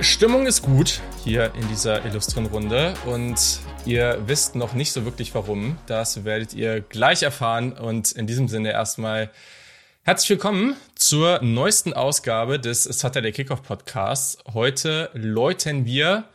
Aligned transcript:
Stimmung 0.00 0.46
ist 0.46 0.62
gut 0.62 1.00
hier 1.24 1.52
in 1.56 1.68
dieser 1.68 2.04
illustren 2.04 2.46
Runde 2.46 2.94
und 3.04 3.36
ihr 3.84 4.22
wisst 4.26 4.54
noch 4.54 4.72
nicht 4.72 4.92
so 4.92 5.04
wirklich 5.04 5.34
warum. 5.34 5.76
Das 5.86 6.24
werdet 6.24 6.54
ihr 6.54 6.80
gleich 6.80 7.24
erfahren 7.24 7.72
und 7.72 8.12
in 8.12 8.28
diesem 8.28 8.46
Sinne 8.46 8.70
erstmal 8.70 9.30
herzlich 10.02 10.30
willkommen 10.30 10.76
zur 10.94 11.42
neuesten 11.42 11.94
Ausgabe 11.94 12.60
des 12.60 12.84
Saturday 12.84 13.32
Kickoff 13.32 13.64
Podcasts. 13.64 14.38
Heute 14.54 15.10
läuten 15.14 15.84
wir 15.84 16.28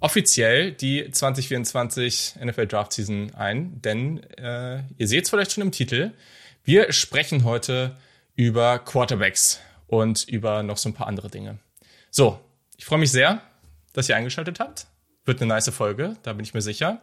offiziell 0.00 0.72
die 0.72 1.08
2024 1.08 2.34
NFL 2.44 2.66
Draft 2.66 2.94
Season 2.94 3.32
ein, 3.36 3.80
denn 3.80 4.24
äh, 4.38 4.82
ihr 4.98 5.06
seht 5.06 5.24
es 5.24 5.30
vielleicht 5.30 5.52
schon 5.52 5.62
im 5.62 5.70
Titel. 5.70 6.10
Wir 6.64 6.92
sprechen 6.92 7.44
heute 7.44 7.96
über 8.34 8.80
Quarterbacks 8.80 9.60
und 9.86 10.24
über 10.24 10.64
noch 10.64 10.78
so 10.78 10.88
ein 10.88 10.94
paar 10.94 11.06
andere 11.06 11.30
Dinge. 11.30 11.58
So, 12.10 12.40
ich 12.76 12.84
freue 12.84 12.98
mich 12.98 13.10
sehr, 13.10 13.40
dass 13.92 14.08
ihr 14.08 14.16
eingeschaltet 14.16 14.60
habt. 14.60 14.86
Wird 15.24 15.40
eine 15.40 15.48
nice 15.48 15.70
Folge, 15.70 16.16
da 16.22 16.32
bin 16.32 16.44
ich 16.44 16.54
mir 16.54 16.60
sicher. 16.60 17.00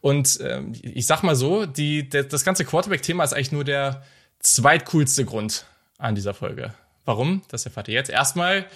Und 0.00 0.38
ähm, 0.42 0.72
ich 0.82 1.06
sag 1.06 1.22
mal 1.22 1.34
so, 1.34 1.64
die, 1.64 2.08
der, 2.08 2.24
das 2.24 2.44
ganze 2.44 2.64
Quarterback-Thema 2.64 3.24
ist 3.24 3.32
eigentlich 3.32 3.52
nur 3.52 3.64
der 3.64 4.04
zweitcoolste 4.40 5.24
Grund 5.24 5.64
an 5.96 6.14
dieser 6.14 6.34
Folge. 6.34 6.74
Warum? 7.06 7.42
Das 7.48 7.64
erfahrt 7.64 7.88
ihr 7.88 7.94
jetzt. 7.94 8.10
Erstmal 8.10 8.66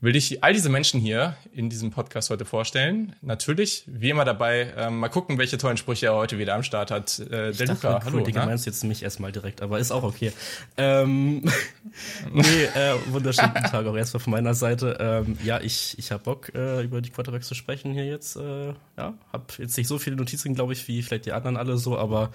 will 0.00 0.14
ich 0.14 0.44
all 0.44 0.52
diese 0.52 0.68
Menschen 0.68 1.00
hier 1.00 1.36
in 1.52 1.70
diesem 1.70 1.90
Podcast 1.90 2.30
heute 2.30 2.44
vorstellen. 2.44 3.16
Natürlich, 3.20 3.84
wie 3.86 4.10
immer 4.10 4.24
dabei, 4.24 4.72
ähm, 4.76 5.00
mal 5.00 5.08
gucken, 5.08 5.38
welche 5.38 5.58
tollen 5.58 5.76
Sprüche 5.76 6.06
er 6.06 6.14
heute 6.14 6.38
wieder 6.38 6.54
am 6.54 6.62
Start 6.62 6.92
hat. 6.92 7.18
Äh, 7.18 7.52
der 7.52 7.66
Luca, 7.66 7.96
cool, 7.96 8.04
hallo. 8.04 8.20
Digga, 8.20 8.46
meinst 8.46 8.64
jetzt 8.66 8.84
mich 8.84 9.02
erstmal 9.02 9.32
direkt, 9.32 9.60
aber 9.60 9.80
ist 9.80 9.90
auch 9.90 10.04
okay. 10.04 10.32
Ähm, 10.76 11.42
nee, 12.32 12.64
äh, 12.76 12.94
wunderschönen 13.08 13.54
Tag 13.54 13.86
auch 13.86 13.96
erstmal 13.96 14.20
von 14.20 14.30
meiner 14.30 14.54
Seite. 14.54 14.98
Ähm, 15.00 15.36
ja, 15.42 15.60
ich, 15.60 15.98
ich 15.98 16.12
habe 16.12 16.22
Bock, 16.22 16.54
äh, 16.54 16.84
über 16.84 17.00
die 17.00 17.10
Quarterbacks 17.10 17.48
zu 17.48 17.54
sprechen 17.54 17.92
hier 17.92 18.06
jetzt. 18.06 18.36
Äh, 18.36 18.74
ja, 18.96 19.14
hab 19.32 19.58
jetzt 19.58 19.76
nicht 19.76 19.88
so 19.88 19.98
viele 19.98 20.14
Notizen, 20.14 20.54
glaube 20.54 20.74
ich, 20.74 20.86
wie 20.86 21.02
vielleicht 21.02 21.26
die 21.26 21.32
anderen 21.32 21.56
alle 21.56 21.76
so, 21.76 21.98
aber 21.98 22.30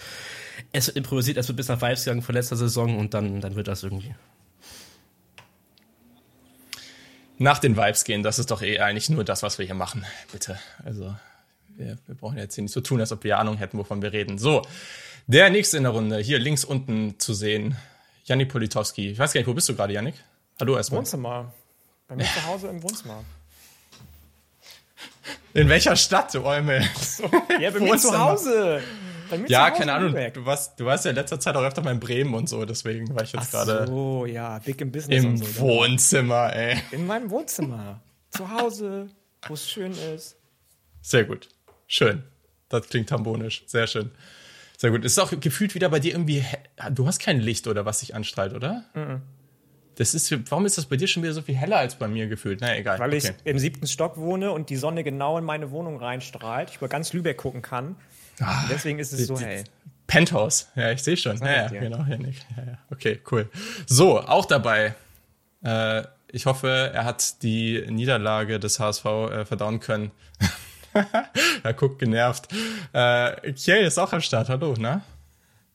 es 0.73 0.87
wird 0.87 0.97
improvisiert, 0.97 1.37
es 1.37 1.47
wird 1.47 1.55
bis 1.55 1.69
nach 1.69 1.81
Vibes 1.81 2.03
gegangen 2.03 2.23
von 2.23 2.35
letzter 2.35 2.57
Saison 2.57 2.97
und 2.97 3.13
dann, 3.13 3.39
dann 3.39 3.55
wird 3.55 3.69
das 3.69 3.83
irgendwie 3.83 4.13
nach 7.43 7.59
den 7.59 7.77
Vibes 7.77 8.05
gehen, 8.05 8.23
das 8.23 8.39
ist 8.39 8.49
doch 8.51 8.61
eh 8.61 8.79
eigentlich 8.79 9.09
nur 9.09 9.23
das, 9.23 9.43
was 9.43 9.59
wir 9.59 9.65
hier 9.65 9.75
machen. 9.75 10.05
Bitte. 10.31 10.57
Also, 10.83 11.13
wir, 11.67 11.97
wir 12.07 12.15
brauchen 12.15 12.37
jetzt 12.37 12.55
hier 12.55 12.63
nicht 12.63 12.71
so 12.71 12.81
tun, 12.81 12.99
als 13.01 13.11
ob 13.11 13.23
wir 13.23 13.37
Ahnung 13.37 13.57
hätten, 13.57 13.77
wovon 13.77 14.01
wir 14.01 14.13
reden. 14.13 14.37
So, 14.37 14.63
der 15.27 15.49
nächste 15.49 15.77
in 15.77 15.83
der 15.83 15.91
Runde, 15.91 16.17
hier 16.19 16.39
links 16.39 16.63
unten 16.63 17.19
zu 17.19 17.33
sehen, 17.33 17.75
Janik 18.25 18.49
Politowski. 18.49 19.11
Ich 19.11 19.19
weiß 19.19 19.33
gar 19.33 19.41
nicht, 19.41 19.47
wo 19.47 19.53
bist 19.53 19.67
du 19.67 19.75
gerade, 19.75 19.93
Janik? 19.93 20.15
Hallo 20.59 20.77
erstmal. 20.77 20.99
Wohnzimmer. 20.99 21.53
Bei 22.07 22.15
mir 22.15 22.23
zu 22.23 22.45
Hause 22.45 22.67
im 22.69 22.81
Wohnzimmer. 22.81 23.23
In 25.53 25.67
welcher 25.67 25.95
Stadt, 25.95 26.33
du 26.33 26.45
Eumel? 26.45 26.81
So, 26.99 27.23
ja, 27.59 27.69
bei 27.71 27.79
mir 27.79 27.97
zu 27.97 28.17
Hause 28.17 28.81
ja, 29.47 29.71
keine 29.71 29.93
Ahnung. 29.93 30.15
Du 30.33 30.45
warst, 30.45 30.79
du 30.79 30.85
warst 30.85 31.05
ja 31.05 31.11
in 31.11 31.15
letzter 31.15 31.39
Zeit 31.39 31.55
auch 31.55 31.63
öfter 31.63 31.81
mal 31.81 31.91
in 31.91 31.99
Bremen 31.99 32.33
und 32.33 32.47
so, 32.47 32.65
deswegen 32.65 33.13
war 33.15 33.23
ich 33.23 33.33
jetzt 33.33 33.51
gerade. 33.51 33.91
Oh 33.91 34.25
ja, 34.25 34.59
big 34.59 34.81
im 34.81 34.91
Business 34.91 35.23
im 35.23 35.37
so. 35.37 35.59
Wohnzimmer, 35.59 36.55
ey. 36.55 36.77
In 36.91 37.05
meinem 37.05 37.29
Wohnzimmer. 37.29 38.01
Zu 38.29 38.49
Hause, 38.49 39.09
wo 39.47 39.53
es 39.53 39.69
schön 39.69 39.91
ist. 39.91 40.37
Sehr 41.01 41.25
gut. 41.25 41.49
Schön. 41.87 42.23
Das 42.69 42.87
klingt 42.89 43.09
tambonisch. 43.09 43.63
Sehr 43.67 43.85
schön. 43.87 44.11
Sehr 44.77 44.89
gut. 44.89 45.05
Ist 45.05 45.19
auch 45.19 45.31
gefühlt 45.39 45.75
wieder 45.75 45.89
bei 45.89 45.99
dir 45.99 46.13
irgendwie. 46.13 46.43
Du 46.91 47.05
hast 47.05 47.19
kein 47.19 47.39
Licht 47.39 47.67
oder 47.67 47.85
was 47.85 47.99
sich 47.99 48.15
anstrahlt, 48.15 48.53
oder? 48.53 48.83
Mhm. 48.95 49.21
Das 49.95 50.15
ist, 50.15 50.31
warum 50.49 50.65
ist 50.65 50.77
das 50.77 50.87
bei 50.87 50.95
dir 50.95 51.07
schon 51.07 51.21
wieder 51.21 51.33
so 51.33 51.41
viel 51.41 51.55
heller 51.55 51.77
als 51.77 51.95
bei 51.95 52.07
mir 52.07 52.27
gefühlt? 52.27 52.61
Na 52.61 52.75
egal. 52.75 52.97
Weil 52.97 53.13
okay. 53.13 53.35
ich 53.39 53.45
im 53.45 53.59
siebten 53.59 53.85
Stock 53.85 54.17
wohne 54.17 54.51
und 54.51 54.69
die 54.69 54.75
Sonne 54.75 55.03
genau 55.03 55.37
in 55.37 55.43
meine 55.43 55.69
Wohnung 55.71 55.97
reinstrahlt. 55.97 56.71
Ich 56.71 56.77
über 56.77 56.87
ganz 56.87 57.13
Lübeck 57.13 57.37
gucken 57.37 57.61
kann. 57.61 57.95
Ah, 58.39 58.65
deswegen 58.69 58.99
ist 58.99 59.13
es 59.13 59.19
die, 59.19 59.25
so 59.25 59.39
hell. 59.39 59.63
Penthouse, 60.07 60.69
ja, 60.75 60.91
ich 60.91 61.01
sehe 61.01 61.17
schon. 61.17 61.37
Ja, 61.37 61.63
ja, 61.63 61.67
genau. 61.67 62.05
Ja, 62.07 62.17
ja. 62.17 62.77
Okay, 62.91 63.19
cool. 63.31 63.49
So, 63.87 64.19
auch 64.19 64.45
dabei. 64.45 64.95
Äh, 65.63 66.03
ich 66.27 66.45
hoffe, 66.45 66.91
er 66.93 67.05
hat 67.05 67.41
die 67.43 67.85
Niederlage 67.89 68.59
des 68.59 68.79
HSV 68.79 69.05
äh, 69.05 69.45
verdauen 69.45 69.79
können. 69.79 70.11
er 71.63 71.73
guckt 71.73 71.99
genervt. 71.99 72.47
Äh, 72.91 73.53
Kiel 73.53 73.77
ist 73.77 73.97
auch 73.97 74.13
am 74.13 74.21
Start. 74.21 74.49
Hallo, 74.49 74.73
ne? 74.73 75.01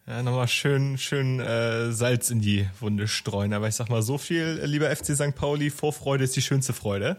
Ja, 0.06 0.22
nochmal 0.22 0.48
schön, 0.48 0.96
schön 0.98 1.38
äh, 1.38 1.92
Salz 1.92 2.30
in 2.30 2.40
die 2.40 2.68
Wunde 2.80 3.08
streuen. 3.08 3.52
Aber 3.52 3.68
ich 3.68 3.74
sag 3.74 3.88
mal, 3.90 4.02
so 4.02 4.18
viel, 4.18 4.60
lieber 4.64 4.94
FC 4.94 5.14
St. 5.14 5.34
Pauli, 5.34 5.70
Vorfreude 5.70 6.24
ist 6.24 6.34
die 6.34 6.42
schönste 6.42 6.72
Freude. 6.72 7.18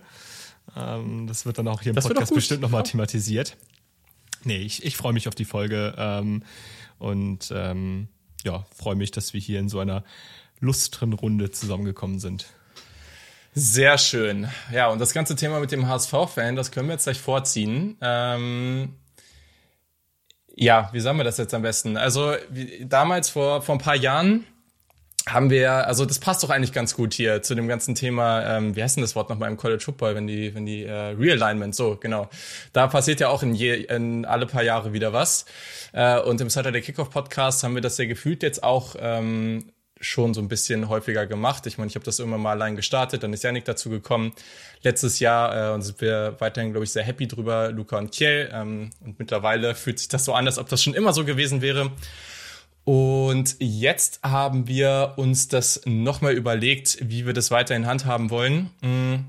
Ähm, 0.75 1.27
das 1.27 1.45
wird 1.45 1.57
dann 1.57 1.67
auch 1.67 1.81
hier 1.81 1.91
im 1.91 1.95
das 1.95 2.07
Podcast 2.07 2.33
bestimmt 2.33 2.61
nochmal 2.61 2.83
thematisiert. 2.83 3.57
Nee, 4.44 4.59
ich, 4.59 4.85
ich 4.85 4.97
freue 4.97 5.13
mich 5.13 5.27
auf 5.27 5.35
die 5.35 5.45
Folge 5.45 5.94
ähm, 5.97 6.44
und 6.97 7.51
ähm, 7.53 8.07
ja, 8.44 8.66
freue 8.75 8.95
mich, 8.95 9.11
dass 9.11 9.33
wir 9.33 9.41
hier 9.41 9.59
in 9.59 9.69
so 9.69 9.79
einer 9.79 10.03
lustren 10.59 11.13
Runde 11.13 11.51
zusammengekommen 11.51 12.19
sind. 12.19 12.47
Sehr 13.53 13.97
schön. 13.97 14.47
Ja, 14.72 14.89
und 14.89 15.00
das 15.00 15.13
ganze 15.13 15.35
Thema 15.35 15.59
mit 15.59 15.72
dem 15.72 15.88
HSV-Fan, 15.88 16.55
das 16.55 16.72
können 16.72 16.88
wir 16.88 16.94
jetzt 16.94 17.05
gleich 17.05 17.19
vorziehen. 17.19 17.97
Ähm, 18.01 18.95
ja, 20.56 20.89
wie 20.94 21.00
sagen 21.00 21.17
wir 21.17 21.23
das 21.23 21.38
jetzt 21.38 21.53
am 21.53 21.61
besten? 21.61 21.97
Also 21.97 22.35
wie, 22.50 22.85
damals 22.85 23.29
vor, 23.29 23.61
vor 23.61 23.75
ein 23.75 23.79
paar 23.79 23.95
Jahren 23.95 24.45
haben 25.31 25.50
wir, 25.50 25.88
also 25.88 26.06
das 26.06 26.19
passt 26.19 26.44
doch 26.44 26.50
eigentlich 26.50 26.73
ganz 26.73 26.95
gut 26.95 27.13
hier 27.13 27.41
zu 27.41 27.56
dem 27.56 27.67
ganzen 27.67 27.95
Thema, 27.95 28.57
ähm, 28.57 28.75
wie 28.75 28.84
heißt 28.84 28.97
denn 28.97 29.01
das 29.01 29.16
Wort 29.16 29.29
nochmal 29.29 29.50
im 29.50 29.57
College 29.57 29.84
Football, 29.84 30.16
wenn 30.16 30.28
die, 30.28 30.53
wenn 30.56 30.66
die 30.66 30.84
äh, 30.84 30.91
Realignment, 30.91 31.75
so, 31.75 31.97
genau. 31.97 32.29
Da 32.73 32.88
passiert 32.88 33.19
ja 33.19 33.29
auch 33.29 33.44
in, 33.44 33.56
je, 33.56 33.75
in 33.75 34.25
alle 34.25 34.45
paar 34.45 34.63
Jahre 34.63 34.94
wieder 34.94 35.13
was. 35.13 35.45
Äh, 35.94 36.19
und 36.19 36.41
im 36.41 36.50
Saturday 36.50 36.81
Kickoff 36.81 37.09
Podcast 37.09 37.63
haben 37.63 37.75
wir 37.75 37.81
das 37.81 37.97
ja 37.97 38.06
gefühlt 38.06 38.44
jetzt 38.44 38.63
auch 38.63 38.95
ähm, 39.00 39.72
schon 40.01 40.34
so 40.34 40.41
ein 40.41 40.47
bisschen 40.47 40.89
häufiger 40.89 41.25
gemacht. 41.25 41.66
Ich 41.66 41.78
meine, 41.78 41.89
ich 41.89 41.95
habe 41.95 42.06
das 42.06 42.19
irgendwann 42.19 42.41
mal 42.41 42.51
allein 42.51 42.75
gestartet, 42.75 43.23
dann 43.23 43.34
ist 43.34 43.44
Janik 43.44 43.66
dazu 43.66 43.89
gekommen. 43.89 44.34
Letztes 44.81 45.19
Jahr 45.19 45.72
äh, 45.72 45.73
und 45.73 45.81
sind 45.81 46.00
wir 46.01 46.35
weiterhin, 46.39 46.72
glaube 46.72 46.85
ich, 46.85 46.91
sehr 46.91 47.03
happy 47.03 47.28
drüber, 47.28 47.72
Luca 47.72 47.97
und 47.97 48.12
Kiel. 48.12 48.50
Ähm, 48.53 48.91
und 49.03 49.19
mittlerweile 49.19 49.75
fühlt 49.75 50.00
sich 50.00 50.07
das 50.07 50.25
so 50.25 50.34
an, 50.34 50.47
als 50.47 50.57
ob 50.57 50.69
das 50.69 50.81
schon 50.81 50.94
immer 50.94 51.13
so 51.13 51.25
gewesen 51.25 51.62
wäre. 51.62 51.91
Und 52.89 53.55
jetzt 53.59 54.19
haben 54.23 54.67
wir 54.67 55.13
uns 55.17 55.47
das 55.47 55.81
nochmal 55.85 56.33
überlegt, 56.33 56.97
wie 57.07 57.27
wir 57.27 57.33
das 57.33 57.51
weiterhin 57.51 57.85
handhaben 57.85 58.31
wollen. 58.31 58.72
Mm. 58.81 59.25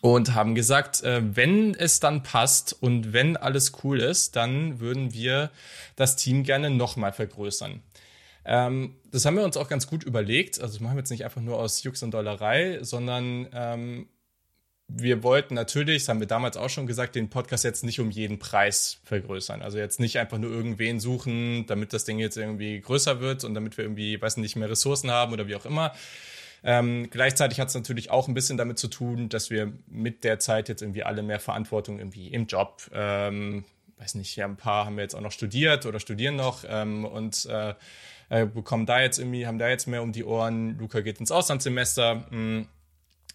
Und 0.00 0.34
haben 0.34 0.56
gesagt, 0.56 1.00
äh, 1.04 1.22
wenn 1.22 1.76
es 1.76 2.00
dann 2.00 2.24
passt 2.24 2.72
und 2.72 3.12
wenn 3.12 3.36
alles 3.36 3.84
cool 3.84 4.00
ist, 4.00 4.34
dann 4.34 4.80
würden 4.80 5.14
wir 5.14 5.52
das 5.94 6.16
Team 6.16 6.42
gerne 6.42 6.70
nochmal 6.70 7.12
vergrößern. 7.12 7.84
Ähm, 8.44 8.96
das 9.12 9.24
haben 9.26 9.36
wir 9.36 9.44
uns 9.44 9.56
auch 9.56 9.68
ganz 9.68 9.86
gut 9.86 10.02
überlegt. 10.02 10.60
Also 10.60 10.74
das 10.74 10.80
machen 10.80 10.96
wir 10.96 11.02
jetzt 11.02 11.10
nicht 11.10 11.24
einfach 11.24 11.40
nur 11.40 11.60
aus 11.60 11.84
Jux 11.84 12.02
und 12.02 12.12
Dollerei, 12.12 12.80
sondern 12.82 13.46
ähm, 13.54 14.08
wir 14.94 15.22
wollten 15.22 15.54
natürlich, 15.54 16.02
das 16.02 16.08
haben 16.08 16.20
wir 16.20 16.26
damals 16.26 16.56
auch 16.56 16.68
schon 16.68 16.86
gesagt, 16.86 17.14
den 17.14 17.30
Podcast 17.30 17.64
jetzt 17.64 17.84
nicht 17.84 18.00
um 18.00 18.10
jeden 18.10 18.38
Preis 18.38 18.98
vergrößern. 19.04 19.62
Also 19.62 19.78
jetzt 19.78 20.00
nicht 20.00 20.18
einfach 20.18 20.38
nur 20.38 20.50
irgendwen 20.50 21.00
suchen, 21.00 21.66
damit 21.66 21.92
das 21.92 22.04
Ding 22.04 22.18
jetzt 22.18 22.36
irgendwie 22.36 22.80
größer 22.80 23.20
wird 23.20 23.44
und 23.44 23.54
damit 23.54 23.76
wir 23.76 23.84
irgendwie, 23.84 24.20
weiß 24.20 24.36
nicht, 24.38 24.56
mehr 24.56 24.70
Ressourcen 24.70 25.10
haben 25.10 25.32
oder 25.32 25.46
wie 25.48 25.56
auch 25.56 25.64
immer. 25.64 25.92
Ähm, 26.64 27.08
gleichzeitig 27.10 27.58
hat 27.58 27.68
es 27.68 27.74
natürlich 27.74 28.10
auch 28.10 28.28
ein 28.28 28.34
bisschen 28.34 28.56
damit 28.56 28.78
zu 28.78 28.88
tun, 28.88 29.28
dass 29.28 29.50
wir 29.50 29.72
mit 29.88 30.24
der 30.24 30.38
Zeit 30.38 30.68
jetzt 30.68 30.82
irgendwie 30.82 31.02
alle 31.02 31.22
mehr 31.22 31.40
Verantwortung 31.40 31.98
irgendwie 31.98 32.28
im 32.28 32.46
Job, 32.46 32.82
ähm, 32.92 33.64
weiß 33.98 34.14
nicht, 34.14 34.36
ja, 34.36 34.46
ein 34.46 34.56
paar 34.56 34.86
haben 34.86 34.96
wir 34.96 35.02
jetzt 35.02 35.14
auch 35.14 35.20
noch 35.20 35.32
studiert 35.32 35.86
oder 35.86 35.98
studieren 35.98 36.36
noch 36.36 36.64
ähm, 36.68 37.04
und 37.04 37.46
äh, 37.46 37.74
äh 38.28 38.46
bekommen 38.46 38.86
da 38.86 39.00
jetzt 39.00 39.18
irgendwie, 39.18 39.46
haben 39.46 39.58
da 39.58 39.68
jetzt 39.68 39.86
mehr 39.86 40.02
um 40.02 40.12
die 40.12 40.24
Ohren. 40.24 40.78
Luca 40.78 41.00
geht 41.00 41.18
ins 41.18 41.32
Auslandssemester. 41.32 42.14
Mh, 42.14 42.22
hm 42.30 42.68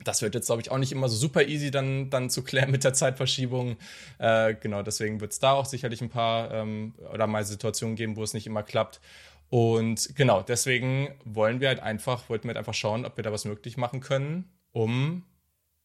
das 0.04 0.22
wird 0.22 0.36
jetzt, 0.36 0.48
glaube 0.48 0.62
ich, 0.62 0.72
auch 0.72 0.78
nicht 0.78 0.92
immer 0.92 1.10
so 1.10 1.16
super 1.16 1.44
easy 1.44 1.72
dann, 1.72 2.10
dann 2.10 2.30
zu 2.30 2.44
klären 2.44 2.72
mit 2.72 2.84
der 2.84 2.94
Zeitverschiebung. 2.94 3.78
Äh, 4.20 4.56
genau, 4.56 4.84
deswegen 4.84 5.22
wird 5.22 5.32
es 5.32 5.40
da 5.40 5.54
auch 5.54 5.66
sicherlich 5.66 6.02
ein 6.02 6.10
paar 6.10 6.52
ähm, 6.52 6.94
oder 7.14 7.28
mal 7.28 7.44
Situationen 7.44 7.96
geben, 7.96 8.16
wo 8.16 8.24
es 8.24 8.34
nicht 8.34 8.48
immer 8.48 8.64
klappt. 8.64 9.02
Und 9.50 10.16
genau, 10.16 10.42
deswegen 10.42 11.10
wollen 11.24 11.62
wir 11.62 11.70
halt 11.70 11.80
einfach, 11.80 12.30
wollten 12.30 12.44
wir 12.46 12.50
halt 12.50 12.58
einfach 12.58 12.74
schauen, 12.74 13.06
ob 13.06 13.18
wir 13.18 13.24
da 13.24 13.32
was 13.32 13.46
möglich 13.46 13.78
machen 13.78 14.02
können, 14.02 14.50
um 14.72 15.24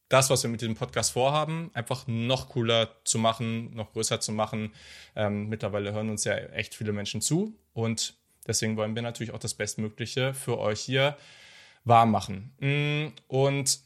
das, 0.09 0.29
was 0.29 0.43
wir 0.43 0.49
mit 0.49 0.61
diesem 0.61 0.75
Podcast 0.75 1.13
vorhaben, 1.13 1.71
einfach 1.73 2.05
noch 2.07 2.49
cooler 2.49 2.89
zu 3.03 3.17
machen, 3.17 3.73
noch 3.73 3.93
größer 3.93 4.19
zu 4.19 4.31
machen. 4.31 4.73
Ähm, 5.15 5.47
mittlerweile 5.47 5.93
hören 5.93 6.09
uns 6.09 6.23
ja 6.25 6.35
echt 6.35 6.75
viele 6.75 6.91
Menschen 6.91 7.21
zu 7.21 7.55
und 7.73 8.15
deswegen 8.45 8.77
wollen 8.77 8.95
wir 8.95 9.01
natürlich 9.01 9.33
auch 9.33 9.39
das 9.39 9.53
Bestmögliche 9.53 10.33
für 10.33 10.59
euch 10.59 10.81
hier 10.81 11.17
wahr 11.85 12.05
machen. 12.05 12.53
Mm, 12.59 13.13
und 13.27 13.79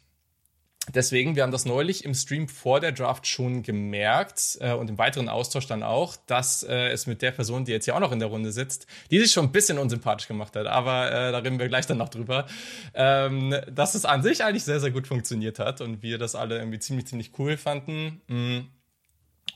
Deswegen, 0.94 1.36
wir 1.36 1.44
haben 1.44 1.52
das 1.52 1.66
neulich 1.66 2.06
im 2.06 2.14
Stream 2.14 2.48
vor 2.48 2.80
der 2.80 2.94
Draft 2.94 3.28
schon 3.28 3.62
gemerkt 3.62 4.58
äh, 4.62 4.72
und 4.72 4.90
im 4.90 4.98
weiteren 4.98 5.28
Austausch 5.28 5.68
dann 5.68 5.84
auch, 5.84 6.16
dass 6.28 6.64
äh, 6.64 6.90
es 6.90 7.08
mit 7.08 7.22
der 7.22 7.32
Person, 7.32 7.66
die 7.66 7.74
jetzt 7.74 7.86
hier 7.86 7.96
auch 7.96 8.00
noch 8.00 8.14
in 8.14 8.20
der 8.20 8.30
Runde 8.30 8.52
sitzt, 8.52 8.88
die 9.12 9.20
sich 9.20 9.32
schon 9.32 9.46
ein 9.46 9.52
bisschen 9.52 9.78
unsympathisch 9.78 10.28
gemacht 10.28 10.56
hat, 10.56 10.66
aber 10.66 11.12
äh, 11.12 11.32
da 11.32 11.40
reden 11.40 11.60
wir 11.60 11.68
gleich 11.68 11.88
dann 11.88 11.98
noch 11.98 12.10
drüber, 12.10 12.48
ähm, 12.94 13.54
dass 13.70 13.96
es 13.96 14.06
an 14.06 14.24
sich 14.24 14.44
eigentlich 14.44 14.64
sehr, 14.64 14.80
sehr 14.80 14.92
gut 14.92 15.08
funktioniert 15.08 15.60
hat 15.60 15.82
und 15.82 16.02
wir 16.04 16.18
das 16.18 16.36
alle 16.36 16.58
irgendwie 16.58 16.80
ziemlich, 16.80 17.08
ziemlich 17.08 17.32
cool 17.38 17.58
fanden. 17.58 18.22
Mm. 18.28 18.60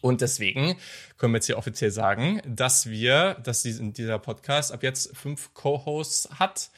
Und 0.02 0.22
deswegen 0.22 0.78
können 1.18 1.34
wir 1.34 1.38
jetzt 1.38 1.46
hier 1.46 1.60
offiziell 1.60 1.92
sagen, 1.92 2.42
dass 2.48 2.90
wir, 2.90 3.36
dass 3.44 3.62
dieser 3.62 4.18
Podcast 4.18 4.72
ab 4.72 4.82
jetzt 4.82 5.16
fünf 5.16 5.54
Co-Hosts 5.54 6.30
hat 6.40 6.72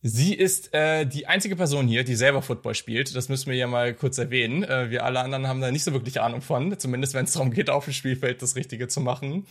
Sie 0.00 0.32
ist 0.32 0.72
äh, 0.74 1.06
die 1.06 1.26
einzige 1.26 1.56
Person 1.56 1.88
hier, 1.88 2.04
die 2.04 2.14
selber 2.14 2.40
Football 2.40 2.76
spielt. 2.76 3.16
Das 3.16 3.28
müssen 3.28 3.50
wir 3.50 3.56
ja 3.56 3.66
mal 3.66 3.94
kurz 3.94 4.16
erwähnen. 4.18 4.62
Äh, 4.62 4.90
wir 4.90 5.04
alle 5.04 5.20
anderen 5.20 5.48
haben 5.48 5.60
da 5.60 5.72
nicht 5.72 5.82
so 5.82 5.92
wirklich 5.92 6.20
Ahnung 6.20 6.40
von, 6.40 6.78
zumindest 6.78 7.14
wenn 7.14 7.24
es 7.24 7.32
darum 7.32 7.50
geht, 7.50 7.68
auf 7.68 7.84
dem 7.84 7.92
Spielfeld 7.92 8.40
das 8.40 8.54
Richtige 8.54 8.86
zu 8.86 9.00
machen. 9.00 9.46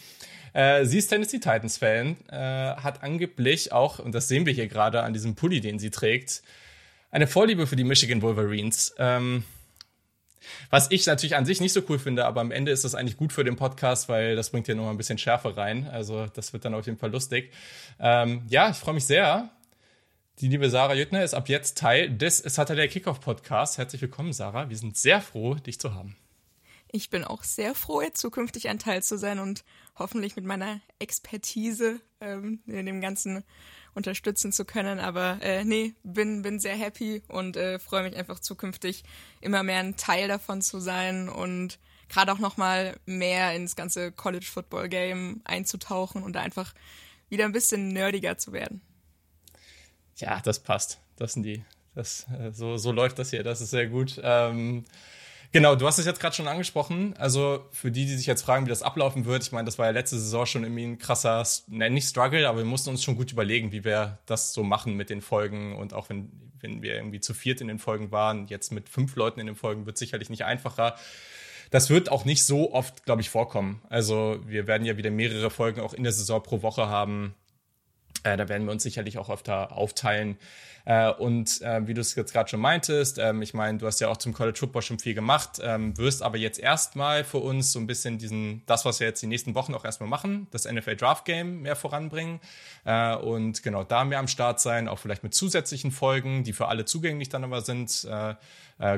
Äh, 0.54 0.86
sie 0.86 1.00
ist 1.00 1.10
Tennessee 1.10 1.40
Titans-Fan, 1.40 2.16
äh, 2.30 2.36
hat 2.36 3.04
angeblich 3.04 3.74
auch, 3.74 4.00
und 4.00 4.16
das 4.16 4.30
sehen 4.30 4.46
wir 4.46 4.54
hier 4.54 4.68
gerade 4.68 5.04
an 5.04 5.12
diesem 5.12 5.36
Pulli, 5.36 5.60
den 5.60 5.80
sie 5.80 5.90
trägt, 5.90 6.44
eine 7.12 7.28
Vorliebe 7.28 7.68
für 7.68 7.76
die 7.76 7.84
Michigan 7.84 8.22
Wolverines. 8.22 8.96
Ähm, 8.98 9.44
was 10.70 10.90
ich 10.92 11.06
natürlich 11.06 11.36
an 11.36 11.46
sich 11.46 11.60
nicht 11.60 11.74
so 11.74 11.82
cool 11.90 12.00
finde, 12.00 12.26
aber 12.26 12.40
am 12.40 12.52
Ende 12.52 12.72
ist 12.72 12.86
das 12.86 12.96
eigentlich 12.96 13.18
gut 13.18 13.34
für 13.34 13.44
den 13.44 13.58
Podcast, 13.58 14.08
weil 14.08 14.38
das 14.38 14.52
bringt 14.52 14.68
hier 14.68 14.76
nochmal 14.76 14.94
ein 14.94 14.98
bisschen 14.98 15.18
Schärfe 15.18 15.58
rein. 15.58 15.90
Also 15.92 16.28
das 16.28 16.54
wird 16.54 16.64
dann 16.64 16.74
auf 16.74 16.86
jeden 16.86 16.98
Fall 16.98 17.12
lustig. 17.12 17.52
Ähm, 18.00 18.44
ja, 18.48 18.70
ich 18.70 18.78
freue 18.78 18.94
mich 18.94 19.06
sehr. 19.06 19.50
Die 20.40 20.50
liebe 20.50 20.70
Sarah 20.70 20.94
Jüttner 20.94 21.24
ist 21.24 21.34
ab 21.34 21.50
jetzt 21.50 21.80
Teil 21.80 22.12
des 22.12 22.38
Saturday 22.38 22.88
Kickoff 22.88 23.20
Podcast. 23.20 23.80
Herzlich 23.80 24.04
willkommen, 24.04 24.34
Sarah. 24.34 24.70
Wir 24.70 24.78
sind 24.78 24.96
sehr 24.96 25.20
froh, 25.20 25.56
dich 25.56 25.80
zu 25.80 25.96
haben. 25.96 26.16
Ich 26.92 27.10
bin 27.10 27.24
auch 27.24 27.42
sehr 27.42 27.74
froh, 27.74 28.04
jetzt 28.04 28.22
zukünftig 28.22 28.70
ein 28.70 28.78
Teil 28.78 29.02
zu 29.02 29.18
sein 29.18 29.40
und 29.40 29.64
hoffentlich 29.98 30.36
mit 30.36 30.46
meiner 30.46 30.80
Expertise 31.00 32.02
ähm, 32.22 32.60
in 32.68 32.86
dem 32.86 33.02
Ganzen 33.02 33.44
unterstützen 33.96 34.52
zu 34.52 34.64
können. 34.64 35.00
Aber 35.00 35.40
äh, 35.42 35.66
nee, 35.66 35.96
bin, 36.04 36.44
bin 36.44 36.60
sehr 36.60 36.76
happy 36.76 37.24
und 37.30 37.58
äh, 37.58 37.80
freue 37.80 38.04
mich 38.04 38.16
einfach 38.16 38.38
zukünftig 38.38 39.06
immer 39.42 39.64
mehr 39.64 39.80
ein 39.80 39.98
Teil 39.98 40.28
davon 40.28 40.62
zu 40.62 40.80
sein 40.80 41.30
und 41.30 41.80
gerade 42.10 42.32
auch 42.32 42.38
nochmal 42.38 43.00
mehr 43.08 43.56
ins 43.56 43.76
ganze 43.76 44.12
College 44.12 44.46
Football 44.46 44.88
Game 44.90 45.42
einzutauchen 45.46 46.22
und 46.22 46.38
einfach 46.38 46.76
wieder 47.28 47.46
ein 47.46 47.54
bisschen 47.54 47.88
nerdiger 47.88 48.38
zu 48.38 48.54
werden. 48.54 48.84
Ja, 50.18 50.42
das 50.44 50.60
passt. 50.60 51.00
Das 51.16 51.34
sind 51.34 51.44
die. 51.44 51.64
Das, 51.96 52.28
äh, 52.40 52.52
so, 52.52 52.78
so 52.78 52.92
läuft 52.92 53.20
das 53.20 53.32
hier. 53.32 53.44
Das 53.44 53.62
ist 53.62 53.72
sehr 53.72 53.88
gut. 53.88 54.20
Ähm, 54.24 54.86
genau, 55.52 55.76
du 55.76 55.88
hast 55.88 55.98
es 55.98 56.06
jetzt 56.06 56.20
gerade 56.20 56.36
schon 56.36 56.48
angesprochen. 56.48 57.16
Also 57.18 57.66
für 57.72 57.92
die, 57.92 58.06
die 58.06 58.16
sich 58.16 58.28
jetzt 58.28 58.44
fragen, 58.44 58.66
wie 58.66 58.70
das 58.70 58.84
ablaufen 58.84 59.26
wird, 59.26 59.44
ich 59.44 59.52
meine, 59.52 59.66
das 59.66 59.80
war 59.80 59.88
ja 59.88 59.92
letzte 59.92 60.20
Saison 60.20 60.46
schon 60.46 60.64
irgendwie 60.64 60.86
ein 60.86 61.00
krasser, 61.00 61.44
ne, 61.68 61.90
nicht 61.90 62.08
Struggle, 62.08 62.48
aber 62.48 62.60
wir 62.60 62.66
mussten 62.66 62.92
uns 62.92 63.04
schon 63.04 63.16
gut 63.16 63.32
überlegen, 63.32 63.72
wie 63.72 63.84
wir 63.84 64.20
das 64.26 64.54
so 64.54 64.64
machen 64.64 64.94
mit 64.94 65.10
den 65.10 65.22
Folgen. 65.22 65.76
Und 65.76 65.94
auch 65.94 66.10
wenn, 66.10 66.32
wenn 66.60 66.82
wir 66.82 66.96
irgendwie 66.96 67.20
zu 67.20 67.34
viert 67.34 67.62
in 67.62 67.68
den 67.68 67.80
Folgen 67.80 68.12
waren, 68.12 68.48
jetzt 68.48 68.72
mit 68.72 68.90
fünf 68.90 69.16
Leuten 69.16 69.40
in 69.40 69.48
den 69.48 69.56
Folgen 69.56 69.86
wird 69.86 69.98
sicherlich 69.98 70.30
nicht 70.30 70.46
einfacher. 70.46 70.96
Das 71.72 71.90
wird 71.90 72.12
auch 72.12 72.26
nicht 72.26 72.46
so 72.46 72.74
oft, 72.74 73.04
glaube 73.06 73.22
ich, 73.22 73.30
vorkommen. 73.30 73.82
Also 73.90 74.40
wir 74.46 74.68
werden 74.68 74.86
ja 74.86 74.98
wieder 74.98 75.12
mehrere 75.12 75.50
Folgen 75.50 75.82
auch 75.82 75.94
in 75.94 76.04
der 76.04 76.14
Saison 76.14 76.42
pro 76.42 76.62
Woche 76.62 76.88
haben. 76.88 77.36
Äh, 78.24 78.38
da 78.38 78.50
werden 78.50 78.66
wir 78.66 78.72
uns 78.72 78.84
sicherlich 78.84 79.18
auch 79.18 79.30
öfter 79.30 79.72
aufteilen. 79.72 80.38
Äh, 80.86 81.12
und 81.12 81.62
äh, 81.64 81.86
wie 81.86 81.94
du 81.94 82.00
es 82.00 82.16
jetzt 82.16 82.32
gerade 82.32 82.50
schon 82.50 82.62
meintest, 82.62 83.20
ähm, 83.20 83.42
ich 83.42 83.54
meine, 83.54 83.78
du 83.78 83.86
hast 83.88 84.00
ja 84.00 84.08
auch 84.08 84.16
zum 84.16 84.34
College 84.34 84.58
Football 84.58 84.82
schon 84.82 85.00
viel 85.00 85.14
gemacht, 85.14 85.60
ähm, 85.62 85.98
wirst 85.98 86.24
aber 86.24 86.38
jetzt 86.38 86.60
erstmal 86.60 87.26
für 87.26 87.40
uns 87.40 87.74
so 87.74 87.80
ein 87.80 87.88
bisschen 87.88 88.18
diesen, 88.18 88.64
das, 88.68 88.86
was 88.86 89.02
wir 89.02 89.08
jetzt 89.08 89.22
die 89.22 89.28
nächsten 89.28 89.54
Wochen 89.54 89.74
auch 89.74 89.84
erstmal 89.84 90.08
machen, 90.08 90.48
das 90.52 90.64
NFL 90.64 90.96
Draft 90.96 91.26
Game 91.26 91.62
mehr 91.62 91.76
voranbringen 91.76 92.40
und 93.22 93.64
genau 93.64 93.84
da 93.84 94.06
mehr 94.06 94.20
am 94.20 94.30
Start 94.30 94.62
sein, 94.62 94.88
auch 94.88 95.00
vielleicht 95.00 95.24
mit 95.24 95.34
zusätzlichen 95.34 95.92
Folgen, 95.92 96.46
die 96.46 96.54
für 96.54 96.70
alle 96.70 96.86
zugänglich 96.86 97.28
dann 97.28 97.44
aber 97.44 97.62
sind, 97.62 98.08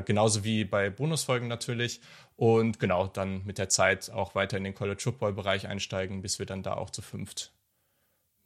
genauso 0.04 0.44
wie 0.44 0.64
bei 0.64 0.90
Bonusfolgen 0.90 1.48
natürlich. 1.48 2.00
Und 2.36 2.78
genau, 2.78 3.08
dann 3.08 3.44
mit 3.44 3.58
der 3.58 3.68
Zeit 3.68 4.10
auch 4.10 4.34
weiter 4.34 4.56
in 4.56 4.64
den 4.64 4.74
College 4.74 5.00
Football 5.02 5.32
Bereich 5.32 5.66
einsteigen, 5.66 6.22
bis 6.22 6.38
wir 6.38 6.46
dann 6.46 6.62
da 6.62 6.74
auch 6.74 6.90
zu 6.90 7.02
fünft 7.02 7.52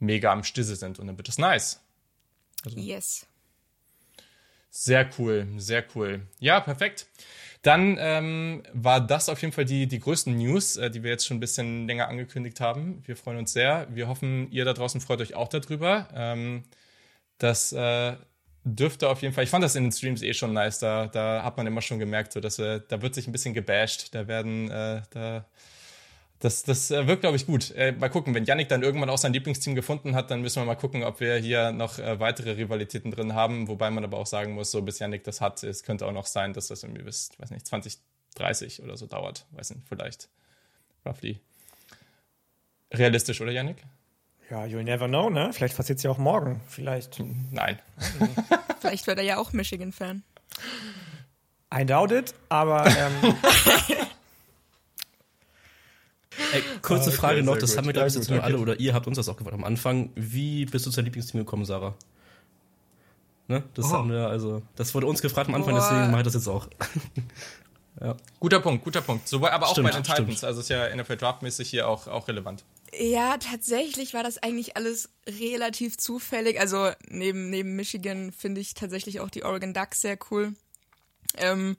mega 0.04 0.32
am 0.32 0.44
Stisse 0.44 0.76
sind 0.76 0.98
und 0.98 1.06
dann 1.06 1.16
wird 1.16 1.28
es 1.28 1.38
nice. 1.38 1.80
Also, 2.64 2.78
yes. 2.78 3.26
Sehr 4.70 5.08
cool, 5.18 5.46
sehr 5.56 5.84
cool. 5.94 6.22
Ja, 6.40 6.60
perfekt. 6.60 7.06
Dann 7.62 7.96
ähm, 7.98 8.62
war 8.72 9.00
das 9.00 9.28
auf 9.28 9.40
jeden 9.40 9.52
Fall 9.52 9.64
die, 9.64 9.86
die 9.86 10.00
größten 10.00 10.36
News, 10.36 10.76
äh, 10.76 10.90
die 10.90 11.02
wir 11.02 11.10
jetzt 11.10 11.26
schon 11.26 11.38
ein 11.38 11.40
bisschen 11.40 11.86
länger 11.86 12.08
angekündigt 12.08 12.60
haben. 12.60 13.02
Wir 13.06 13.16
freuen 13.16 13.38
uns 13.38 13.52
sehr. 13.52 13.86
Wir 13.90 14.08
hoffen, 14.08 14.50
ihr 14.50 14.64
da 14.64 14.74
draußen 14.74 15.00
freut 15.00 15.20
euch 15.20 15.34
auch 15.34 15.48
darüber. 15.48 16.08
Ähm, 16.12 16.64
das 17.38 17.72
äh, 17.72 18.16
dürfte 18.64 19.08
auf 19.08 19.22
jeden 19.22 19.34
Fall, 19.34 19.44
ich 19.44 19.50
fand 19.50 19.62
das 19.62 19.76
in 19.76 19.84
den 19.84 19.92
Streams 19.92 20.22
eh 20.22 20.34
schon 20.34 20.52
nice, 20.52 20.78
da, 20.78 21.06
da 21.06 21.42
hat 21.44 21.56
man 21.56 21.66
immer 21.66 21.82
schon 21.82 21.98
gemerkt, 21.98 22.32
so 22.32 22.40
dass 22.40 22.58
wir, 22.58 22.80
da 22.80 23.02
wird 23.02 23.14
sich 23.14 23.26
ein 23.26 23.32
bisschen 23.32 23.54
gebasht, 23.54 24.14
da 24.14 24.26
werden, 24.26 24.70
äh, 24.70 25.02
da 25.10 25.46
das, 26.44 26.62
das 26.62 26.90
äh, 26.90 27.06
wirkt, 27.06 27.22
glaube 27.22 27.36
ich, 27.36 27.46
gut. 27.46 27.70
Äh, 27.70 27.92
mal 27.92 28.10
gucken, 28.10 28.34
wenn 28.34 28.44
Yannick 28.44 28.68
dann 28.68 28.82
irgendwann 28.82 29.08
auch 29.08 29.16
sein 29.16 29.32
Lieblingsteam 29.32 29.74
gefunden 29.74 30.14
hat, 30.14 30.30
dann 30.30 30.42
müssen 30.42 30.60
wir 30.60 30.66
mal 30.66 30.74
gucken, 30.74 31.02
ob 31.02 31.18
wir 31.18 31.36
hier 31.36 31.72
noch 31.72 31.98
äh, 31.98 32.20
weitere 32.20 32.52
Rivalitäten 32.52 33.10
drin 33.10 33.34
haben. 33.34 33.66
Wobei 33.66 33.90
man 33.90 34.04
aber 34.04 34.18
auch 34.18 34.26
sagen 34.26 34.52
muss, 34.52 34.70
so 34.70 34.82
bis 34.82 34.98
Yannick 34.98 35.24
das 35.24 35.40
hat, 35.40 35.62
es 35.62 35.82
könnte 35.84 36.06
auch 36.06 36.12
noch 36.12 36.26
sein, 36.26 36.52
dass 36.52 36.68
das 36.68 36.82
irgendwie 36.82 37.02
bis, 37.02 37.30
weiß 37.38 37.50
nicht, 37.50 37.66
2030 37.66 38.82
oder 38.82 38.98
so 38.98 39.06
dauert. 39.06 39.46
Weiß 39.52 39.70
nicht, 39.70 39.88
vielleicht. 39.88 40.28
Roughly. 41.06 41.40
Realistisch, 42.92 43.40
oder 43.40 43.50
Yannick? 43.50 43.78
Ja, 44.50 44.64
you'll 44.66 44.84
never 44.84 45.08
know, 45.08 45.30
ne? 45.30 45.50
Vielleicht 45.54 45.78
passiert 45.78 45.96
es 45.96 46.02
ja 46.02 46.10
auch 46.10 46.18
morgen. 46.18 46.60
Vielleicht. 46.68 47.22
Nein. 47.50 47.78
Vielleicht 48.80 49.06
wird 49.06 49.16
er 49.16 49.24
ja 49.24 49.38
auch 49.38 49.54
Michigan-Fan. 49.54 50.22
I 51.74 51.86
doubt 51.86 52.12
it, 52.12 52.34
aber. 52.50 52.86
Ähm, 52.86 53.34
Ey, 56.54 56.62
kurze 56.82 57.08
okay, 57.08 57.16
Frage 57.16 57.42
noch, 57.42 57.58
das 57.58 57.70
gut. 57.70 57.78
haben 57.78 57.86
wir, 57.86 57.92
glaube 57.92 58.08
ich, 58.08 58.14
jetzt 58.14 58.30
nur 58.30 58.42
alle 58.42 58.58
oder 58.58 58.78
ihr 58.78 58.94
habt 58.94 59.06
uns 59.06 59.16
das 59.16 59.28
auch 59.28 59.36
gefragt 59.36 59.54
am 59.54 59.64
Anfang. 59.64 60.10
Wie 60.14 60.64
bist 60.66 60.86
du 60.86 60.90
zu 60.90 60.96
deinem 60.96 61.06
Lieblingsteam 61.06 61.40
gekommen, 61.40 61.64
Sarah? 61.64 61.94
Ne? 63.48 63.62
Das 63.74 63.86
oh. 63.86 63.92
haben 63.92 64.10
wir, 64.10 64.28
also, 64.28 64.62
das 64.76 64.94
wurde 64.94 65.06
uns 65.06 65.20
gefragt 65.20 65.48
am 65.48 65.54
Anfang, 65.54 65.74
deswegen 65.74 66.10
mache 66.10 66.20
ich 66.20 66.24
das 66.24 66.34
jetzt 66.34 66.48
auch. 66.48 66.68
ja. 68.00 68.16
Guter 68.40 68.60
Punkt, 68.60 68.84
guter 68.84 69.02
Punkt. 69.02 69.28
So, 69.28 69.46
aber 69.46 69.66
auch 69.66 69.72
stimmt, 69.72 69.90
bei 69.90 69.96
den 69.96 70.04
Titans, 70.04 70.38
stimmt. 70.38 70.44
also 70.44 70.60
ist 70.60 70.70
ja 70.70 70.94
NFL 70.94 71.16
Draftmäßig 71.16 71.68
hier 71.68 71.88
auch, 71.88 72.06
auch 72.06 72.28
relevant. 72.28 72.64
Ja, 72.98 73.36
tatsächlich 73.38 74.14
war 74.14 74.22
das 74.22 74.38
eigentlich 74.42 74.76
alles 74.76 75.10
relativ 75.26 75.98
zufällig. 75.98 76.60
Also 76.60 76.90
neben, 77.08 77.50
neben 77.50 77.76
Michigan 77.76 78.32
finde 78.32 78.60
ich 78.60 78.74
tatsächlich 78.74 79.20
auch 79.20 79.30
die 79.30 79.44
Oregon 79.44 79.74
Ducks 79.74 80.00
sehr 80.00 80.16
cool. 80.30 80.54
Ähm, 81.36 81.76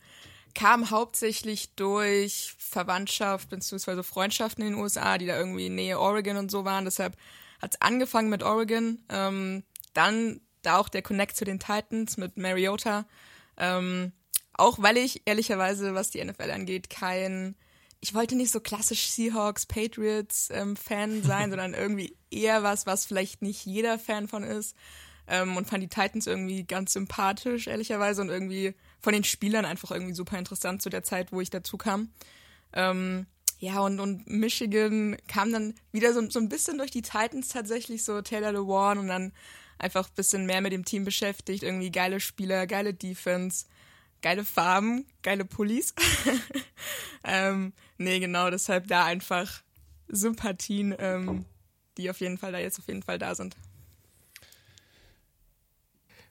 kam 0.56 0.90
hauptsächlich 0.90 1.76
durch 1.76 2.56
Verwandtschaft 2.58 3.50
bzw. 3.50 4.02
Freundschaften 4.02 4.64
in 4.64 4.74
den 4.74 4.82
USA, 4.82 5.18
die 5.18 5.28
da 5.28 5.38
irgendwie 5.38 5.68
in 5.68 5.76
Nähe 5.76 6.00
Oregon 6.00 6.38
und 6.38 6.50
so 6.50 6.66
waren. 6.66 6.86
Deshalb 6.86 7.16
hat 7.62 7.76
es 7.76 7.82
angefangen 7.82 8.30
mit 8.30 8.42
Oregon. 8.42 9.04
Ähm, 9.10 9.64
dann 9.94 10.42
da 10.62 10.78
auch 10.78 10.90
der 10.90 11.02
Connect 11.02 11.36
zu 11.36 11.46
den 11.46 11.60
Titans 11.60 12.18
mit 12.18 12.38
Mariota. 12.38 13.06
Ähm, 13.58 14.14
auch 14.54 14.82
weil 14.82 14.98
ich 14.98 15.22
ehrlicherweise, 15.26 15.94
was 15.94 16.10
die 16.10 16.24
NFL 16.24 16.52
angeht, 16.52 16.90
kein, 16.90 17.56
ich 18.00 18.14
wollte 18.14 18.36
nicht 18.36 18.52
so 18.52 18.62
klassisch 18.62 19.08
Seahawks, 19.08 19.66
Patriots 19.66 20.50
ähm, 20.52 20.76
Fan 20.76 21.22
sein, 21.24 21.50
sondern 21.50 21.74
irgendwie 21.74 22.18
eher 22.32 22.64
was, 22.64 22.86
was 22.86 23.06
vielleicht 23.06 23.42
nicht 23.42 23.66
jeder 23.66 24.00
Fan 24.00 24.28
von 24.28 24.44
ist. 24.44 24.76
Ähm, 25.28 25.58
und 25.58 25.68
fand 25.68 25.84
die 25.84 25.90
Titans 25.90 26.28
irgendwie 26.28 26.64
ganz 26.64 26.94
sympathisch, 26.94 27.68
ehrlicherweise, 27.68 28.22
und 28.22 28.30
irgendwie 28.30 28.76
von 29.02 29.14
den 29.14 29.24
Spielern 29.24 29.66
einfach 29.66 29.92
irgendwie 29.92 30.14
super 30.14 30.38
interessant 30.38 30.82
zu 30.82 30.90
der 30.90 31.04
Zeit, 31.04 31.32
wo 31.32 31.42
ich 31.42 31.50
dazu 31.50 31.78
kam. 31.78 32.10
Ähm, 32.74 33.26
ja, 33.60 33.80
und, 33.80 34.00
und 34.00 34.28
Michigan 34.28 35.18
kam 35.28 35.52
dann 35.52 35.76
wieder 35.92 36.14
so, 36.14 36.30
so 36.30 36.40
ein 36.40 36.50
bisschen 36.50 36.78
durch 36.78 36.92
die 36.92 37.02
Titans 37.02 37.50
tatsächlich, 37.50 38.04
so 38.04 38.22
Taylor 38.22 38.52
Lewan 38.52 38.98
und 38.98 39.08
dann 39.08 39.32
einfach 39.78 40.08
ein 40.08 40.16
bisschen 40.16 40.46
mehr 40.46 40.62
mit 40.62 40.74
dem 40.74 40.86
Team 40.86 41.06
beschäftigt. 41.06 41.64
Irgendwie 41.64 41.92
geile 41.92 42.20
Spieler, 42.20 42.68
geile 42.68 42.94
Defense, 42.94 43.66
geile 44.22 44.44
Farben, 44.44 45.06
geile 45.24 45.46
Pullis. 45.46 45.94
ähm, 47.24 47.74
nee, 47.98 48.20
genau, 48.20 48.50
deshalb 48.50 48.88
da 48.88 49.06
einfach 49.06 49.62
Sympathien, 50.08 50.96
ähm, 51.00 51.46
die 51.98 52.10
auf 52.10 52.20
jeden 52.20 52.38
Fall 52.38 52.52
da 52.52 52.60
jetzt 52.60 52.80
auf 52.80 52.88
jeden 52.88 53.04
Fall 53.04 53.18
da 53.18 53.36
sind. 53.36 53.56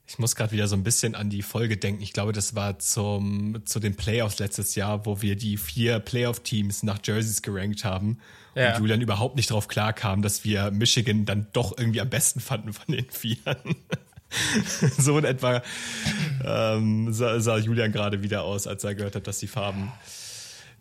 Ich 0.07 0.19
muss 0.19 0.37
gerade 0.37 0.53
wieder 0.53 0.69
so 0.69 0.77
ein 0.77 0.85
bisschen 0.85 1.15
an 1.15 1.31
die 1.31 1.43
Folge 1.43 1.77
denken. 1.77 2.03
Ich 2.03 2.13
glaube, 2.13 2.33
das 2.33 2.55
war 2.55 2.79
zum, 2.79 3.65
zu 3.65 3.81
den 3.81 3.97
Playoffs 3.97 4.39
letztes 4.39 4.75
Jahr, 4.75 5.07
wo 5.07 5.23
wir 5.23 5.35
die 5.35 5.57
vier 5.57 5.99
Playoff-Teams 5.99 6.83
nach 6.83 6.99
Jerseys 7.03 7.41
gerankt 7.41 7.85
haben. 7.85 8.19
Ja. 8.55 8.75
Und 8.75 8.81
Julian 8.81 9.01
überhaupt 9.01 9.37
nicht 9.37 9.51
drauf 9.51 9.67
klar 9.67 9.93
kam, 9.93 10.21
dass 10.21 10.45
wir 10.45 10.71
Michigan 10.71 11.25
dann 11.25 11.47
doch 11.53 11.77
irgendwie 11.77 12.01
am 12.01 12.11
besten 12.11 12.41
fanden 12.41 12.73
von 12.73 12.95
den 12.95 13.09
Vieren. 13.11 13.77
so 14.99 15.19
in 15.19 15.25
etwa 15.25 15.63
ähm, 16.45 17.13
sah, 17.13 17.41
sah 17.41 17.59
Julian 17.59 17.93
gerade 17.93 18.23
wieder 18.23 18.43
aus, 18.43 18.67
als 18.67 18.85
er 18.85 18.95
gehört 18.95 19.17
hat, 19.17 19.27
dass 19.27 19.39
die 19.39 19.47
Farben 19.47 19.93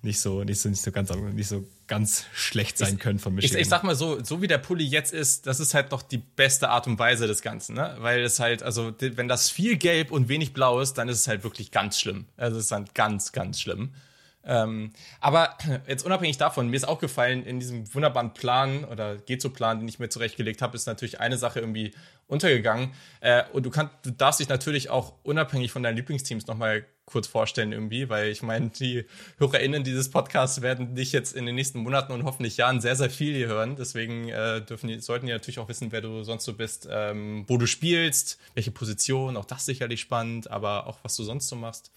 nicht 0.03 0.19
so, 0.19 0.43
nicht 0.43 0.59
so, 0.59 0.69
nicht 0.69 0.81
so 0.81 0.91
ganz, 0.91 1.09
nicht 1.15 1.47
so 1.47 1.65
ganz 1.87 2.25
schlecht 2.33 2.77
sein 2.77 2.95
ich, 2.95 2.99
können 2.99 3.19
von 3.19 3.33
Michigan. 3.33 3.55
Ich, 3.55 3.61
ich, 3.63 3.69
sag 3.69 3.83
mal 3.83 3.95
so, 3.95 4.21
so 4.23 4.41
wie 4.41 4.47
der 4.47 4.57
Pulli 4.57 4.83
jetzt 4.83 5.13
ist, 5.13 5.47
das 5.47 5.61
ist 5.61 5.73
halt 5.73 5.91
noch 5.91 6.01
die 6.01 6.17
beste 6.17 6.69
Art 6.69 6.87
und 6.87 6.99
Weise 6.99 7.25
des 7.25 7.41
Ganzen, 7.41 7.75
ne? 7.75 7.95
Weil 7.99 8.21
es 8.21 8.39
halt, 8.39 8.63
also, 8.63 8.93
wenn 8.99 9.29
das 9.29 9.49
viel 9.49 9.77
gelb 9.77 10.11
und 10.11 10.27
wenig 10.27 10.53
blau 10.53 10.81
ist, 10.81 10.95
dann 10.95 11.07
ist 11.07 11.19
es 11.19 11.27
halt 11.27 11.43
wirklich 11.43 11.71
ganz 11.71 11.99
schlimm. 11.99 12.25
Also, 12.35 12.57
es 12.57 12.63
ist 12.63 12.71
dann 12.71 12.85
ganz, 12.93 13.31
ganz 13.31 13.61
schlimm. 13.61 13.93
Ähm, 14.45 14.91
aber 15.21 15.57
jetzt 15.87 16.05
unabhängig 16.05 16.37
davon, 16.37 16.69
mir 16.69 16.75
ist 16.75 16.87
auch 16.87 16.99
gefallen, 16.99 17.45
in 17.45 17.59
diesem 17.59 17.93
wunderbaren 17.93 18.33
Plan 18.33 18.83
oder 18.83 19.15
geht 19.15 19.41
so 19.41 19.49
Plan, 19.49 19.79
den 19.79 19.87
ich 19.87 19.99
mir 19.99 20.09
zurechtgelegt 20.09 20.61
habe, 20.61 20.75
ist 20.75 20.85
natürlich 20.85 21.21
eine 21.21 21.37
Sache 21.37 21.59
irgendwie 21.61 21.93
untergegangen. 22.27 22.91
Äh, 23.21 23.43
und 23.53 23.65
du 23.65 23.69
kannst, 23.69 23.93
du 24.03 24.11
darfst 24.11 24.41
dich 24.41 24.49
natürlich 24.49 24.89
auch 24.89 25.13
unabhängig 25.23 25.71
von 25.71 25.81
deinen 25.81 25.95
Lieblingsteams 25.95 26.47
nochmal 26.47 26.85
kurz 27.05 27.27
vorstellen 27.27 27.71
irgendwie, 27.71 28.09
weil 28.09 28.29
ich 28.29 28.41
meine, 28.41 28.69
die 28.69 29.05
HörerInnen 29.37 29.83
dieses 29.83 30.09
Podcasts 30.09 30.61
werden 30.61 30.95
dich 30.95 31.11
jetzt 31.11 31.35
in 31.35 31.45
den 31.45 31.55
nächsten 31.55 31.79
Monaten 31.79 32.13
und 32.13 32.23
hoffentlich 32.23 32.57
Jahren 32.57 32.81
sehr, 32.81 32.95
sehr 32.95 33.09
viel 33.09 33.35
hier 33.35 33.47
hören. 33.47 33.75
Deswegen 33.75 34.29
äh, 34.29 34.61
dürfen 34.61 34.87
die, 34.87 34.99
sollten 34.99 35.25
die 35.25 35.33
natürlich 35.33 35.59
auch 35.59 35.67
wissen, 35.67 35.91
wer 35.91 36.01
du 36.01 36.23
sonst 36.23 36.45
so 36.45 36.53
bist, 36.53 36.87
ähm, 36.89 37.43
wo 37.47 37.57
du 37.57 37.67
spielst, 37.67 38.39
welche 38.53 38.71
Position, 38.71 39.37
auch 39.37 39.45
das 39.45 39.65
sicherlich 39.65 40.01
spannend, 40.01 40.49
aber 40.49 40.87
auch 40.87 40.99
was 41.03 41.15
du 41.15 41.23
sonst 41.23 41.49
so 41.49 41.55
machst. 41.55 41.91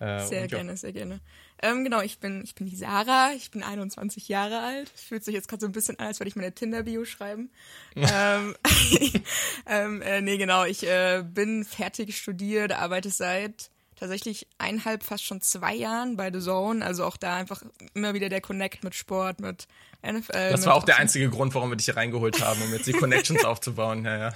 Äh, 0.00 0.24
sehr 0.26 0.42
und, 0.42 0.48
gerne, 0.48 0.70
ja. 0.70 0.76
sehr 0.76 0.92
gerne. 0.92 1.20
Ähm, 1.60 1.82
genau, 1.82 2.00
ich 2.00 2.20
bin, 2.20 2.42
ich 2.44 2.54
bin 2.54 2.68
die 2.68 2.76
Sarah, 2.76 3.32
ich 3.36 3.50
bin 3.50 3.64
21 3.64 4.28
Jahre 4.28 4.60
alt. 4.60 4.88
Fühlt 4.88 5.24
sich 5.24 5.34
jetzt 5.34 5.48
gerade 5.48 5.60
so 5.60 5.66
ein 5.66 5.72
bisschen 5.72 5.98
an, 5.98 6.06
als 6.06 6.20
würde 6.20 6.28
ich 6.28 6.36
meine 6.36 6.54
Tinder-Bio 6.54 7.04
schreiben. 7.04 7.50
ähm, 7.96 8.54
ähm, 9.66 10.02
äh, 10.02 10.20
nee, 10.20 10.38
genau, 10.38 10.64
ich 10.64 10.86
äh, 10.86 11.24
bin 11.26 11.64
fertig 11.64 12.16
studiert, 12.16 12.72
arbeite 12.72 13.10
seit 13.10 13.70
tatsächlich 13.98 14.46
eineinhalb, 14.58 15.02
fast 15.02 15.24
schon 15.24 15.40
zwei 15.40 15.74
Jahren 15.74 16.16
bei 16.16 16.32
The 16.32 16.40
Zone. 16.40 16.84
Also 16.84 17.04
auch 17.04 17.16
da 17.16 17.36
einfach 17.36 17.62
immer 17.94 18.14
wieder 18.14 18.28
der 18.28 18.40
Connect 18.40 18.84
mit 18.84 18.94
Sport, 18.94 19.40
mit 19.40 19.66
NFL. 20.02 20.50
Das 20.50 20.66
war 20.66 20.74
auch 20.74 20.84
der 20.84 20.98
einzige 20.98 21.28
Grund, 21.30 21.54
warum 21.54 21.70
wir 21.70 21.76
dich 21.76 21.86
hier 21.86 21.96
reingeholt 21.96 22.42
haben, 22.42 22.60
um 22.62 22.72
jetzt 22.72 22.86
die 22.86 22.92
Connections 22.92 23.44
aufzubauen. 23.44 24.04
Ja, 24.04 24.18
ja. 24.18 24.34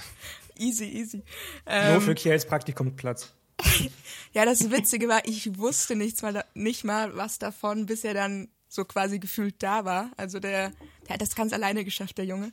Easy, 0.58 0.84
easy. 0.84 1.22
Ähm, 1.66 1.92
Nur 1.92 2.02
für 2.02 2.14
Kiels 2.14 2.46
Praktikumsplatz. 2.46 3.32
ja, 4.32 4.44
das 4.44 4.70
Witzige 4.70 5.08
war, 5.08 5.22
ich 5.24 5.58
wusste 5.58 5.96
nichts 5.96 6.22
mal, 6.22 6.44
nicht 6.54 6.84
mal 6.84 7.16
was 7.16 7.38
davon, 7.38 7.86
bis 7.86 8.04
er 8.04 8.14
dann 8.14 8.48
so 8.68 8.84
quasi 8.84 9.18
gefühlt 9.18 9.62
da 9.62 9.84
war. 9.84 10.10
Also 10.16 10.40
der, 10.40 10.72
der 11.06 11.14
hat 11.14 11.20
das 11.20 11.34
ganz 11.34 11.52
alleine 11.52 11.84
geschafft, 11.84 12.18
der 12.18 12.24
Junge. 12.24 12.52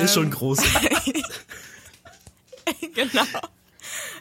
Ist 0.00 0.14
schon 0.14 0.24
ähm, 0.24 0.30
groß. 0.30 0.58
genau. 2.94 3.24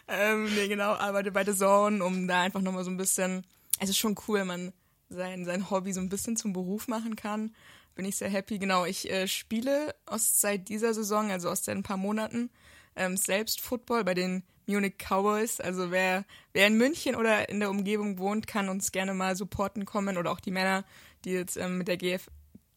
Ähm, 0.08 0.54
nee, 0.54 0.68
genau, 0.68 0.94
arbeite 0.94 1.32
bei 1.32 1.44
The 1.44 1.56
Zone, 1.56 2.04
um 2.04 2.28
da 2.28 2.42
einfach 2.42 2.62
nochmal 2.62 2.84
so 2.84 2.92
ein 2.92 2.98
bisschen, 2.98 3.46
es 3.80 3.90
ist 3.90 3.98
schon 3.98 4.16
cool, 4.28 4.40
wenn 4.40 4.48
man 4.48 4.74
sein, 5.10 5.46
sein 5.46 5.70
Hobby 5.70 5.94
so 5.94 6.02
ein 6.02 6.10
bisschen 6.10 6.38
zum 6.38 6.54
Beruf 6.54 6.88
machen 6.88 7.16
kann. 7.16 7.56
Bin 7.96 8.06
ich 8.06 8.18
sehr 8.18 8.30
happy. 8.30 8.60
Genau, 8.60 8.86
ich 8.86 9.10
äh, 9.10 9.28
spiele 9.28 9.96
aus 10.06 10.40
seit 10.42 10.70
dieser 10.70 10.94
Saison, 10.94 11.32
also 11.32 11.50
aus 11.50 11.64
seit 11.64 11.78
ein 11.78 11.84
paar 11.84 11.98
Monaten, 11.98 12.50
ähm, 12.96 13.18
selbst 13.18 13.62
Football 13.62 14.04
bei 14.04 14.14
den 14.14 14.44
Munich 14.68 14.96
Cowboys. 14.98 15.60
Also 15.60 15.92
wer, 15.92 16.26
wer 16.54 16.68
in 16.68 16.78
München 16.78 17.16
oder 17.16 17.50
in 17.50 17.60
der 17.60 17.70
Umgebung 17.70 18.18
wohnt, 18.18 18.48
kann 18.48 18.70
uns 18.70 18.92
gerne 18.92 19.14
mal 19.14 19.36
supporten 19.36 19.86
kommen 19.86 20.18
oder 20.18 20.32
auch 20.32 20.40
die 20.40 20.52
Männer, 20.52 20.84
die 21.24 21.32
jetzt 21.32 21.58
ähm, 21.58 21.78
mit 21.78 21.88
der 21.88 21.98
GF, 21.98 22.30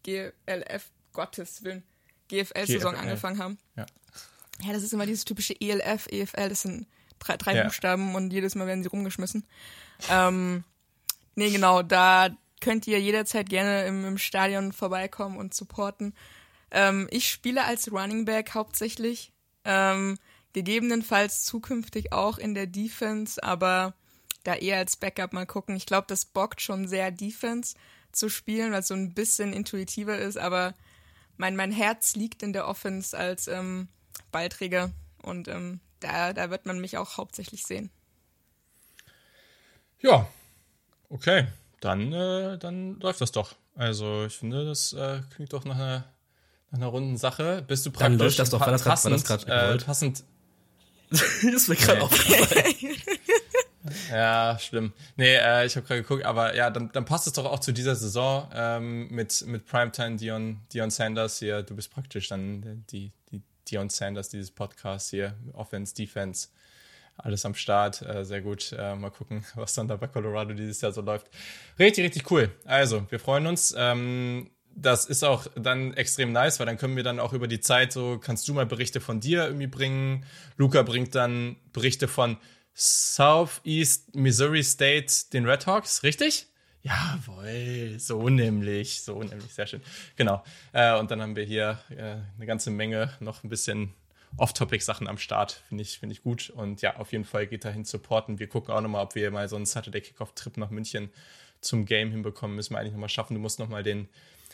GLF, 0.04 0.90
Gottes 1.12 1.64
Willen, 1.64 1.82
GFL-Saison 2.28 2.94
angefangen 2.94 3.38
haben. 3.38 3.58
Ja. 3.76 3.86
ja, 4.62 4.72
das 4.72 4.82
ist 4.82 4.92
immer 4.92 5.06
dieses 5.06 5.24
typische 5.24 5.60
ELF, 5.60 6.06
EFL, 6.10 6.48
das 6.48 6.62
sind 6.62 6.86
drei, 7.18 7.36
drei 7.36 7.56
ja. 7.56 7.64
Buchstaben 7.64 8.14
und 8.14 8.32
jedes 8.32 8.54
Mal 8.54 8.66
werden 8.66 8.82
sie 8.82 8.88
rumgeschmissen. 8.88 9.46
Ähm, 10.10 10.64
nee, 11.34 11.50
genau, 11.50 11.82
da 11.82 12.30
könnt 12.60 12.86
ihr 12.86 13.00
jederzeit 13.00 13.48
gerne 13.48 13.84
im, 13.84 14.04
im 14.04 14.18
Stadion 14.18 14.72
vorbeikommen 14.72 15.36
und 15.36 15.54
supporten. 15.54 16.14
Ähm, 16.70 17.08
ich 17.10 17.28
spiele 17.28 17.64
als 17.64 17.90
Running 17.90 18.24
Back 18.24 18.54
hauptsächlich. 18.54 19.32
Ähm, 19.64 20.18
gegebenenfalls 20.52 21.44
zukünftig 21.44 22.12
auch 22.12 22.38
in 22.38 22.54
der 22.54 22.66
Defense, 22.66 23.42
aber 23.42 23.94
da 24.44 24.54
eher 24.54 24.78
als 24.78 24.96
Backup 24.96 25.32
mal 25.32 25.46
gucken. 25.46 25.76
Ich 25.76 25.86
glaube, 25.86 26.06
das 26.08 26.24
bockt 26.24 26.60
schon 26.60 26.88
sehr 26.88 27.10
Defense 27.10 27.76
zu 28.12 28.28
spielen, 28.28 28.72
weil 28.72 28.80
es 28.80 28.88
so 28.88 28.94
ein 28.94 29.14
bisschen 29.14 29.52
intuitiver 29.52 30.18
ist, 30.18 30.38
aber 30.38 30.74
mein, 31.36 31.54
mein 31.54 31.70
Herz 31.70 32.16
liegt 32.16 32.42
in 32.42 32.52
der 32.52 32.66
Offense 32.66 33.16
als 33.16 33.46
ähm, 33.46 33.88
Ballträger 34.32 34.90
und 35.22 35.48
ähm, 35.48 35.80
da, 36.00 36.32
da 36.32 36.50
wird 36.50 36.66
man 36.66 36.80
mich 36.80 36.96
auch 36.96 37.16
hauptsächlich 37.16 37.64
sehen. 37.64 37.90
Ja, 40.00 40.28
okay, 41.08 41.46
dann, 41.80 42.12
äh, 42.12 42.58
dann 42.58 43.00
läuft 43.00 43.20
das 43.20 43.32
doch. 43.32 43.56
Also 43.74 44.26
ich 44.26 44.36
finde, 44.36 44.64
das 44.64 44.92
äh, 44.92 45.22
klingt 45.34 45.52
doch 45.52 45.64
nach 45.64 45.76
einer, 45.76 46.04
nach 46.70 46.78
einer 46.78 46.86
runden 46.86 47.16
Sache. 47.16 47.62
Bist 47.66 47.86
du 47.86 47.90
praktisch 47.90 48.04
dann 48.04 48.18
läuft 48.18 48.38
das 48.38 48.50
doch, 48.50 48.60
war 48.60 48.70
das 48.70 48.84
passend, 48.84 49.28
äh, 49.48 49.76
passend 49.78 50.24
das 51.10 51.22
ist 51.42 51.68
mir 51.68 51.76
gerade 51.76 52.02
aufgefallen. 52.02 52.74
ja, 54.10 54.58
schlimm. 54.58 54.92
Nee, 55.16 55.36
äh, 55.36 55.66
ich 55.66 55.76
habe 55.76 55.86
gerade 55.86 56.02
geguckt, 56.02 56.24
aber 56.24 56.54
ja, 56.54 56.70
dann, 56.70 56.90
dann 56.92 57.04
passt 57.04 57.26
es 57.26 57.32
doch 57.32 57.46
auch 57.46 57.60
zu 57.60 57.72
dieser 57.72 57.94
Saison 57.94 58.48
ähm, 58.54 59.08
mit, 59.08 59.44
mit 59.46 59.66
Primetime 59.66 60.16
Dion, 60.16 60.60
Dion 60.72 60.90
Sanders 60.90 61.38
hier. 61.38 61.62
Du 61.62 61.74
bist 61.74 61.90
praktisch 61.90 62.28
dann 62.28 62.84
die 62.90 63.12
Dion 63.70 63.90
Sanders 63.90 64.28
dieses 64.28 64.50
Podcast 64.50 65.10
hier. 65.10 65.34
Offense, 65.52 65.94
Defense, 65.94 66.48
alles 67.16 67.44
am 67.44 67.54
Start. 67.54 68.02
Äh, 68.02 68.24
sehr 68.24 68.40
gut. 68.40 68.74
Äh, 68.76 68.94
mal 68.94 69.10
gucken, 69.10 69.44
was 69.54 69.74
dann 69.74 69.88
da 69.88 69.96
bei 69.96 70.06
Colorado 70.06 70.54
dieses 70.54 70.80
Jahr 70.80 70.92
so 70.92 71.00
läuft. 71.00 71.28
Richtig, 71.78 72.04
richtig 72.04 72.30
cool. 72.30 72.50
Also, 72.64 73.06
wir 73.10 73.20
freuen 73.20 73.46
uns. 73.46 73.74
Ähm, 73.76 74.50
das 74.74 75.06
ist 75.06 75.24
auch 75.24 75.46
dann 75.56 75.94
extrem 75.94 76.32
nice, 76.32 76.60
weil 76.60 76.66
dann 76.66 76.78
können 76.78 76.96
wir 76.96 77.02
dann 77.02 77.18
auch 77.18 77.32
über 77.32 77.48
die 77.48 77.60
Zeit 77.60 77.92
so, 77.92 78.18
kannst 78.18 78.46
du 78.46 78.54
mal 78.54 78.66
Berichte 78.66 79.00
von 79.00 79.20
dir 79.20 79.44
irgendwie 79.44 79.66
bringen. 79.66 80.24
Luca 80.56 80.82
bringt 80.82 81.14
dann 81.14 81.56
Berichte 81.72 82.06
von 82.06 82.36
Southeast 82.74 84.14
Missouri 84.14 84.62
State, 84.62 85.12
den 85.32 85.46
Red 85.46 85.66
Hawks, 85.66 86.04
richtig? 86.04 86.46
Jawohl, 86.88 87.98
so 87.98 88.28
nämlich, 88.28 89.02
so 89.02 89.22
nämlich, 89.22 89.52
sehr 89.52 89.66
schön. 89.66 89.82
Genau. 90.16 90.42
Äh, 90.72 90.98
und 90.98 91.10
dann 91.10 91.20
haben 91.20 91.36
wir 91.36 91.44
hier 91.44 91.78
äh, 91.90 92.16
eine 92.36 92.46
ganze 92.46 92.70
Menge 92.70 93.12
noch 93.20 93.44
ein 93.44 93.50
bisschen 93.50 93.92
Off-Topic-Sachen 94.36 95.06
am 95.06 95.18
Start. 95.18 95.62
Finde 95.68 95.82
ich, 95.82 95.98
finde 95.98 96.14
ich 96.14 96.22
gut. 96.22 96.50
Und 96.50 96.80
ja, 96.80 96.96
auf 96.96 97.12
jeden 97.12 97.24
Fall 97.24 97.46
geht 97.46 97.64
dahin 97.64 97.84
supporten. 97.84 98.38
Wir 98.38 98.48
gucken 98.48 98.72
auch 98.72 98.80
nochmal, 98.80 99.04
ob 99.04 99.14
wir 99.14 99.30
mal 99.30 99.48
so 99.48 99.56
einen 99.56 99.66
Saturday 99.66 100.00
Kickoff-Trip 100.00 100.56
nach 100.56 100.70
München 100.70 101.10
zum 101.60 101.84
Game 101.84 102.10
hinbekommen. 102.10 102.56
Müssen 102.56 102.74
wir 102.74 102.78
eigentlich 102.78 102.92
nochmal 102.92 103.08
schaffen. 103.08 103.34
Du 103.34 103.40
musst 103.40 103.58
nochmal 103.58 103.82
den 103.82 104.08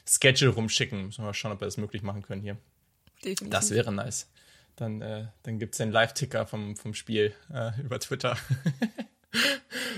Schedule 0.05 0.51
rumschicken. 0.51 1.07
Müssen 1.07 1.23
wir 1.23 1.27
mal 1.27 1.35
schauen, 1.35 1.53
ob 1.53 1.61
wir 1.61 1.67
das 1.67 1.77
möglich 1.77 2.03
machen 2.03 2.23
können 2.23 2.43
hier. 2.43 2.57
Definitiv. 3.25 3.51
Das 3.51 3.71
wäre 3.71 3.93
nice. 3.93 4.29
Dann, 4.77 5.01
äh, 5.03 5.27
dann 5.45 5.61
gibt 5.61 5.75
es 5.75 5.79
den 5.79 5.93
Live-Ticker 5.93 6.47
vom, 6.47 6.75
vom 6.75 6.95
Spiel 6.95 7.33
äh, 7.53 7.81
über 7.81 8.01
Twitter. 8.01 8.37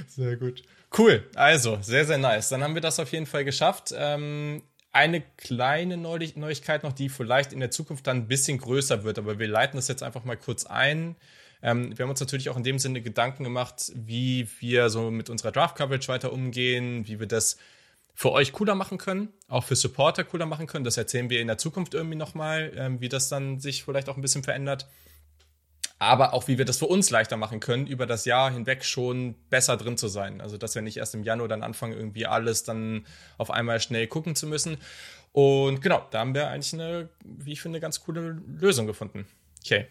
Sehr 0.09 0.37
gut. 0.37 0.63
Cool. 0.97 1.25
Also, 1.35 1.79
sehr, 1.81 2.05
sehr 2.05 2.19
nice. 2.19 2.49
Dann 2.49 2.63
haben 2.63 2.75
wir 2.75 2.81
das 2.81 3.01
auf 3.01 3.13
jeden 3.13 3.27
Fall 3.27 3.45
geschafft. 3.45 3.95
Ähm, 3.97 4.63
eine 4.93 5.23
kleine 5.37 5.97
Neuigkeit 5.97 6.83
noch, 6.83 6.93
die 6.93 7.09
vielleicht 7.11 7.53
in 7.53 7.61
der 7.61 7.71
Zukunft 7.71 8.07
dann 8.07 8.19
ein 8.19 8.29
bisschen 8.29 8.59
größer 8.59 9.05
wird, 9.05 9.19
aber 9.19 9.39
wir 9.39 9.47
leiten 9.47 9.77
das 9.77 9.89
jetzt 9.89 10.03
einfach 10.03 10.25
mal 10.25 10.37
kurz 10.37 10.65
ein. 10.65 11.17
Ähm, 11.63 11.97
wir 11.97 12.05
haben 12.05 12.11
uns 12.11 12.21
natürlich 12.21 12.49
auch 12.49 12.57
in 12.57 12.63
dem 12.63 12.79
Sinne 12.79 13.03
Gedanken 13.03 13.45
gemacht, 13.45 13.93
wie 13.95 14.49
wir 14.61 14.89
so 14.89 15.11
mit 15.11 15.29
unserer 15.29 15.53
Draft-Coverage 15.53 16.09
weiter 16.09 16.33
umgehen, 16.33 17.07
wie 17.07 17.21
wir 17.21 17.27
das 17.27 17.59
für 18.15 18.33
euch 18.33 18.53
cooler 18.53 18.75
machen 18.75 18.97
können, 18.97 19.29
auch 19.49 19.65
für 19.65 19.77
Supporter 19.77 20.25
cooler 20.25 20.47
machen 20.47 20.67
können. 20.67 20.85
Das 20.85 20.97
erzählen 20.97 21.29
wir 21.29 21.43
in 21.43 21.49
der 21.49 21.59
Zukunft 21.59 21.93
irgendwie 21.93 22.17
nochmal, 22.17 22.73
ähm, 22.75 23.01
wie 23.01 23.11
das 23.11 23.29
dann 23.29 23.61
sich 23.61 23.85
vielleicht 23.85 24.09
auch 24.09 24.17
ein 24.17 24.23
bisschen 24.23 24.43
verändert. 24.43 24.89
Aber 25.99 26.35
auch, 26.35 26.47
wie 26.47 26.59
wir 26.59 26.67
das 26.67 26.77
für 26.77 26.87
uns 26.87 27.09
leichter 27.09 27.39
machen 27.39 27.59
können, 27.59 27.87
über 27.87 28.07
das 28.07 28.27
Jahr 28.27 28.51
hinweg 28.51 28.85
schon 28.85 29.35
besser 29.49 29.79
drin 29.79 29.97
zu 29.97 30.09
sein. 30.09 30.43
Also, 30.43 30.59
dass 30.59 30.75
wir 30.75 30.83
nicht 30.83 30.99
erst 30.99 31.15
im 31.15 31.23
Januar 31.23 31.49
dann 31.49 31.63
anfangen, 31.63 31.95
irgendwie 31.95 32.27
alles 32.27 32.65
dann 32.65 33.07
auf 33.39 33.51
einmal 33.51 33.81
schnell 33.81 34.07
gucken 34.07 34.35
zu 34.35 34.47
müssen. 34.47 34.77
Und 35.33 35.81
genau, 35.81 36.07
da 36.11 36.21
haben 36.21 36.35
wir 36.35 36.49
eigentlich 36.49 36.75
eine, 36.75 37.09
wie 37.25 37.53
ich 37.53 37.61
finde, 37.61 37.81
ganz 37.81 38.01
coole 38.01 38.41
Lösung 38.47 38.87
gefunden. 38.87 39.27
Okay, 39.65 39.87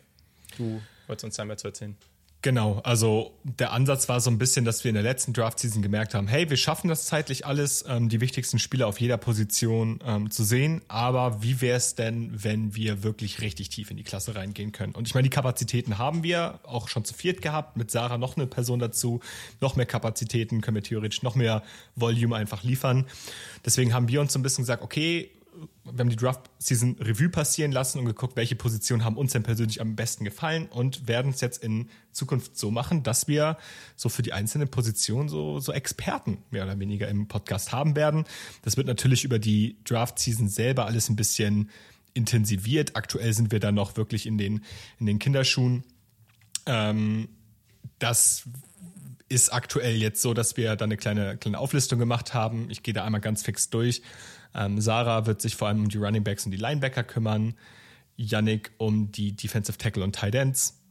du 0.57 0.81
wolltest 1.07 1.25
uns 1.25 1.35
da 1.35 1.45
mehr 1.45 1.57
zu 1.57 1.67
erzählen. 1.67 1.97
Genau, 2.45 2.79
also 2.83 3.31
der 3.43 3.71
Ansatz 3.71 4.07
war 4.07 4.21
so 4.21 4.29
ein 4.29 4.37
bisschen, 4.37 4.65
dass 4.65 4.83
wir 4.83 4.89
in 4.89 4.93
der 4.93 5.01
letzten 5.01 5.33
Draft-Season 5.33 5.81
gemerkt 5.81 6.13
haben, 6.13 6.27
hey, 6.27 6.47
wir 6.47 6.57
schaffen 6.57 6.89
das 6.89 7.07
zeitlich 7.07 7.43
alles, 7.43 7.83
ähm, 7.87 8.07
die 8.07 8.21
wichtigsten 8.21 8.59
Spieler 8.59 8.85
auf 8.85 8.99
jeder 9.01 9.17
Position 9.17 9.99
ähm, 10.05 10.29
zu 10.29 10.43
sehen, 10.43 10.83
aber 10.87 11.41
wie 11.41 11.59
wäre 11.59 11.77
es 11.77 11.95
denn, 11.95 12.29
wenn 12.43 12.75
wir 12.75 13.01
wirklich 13.01 13.41
richtig 13.41 13.69
tief 13.69 13.89
in 13.89 13.97
die 13.97 14.03
Klasse 14.03 14.35
reingehen 14.35 14.71
können? 14.73 14.93
Und 14.93 15.07
ich 15.07 15.15
meine, 15.15 15.23
die 15.23 15.31
Kapazitäten 15.31 15.97
haben 15.97 16.21
wir 16.21 16.59
auch 16.61 16.87
schon 16.87 17.03
zu 17.03 17.15
viert 17.15 17.41
gehabt, 17.41 17.77
mit 17.77 17.89
Sarah 17.89 18.19
noch 18.19 18.37
eine 18.37 18.45
Person 18.45 18.77
dazu, 18.77 19.21
noch 19.59 19.75
mehr 19.75 19.87
Kapazitäten 19.87 20.61
können 20.61 20.75
wir 20.75 20.83
theoretisch 20.83 21.23
noch 21.23 21.33
mehr 21.33 21.63
Volume 21.95 22.35
einfach 22.35 22.61
liefern. 22.61 23.07
Deswegen 23.65 23.91
haben 23.91 24.07
wir 24.07 24.21
uns 24.21 24.33
so 24.33 24.37
ein 24.37 24.43
bisschen 24.43 24.65
gesagt, 24.65 24.83
okay, 24.83 25.31
wir 25.83 25.99
haben 25.99 26.09
die 26.09 26.15
Draft-Season 26.15 26.97
Revue 26.99 27.29
passieren 27.29 27.71
lassen 27.71 27.99
und 27.99 28.05
geguckt, 28.05 28.35
welche 28.35 28.55
Positionen 28.55 29.03
haben 29.03 29.17
uns 29.17 29.33
denn 29.33 29.43
persönlich 29.43 29.81
am 29.81 29.95
besten 29.95 30.23
gefallen 30.23 30.67
und 30.67 31.07
werden 31.07 31.31
es 31.31 31.41
jetzt 31.41 31.63
in 31.63 31.89
Zukunft 32.11 32.57
so 32.57 32.71
machen, 32.71 33.03
dass 33.03 33.27
wir 33.27 33.57
so 33.95 34.09
für 34.09 34.21
die 34.21 34.33
einzelnen 34.33 34.69
Positionen 34.69 35.29
so, 35.29 35.59
so 35.59 35.71
Experten 35.71 36.39
mehr 36.51 36.63
oder 36.63 36.79
weniger 36.79 37.07
im 37.07 37.27
Podcast 37.27 37.71
haben 37.71 37.95
werden. 37.95 38.25
Das 38.63 38.77
wird 38.77 38.87
natürlich 38.87 39.23
über 39.23 39.39
die 39.39 39.77
Draft-Season 39.85 40.47
selber 40.47 40.85
alles 40.85 41.09
ein 41.09 41.15
bisschen 41.15 41.69
intensiviert. 42.13 42.95
Aktuell 42.95 43.33
sind 43.33 43.51
wir 43.51 43.59
da 43.59 43.71
noch 43.71 43.97
wirklich 43.97 44.25
in 44.25 44.37
den, 44.37 44.63
in 44.99 45.05
den 45.05 45.19
Kinderschuhen. 45.19 45.83
Ähm, 46.65 47.29
das 47.99 48.47
ist 49.27 49.51
aktuell 49.53 49.95
jetzt 49.95 50.21
so, 50.21 50.33
dass 50.33 50.55
wir 50.57 50.75
da 50.75 50.85
eine 50.85 50.97
kleine, 50.97 51.37
kleine 51.37 51.59
Auflistung 51.59 51.99
gemacht 51.99 52.33
haben. 52.33 52.69
Ich 52.69 52.83
gehe 52.83 52.93
da 52.93 53.03
einmal 53.03 53.21
ganz 53.21 53.43
fix 53.43 53.69
durch. 53.69 54.01
Ähm, 54.55 54.79
Sarah 54.81 55.25
wird 55.25 55.41
sich 55.41 55.55
vor 55.55 55.67
allem 55.67 55.81
um 55.81 55.89
die 55.89 55.97
Running 55.97 56.23
Backs 56.23 56.45
und 56.45 56.51
die 56.51 56.57
Linebacker 56.57 57.03
kümmern. 57.03 57.55
Yannick 58.17 58.71
um 58.77 59.11
die 59.11 59.35
Defensive 59.35 59.77
Tackle 59.77 60.03
und 60.03 60.15
Tight 60.15 60.35
Ends 60.35 60.81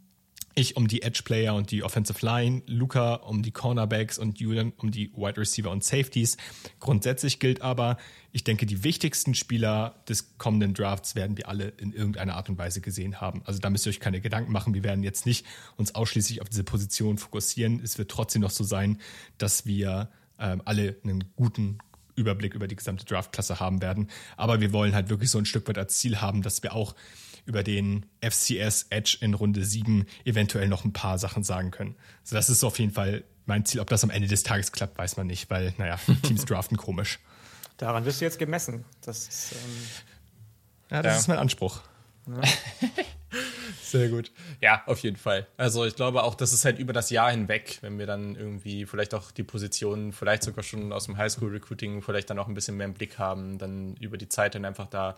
ich 0.54 0.76
um 0.76 0.86
die 0.86 1.02
Edge 1.02 1.22
Player 1.24 1.54
und 1.54 1.70
die 1.70 1.82
Offensive 1.82 2.24
Line, 2.24 2.62
Luca 2.66 3.14
um 3.14 3.42
die 3.42 3.50
Cornerbacks 3.50 4.18
und 4.18 4.38
Julian 4.38 4.72
um 4.76 4.90
die 4.90 5.12
Wide 5.14 5.38
Receiver 5.38 5.70
und 5.70 5.82
Safeties. 5.82 6.36
Grundsätzlich 6.78 7.40
gilt 7.40 7.62
aber, 7.62 7.96
ich 8.30 8.44
denke, 8.44 8.66
die 8.66 8.84
wichtigsten 8.84 9.34
Spieler 9.34 10.02
des 10.08 10.38
kommenden 10.38 10.74
Drafts 10.74 11.14
werden 11.14 11.36
wir 11.36 11.48
alle 11.48 11.68
in 11.78 11.92
irgendeiner 11.92 12.36
Art 12.36 12.48
und 12.48 12.58
Weise 12.58 12.80
gesehen 12.80 13.20
haben. 13.20 13.42
Also 13.44 13.58
da 13.58 13.70
müsst 13.70 13.86
ihr 13.86 13.90
euch 13.90 14.00
keine 14.00 14.20
Gedanken 14.20 14.52
machen. 14.52 14.74
Wir 14.74 14.84
werden 14.84 15.02
jetzt 15.02 15.26
nicht 15.26 15.44
uns 15.76 15.94
ausschließlich 15.94 16.40
auf 16.40 16.48
diese 16.48 16.64
Position 16.64 17.18
fokussieren. 17.18 17.80
Es 17.82 17.98
wird 17.98 18.10
trotzdem 18.10 18.42
noch 18.42 18.50
so 18.50 18.64
sein, 18.64 19.00
dass 19.38 19.66
wir 19.66 20.10
ähm, 20.38 20.62
alle 20.64 20.96
einen 21.02 21.24
guten 21.34 21.78
Überblick 22.16 22.54
über 22.54 22.68
die 22.68 22.76
gesamte 22.76 23.04
Draftklasse 23.04 23.60
haben 23.60 23.82
werden. 23.82 24.08
Aber 24.36 24.60
wir 24.60 24.72
wollen 24.72 24.94
halt 24.94 25.08
wirklich 25.08 25.30
so 25.30 25.38
ein 25.38 25.46
Stück 25.46 25.68
weit 25.68 25.78
als 25.78 25.98
Ziel 25.98 26.20
haben, 26.20 26.42
dass 26.42 26.62
wir 26.62 26.74
auch 26.74 26.94
über 27.46 27.62
den 27.62 28.06
FCS 28.22 28.86
Edge 28.90 29.18
in 29.20 29.34
Runde 29.34 29.64
7 29.64 30.06
eventuell 30.24 30.68
noch 30.68 30.84
ein 30.84 30.92
paar 30.92 31.18
Sachen 31.18 31.44
sagen 31.44 31.70
können. 31.70 31.96
Also 32.22 32.36
das 32.36 32.48
ist 32.48 32.64
auf 32.64 32.78
jeden 32.78 32.92
Fall 32.92 33.24
mein 33.46 33.64
Ziel. 33.64 33.80
Ob 33.80 33.88
das 33.90 34.02
am 34.04 34.10
Ende 34.10 34.28
des 34.28 34.42
Tages 34.42 34.72
klappt, 34.72 34.96
weiß 34.98 35.16
man 35.16 35.26
nicht, 35.26 35.50
weil, 35.50 35.74
naja, 35.76 35.98
Teams 36.22 36.44
draften 36.44 36.76
komisch. 36.76 37.18
Daran 37.76 38.04
wirst 38.04 38.20
du 38.20 38.24
jetzt 38.24 38.38
gemessen. 38.38 38.84
Das 39.02 39.28
ist, 39.28 39.52
ähm 39.52 40.14
ja, 40.90 41.02
das 41.02 41.12
ja. 41.12 41.18
ist 41.18 41.28
mein 41.28 41.38
Anspruch. 41.38 41.80
Ja. 42.26 42.40
Sehr 43.82 44.08
gut. 44.08 44.30
Ja, 44.60 44.82
auf 44.86 44.98
jeden 45.00 45.16
Fall. 45.16 45.46
Also 45.56 45.84
ich 45.84 45.96
glaube 45.96 46.22
auch, 46.22 46.34
das 46.34 46.52
ist 46.52 46.64
halt 46.64 46.78
über 46.78 46.92
das 46.92 47.10
Jahr 47.10 47.30
hinweg, 47.30 47.78
wenn 47.80 47.98
wir 47.98 48.06
dann 48.06 48.36
irgendwie 48.36 48.86
vielleicht 48.86 49.14
auch 49.14 49.30
die 49.30 49.42
Positionen, 49.42 50.12
vielleicht 50.12 50.42
sogar 50.42 50.62
schon 50.62 50.92
aus 50.92 51.06
dem 51.06 51.16
Highschool-Recruiting, 51.16 52.02
vielleicht 52.02 52.30
dann 52.30 52.38
auch 52.38 52.48
ein 52.48 52.54
bisschen 52.54 52.76
mehr 52.76 52.86
im 52.86 52.94
Blick 52.94 53.18
haben, 53.18 53.58
dann 53.58 53.96
über 53.96 54.16
die 54.16 54.28
Zeit 54.28 54.54
dann 54.54 54.64
einfach 54.64 54.86
da 54.86 55.16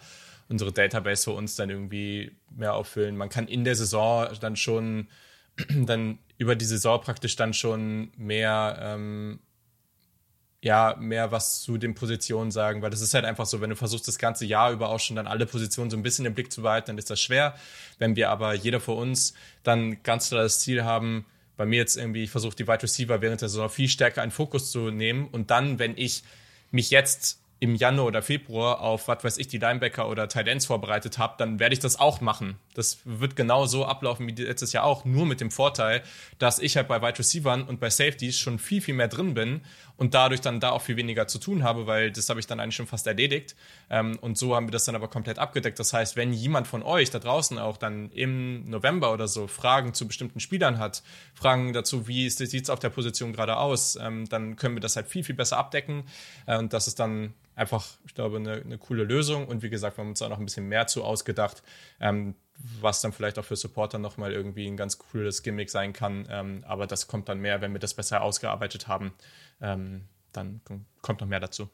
unsere 0.48 0.72
Database 0.72 1.24
für 1.24 1.32
uns 1.32 1.56
dann 1.56 1.70
irgendwie 1.70 2.32
mehr 2.54 2.74
auffüllen. 2.74 3.16
Man 3.16 3.28
kann 3.28 3.48
in 3.48 3.64
der 3.64 3.74
Saison 3.74 4.28
dann 4.40 4.56
schon, 4.56 5.08
dann 5.68 6.18
über 6.38 6.54
die 6.54 6.64
Saison 6.64 7.00
praktisch 7.00 7.36
dann 7.36 7.54
schon 7.54 8.12
mehr, 8.16 8.78
ähm, 8.80 9.40
ja, 10.66 10.96
mehr 10.98 11.30
was 11.30 11.62
zu 11.62 11.78
den 11.78 11.94
Positionen 11.94 12.50
sagen, 12.50 12.82
weil 12.82 12.90
das 12.90 13.00
ist 13.00 13.14
halt 13.14 13.24
einfach 13.24 13.46
so, 13.46 13.60
wenn 13.60 13.70
du 13.70 13.76
versuchst, 13.76 14.08
das 14.08 14.18
ganze 14.18 14.44
Jahr 14.46 14.72
über 14.72 14.88
auch 14.88 14.98
schon 14.98 15.14
dann 15.14 15.28
alle 15.28 15.46
Positionen 15.46 15.90
so 15.90 15.96
ein 15.96 16.02
bisschen 16.02 16.26
im 16.26 16.34
Blick 16.34 16.50
zu 16.50 16.62
behalten, 16.62 16.88
dann 16.88 16.98
ist 16.98 17.08
das 17.08 17.20
schwer. 17.20 17.54
Wenn 18.00 18.16
wir 18.16 18.30
aber 18.30 18.52
jeder 18.52 18.80
von 18.80 18.98
uns 18.98 19.32
dann 19.62 20.02
ganz 20.02 20.28
klar 20.30 20.42
das 20.42 20.58
Ziel 20.58 20.82
haben, 20.82 21.24
bei 21.56 21.66
mir 21.66 21.76
jetzt 21.76 21.96
irgendwie, 21.96 22.24
ich 22.24 22.32
versuche 22.32 22.56
die 22.56 22.66
Wide 22.66 22.82
Receiver 22.82 23.20
während 23.20 23.42
der 23.42 23.48
Saison 23.48 23.70
viel 23.70 23.88
stärker 23.88 24.24
in 24.24 24.32
Fokus 24.32 24.72
zu 24.72 24.90
nehmen 24.90 25.28
und 25.28 25.52
dann, 25.52 25.78
wenn 25.78 25.96
ich 25.96 26.24
mich 26.72 26.90
jetzt 26.90 27.38
im 27.58 27.74
Januar 27.74 28.06
oder 28.06 28.22
Februar 28.22 28.80
auf, 28.80 29.08
was 29.08 29.24
weiß 29.24 29.38
ich, 29.38 29.48
die 29.48 29.58
Linebacker 29.58 30.08
oder 30.08 30.28
Tight 30.28 30.46
Ends 30.46 30.66
vorbereitet 30.66 31.16
habe, 31.16 31.36
dann 31.38 31.58
werde 31.58 31.72
ich 31.72 31.78
das 31.78 31.98
auch 31.98 32.20
machen. 32.20 32.56
Das 32.74 32.98
wird 33.04 33.34
genau 33.34 33.64
so 33.64 33.86
ablaufen 33.86 34.26
wie 34.26 34.32
letztes 34.32 34.74
Jahr 34.74 34.84
auch, 34.84 35.06
nur 35.06 35.24
mit 35.24 35.40
dem 35.40 35.50
Vorteil, 35.50 36.02
dass 36.38 36.58
ich 36.58 36.76
halt 36.76 36.88
bei 36.88 37.00
Wide 37.00 37.18
Receivern 37.18 37.62
und 37.62 37.80
bei 37.80 37.88
Safeties 37.88 38.38
schon 38.38 38.58
viel, 38.58 38.82
viel 38.82 38.94
mehr 38.94 39.08
drin 39.08 39.32
bin 39.32 39.62
und 39.96 40.14
dadurch 40.14 40.40
dann 40.40 40.60
da 40.60 40.70
auch 40.70 40.82
viel 40.82 40.96
weniger 40.96 41.26
zu 41.26 41.38
tun 41.38 41.62
habe, 41.62 41.86
weil 41.86 42.10
das 42.10 42.28
habe 42.28 42.40
ich 42.40 42.46
dann 42.46 42.60
eigentlich 42.60 42.76
schon 42.76 42.86
fast 42.86 43.06
erledigt. 43.06 43.56
Ähm, 43.88 44.18
und 44.20 44.36
so 44.36 44.54
haben 44.54 44.66
wir 44.66 44.72
das 44.72 44.84
dann 44.84 44.94
aber 44.94 45.08
komplett 45.08 45.38
abgedeckt. 45.38 45.78
Das 45.78 45.92
heißt, 45.92 46.16
wenn 46.16 46.32
jemand 46.32 46.66
von 46.66 46.82
euch 46.82 47.10
da 47.10 47.18
draußen 47.18 47.58
auch 47.58 47.76
dann 47.76 48.10
im 48.10 48.68
November 48.68 49.12
oder 49.12 49.28
so 49.28 49.46
Fragen 49.46 49.94
zu 49.94 50.06
bestimmten 50.06 50.40
Spielern 50.40 50.78
hat, 50.78 51.02
Fragen 51.34 51.72
dazu, 51.72 52.06
wie 52.08 52.28
sieht 52.28 52.64
es 52.64 52.70
auf 52.70 52.78
der 52.78 52.90
Position 52.90 53.32
gerade 53.32 53.56
aus, 53.56 53.96
ähm, 53.96 54.28
dann 54.28 54.56
können 54.56 54.76
wir 54.76 54.80
das 54.80 54.96
halt 54.96 55.06
viel, 55.06 55.24
viel 55.24 55.34
besser 55.34 55.56
abdecken. 55.56 56.04
Äh, 56.46 56.58
und 56.58 56.72
das 56.72 56.86
ist 56.86 57.00
dann 57.00 57.34
einfach, 57.54 57.86
ich 58.06 58.14
glaube, 58.14 58.36
eine, 58.36 58.52
eine, 58.52 58.78
coole 58.78 59.04
Lösung. 59.04 59.48
Und 59.48 59.62
wie 59.62 59.70
gesagt, 59.70 59.96
wir 59.96 60.02
haben 60.02 60.10
uns 60.10 60.22
auch 60.22 60.28
noch 60.28 60.38
ein 60.38 60.44
bisschen 60.44 60.68
mehr 60.68 60.86
zu 60.86 61.02
ausgedacht, 61.02 61.62
ähm, 62.00 62.34
was 62.80 63.00
dann 63.00 63.12
vielleicht 63.12 63.38
auch 63.38 63.44
für 63.44 63.56
Supporter 63.56 63.98
nochmal 63.98 64.32
irgendwie 64.32 64.66
ein 64.66 64.76
ganz 64.76 64.98
cooles 64.98 65.42
Gimmick 65.42 65.70
sein 65.70 65.92
kann. 65.92 66.26
Ähm, 66.30 66.64
aber 66.66 66.86
das 66.86 67.06
kommt 67.06 67.28
dann 67.28 67.40
mehr, 67.40 67.60
wenn 67.60 67.72
wir 67.72 67.80
das 67.80 67.94
besser 67.94 68.22
ausgearbeitet 68.22 68.88
haben. 68.88 69.12
Ähm, 69.60 70.08
dann 70.32 70.60
kommt 71.00 71.20
noch 71.20 71.28
mehr 71.28 71.40
dazu. 71.40 71.68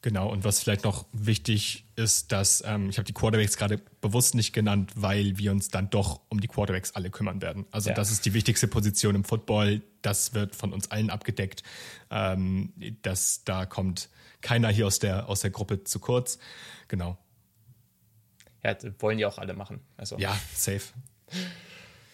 Genau, 0.00 0.30
und 0.30 0.44
was 0.44 0.60
vielleicht 0.60 0.84
noch 0.84 1.06
wichtig 1.12 1.84
ist, 1.96 2.30
dass 2.30 2.62
ähm, 2.64 2.88
ich 2.88 2.98
habe 2.98 3.06
die 3.06 3.12
Quarterbacks 3.12 3.56
gerade 3.56 3.78
bewusst 4.00 4.36
nicht 4.36 4.52
genannt, 4.52 4.92
weil 4.94 5.38
wir 5.38 5.50
uns 5.50 5.70
dann 5.70 5.90
doch 5.90 6.20
um 6.28 6.40
die 6.40 6.46
Quarterbacks 6.46 6.92
alle 6.92 7.10
kümmern 7.10 7.42
werden. 7.42 7.66
Also 7.72 7.90
ja. 7.90 7.96
das 7.96 8.12
ist 8.12 8.24
die 8.24 8.32
wichtigste 8.32 8.68
Position 8.68 9.16
im 9.16 9.24
Football. 9.24 9.82
Das 10.02 10.34
wird 10.34 10.54
von 10.54 10.72
uns 10.72 10.90
allen 10.92 11.10
abgedeckt. 11.10 11.64
Ähm, 12.10 12.72
das, 13.02 13.42
da 13.44 13.66
kommt 13.66 14.08
keiner 14.40 14.68
hier 14.68 14.86
aus 14.86 15.00
der, 15.00 15.28
aus 15.28 15.40
der 15.40 15.50
Gruppe 15.50 15.82
zu 15.82 15.98
kurz. 15.98 16.38
Genau. 16.86 17.18
Ja, 18.62 18.76
wollen 19.00 19.18
die 19.18 19.26
auch 19.26 19.38
alle 19.38 19.54
machen. 19.54 19.80
Also. 19.96 20.16
Ja, 20.18 20.38
safe. 20.54 20.92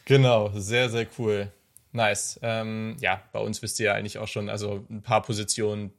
Genau, 0.07 0.51
sehr, 0.55 0.90
sehr 0.90 1.07
cool. 1.18 1.51
Nice. 1.95 2.41
Ähm, 2.43 2.97
ja, 2.99 3.23
bei 3.33 3.39
uns 3.39 3.63
wisst 3.63 3.79
ihr 3.79 3.87
ja 3.87 3.95
eigentlich 3.95 4.19
auch 4.19 4.27
schon, 4.27 4.49
also 4.49 4.85
ein 4.91 5.01
paar 5.01 5.23
Positionen, 5.23 5.93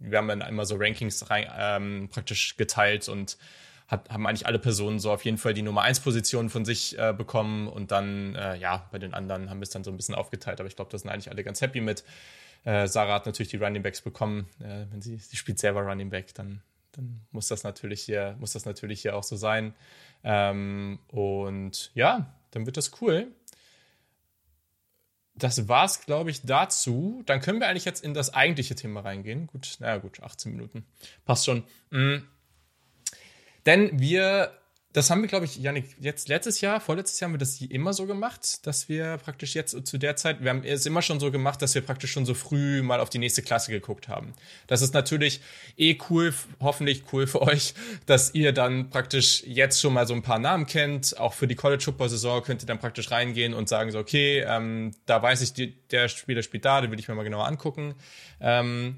wir 0.00 0.18
haben 0.18 0.26
dann 0.26 0.42
einmal 0.42 0.66
so 0.66 0.74
Rankings 0.76 1.30
rein, 1.30 1.46
ähm, 1.56 2.08
praktisch 2.10 2.56
geteilt 2.56 3.08
und 3.08 3.38
hat, 3.86 4.10
haben 4.10 4.26
eigentlich 4.26 4.46
alle 4.46 4.58
Personen 4.58 4.98
so 4.98 5.12
auf 5.12 5.24
jeden 5.24 5.38
Fall 5.38 5.54
die 5.54 5.62
Nummer 5.62 5.82
1 5.82 6.00
Position 6.00 6.50
von 6.50 6.64
sich 6.64 6.98
äh, 6.98 7.14
bekommen 7.16 7.68
und 7.68 7.92
dann, 7.92 8.34
äh, 8.34 8.56
ja, 8.56 8.88
bei 8.90 8.98
den 8.98 9.14
anderen 9.14 9.48
haben 9.48 9.60
wir 9.60 9.62
es 9.62 9.70
dann 9.70 9.84
so 9.84 9.92
ein 9.92 9.96
bisschen 9.96 10.16
aufgeteilt, 10.16 10.58
aber 10.58 10.68
ich 10.68 10.74
glaube, 10.74 10.90
da 10.90 10.98
sind 10.98 11.10
eigentlich 11.10 11.30
alle 11.30 11.44
ganz 11.44 11.60
happy 11.60 11.80
mit. 11.80 12.02
Äh, 12.64 12.88
Sarah 12.88 13.14
hat 13.14 13.26
natürlich 13.26 13.50
die 13.50 13.58
Running 13.58 13.84
Backs 13.84 14.00
bekommen. 14.00 14.48
Äh, 14.58 14.86
wenn 14.90 15.00
sie, 15.00 15.16
sie 15.18 15.36
spielt 15.36 15.60
selber 15.60 15.82
Running 15.82 16.10
Back, 16.10 16.34
dann, 16.34 16.60
dann 16.90 17.20
muss 17.30 17.46
das 17.46 17.62
natürlich 17.62 18.02
hier, 18.02 18.34
muss 18.40 18.52
das 18.52 18.64
natürlich 18.64 19.00
hier 19.00 19.14
auch 19.14 19.22
so 19.22 19.36
sein. 19.36 19.74
Ähm, 20.24 20.98
und 21.06 21.92
ja, 21.94 22.34
dann 22.50 22.66
wird 22.66 22.76
das 22.76 22.90
cool. 23.00 23.28
Das 25.38 25.68
war's, 25.68 26.06
glaube 26.06 26.30
ich, 26.30 26.42
dazu. 26.42 27.22
Dann 27.26 27.40
können 27.40 27.60
wir 27.60 27.68
eigentlich 27.68 27.84
jetzt 27.84 28.02
in 28.02 28.14
das 28.14 28.32
eigentliche 28.32 28.74
Thema 28.74 29.00
reingehen. 29.00 29.46
Gut, 29.46 29.76
naja, 29.80 29.98
gut, 29.98 30.22
18 30.22 30.52
Minuten. 30.52 30.86
Passt 31.24 31.44
schon. 31.44 31.64
Mhm. 31.90 32.26
Denn 33.66 33.98
wir 33.98 34.52
das 34.96 35.10
haben 35.10 35.20
wir, 35.20 35.28
glaube 35.28 35.44
ich, 35.44 35.58
Janik, 35.58 35.84
jetzt 36.00 36.26
letztes 36.28 36.62
Jahr, 36.62 36.80
vorletztes 36.80 37.20
Jahr 37.20 37.28
haben 37.28 37.34
wir 37.34 37.38
das 37.38 37.60
immer 37.60 37.92
so 37.92 38.06
gemacht, 38.06 38.66
dass 38.66 38.88
wir 38.88 39.18
praktisch 39.18 39.54
jetzt 39.54 39.86
zu 39.86 39.98
der 39.98 40.16
Zeit, 40.16 40.42
wir 40.42 40.48
haben 40.48 40.64
es 40.64 40.86
immer 40.86 41.02
schon 41.02 41.20
so 41.20 41.30
gemacht, 41.30 41.60
dass 41.60 41.74
wir 41.74 41.82
praktisch 41.82 42.12
schon 42.12 42.24
so 42.24 42.32
früh 42.32 42.80
mal 42.80 42.98
auf 43.00 43.10
die 43.10 43.18
nächste 43.18 43.42
Klasse 43.42 43.70
geguckt 43.70 44.08
haben. 44.08 44.32
Das 44.68 44.80
ist 44.80 44.94
natürlich 44.94 45.42
eh 45.76 45.98
cool, 46.08 46.32
hoffentlich 46.60 47.02
cool 47.12 47.26
für 47.26 47.42
euch, 47.42 47.74
dass 48.06 48.32
ihr 48.34 48.52
dann 48.52 48.88
praktisch 48.88 49.42
jetzt 49.44 49.82
schon 49.82 49.92
mal 49.92 50.06
so 50.06 50.14
ein 50.14 50.22
paar 50.22 50.38
Namen 50.38 50.64
kennt. 50.64 51.20
Auch 51.20 51.34
für 51.34 51.46
die 51.46 51.56
College 51.56 51.84
Football 51.84 52.08
Saison 52.08 52.42
könnt 52.42 52.62
ihr 52.62 52.66
dann 52.66 52.78
praktisch 52.78 53.10
reingehen 53.10 53.52
und 53.52 53.68
sagen 53.68 53.90
so, 53.90 53.98
okay, 53.98 54.46
ähm, 54.48 54.92
da 55.04 55.20
weiß 55.20 55.42
ich, 55.42 55.52
die, 55.52 55.74
der 55.90 56.08
Spieler 56.08 56.42
spielt 56.42 56.64
da, 56.64 56.80
den 56.80 56.90
will 56.90 56.98
ich 56.98 57.06
mir 57.06 57.14
mal 57.14 57.22
genauer 57.22 57.46
angucken. 57.46 57.96
Ähm, 58.40 58.96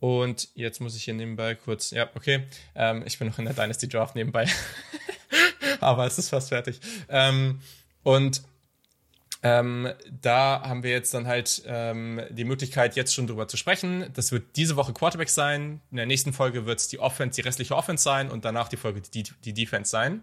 und 0.00 0.48
jetzt 0.56 0.80
muss 0.80 0.96
ich 0.96 1.04
hier 1.04 1.14
nebenbei 1.14 1.54
kurz, 1.54 1.92
ja, 1.92 2.10
okay, 2.16 2.42
ähm, 2.74 3.04
ich 3.06 3.16
bin 3.20 3.28
noch 3.28 3.38
in 3.38 3.44
der 3.44 3.54
Dynasty 3.54 3.88
Draft 3.88 4.16
nebenbei. 4.16 4.48
Aber 5.80 6.06
es 6.06 6.18
ist 6.18 6.30
fast 6.30 6.48
fertig. 6.50 6.80
Ähm, 7.08 7.60
und 8.02 8.42
ähm, 9.42 9.92
da 10.22 10.62
haben 10.62 10.82
wir 10.82 10.90
jetzt 10.90 11.14
dann 11.14 11.26
halt 11.26 11.62
ähm, 11.66 12.20
die 12.30 12.44
Möglichkeit, 12.44 12.96
jetzt 12.96 13.14
schon 13.14 13.26
drüber 13.26 13.46
zu 13.48 13.56
sprechen. 13.56 14.10
Das 14.14 14.32
wird 14.32 14.56
diese 14.56 14.76
Woche 14.76 14.92
Quarterback 14.92 15.28
sein. 15.28 15.80
In 15.90 15.98
der 15.98 16.06
nächsten 16.06 16.32
Folge 16.32 16.66
wird 16.66 16.80
es 16.80 16.88
die 16.88 16.98
Offense, 16.98 17.40
die 17.40 17.46
restliche 17.46 17.76
Offense 17.76 18.02
sein 18.02 18.30
und 18.30 18.44
danach 18.44 18.68
die 18.68 18.76
Folge 18.76 19.02
die, 19.02 19.24
die 19.44 19.52
Defense 19.52 19.90
sein. 19.90 20.22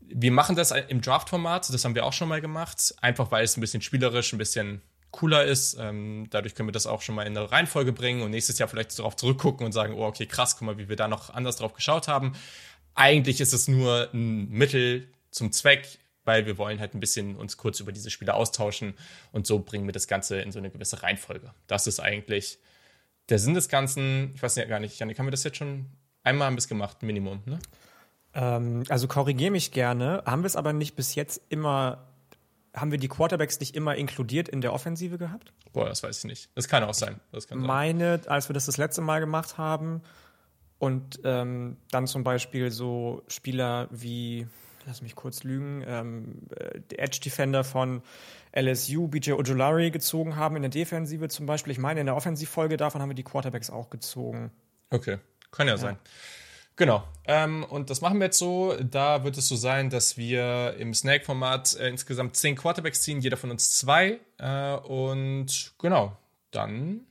Wir 0.00 0.32
machen 0.32 0.56
das 0.56 0.70
im 0.70 1.00
Draft-Format, 1.00 1.72
das 1.72 1.84
haben 1.84 1.94
wir 1.94 2.04
auch 2.04 2.12
schon 2.12 2.28
mal 2.28 2.40
gemacht, 2.40 2.94
einfach 3.00 3.30
weil 3.30 3.44
es 3.44 3.56
ein 3.56 3.60
bisschen 3.60 3.80
spielerisch, 3.80 4.32
ein 4.32 4.38
bisschen 4.38 4.82
cooler 5.12 5.44
ist. 5.44 5.76
Ähm, 5.78 6.26
dadurch 6.30 6.54
können 6.54 6.68
wir 6.68 6.72
das 6.72 6.86
auch 6.86 7.02
schon 7.02 7.14
mal 7.14 7.22
in 7.22 7.36
eine 7.36 7.50
Reihenfolge 7.50 7.92
bringen 7.92 8.22
und 8.22 8.32
nächstes 8.32 8.58
Jahr 8.58 8.68
vielleicht 8.68 8.98
darauf 8.98 9.14
zurückgucken 9.16 9.64
und 9.64 9.72
sagen, 9.72 9.94
oh, 9.94 10.04
okay, 10.04 10.26
krass, 10.26 10.56
guck 10.56 10.66
mal, 10.66 10.76
wie 10.76 10.88
wir 10.88 10.96
da 10.96 11.06
noch 11.06 11.30
anders 11.30 11.56
drauf 11.56 11.72
geschaut 11.72 12.08
haben. 12.08 12.32
Eigentlich 12.94 13.40
ist 13.40 13.52
es 13.52 13.68
nur 13.68 14.10
ein 14.12 14.48
Mittel 14.50 15.08
zum 15.30 15.52
Zweck, 15.52 15.98
weil 16.24 16.46
wir 16.46 16.58
wollen 16.58 16.80
halt 16.80 16.94
ein 16.94 17.00
bisschen 17.00 17.36
uns 17.36 17.56
kurz 17.56 17.80
über 17.80 17.92
diese 17.92 18.10
Spiele 18.10 18.34
austauschen 18.34 18.94
und 19.32 19.46
so 19.46 19.58
bringen 19.58 19.86
wir 19.86 19.92
das 19.92 20.06
Ganze 20.06 20.40
in 20.40 20.52
so 20.52 20.58
eine 20.58 20.70
gewisse 20.70 21.02
Reihenfolge. 21.02 21.52
Das 21.66 21.86
ist 21.86 22.00
eigentlich 22.00 22.58
der 23.28 23.38
Sinn 23.38 23.54
des 23.54 23.68
Ganzen. 23.68 24.32
Ich 24.34 24.42
weiß 24.42 24.56
ja 24.56 24.64
gar 24.64 24.80
nicht, 24.80 24.98
Janik, 24.98 25.18
haben 25.18 25.26
wir 25.26 25.30
das 25.32 25.44
jetzt 25.44 25.56
schon 25.56 25.86
Einmal 26.24 26.46
haben 26.46 26.54
wir 26.54 26.58
es 26.58 26.68
gemacht, 26.68 27.02
Minimum, 27.02 27.42
ne? 27.44 27.58
Ähm, 28.32 28.82
also 28.88 29.06
korrigiere 29.06 29.50
mich 29.50 29.70
gerne. 29.70 30.22
Haben 30.24 30.42
wir 30.42 30.46
es 30.46 30.56
aber 30.56 30.72
nicht 30.72 30.96
bis 30.96 31.14
jetzt 31.14 31.40
immer, 31.50 32.08
haben 32.74 32.90
wir 32.90 32.98
die 32.98 33.08
Quarterbacks 33.08 33.60
nicht 33.60 33.76
immer 33.76 33.94
inkludiert 33.94 34.48
in 34.48 34.62
der 34.62 34.72
Offensive 34.72 35.18
gehabt? 35.18 35.52
Boah, 35.72 35.86
das 35.86 36.02
weiß 36.02 36.18
ich 36.18 36.24
nicht. 36.24 36.50
Das 36.54 36.66
kann 36.66 36.82
auch 36.82 36.94
sein. 36.94 37.20
Das 37.30 37.46
kann 37.46 37.58
sein. 37.58 37.66
Meine, 37.66 38.22
als 38.26 38.48
wir 38.48 38.54
das 38.54 38.64
das 38.64 38.78
letzte 38.78 39.02
Mal 39.02 39.20
gemacht 39.20 39.58
haben 39.58 40.00
und 40.84 41.20
ähm, 41.24 41.78
dann 41.90 42.06
zum 42.06 42.24
Beispiel 42.24 42.70
so 42.70 43.22
Spieler 43.26 43.88
wie, 43.90 44.46
lass 44.84 45.00
mich 45.00 45.14
kurz 45.14 45.42
lügen, 45.42 45.82
ähm, 45.86 46.42
äh, 46.54 46.80
der 46.90 47.04
Edge 47.04 47.20
Defender 47.24 47.64
von 47.64 48.02
LSU, 48.54 49.08
BJ 49.08 49.32
Ojolari 49.32 49.90
gezogen 49.90 50.36
haben 50.36 50.56
in 50.56 50.62
der 50.62 50.70
Defensive 50.70 51.28
zum 51.28 51.46
Beispiel. 51.46 51.72
Ich 51.72 51.78
meine, 51.78 52.00
in 52.00 52.06
der 52.06 52.16
Offensivfolge 52.16 52.76
davon 52.76 53.00
haben 53.00 53.08
wir 53.08 53.14
die 53.14 53.22
Quarterbacks 53.22 53.70
auch 53.70 53.88
gezogen. 53.88 54.50
Okay, 54.90 55.20
kann 55.52 55.68
ja, 55.68 55.72
ja. 55.72 55.78
sein. 55.78 55.96
Genau. 56.76 57.02
Ähm, 57.24 57.64
und 57.64 57.88
das 57.88 58.02
machen 58.02 58.18
wir 58.18 58.26
jetzt 58.26 58.38
so. 58.38 58.76
Da 58.78 59.24
wird 59.24 59.38
es 59.38 59.48
so 59.48 59.56
sein, 59.56 59.88
dass 59.88 60.18
wir 60.18 60.74
im 60.78 60.92
Snake-Format 60.92 61.76
äh, 61.76 61.88
insgesamt 61.88 62.36
zehn 62.36 62.56
Quarterbacks 62.56 63.00
ziehen, 63.00 63.20
jeder 63.20 63.38
von 63.38 63.50
uns 63.50 63.78
zwei. 63.78 64.20
Äh, 64.36 64.74
und 64.74 65.72
genau, 65.78 66.14
dann 66.50 67.06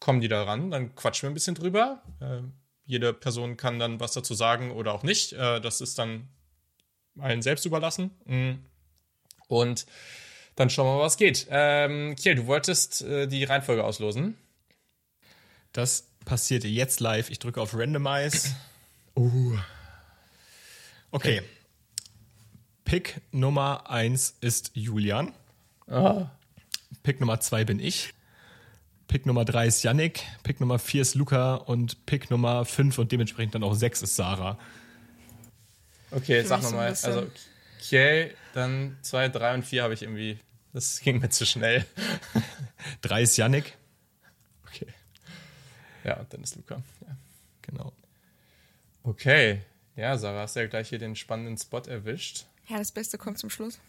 kommen 0.00 0.20
die 0.20 0.28
da 0.28 0.42
ran, 0.42 0.70
dann 0.70 0.94
quatschen 0.94 1.26
wir 1.26 1.30
ein 1.30 1.34
bisschen 1.34 1.54
drüber. 1.54 2.02
Äh, 2.20 2.40
jede 2.86 3.12
Person 3.12 3.56
kann 3.56 3.78
dann 3.78 4.00
was 4.00 4.12
dazu 4.12 4.34
sagen 4.34 4.72
oder 4.72 4.92
auch 4.92 5.02
nicht. 5.02 5.32
Äh, 5.34 5.60
das 5.60 5.80
ist 5.80 5.98
dann 5.98 6.28
allen 7.18 7.42
selbst 7.42 7.66
überlassen. 7.66 8.10
Mhm. 8.24 8.64
Und 9.46 9.86
dann 10.56 10.70
schauen 10.70 10.86
wir 10.86 10.96
mal, 10.96 11.04
was 11.04 11.16
geht. 11.16 11.46
Ähm, 11.50 12.16
Kiel, 12.16 12.34
du 12.34 12.46
wolltest 12.46 13.02
äh, 13.02 13.26
die 13.26 13.44
Reihenfolge 13.44 13.84
auslosen. 13.84 14.36
Das 15.72 16.08
passiert 16.24 16.64
jetzt 16.64 17.00
live. 17.00 17.30
Ich 17.30 17.38
drücke 17.38 17.60
auf 17.60 17.74
Randomize. 17.74 18.54
Uh. 19.16 19.58
Okay. 21.10 21.42
Pick 22.84 23.20
Nummer 23.32 23.90
1 23.90 24.36
ist 24.40 24.70
Julian. 24.74 25.34
Ah. 25.88 26.30
Pick 27.02 27.18
Nummer 27.20 27.40
2 27.40 27.64
bin 27.64 27.80
ich. 27.80 28.14
Pick 29.10 29.26
Nummer 29.26 29.44
3 29.44 29.66
ist 29.66 29.82
Yannick. 29.82 30.22
Pick 30.44 30.60
Nummer 30.60 30.78
4 30.78 31.02
ist 31.02 31.16
Luca. 31.16 31.56
Und 31.56 32.06
Pick 32.06 32.30
Nummer 32.30 32.64
5 32.64 32.96
und 32.96 33.10
dementsprechend 33.10 33.56
dann 33.56 33.64
auch 33.64 33.74
6 33.74 34.02
ist 34.02 34.14
Sarah. 34.14 34.56
Okay, 36.12 36.44
sag 36.44 36.62
nochmal. 36.62 36.88
Also, 36.88 37.26
Kiel, 37.80 38.32
dann 38.54 38.96
2, 39.02 39.30
3 39.30 39.54
und 39.54 39.66
4 39.66 39.82
habe 39.82 39.94
ich 39.94 40.02
irgendwie. 40.02 40.38
Das 40.72 41.00
ging 41.00 41.18
mir 41.18 41.28
zu 41.28 41.44
schnell. 41.44 41.84
3 43.02 43.22
ist 43.22 43.36
Yannick. 43.36 43.76
Ja, 46.04 46.16
und 46.18 46.32
dann 46.32 46.42
ist 46.42 46.54
Luca. 46.54 46.80
Ja. 47.06 47.16
Genau. 47.62 47.92
Okay. 49.02 49.62
Ja, 49.96 50.16
Sarah, 50.16 50.42
hast 50.42 50.56
ja 50.56 50.66
gleich 50.66 50.88
hier 50.88 50.98
den 50.98 51.16
spannenden 51.16 51.58
Spot 51.58 51.80
erwischt. 51.80 52.46
Ja, 52.68 52.78
das 52.78 52.92
Beste 52.92 53.18
kommt 53.18 53.38
zum 53.38 53.50
Schluss. 53.50 53.80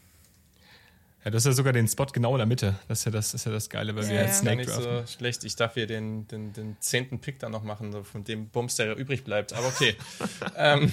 Ja, 1.23 1.29
du 1.29 1.38
hast 1.38 1.45
ja 1.45 1.51
sogar 1.51 1.71
den 1.71 1.88
Spot 1.88 2.07
genau 2.07 2.34
in 2.34 2.39
der 2.39 2.47
Mitte. 2.47 2.75
Das 2.88 2.99
ist 2.99 3.05
ja 3.05 3.12
das, 3.12 3.34
ist 3.34 3.45
ja 3.45 3.51
das 3.51 3.69
Geile, 3.69 3.95
weil 3.95 4.05
ja, 4.05 4.10
wir 4.10 4.21
jetzt 4.21 4.39
Snake 4.39 4.57
nicht 4.57 4.69
so 4.69 5.03
schlecht. 5.05 5.43
Ich 5.43 5.55
darf 5.55 5.75
hier 5.75 5.86
den, 5.86 6.27
den, 6.27 6.51
den 6.53 6.77
zehnten 6.79 7.19
Pick 7.19 7.39
dann 7.39 7.51
noch 7.51 7.63
machen, 7.63 7.91
so 7.91 8.03
von 8.03 8.23
dem 8.23 8.49
Bums, 8.49 8.75
der 8.75 8.95
übrig 8.97 9.23
bleibt. 9.23 9.53
Aber 9.53 9.67
okay. 9.67 9.95
ähm, 10.55 10.91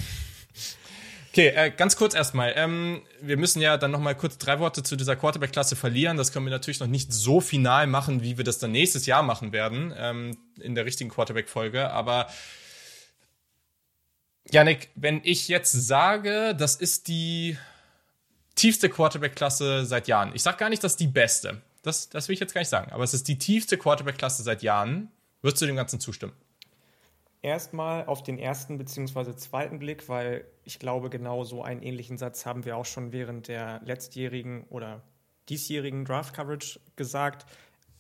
Okay, 1.39 1.49
äh, 1.49 1.71
ganz 1.71 1.97
kurz 1.97 2.15
erstmal. 2.15 2.55
Ähm, 2.57 3.03
wir 3.21 3.37
müssen 3.37 3.61
ja 3.61 3.77
dann 3.77 3.91
noch 3.91 4.01
mal 4.01 4.15
kurz 4.15 4.39
drei 4.39 4.59
Worte 4.59 4.83
zu 4.83 4.97
dieser 4.97 5.15
Quarterback-Klasse 5.15 5.77
verlieren. 5.77 6.17
Das 6.17 6.33
können 6.33 6.47
wir 6.47 6.51
natürlich 6.51 6.81
noch 6.81 6.89
nicht 6.89 7.13
so 7.13 7.41
final 7.41 7.87
machen, 7.87 8.23
wie 8.23 8.39
wir 8.39 8.45
das 8.45 8.59
dann 8.59 8.73
nächstes 8.73 9.07
Jahr 9.07 9.23
machen 9.23 9.53
werden, 9.53 9.95
ähm, 9.97 10.37
in 10.59 10.75
der 10.75 10.85
richtigen 10.85 11.11
Quarterback-Folge. 11.11 11.91
Aber 11.91 12.29
Janik, 14.51 14.89
wenn 14.95 15.21
ich 15.23 15.49
jetzt 15.49 15.73
sage, 15.73 16.57
das 16.59 16.75
ist 16.75 17.09
die 17.09 17.59
tiefste 18.59 18.91
Quarterback-Klasse 18.91 19.87
seit 19.87 20.09
Jahren. 20.09 20.33
Ich 20.35 20.43
sage 20.43 20.59
gar 20.59 20.69
nicht, 20.69 20.85
das 20.85 20.93
ist 20.93 21.01
die 21.01 21.07
beste. 21.07 21.63
Das, 21.83 22.09
das 22.09 22.29
will 22.29 22.35
ich 22.35 22.41
jetzt 22.41 22.53
gar 22.53 22.61
nicht 22.61 22.69
sagen. 22.69 22.93
Aber 22.93 23.05
es 23.05 23.15
ist 23.15 23.29
die 23.29 23.39
tiefste 23.39 23.79
Quarterback-Klasse 23.79 24.43
seit 24.43 24.63
Jahren. 24.63 25.11
Würdest 25.41 25.63
du 25.63 25.67
dem 25.67 25.77
Ganzen 25.77 26.01
zustimmen? 26.01 26.33
Erstmal 27.41 28.05
auf 28.07 28.25
den 28.25 28.39
ersten 28.39 28.79
bzw. 28.79 29.37
zweiten 29.37 29.79
Blick, 29.79 30.09
weil 30.09 30.45
ich 30.65 30.81
glaube, 30.81 31.09
genau 31.09 31.45
so 31.45 31.63
einen 31.63 31.83
ähnlichen 31.83 32.19
Satz 32.19 32.45
haben 32.45 32.65
wir 32.65 32.77
auch 32.77 32.85
schon 32.85 33.13
während 33.13 33.47
der 33.47 33.81
letztjährigen 33.85 34.65
oder 34.71 35.03
diesjährigen 35.49 36.05
Draft-Coverage 36.05 36.81
gesagt. 36.97 37.47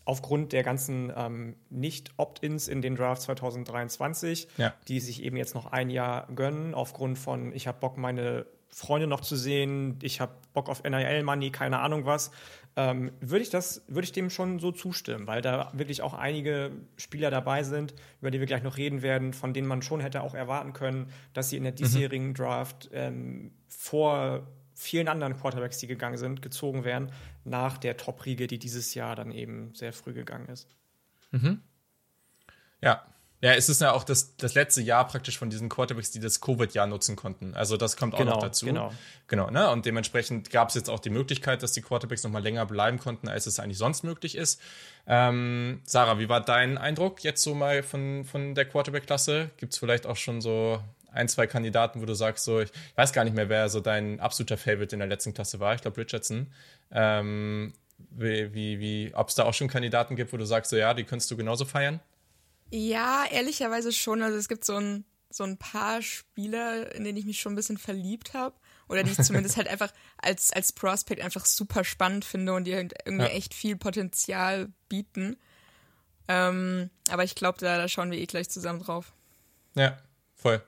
Aufgrund 0.05 0.53
der 0.53 0.63
ganzen 0.65 1.13
ähm, 1.15 1.55
Nicht-Opt-ins 1.71 2.67
in 2.67 2.83
den 2.83 2.97
Draft 2.97 3.23
2023, 3.23 4.49
ja. 4.57 4.75
die 4.89 5.01
sich 5.01 5.23
eben 5.23 5.37
jetzt 5.37 5.55
noch 5.55 5.67
ein 5.67 5.91
Jahr 5.91 6.27
gönnen, 6.35 6.75
aufgrund 6.75 7.19
von, 7.19 7.53
ich 7.53 7.69
habe 7.69 7.79
Bock, 7.79 7.97
meine 7.97 8.47
Freunde 8.71 9.07
noch 9.07 9.21
zu 9.21 9.37
sehen, 9.37 9.99
ich 10.03 10.21
habe 10.21 10.33
Bock 10.53 10.69
auf 10.69 10.83
NIL-Money, 10.85 11.51
keine 11.51 11.81
Ahnung 11.81 12.05
was, 12.05 12.31
ähm, 12.77 13.11
würde 13.21 13.43
ich 13.43 13.51
das, 13.51 13.83
würde 13.89 14.05
ich 14.05 14.13
dem 14.13 14.31
schon 14.31 14.61
so 14.61 14.71
zustimmen, 14.71 15.27
weil 15.27 15.43
da 15.43 15.71
wirklich 15.73 16.03
auch 16.03 16.15
einige 16.15 16.71
Spieler 16.97 17.31
dabei 17.31 17.65
sind, 17.65 17.95
über 18.21 18.31
die 18.31 18.39
wir 18.39 18.47
gleich 18.47 18.63
noch 18.63 18.77
reden 18.77 19.03
werden, 19.03 19.33
von 19.33 19.53
denen 19.53 19.67
man 19.67 19.83
schon 19.83 20.01
hätte 20.01 20.23
auch 20.23 20.35
erwarten 20.35 20.75
können, 20.75 21.11
dass 21.33 21.51
sie 21.51 21.57
in 21.57 21.65
der 21.65 21.73
mhm. 21.73 21.77
diesjährigen. 21.77 22.35
Draft 22.35 22.91
ähm, 22.93 23.53
vor 23.67 24.47
vielen 24.75 25.09
anderen 25.09 25.37
Quarterbacks, 25.37 25.79
die 25.79 25.89
gegangen 25.89 26.19
sind, 26.19 26.41
gezogen 26.41 26.85
werden, 26.85 27.11
nach 27.45 27.79
der 27.79 27.97
Top-Riege, 27.97 28.47
die 28.47 28.59
dieses 28.59 28.95
Jahr 28.95 29.17
dann 29.17 29.33
eben 29.33 29.75
sehr 29.75 29.93
früh 29.93 30.13
gegangen 30.13 30.49
ist. 30.49 30.69
Mhm. 31.33 31.63
Ja, 32.81 33.05
ja, 33.41 33.53
es 33.53 33.69
ist 33.69 33.81
ja 33.81 33.93
auch 33.93 34.03
das, 34.03 34.37
das 34.37 34.55
letzte 34.55 34.83
Jahr 34.83 35.07
praktisch 35.07 35.39
von 35.39 35.49
diesen 35.49 35.69
Quarterbacks, 35.69 36.11
die 36.11 36.19
das 36.19 36.41
Covid-Jahr 36.41 36.89
nutzen 36.89 37.15
konnten. 37.15 37.55
Also 37.55 37.77
das 37.77 37.97
kommt 37.97 38.15
auch 38.15 38.19
genau, 38.19 38.35
noch 38.35 38.43
dazu. 38.43 38.67
Genau. 38.67 38.93
Genau, 39.29 39.51
ne? 39.51 39.71
Und 39.71 39.87
dementsprechend 39.87 40.51
gab 40.51 40.71
es 40.71 40.75
jetzt 40.75 40.91
auch 40.91 40.99
die 40.99 41.11
Möglichkeit, 41.11 41.63
dass 41.63 41.73
die 41.73 41.83
Quarterbacks 41.83 42.25
noch 42.25 42.33
mal 42.33 42.43
länger 42.43 42.67
bleiben 42.67 42.99
konnten, 42.99 43.29
als 43.29 43.47
es 43.47 43.61
eigentlich 43.61 43.79
sonst 43.79 44.03
möglich 44.03 44.35
ist. 44.35 44.61
Ähm, 45.07 45.81
Sarah, 45.85 46.19
wie 46.19 46.29
war 46.29 46.41
dein 46.41 46.79
Eindruck 46.79 47.23
jetzt 47.23 47.43
so 47.43 47.55
mal 47.55 47.85
von, 47.85 48.25
von 48.25 48.57
der 48.57 48.65
Quarterback-Klasse? 48.65 49.51
Gibt 49.57 49.73
es 49.73 49.79
vielleicht 49.79 50.07
auch 50.07 50.17
schon 50.17 50.41
so 50.41 50.83
ein, 51.13 51.29
zwei 51.29 51.47
Kandidaten, 51.47 52.01
wo 52.01 52.07
du 52.07 52.15
sagst, 52.15 52.45
so, 52.45 52.61
ich 52.61 52.71
weiß 52.97 53.13
gar 53.13 53.23
nicht 53.23 53.37
mehr, 53.37 53.49
wer 53.49 53.69
so 53.69 53.81
dein 53.81 54.19
absoluter 54.19 54.57
Favorite 54.57 54.95
in 54.95 54.99
der 54.99 55.09
letzten 55.09 55.33
Klasse 55.33 55.61
war. 55.61 55.75
Ich 55.75 55.83
glaube, 55.83 55.97
Richardson. 55.97 56.49
Ähm, 56.91 57.73
wie, 58.11 58.53
wie, 58.53 58.81
wie 58.81 59.15
ob 59.15 59.29
es 59.29 59.35
da 59.37 59.45
auch 59.45 59.55
schon 59.55 59.69
Kandidaten 59.69 60.17
gibt, 60.17 60.33
wo 60.33 60.37
du 60.37 60.45
sagst, 60.45 60.71
so 60.71 60.77
ja, 60.77 60.95
die 60.95 61.05
könntest 61.05 61.31
du 61.31 61.37
genauso 61.37 61.65
feiern? 61.65 62.01
Ja, 62.71 63.25
ehrlicherweise 63.31 63.93
schon. 63.93 64.23
Also 64.23 64.37
es 64.39 64.49
gibt 64.49 64.65
so 64.65 64.77
ein, 64.77 65.05
so 65.31 65.45
ein 65.45 65.59
paar 65.59 66.03
Spieler, 66.03 66.95
in 66.95 67.05
denen 67.05 67.19
ich 67.19 67.25
mich 67.25 67.41
schon 67.41 67.53
ein 67.53 67.57
bisschen 67.57 67.79
verliebt 67.79 68.35
habe. 68.35 68.57
Oder 68.89 69.03
die 69.03 69.11
ich 69.11 69.19
zumindest 69.19 69.57
halt 69.57 69.69
einfach 69.69 69.93
als, 70.17 70.53
als 70.53 70.73
Prospect 70.73 71.21
einfach 71.21 71.45
super 71.45 71.85
spannend 71.85 72.25
finde 72.25 72.55
und 72.55 72.65
die 72.65 72.75
halt 72.75 72.95
irgendwie 73.05 73.27
ja. 73.27 73.33
echt 73.33 73.55
viel 73.55 73.77
Potenzial 73.77 74.73
bieten. 74.89 75.37
Ähm, 76.27 76.91
aber 77.11 77.25
ich 77.25 77.35
glaube, 77.35 77.59
da, 77.59 77.77
da 77.77 77.89
schauen 77.89 78.11
wir 78.11 78.19
eh 78.19 78.27
gleich 78.27 78.49
zusammen 78.49 78.81
drauf. 78.81 79.13
Ja, 79.75 79.99
voll. 80.35 80.63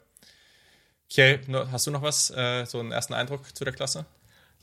Okay, 1.10 1.40
hast 1.72 1.86
du 1.86 1.90
noch 1.90 2.02
was, 2.02 2.30
äh, 2.30 2.64
so 2.66 2.78
einen 2.78 2.92
ersten 2.92 3.14
Eindruck 3.14 3.56
zu 3.56 3.64
der 3.64 3.72
Klasse? 3.72 4.06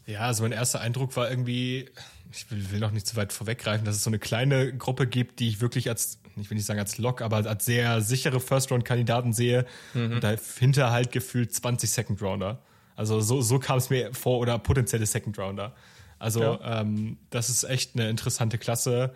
Ja, 0.08 0.22
also 0.22 0.43
mein 0.43 0.54
erster 0.54 0.82
Eindruck 0.82 1.15
war 1.15 1.30
irgendwie, 1.30 1.89
ich 2.32 2.50
will, 2.50 2.72
will 2.72 2.80
noch 2.80 2.91
nicht 2.91 3.06
zu 3.06 3.15
weit 3.15 3.32
vorweggreifen, 3.34 3.86
dass 3.86 3.96
es 3.96 4.04
so 4.04 4.10
eine 4.10 4.20
kleine 4.20 4.76
Gruppe 4.76 5.06
gibt, 5.06 5.39
die 5.39 5.50
ich 5.50 5.62
wirklich 5.62 5.89
als 5.89 6.20
ich 6.41 6.50
will 6.50 6.56
nicht 6.56 6.65
sagen 6.65 6.80
als 6.80 6.98
Lock, 6.98 7.22
aber 7.22 7.38
als 7.38 7.65
sehr 7.65 8.02
sichere 8.02 8.39
First-Round-Kandidaten 8.39 9.34
sehe. 9.34 9.65
Mhm. 9.93 10.13
Und 10.13 10.24
dahinter 10.24 10.91
halt 10.91 11.12
gefühlt 11.12 11.54
20 11.54 11.89
Second-Rounder. 11.89 12.62
Also 12.96 13.22
so, 13.22 13.41
so 13.41 13.60
kam 13.60 13.78
es 13.78 13.89
mir 13.89 14.13
vor 14.13 14.39
oder 14.39 14.58
potenzielle 14.60 15.06
Second-Rounder. 15.06 15.76
Also 16.20 16.41
ja. 16.41 16.82
ähm, 16.82 17.17
das 17.30 17.50
ist 17.50 17.63
echt 17.63 17.96
eine 17.96 18.10
interessante 18.10 18.58
Klasse. 18.58 19.13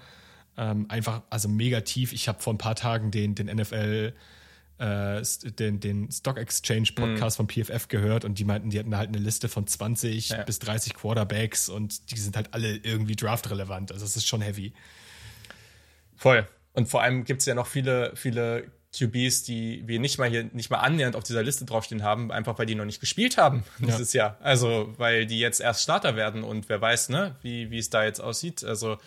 Ähm, 0.58 0.86
einfach, 0.90 1.22
also 1.30 1.48
mega 1.50 1.82
tief. 1.82 2.14
Ich 2.14 2.28
habe 2.28 2.42
vor 2.42 2.54
ein 2.54 2.58
paar 2.58 2.76
Tagen 2.76 3.12
den, 3.12 3.36
den 3.36 3.48
NFL 3.48 4.14
äh, 4.82 5.22
den, 5.44 5.80
den 5.80 6.12
Stock 6.12 6.38
Exchange 6.38 6.90
Podcast 6.96 7.40
mhm. 7.40 7.48
von 7.48 7.66
PFF 7.66 7.88
gehört 7.88 8.26
und 8.26 8.40
die 8.40 8.46
meinten, 8.46 8.72
die 8.72 8.80
hatten 8.80 8.98
halt 8.98 9.10
eine 9.10 9.20
Liste 9.20 9.48
von 9.48 9.68
20 9.68 10.30
ja. 10.30 10.44
bis 10.44 10.58
30 10.60 10.96
Quarterbacks 10.96 11.70
und 11.70 12.10
die 12.10 12.18
sind 12.18 12.36
halt 12.36 12.54
alle 12.56 12.78
irgendwie 12.78 13.16
draft-relevant. 13.16 13.92
Also 13.92 14.06
es 14.06 14.16
ist 14.16 14.28
schon 14.28 14.42
heavy. 14.42 14.74
Voll. 16.16 16.48
Und 16.74 16.88
vor 16.88 17.04
allem 17.04 17.26
gibt 17.26 17.42
es 17.42 17.46
ja 17.46 17.54
noch 17.54 17.68
viele, 17.68 18.16
viele 18.16 18.72
QBs, 18.98 19.44
die 19.44 19.84
wir 19.86 20.00
nicht 20.00 20.18
mal 20.18 20.30
hier 20.30 20.50
nicht 20.52 20.72
mal 20.72 20.80
annähernd 20.80 21.16
auf 21.16 21.24
dieser 21.24 21.44
Liste 21.44 21.66
draufstehen 21.66 22.02
haben, 22.02 22.32
einfach 22.32 22.58
weil 22.58 22.66
die 22.66 22.76
noch 22.76 22.86
nicht 22.86 23.00
gespielt 23.00 23.38
haben 23.38 23.64
dieses 23.80 24.14
ja. 24.14 24.24
Jahr. 24.24 24.38
Also 24.42 24.94
weil 24.98 25.28
die 25.28 25.40
jetzt 25.40 25.62
erst 25.62 25.84
Starter 25.84 26.16
werden 26.16 26.44
und 26.44 26.70
wer 26.70 26.82
weiß, 26.82 27.10
ne, 27.10 27.36
wie, 27.44 27.70
wie 27.70 27.78
es 27.78 27.92
da 27.92 28.04
jetzt 28.04 28.20
aussieht. 28.20 28.64
Also 28.64 28.98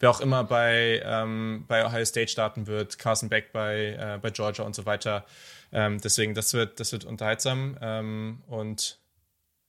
wer 0.00 0.10
auch 0.10 0.20
immer 0.20 0.42
bei, 0.44 1.02
ähm, 1.04 1.64
bei 1.68 1.86
Ohio 1.86 2.04
State 2.04 2.28
starten 2.28 2.66
wird, 2.66 2.98
Carson 2.98 3.28
Beck 3.28 3.52
bei, 3.52 3.96
äh, 3.98 4.18
bei 4.20 4.30
Georgia 4.30 4.64
und 4.64 4.74
so 4.74 4.86
weiter. 4.86 5.24
Ähm, 5.72 6.00
deswegen, 6.02 6.34
das 6.34 6.52
wird, 6.54 6.80
das 6.80 6.90
wird 6.92 7.04
unterhaltsam. 7.04 7.76
Ähm, 7.80 8.42
und 8.48 8.98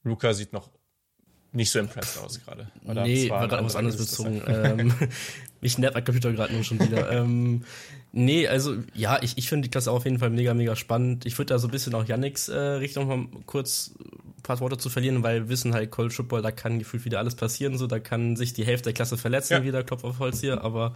Luca 0.02 0.32
sieht 0.32 0.52
noch 0.52 0.70
nicht 1.52 1.70
so 1.70 1.78
impressed 1.78 2.18
aus 2.18 2.40
gerade. 2.42 2.68
Nee, 2.82 3.28
war 3.28 3.46
gerade 3.46 3.64
was 3.64 3.76
anderes 3.76 3.98
bezogen. 3.98 4.42
ähm, 4.46 4.94
mich 5.60 5.76
nervt 5.76 5.94
mein 5.94 6.04
Computer 6.04 6.32
gerade 6.32 6.54
nur 6.54 6.64
schon 6.64 6.80
wieder. 6.80 7.10
ähm, 7.12 7.64
nee, 8.10 8.48
also 8.48 8.76
ja, 8.94 9.22
ich, 9.22 9.36
ich 9.36 9.50
finde 9.50 9.68
die 9.68 9.70
Klasse 9.70 9.90
auf 9.90 10.04
jeden 10.04 10.18
Fall 10.18 10.30
mega, 10.30 10.54
mega 10.54 10.74
spannend. 10.76 11.26
Ich 11.26 11.36
würde 11.36 11.52
da 11.52 11.58
so 11.58 11.68
ein 11.68 11.70
bisschen 11.70 11.94
auch 11.94 12.06
Yannicks 12.06 12.48
äh, 12.48 12.56
Richtung 12.58 13.06
mal 13.06 13.26
kurz 13.44 13.92
ein 14.42 14.44
paar 14.44 14.60
Worte 14.60 14.76
zu 14.76 14.90
verlieren, 14.90 15.22
weil 15.22 15.42
wir 15.42 15.48
wissen 15.48 15.72
halt, 15.72 15.90
College 15.90 16.14
Football, 16.14 16.42
da 16.42 16.50
kann 16.50 16.80
gefühlt 16.80 17.04
wieder 17.04 17.20
alles 17.20 17.36
passieren. 17.36 17.78
So, 17.78 17.86
da 17.86 18.00
kann 18.00 18.34
sich 18.36 18.52
die 18.52 18.66
Hälfte 18.66 18.86
der 18.86 18.94
Klasse 18.94 19.16
verletzen, 19.16 19.52
ja. 19.54 19.62
wieder 19.62 19.84
Klopf 19.84 20.04
auf 20.04 20.18
Holz 20.18 20.40
hier, 20.40 20.62
aber 20.62 20.94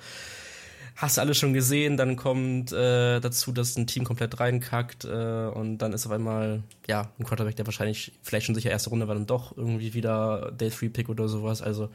hast 0.96 1.16
du 1.16 1.20
alles 1.20 1.36
schon 1.38 1.52
gesehen, 1.52 1.96
dann 1.96 2.16
kommt 2.16 2.72
äh, 2.72 3.20
dazu, 3.20 3.52
dass 3.52 3.76
ein 3.76 3.86
Team 3.86 4.04
komplett 4.04 4.40
reinkackt 4.40 5.04
äh, 5.04 5.46
und 5.54 5.78
dann 5.78 5.92
ist 5.92 6.06
auf 6.06 6.12
einmal, 6.12 6.62
ja, 6.88 7.12
ein 7.18 7.24
Quarterback, 7.24 7.54
der 7.54 7.66
wahrscheinlich 7.66 8.12
vielleicht 8.22 8.46
schon 8.46 8.54
sicher 8.54 8.70
erste 8.70 8.90
Runde 8.90 9.06
war, 9.06 9.14
dann 9.14 9.26
doch 9.26 9.56
irgendwie 9.56 9.94
wieder 9.94 10.52
Day 10.52 10.70
3 10.70 10.88
Pick 10.88 11.08
oder 11.08 11.28
sowas. 11.28 11.62
Also 11.62 11.90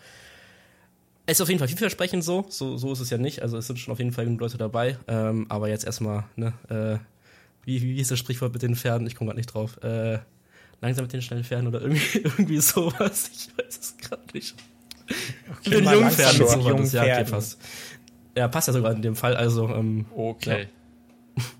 es 1.25 1.37
ist 1.37 1.41
auf 1.41 1.49
jeden 1.49 1.59
Fall 1.59 1.67
vielversprechend 1.67 2.23
so. 2.23 2.45
so, 2.49 2.77
so 2.77 2.93
ist 2.93 2.99
es 2.99 3.09
ja 3.09 3.17
nicht. 3.17 3.41
Also 3.41 3.57
es 3.57 3.67
sind 3.67 3.79
schon 3.79 3.91
auf 3.91 3.99
jeden 3.99 4.11
Fall 4.11 4.25
genug 4.25 4.41
Leute 4.41 4.57
dabei. 4.57 4.97
Ähm, 5.07 5.45
aber 5.49 5.69
jetzt 5.69 5.85
erstmal, 5.85 6.25
ne, 6.35 6.53
äh, 6.69 6.97
wie, 7.63 7.81
wie 7.81 7.99
ist 7.99 8.11
das 8.11 8.19
Sprichwort 8.19 8.53
mit 8.53 8.61
den 8.61 8.75
Pferden? 8.75 9.07
Ich 9.07 9.15
komme 9.15 9.29
gerade 9.29 9.39
nicht 9.39 9.53
drauf. 9.53 9.81
Äh, 9.83 10.19
langsam 10.81 11.05
mit 11.05 11.13
den 11.13 11.21
schnellen 11.21 11.43
Pferden 11.43 11.67
oder 11.67 11.81
irgendwie, 11.81 12.19
irgendwie 12.23 12.59
sowas. 12.59 13.29
Ich 13.33 13.49
weiß 13.57 13.79
es 13.79 13.97
gerade 13.97 14.23
nicht. 14.33 14.55
Okay, 15.07 15.69
mit 15.69 15.73
den 15.73 15.93
jungen 15.93 16.11
Pferden, 16.11 16.47
sowas. 16.47 16.93
Ja, 16.93 17.03
okay, 17.03 17.23
passt. 17.25 17.59
Ja, 18.35 18.47
passt 18.47 18.67
ja 18.67 18.73
sogar 18.73 18.91
in 18.93 19.01
dem 19.01 19.15
Fall. 19.15 19.35
Also, 19.35 19.69
ähm, 19.69 20.05
okay. 20.15 20.67
Ja. 21.37 21.43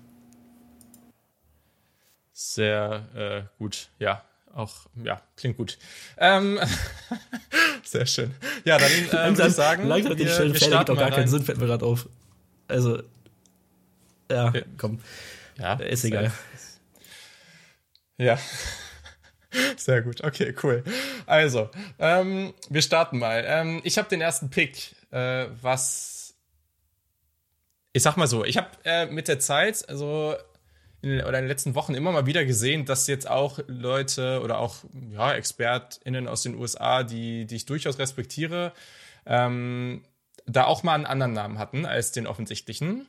Sehr 2.32 3.08
äh, 3.14 3.58
gut, 3.58 3.88
ja. 3.98 4.22
Auch, 4.54 4.86
ja, 5.02 5.22
klingt 5.36 5.56
gut. 5.56 5.78
Ähm, 6.18 6.60
sehr 7.84 8.04
schön. 8.04 8.34
Ja, 8.66 8.76
dann 8.76 8.90
äh, 8.90 9.10
würde 9.10 9.48
ich 9.48 9.54
sagen, 9.54 9.86
langsam 9.86 10.18
wir, 10.18 10.26
wir 10.26 10.54
starten 10.56 10.92
doch 10.92 10.98
gar 10.98 11.10
keinen 11.10 11.28
Sinn, 11.28 11.42
fällt 11.42 11.56
mir 11.56 11.64
gerade 11.64 11.86
auf. 11.86 12.06
Also, 12.68 13.02
ja, 14.30 14.52
ja. 14.52 14.62
komm. 14.76 15.00
Ja, 15.58 15.74
ist 15.76 16.04
egal. 16.04 16.32
Ja. 18.18 18.38
Sehr 19.76 20.02
gut, 20.02 20.22
okay, 20.24 20.54
cool. 20.62 20.82
Also, 21.26 21.70
ähm, 21.98 22.54
wir 22.68 22.82
starten 22.82 23.18
mal. 23.18 23.44
Ähm, 23.46 23.80
ich 23.84 23.98
habe 23.98 24.08
den 24.08 24.20
ersten 24.20 24.50
Pick, 24.50 24.94
äh, 25.10 25.46
was 25.60 26.22
ich 27.92 28.02
sag 28.02 28.16
mal 28.16 28.26
so, 28.26 28.44
ich 28.44 28.56
habe 28.56 28.68
äh, 28.84 29.06
mit 29.06 29.28
der 29.28 29.38
Zeit, 29.38 29.88
also 29.88 30.34
in, 31.02 31.20
oder 31.20 31.38
in 31.38 31.44
den 31.44 31.48
letzten 31.48 31.74
Wochen 31.74 31.94
immer 31.94 32.12
mal 32.12 32.26
wieder 32.26 32.44
gesehen, 32.44 32.84
dass 32.84 33.06
jetzt 33.06 33.28
auch 33.28 33.58
Leute 33.66 34.40
oder 34.42 34.58
auch 34.58 34.76
ja, 35.10 35.34
ExpertInnen 35.34 36.28
aus 36.28 36.42
den 36.42 36.54
USA, 36.54 37.02
die, 37.02 37.44
die 37.46 37.56
ich 37.56 37.66
durchaus 37.66 37.98
respektiere, 37.98 38.72
ähm, 39.26 40.04
da 40.46 40.64
auch 40.64 40.82
mal 40.82 40.94
einen 40.94 41.06
anderen 41.06 41.32
Namen 41.32 41.58
hatten 41.58 41.84
als 41.86 42.12
den 42.12 42.26
offensichtlichen. 42.26 43.06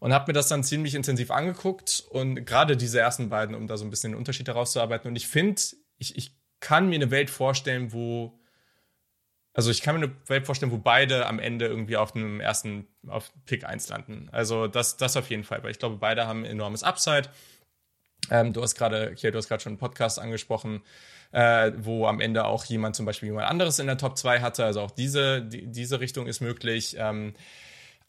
Und 0.00 0.12
habe 0.12 0.28
mir 0.28 0.32
das 0.32 0.48
dann 0.48 0.62
ziemlich 0.62 0.94
intensiv 0.94 1.30
angeguckt 1.30 2.04
und 2.10 2.44
gerade 2.44 2.76
diese 2.76 3.00
ersten 3.00 3.30
beiden, 3.30 3.56
um 3.56 3.66
da 3.66 3.76
so 3.76 3.84
ein 3.84 3.90
bisschen 3.90 4.12
den 4.12 4.18
Unterschied 4.18 4.46
herauszuarbeiten. 4.46 5.08
Und 5.08 5.16
ich 5.16 5.26
finde, 5.26 5.60
ich, 5.96 6.16
ich 6.16 6.36
kann 6.60 6.88
mir 6.88 6.96
eine 6.96 7.10
Welt 7.10 7.30
vorstellen, 7.30 7.92
wo 7.92 8.38
also 9.58 9.72
ich 9.72 9.82
kann 9.82 9.98
mir 9.98 10.06
eine 10.06 10.14
Welt 10.28 10.46
vorstellen, 10.46 10.70
wo 10.70 10.78
beide 10.78 11.26
am 11.26 11.40
Ende 11.40 11.66
irgendwie 11.66 11.96
auf 11.96 12.14
einem 12.14 12.38
ersten, 12.38 12.86
auf 13.08 13.32
Pick 13.44 13.64
1 13.64 13.88
landen. 13.88 14.28
Also 14.30 14.68
das, 14.68 14.98
das 14.98 15.16
auf 15.16 15.30
jeden 15.30 15.42
Fall, 15.42 15.64
weil 15.64 15.72
ich 15.72 15.80
glaube, 15.80 15.96
beide 15.96 16.28
haben 16.28 16.44
enormes 16.44 16.84
Upside. 16.84 17.28
Ähm, 18.30 18.52
du 18.52 18.62
hast 18.62 18.76
gerade, 18.76 19.12
hier, 19.16 19.32
du 19.32 19.38
hast 19.38 19.48
gerade 19.48 19.60
schon 19.60 19.72
einen 19.72 19.78
Podcast 19.78 20.20
angesprochen, 20.20 20.82
äh, 21.32 21.72
wo 21.76 22.06
am 22.06 22.20
Ende 22.20 22.44
auch 22.44 22.66
jemand 22.66 22.94
zum 22.94 23.04
Beispiel 23.04 23.30
jemand 23.30 23.48
anderes 23.48 23.80
in 23.80 23.88
der 23.88 23.98
Top 23.98 24.16
2 24.16 24.42
hatte. 24.42 24.64
Also 24.64 24.80
auch 24.80 24.92
diese, 24.92 25.42
die, 25.42 25.66
diese 25.66 25.98
Richtung 25.98 26.28
ist 26.28 26.40
möglich. 26.40 26.94
Ähm, 26.96 27.34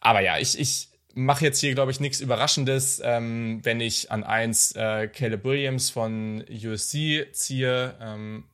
aber 0.01 0.19
ja, 0.19 0.37
ich, 0.37 0.59
ich 0.59 0.89
mache 1.19 1.45
jetzt 1.45 1.59
hier, 1.59 1.73
glaube 1.73 1.91
ich, 1.91 1.99
nichts 1.99 2.21
Überraschendes, 2.21 3.01
ähm, 3.03 3.59
wenn 3.63 3.81
ich 3.81 4.11
an 4.11 4.23
eins 4.23 4.73
äh, 4.75 5.07
Caleb 5.07 5.43
Williams 5.43 5.89
von 5.89 6.43
USC 6.49 7.27
ziehe. 7.31 7.95
Ähm, 8.01 8.45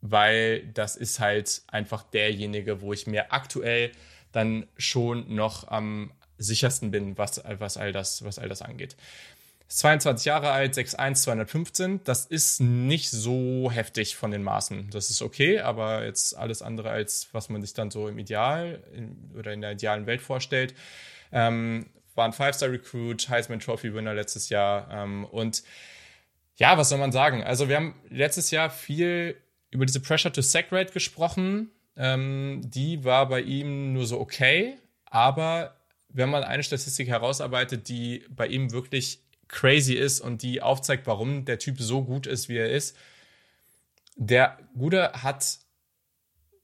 weil 0.00 0.66
das 0.74 0.96
ist 0.96 1.20
halt 1.20 1.62
einfach 1.66 2.02
derjenige, 2.04 2.80
wo 2.80 2.92
ich 2.92 3.06
mir 3.06 3.32
aktuell 3.32 3.90
dann 4.32 4.66
schon 4.76 5.34
noch 5.34 5.68
am 5.68 6.12
sichersten 6.36 6.90
bin, 6.90 7.18
was, 7.18 7.42
was, 7.58 7.76
all, 7.76 7.92
das, 7.92 8.24
was 8.24 8.38
all 8.38 8.48
das 8.48 8.62
angeht. 8.62 8.96
22 9.68 10.24
Jahre 10.24 10.50
alt, 10.50 10.74
6'1, 10.74 11.14
215. 11.14 12.00
Das 12.04 12.24
ist 12.24 12.60
nicht 12.60 13.10
so 13.10 13.70
heftig 13.70 14.16
von 14.16 14.30
den 14.30 14.42
Maßen. 14.42 14.88
Das 14.90 15.10
ist 15.10 15.20
okay, 15.20 15.60
aber 15.60 16.04
jetzt 16.04 16.36
alles 16.36 16.62
andere 16.62 16.90
als 16.90 17.28
was 17.32 17.50
man 17.50 17.60
sich 17.60 17.74
dann 17.74 17.90
so 17.90 18.08
im 18.08 18.18
Ideal 18.18 18.82
in, 18.94 19.32
oder 19.36 19.52
in 19.52 19.60
der 19.60 19.72
idealen 19.72 20.06
Welt 20.06 20.22
vorstellt. 20.22 20.74
Ähm, 21.32 21.86
war 22.14 22.24
ein 22.24 22.32
Five-Star-Recruit, 22.32 23.28
Heisman 23.28 23.60
Trophy-Winner 23.60 24.14
letztes 24.14 24.48
Jahr. 24.48 24.88
Ähm, 24.90 25.24
und 25.24 25.62
ja, 26.56 26.76
was 26.76 26.88
soll 26.88 26.98
man 26.98 27.12
sagen? 27.12 27.42
Also 27.42 27.68
wir 27.68 27.76
haben 27.76 27.94
letztes 28.10 28.50
Jahr 28.50 28.70
viel 28.70 29.36
über 29.70 29.86
diese 29.86 30.00
Pressure-to-Sack-Rate 30.00 30.92
gesprochen. 30.92 31.70
Ähm, 31.96 32.62
die 32.64 33.04
war 33.04 33.28
bei 33.28 33.40
ihm 33.40 33.92
nur 33.92 34.06
so 34.06 34.20
okay, 34.20 34.76
aber 35.06 35.76
wenn 36.08 36.30
man 36.30 36.42
eine 36.42 36.62
Statistik 36.62 37.08
herausarbeitet, 37.08 37.88
die 37.88 38.24
bei 38.30 38.46
ihm 38.46 38.72
wirklich 38.72 39.20
crazy 39.46 39.94
ist 39.94 40.20
und 40.20 40.42
die 40.42 40.62
aufzeigt, 40.62 41.06
warum 41.06 41.44
der 41.44 41.58
Typ 41.58 41.80
so 41.80 42.02
gut 42.02 42.26
ist, 42.26 42.48
wie 42.48 42.56
er 42.56 42.70
ist, 42.70 42.96
der 44.16 44.58
Gute 44.76 45.12
hat 45.12 45.58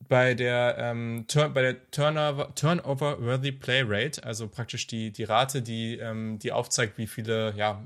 bei 0.09 0.35
der, 0.35 0.77
ähm, 0.79 1.27
bei 1.35 1.63
der 1.63 1.91
Turnover, 1.91 2.55
Turnover-worthy 2.55 3.53
Play 3.53 3.83
Rate, 3.87 4.25
also 4.25 4.49
praktisch 4.49 4.87
die, 4.87 5.11
die 5.13 5.25
Rate, 5.25 5.63
die, 5.63 5.99
ähm, 5.99 6.39
die 6.39 6.53
aufzeigt, 6.53 6.99
wie 6.99 7.07
viele 7.07 7.55
ja, 7.57 7.83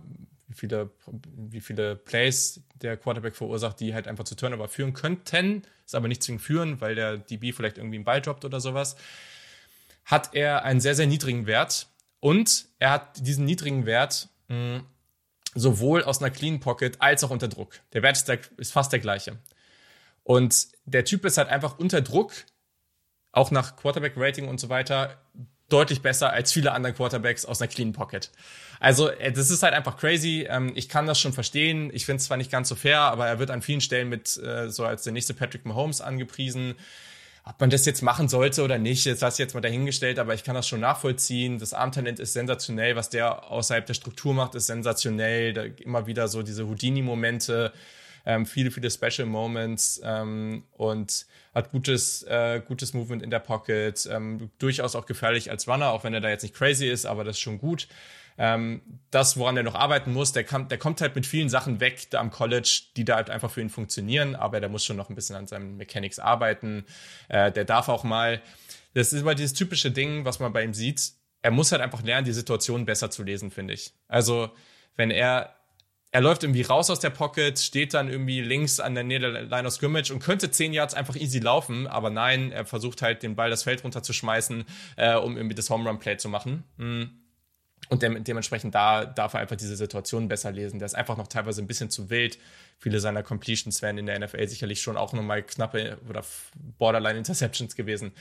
wie 0.49 0.55
viele, 0.55 0.91
wie 1.37 1.61
viele 1.61 1.95
Plays 1.97 2.63
der 2.75 2.97
Quarterback 2.97 3.37
verursacht, 3.37 3.81
die 3.81 3.95
halt 3.95 4.09
einfach 4.09 4.25
zu 4.25 4.35
Turnover 4.35 4.69
führen 4.69 4.95
könnten, 4.95 5.63
ist 5.85 5.95
aber 5.95 6.09
nicht 6.09 6.23
zwingend 6.23 6.43
führen, 6.43 6.81
weil 6.81 6.95
der 6.95 7.19
DB 7.19 7.53
vielleicht 7.53 7.79
irgendwie 7.79 7.97
einen 7.97 8.05
Ball 8.05 8.23
droppt 8.23 8.45
oder 8.45 8.61
sowas, 8.61 8.97
hat 10.05 10.35
er 10.35 10.65
einen 10.65 10.81
sehr, 10.81 10.95
sehr 10.95 11.07
niedrigen 11.07 11.47
Wert. 11.47 11.89
Und 12.21 12.67
er 12.79 12.91
hat 12.91 13.27
diesen 13.27 13.45
niedrigen 13.45 13.85
Wert 13.85 14.29
mh, 14.49 14.83
sowohl 15.55 16.03
aus 16.03 16.21
einer 16.23 16.31
Clean 16.31 16.61
Pocket 16.61 17.01
als 17.01 17.23
auch 17.25 17.31
unter 17.31 17.49
Druck. 17.49 17.81
Der 17.93 18.03
Wert 18.03 18.17
ist, 18.17 18.29
der, 18.29 18.39
ist 18.57 18.73
fast 18.73 18.91
der 18.93 19.01
gleiche. 19.01 19.39
Und 20.29 20.69
der 20.85 21.07
Typ 21.07 21.25
ist 21.25 21.39
halt 21.39 21.49
einfach 21.49 21.79
unter 21.79 22.03
Druck, 22.03 22.35
auch 23.33 23.51
nach 23.51 23.77
Quarterback-Rating 23.77 24.47
und 24.47 24.61
so 24.61 24.69
weiter, 24.69 25.17
deutlich 25.71 26.03
besser 26.03 26.31
als 26.35 26.53
viele 26.53 26.73
andere 26.73 26.93
Quarterbacks 26.93 27.47
aus 27.47 27.63
einer 27.63 27.69
Clean 27.69 27.95
Pocket. 27.95 28.31
Also, 28.79 29.09
äh, 29.09 29.33
das 29.33 29.51
ist 29.51 29.63
halt 29.63 29.73
einfach 29.73 29.97
crazy. 29.97 30.47
Ähm, 30.47 30.73
ich 30.75 30.91
kann 30.91 31.07
das 31.07 31.19
schon 31.19 31.33
verstehen. 31.33 31.91
Ich 31.95 32.05
finde 32.05 32.19
es 32.19 32.27
zwar 32.27 32.37
nicht 32.37 32.51
ganz 32.51 32.69
so 32.69 32.75
fair, 32.75 33.01
aber 33.01 33.27
er 33.27 33.39
wird 33.39 33.51
an 33.51 33.63
vielen 33.63 33.81
Stellen 33.81 34.11
mit 34.11 34.37
äh, 34.37 34.69
so 34.69 34.85
als 34.85 35.03
der 35.03 35.15
nächste 35.15 35.33
Patrick 35.33 35.65
Mahomes 35.65 36.03
angepriesen. 36.03 36.75
Ob 37.45 37.59
man 37.59 37.71
das 37.71 37.87
jetzt 37.87 38.03
machen 38.03 38.29
sollte 38.29 38.63
oder 38.63 38.77
nicht, 38.77 39.07
jetzt 39.07 39.23
hast 39.23 39.39
du 39.39 39.43
jetzt 39.43 39.55
mal 39.55 39.63
dahingestellt, 39.63 40.19
aber 40.19 40.35
ich 40.35 40.45
kann 40.45 40.55
das 40.55 40.69
schon 40.69 40.81
nachvollziehen. 40.81 41.59
Das 41.59 41.73
Armtalent 41.73 42.21
ist 42.21 42.35
sensationell. 42.35 42.97
Was 42.97 43.09
der 43.09 43.51
außerhalb 43.51 43.87
der 43.87 43.95
Struktur 43.95 44.35
macht, 44.35 44.55
ist 44.57 44.67
sensationell. 44.67 45.55
Da 45.55 45.63
immer 45.63 46.07
wieder 46.07 46.29
so 46.29 46.43
diese 46.43 46.67
Houdini-Momente, 46.69 47.73
ähm, 48.29 48.45
viele, 48.45 48.71
viele 48.71 48.91
Special 48.91 49.27
Moments 49.27 50.03
ähm, 50.05 50.65
und 50.73 51.25
hat 51.55 51.71
gutes, 51.71 52.23
äh, 52.25 52.61
gutes 52.61 52.93
Movement 52.93 53.23
in 53.23 53.31
der 53.31 53.39
Pocket, 53.39 54.07
ähm, 54.13 54.51
durchaus 54.59 54.95
auch 54.95 55.07
gefährlich 55.07 55.51
als 55.51 55.67
Runner, 55.67 55.91
auch 55.93 56.05
wenn 56.05 56.13
er 56.13 56.21
da 56.21 56.29
jetzt 56.29 56.43
nicht 56.43 56.55
crazy 56.55 56.87
ist, 56.89 57.07
aber 57.07 57.25
das 57.25 57.37
ist 57.37 57.41
schon 57.41 57.59
gut. 57.59 57.89
Ähm, 58.37 58.83
das, 59.11 59.39
woran 59.39 59.57
er 59.57 59.63
noch 59.63 59.75
arbeiten 59.75 60.13
muss, 60.13 60.33
der, 60.33 60.45
kann, 60.45 60.69
der 60.69 60.77
kommt 60.77 61.01
halt 61.01 61.17
mit 61.17 61.25
vielen 61.25 61.49
Sachen 61.49 61.81
weg 61.81 62.11
da 62.11 62.21
am 62.21 62.31
College, 62.31 62.83
die 62.97 63.07
da 63.07 63.17
halt 63.17 63.31
einfach 63.31 63.51
für 63.51 63.63
ihn 63.63 63.71
funktionieren, 63.71 64.37
aber 64.37 64.61
der 64.61 64.69
muss 64.69 64.85
schon 64.85 64.99
noch 64.99 65.09
ein 65.09 65.15
bisschen 65.15 65.35
an 65.35 65.47
seinen 65.47 65.79
Mechanics 65.79 66.19
arbeiten. 66.19 66.85
Äh, 67.31 67.51
der 67.51 67.65
darf 67.65 67.89
auch 67.89 68.05
mal, 68.05 68.43
das 68.93 69.15
ist 69.15 69.23
immer 69.23 69.35
dieses 69.35 69.55
typische 69.55 69.91
Ding, 69.91 70.27
was 70.27 70.39
man 70.39 70.53
bei 70.53 70.63
ihm 70.65 70.75
sieht, 70.75 71.13
er 71.41 71.51
muss 71.51 71.73
halt 71.73 71.81
einfach 71.81 72.03
lernen, 72.03 72.27
die 72.27 72.33
Situation 72.33 72.85
besser 72.85 73.11
zu 73.11 73.23
lesen, 73.23 73.51
finde 73.51 73.73
ich. 73.73 73.95
Also, 74.07 74.51
wenn 74.97 75.11
er 75.11 75.58
er 76.11 76.21
läuft 76.23 76.43
irgendwie 76.43 76.63
raus 76.63 76.89
aus 76.91 77.01
der 77.01 77.11
Pocket, 77.11 77.59
steht 77.59 77.93
dann 77.93 78.09
irgendwie 78.09 78.41
links 78.41 78.81
an 78.81 78.95
der 78.95 79.05
Nähe 79.05 79.19
der 79.19 79.43
Line 79.43 79.69
of 79.69 79.75
Scrimmage 79.75 80.11
und 80.11 80.21
könnte 80.21 80.51
zehn 80.51 80.73
Yards 80.73 80.95
einfach 80.95 81.17
easy 81.17 81.39
laufen, 81.39 81.87
aber 81.87 82.09
nein, 82.09 82.51
er 82.51 82.65
versucht 82.65 83.03
halt 83.03 83.23
den 83.23 83.37
Ball 83.37 83.51
das 83.51 83.63
Feld 83.63 83.85
runterzuschmeißen, 83.85 84.65
äh, 84.97 85.17
um 85.17 85.37
irgendwie 85.37 85.55
das 85.55 85.69
Home 85.69 85.89
Run 85.89 85.99
Play 85.99 86.17
zu 86.17 86.29
machen. 86.29 86.65
Mhm. 86.77 87.11
Und 87.91 88.03
de 88.03 88.21
dementsprechend 88.21 88.75
da 88.75 89.05
darf 89.05 89.35
er 89.35 89.41
einfach 89.41 89.57
diese 89.57 89.77
Situation 89.77 90.29
besser 90.29 90.51
lesen. 90.51 90.79
Der 90.79 90.87
ist 90.87 90.95
einfach 90.95 91.17
noch 91.17 91.29
teilweise 91.29 91.63
ein 91.63 91.67
bisschen 91.67 91.91
zu 91.91 92.11
wild. 92.11 92.39
Viele 92.79 93.01
seiner 93.01 93.23
Completions 93.23 93.83
wären 93.83 93.99
in 93.99 94.07
der 94.07 94.19
NFL 94.19 94.47
sicherlich 94.47 94.81
schon 94.81 94.97
auch 94.97 95.13
nochmal 95.13 95.43
knappe 95.43 95.99
oder 96.09 96.25
Borderline 96.79 97.19
Interceptions 97.19 97.75
gewesen. 97.75 98.13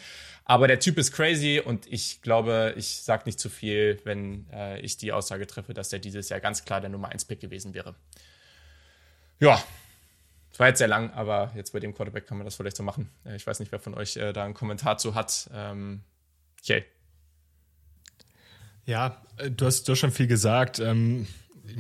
Aber 0.46 0.68
der 0.68 0.80
Typ 0.80 0.98
ist 0.98 1.12
crazy 1.12 1.62
und 1.64 1.86
ich 1.88 2.22
glaube, 2.22 2.74
ich 2.76 3.04
sage 3.04 3.24
nicht 3.26 3.40
zu 3.40 3.50
viel, 3.50 4.00
wenn 4.04 4.48
äh, 4.52 4.80
ich 4.80 4.98
die 4.98 5.12
Aussage 5.12 5.46
treffe, 5.46 5.74
dass 5.74 5.90
der 5.90 6.00
dieses 6.00 6.30
Jahr 6.30 6.40
ganz 6.40 6.66
klar 6.66 6.82
der 6.82 6.90
Nummer 6.90 7.10
1 7.10 7.26
Pick 7.26 7.40
gewesen 7.40 7.74
wäre. 7.74 7.96
Ja, 9.40 9.64
war 10.58 10.68
jetzt 10.68 10.80
sehr 10.80 10.88
lang, 10.88 11.12
aber 11.12 11.52
jetzt 11.56 11.72
bei 11.72 11.80
dem 11.80 11.94
Quarterback 11.94 12.28
kann 12.28 12.38
man 12.38 12.46
das 12.46 12.56
vielleicht 12.56 12.78
so 12.78 12.84
machen. 12.84 13.10
Äh, 13.26 13.36
ich 13.36 13.46
weiß 13.46 13.60
nicht, 13.60 13.72
wer 13.72 13.80
von 13.80 13.94
euch 13.94 14.18
äh, 14.18 14.34
da 14.34 14.44
einen 14.44 14.54
Kommentar 14.54 14.98
zu 14.98 15.16
hat. 15.16 15.50
Ähm, 15.54 16.02
okay. 16.62 16.84
Ja, 18.86 19.22
äh, 19.38 19.52
du 19.52 19.66
hast, 19.66 19.88
hast 19.88 20.00
schon 20.00 20.12
viel 20.12 20.28
gesagt. 20.28 20.80
Ähm, 20.80 21.28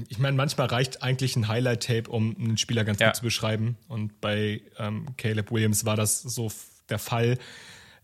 ich 0.09 0.19
meine, 0.19 0.35
manchmal 0.37 0.67
reicht 0.67 1.03
eigentlich 1.03 1.35
ein 1.35 1.47
Highlight-Tape, 1.47 2.09
um 2.09 2.35
einen 2.37 2.57
Spieler 2.57 2.83
ganz 2.83 2.99
ja. 2.99 3.07
gut 3.07 3.15
zu 3.17 3.23
beschreiben. 3.23 3.77
Und 3.87 4.19
bei 4.21 4.61
ähm, 4.77 5.07
Caleb 5.17 5.51
Williams 5.51 5.85
war 5.85 5.95
das 5.95 6.21
so 6.21 6.51
der 6.89 6.99
Fall. 6.99 7.37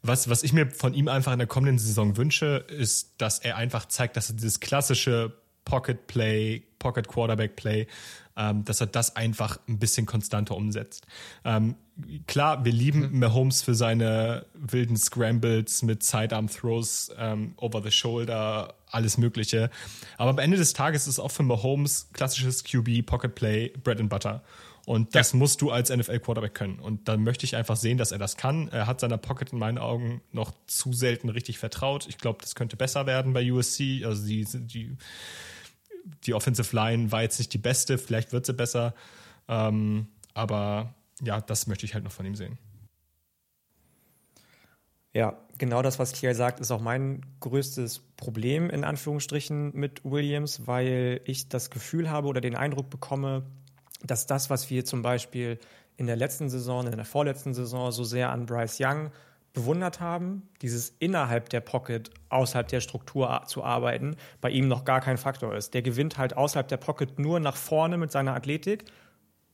Was, 0.01 0.29
was 0.29 0.43
ich 0.43 0.53
mir 0.53 0.69
von 0.69 0.93
ihm 0.93 1.07
einfach 1.07 1.31
in 1.31 1.39
der 1.39 1.47
kommenden 1.47 1.79
Saison 1.79 2.17
wünsche, 2.17 2.65
ist, 2.67 3.13
dass 3.19 3.39
er 3.39 3.55
einfach 3.57 3.87
zeigt, 3.87 4.17
dass 4.17 4.29
er 4.29 4.35
dieses 4.35 4.59
klassische 4.59 5.33
Pocket 5.65 6.07
Play, 6.07 6.63
Pocket 6.79 7.07
Quarterback 7.07 7.55
Play, 7.55 7.87
ähm, 8.35 8.65
dass 8.65 8.81
er 8.81 8.87
das 8.87 9.15
einfach 9.15 9.59
ein 9.67 9.79
bisschen 9.79 10.05
konstanter 10.05 10.55
umsetzt. 10.57 11.07
Ähm, 11.45 11.75
klar, 12.27 12.65
wir 12.65 12.71
lieben 12.71 13.11
mhm. 13.11 13.19
Mahomes 13.19 13.61
für 13.61 13.75
seine 13.75 14.45
wilden 14.53 14.97
Scrambles 14.97 15.83
mit 15.83 16.03
Sidearm 16.03 16.47
Throws, 16.47 17.11
ähm, 17.17 17.53
over 17.57 17.81
the 17.81 17.91
shoulder, 17.91 18.73
alles 18.93 19.17
Mögliche. 19.17 19.69
Aber 20.17 20.29
am 20.29 20.39
Ende 20.39 20.57
des 20.57 20.73
Tages 20.73 21.03
ist 21.03 21.13
es 21.13 21.19
auch 21.19 21.31
für 21.31 21.43
Mahomes 21.43 22.09
klassisches 22.13 22.63
QB, 22.63 23.05
Pocket 23.05 23.33
Play, 23.33 23.73
Bread 23.83 23.99
and 23.99 24.09
Butter. 24.09 24.43
Und 24.85 25.15
das 25.15 25.31
ja. 25.31 25.39
musst 25.39 25.61
du 25.61 25.71
als 25.71 25.89
NFL-Quarterback 25.89 26.53
können. 26.53 26.79
Und 26.79 27.07
dann 27.07 27.23
möchte 27.23 27.45
ich 27.45 27.55
einfach 27.55 27.77
sehen, 27.77 27.97
dass 27.97 28.11
er 28.11 28.17
das 28.17 28.35
kann. 28.35 28.67
Er 28.69 28.85
hat 28.85 28.99
seiner 28.99 29.17
Pocket 29.17 29.53
in 29.53 29.59
meinen 29.59 29.77
Augen 29.77 30.21
noch 30.31 30.51
zu 30.67 30.91
selten 30.91 31.29
richtig 31.29 31.57
vertraut. 31.57 32.05
Ich 32.09 32.17
glaube, 32.17 32.39
das 32.41 32.55
könnte 32.55 32.75
besser 32.75 33.05
werden 33.05 33.33
bei 33.33 33.49
USC. 33.49 34.03
Also 34.03 34.27
die, 34.27 34.45
die 34.45 34.97
die 36.25 36.33
Offensive 36.33 36.75
Line 36.75 37.11
war 37.11 37.21
jetzt 37.21 37.39
nicht 37.39 37.53
die 37.53 37.57
beste, 37.57 37.97
vielleicht 37.97 38.31
wird 38.31 38.45
sie 38.45 38.53
besser. 38.53 38.93
Ähm, 39.47 40.07
aber 40.33 40.95
ja, 41.21 41.41
das 41.41 41.67
möchte 41.67 41.85
ich 41.85 41.93
halt 41.93 42.03
noch 42.03 42.11
von 42.11 42.25
ihm 42.25 42.35
sehen. 42.35 42.57
Ja, 45.13 45.37
genau 45.57 45.81
das, 45.81 45.99
was 45.99 46.13
Kiel 46.13 46.33
sagt, 46.33 46.59
ist 46.59 46.71
auch 46.71 46.81
mein 46.81 47.25
größtes 47.39 48.01
Problem 48.17 48.69
in 48.69 48.83
Anführungsstrichen 48.83 49.71
mit 49.75 50.03
Williams, 50.03 50.67
weil 50.67 51.21
ich 51.25 51.49
das 51.49 51.69
Gefühl 51.69 52.09
habe 52.09 52.27
oder 52.27 52.41
den 52.41 52.55
Eindruck 52.55 52.89
bekomme, 52.89 53.43
dass 54.03 54.25
das, 54.25 54.49
was 54.49 54.69
wir 54.69 54.85
zum 54.85 55.01
Beispiel 55.01 55.59
in 55.97 56.07
der 56.07 56.15
letzten 56.15 56.49
Saison, 56.49 56.85
in 56.87 56.95
der 56.95 57.05
vorletzten 57.05 57.53
Saison 57.53 57.91
so 57.91 58.03
sehr 58.03 58.31
an 58.31 58.45
Bryce 58.45 58.79
Young 58.81 59.11
bewundert 59.53 59.99
haben, 59.99 60.49
dieses 60.61 60.95
innerhalb 60.97 61.49
der 61.49 61.61
Pocket, 61.61 62.09
außerhalb 62.29 62.67
der 62.67 62.81
Struktur 62.81 63.43
zu 63.45 63.63
arbeiten, 63.63 64.15
bei 64.41 64.49
ihm 64.49 64.67
noch 64.67 64.83
gar 64.83 64.99
kein 64.99 65.17
Faktor 65.17 65.55
ist. 65.55 65.75
Der 65.75 65.83
gewinnt 65.83 66.17
halt 66.17 66.35
außerhalb 66.35 66.67
der 66.67 66.77
Pocket 66.77 67.19
nur 67.19 67.39
nach 67.39 67.55
vorne 67.55 67.97
mit 67.97 68.11
seiner 68.11 68.33
Athletik. 68.33 68.85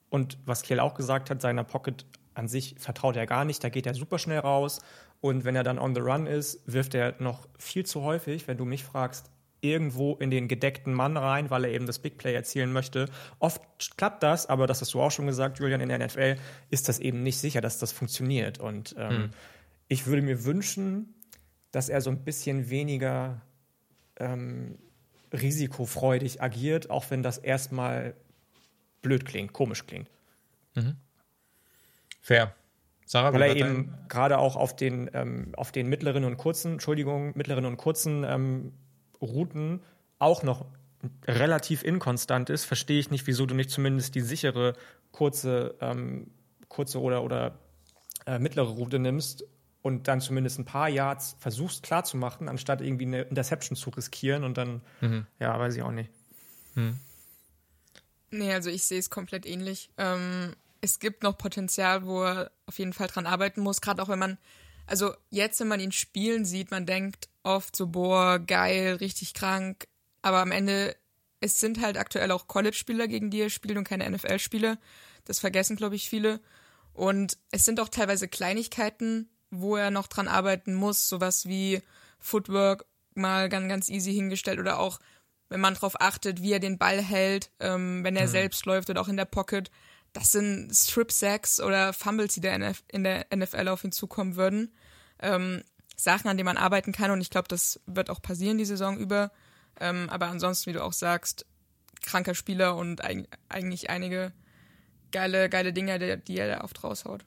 Und 0.09 0.37
was 0.45 0.63
Kiel 0.63 0.79
auch 0.79 0.93
gesagt 0.93 1.29
hat, 1.29 1.41
seiner 1.41 1.65
Pocket 1.65 2.05
an 2.33 2.47
sich 2.47 2.75
vertraut 2.79 3.17
er 3.17 3.27
gar 3.27 3.43
nicht. 3.43 3.61
Da 3.63 3.69
geht 3.69 3.85
er 3.85 3.93
super 3.93 4.17
schnell 4.17 4.39
raus. 4.39 4.79
Und 5.21 5.43
wenn 5.43 5.55
er 5.55 5.63
dann 5.63 5.79
on 5.79 5.93
the 5.95 6.01
run 6.01 6.27
ist, 6.27 6.61
wirft 6.65 6.95
er 6.95 7.15
noch 7.19 7.47
viel 7.57 7.85
zu 7.85 8.03
häufig, 8.03 8.47
wenn 8.47 8.57
du 8.57 8.65
mich 8.65 8.83
fragst, 8.83 9.31
irgendwo 9.61 10.15
in 10.15 10.31
den 10.31 10.47
gedeckten 10.47 10.93
Mann 10.93 11.17
rein, 11.17 11.49
weil 11.49 11.65
er 11.65 11.71
eben 11.71 11.85
das 11.85 11.99
Big 11.99 12.17
Play 12.17 12.33
erzielen 12.33 12.71
möchte. 12.71 13.09
Oft 13.39 13.61
klappt 13.97 14.23
das, 14.23 14.45
aber 14.45 14.67
das 14.67 14.79
hast 14.79 14.93
du 14.93 15.01
auch 15.01 15.11
schon 15.11 15.25
gesagt, 15.25 15.59
Julian, 15.59 15.81
in 15.81 15.89
der 15.89 15.99
NFL 15.99 16.37
ist 16.69 16.87
das 16.87 16.99
eben 16.99 17.23
nicht 17.23 17.37
sicher, 17.37 17.59
dass 17.59 17.77
das 17.77 17.91
funktioniert. 17.91 18.59
Und 18.59 18.95
ähm, 18.97 19.09
hm 19.09 19.29
ich 19.89 20.05
würde 20.05 20.21
mir 20.21 20.45
wünschen, 20.45 21.13
dass 21.71 21.89
er 21.89 21.99
so 21.99 22.09
ein 22.09 22.23
bisschen 22.23 22.69
weniger 22.69 23.41
ähm, 24.15 24.77
risikofreudig 25.33 26.41
agiert, 26.41 26.89
auch 26.89 27.09
wenn 27.09 27.21
das 27.21 27.37
erstmal 27.37 28.15
blöd 29.01 29.25
klingt, 29.25 29.51
komisch 29.51 29.85
klingt. 29.85 30.09
Mhm. 30.75 30.95
Fair. 32.21 32.55
Sarah, 33.11 33.33
Weil 33.33 33.41
er 33.41 33.55
eben 33.55 33.91
gerade 34.07 34.37
auch 34.37 34.55
auf 34.55 34.75
den, 34.75 35.09
ähm, 35.15 35.51
auf 35.57 35.71
den 35.71 35.89
mittleren 35.89 36.25
und 36.25 36.37
kurzen, 36.37 36.73
Entschuldigung, 36.73 37.31
mittleren 37.35 37.65
und 37.65 37.75
kurzen 37.75 38.23
ähm, 38.23 38.71
Routen 39.19 39.81
auch 40.19 40.43
noch 40.43 40.67
relativ 41.25 41.83
inkonstant 41.83 42.51
ist, 42.51 42.65
verstehe 42.65 42.99
ich 42.99 43.09
nicht, 43.09 43.25
wieso 43.25 43.47
du 43.47 43.55
nicht 43.55 43.71
zumindest 43.71 44.13
die 44.13 44.21
sichere 44.21 44.73
kurze, 45.11 45.73
ähm, 45.81 46.29
kurze 46.67 47.01
oder, 47.01 47.23
oder 47.23 47.57
äh, 48.27 48.37
mittlere 48.37 48.69
Route 48.69 48.99
nimmst 48.99 49.43
und 49.81 50.07
dann 50.07 50.21
zumindest 50.21 50.59
ein 50.59 50.65
paar 50.65 50.87
Yards 50.87 51.35
versuchst 51.39 51.81
klarzumachen, 51.81 52.47
anstatt 52.47 52.79
irgendwie 52.79 53.07
eine 53.07 53.23
Interception 53.23 53.75
zu 53.75 53.89
riskieren 53.89 54.43
und 54.43 54.55
dann, 54.55 54.81
mhm. 55.01 55.25
ja, 55.39 55.57
weiß 55.57 55.75
ich 55.75 55.81
auch 55.81 55.91
nicht. 55.91 56.11
Mhm. 56.75 56.99
Nee, 58.29 58.53
also 58.53 58.69
ich 58.69 58.83
sehe 58.83 58.99
es 58.99 59.09
komplett 59.09 59.47
ähnlich. 59.47 59.89
Ähm, 59.97 60.53
es 60.81 60.99
gibt 60.99 61.23
noch 61.23 61.37
Potenzial, 61.37 62.05
wo 62.05 62.23
er 62.23 62.51
auf 62.65 62.79
jeden 62.79 62.93
Fall 62.93 63.07
dran 63.07 63.25
arbeiten 63.25 63.61
muss, 63.61 63.81
gerade 63.81 64.01
auch 64.01 64.09
wenn 64.09 64.19
man, 64.19 64.37
also 64.87 65.13
jetzt, 65.29 65.59
wenn 65.59 65.67
man 65.67 65.79
ihn 65.79 65.91
spielen 65.91 66.45
sieht, 66.45 66.71
man 66.71 66.85
denkt 66.85 67.29
oft 67.43 67.75
so, 67.75 67.87
boah, 67.87 68.39
geil, 68.39 68.95
richtig 68.95 69.33
krank, 69.33 69.87
aber 70.21 70.39
am 70.39 70.51
Ende, 70.51 70.95
es 71.41 71.59
sind 71.59 71.81
halt 71.81 71.97
aktuell 71.97 72.31
auch 72.31 72.47
College-Spieler, 72.47 73.07
gegen 73.07 73.29
die 73.29 73.41
er 73.41 73.49
spielt 73.49 73.77
und 73.77 73.85
keine 73.85 74.09
NFL-Spieler. 74.09 74.77
Das 75.25 75.39
vergessen, 75.39 75.77
glaube 75.77 75.95
ich, 75.95 76.09
viele. 76.09 76.41
Und 76.93 77.37
es 77.51 77.63
sind 77.63 77.79
auch 77.79 77.89
teilweise 77.89 78.27
Kleinigkeiten, 78.27 79.29
wo 79.51 79.77
er 79.77 79.91
noch 79.91 80.07
dran 80.07 80.27
arbeiten 80.27 80.73
muss, 80.73 81.07
sowas 81.07 81.47
wie 81.47 81.81
Footwork 82.19 82.85
mal 83.15 83.49
ganz, 83.49 83.69
ganz 83.69 83.89
easy 83.89 84.13
hingestellt 84.13 84.59
oder 84.59 84.79
auch, 84.79 84.99
wenn 85.49 85.61
man 85.61 85.73
darauf 85.73 85.99
achtet, 86.01 86.41
wie 86.41 86.51
er 86.51 86.59
den 86.59 86.77
Ball 86.77 87.01
hält, 87.01 87.51
ähm, 87.59 88.03
wenn 88.03 88.15
er 88.15 88.27
mhm. 88.27 88.31
selbst 88.31 88.65
läuft 88.65 88.89
oder 88.89 89.01
auch 89.01 89.07
in 89.07 89.17
der 89.17 89.25
Pocket. 89.25 89.71
Das 90.13 90.31
sind 90.31 90.73
Strip-Sacks 90.73 91.59
oder 91.61 91.93
Fumbles, 91.93 92.33
die 92.33 92.41
der 92.41 92.75
in 92.87 93.03
der 93.03 93.27
NFL 93.35 93.67
auf 93.67 93.83
ihn 93.83 93.91
zukommen 93.91 94.35
würden. 94.35 94.73
Ähm, 95.21 95.63
Sachen, 95.95 96.29
an 96.29 96.37
denen 96.37 96.45
man 96.45 96.57
arbeiten 96.57 96.91
kann 96.91 97.11
und 97.11 97.21
ich 97.21 97.29
glaube, 97.29 97.47
das 97.47 97.79
wird 97.85 98.09
auch 98.09 98.21
passieren 98.21 98.57
die 98.57 98.65
Saison 98.65 98.97
über. 98.97 99.31
Ähm, 99.79 100.09
aber 100.09 100.27
ansonsten, 100.27 100.69
wie 100.69 100.73
du 100.73 100.83
auch 100.83 100.93
sagst, 100.93 101.45
kranker 102.01 102.35
Spieler 102.35 102.75
und 102.75 103.01
eigentlich 103.49 103.89
einige 103.89 104.33
geile, 105.11 105.49
geile 105.49 105.73
Dinge, 105.73 105.99
die, 105.99 106.17
die 106.17 106.37
er 106.37 106.55
da 106.55 106.63
oft 106.63 106.83
raushaut. 106.83 107.25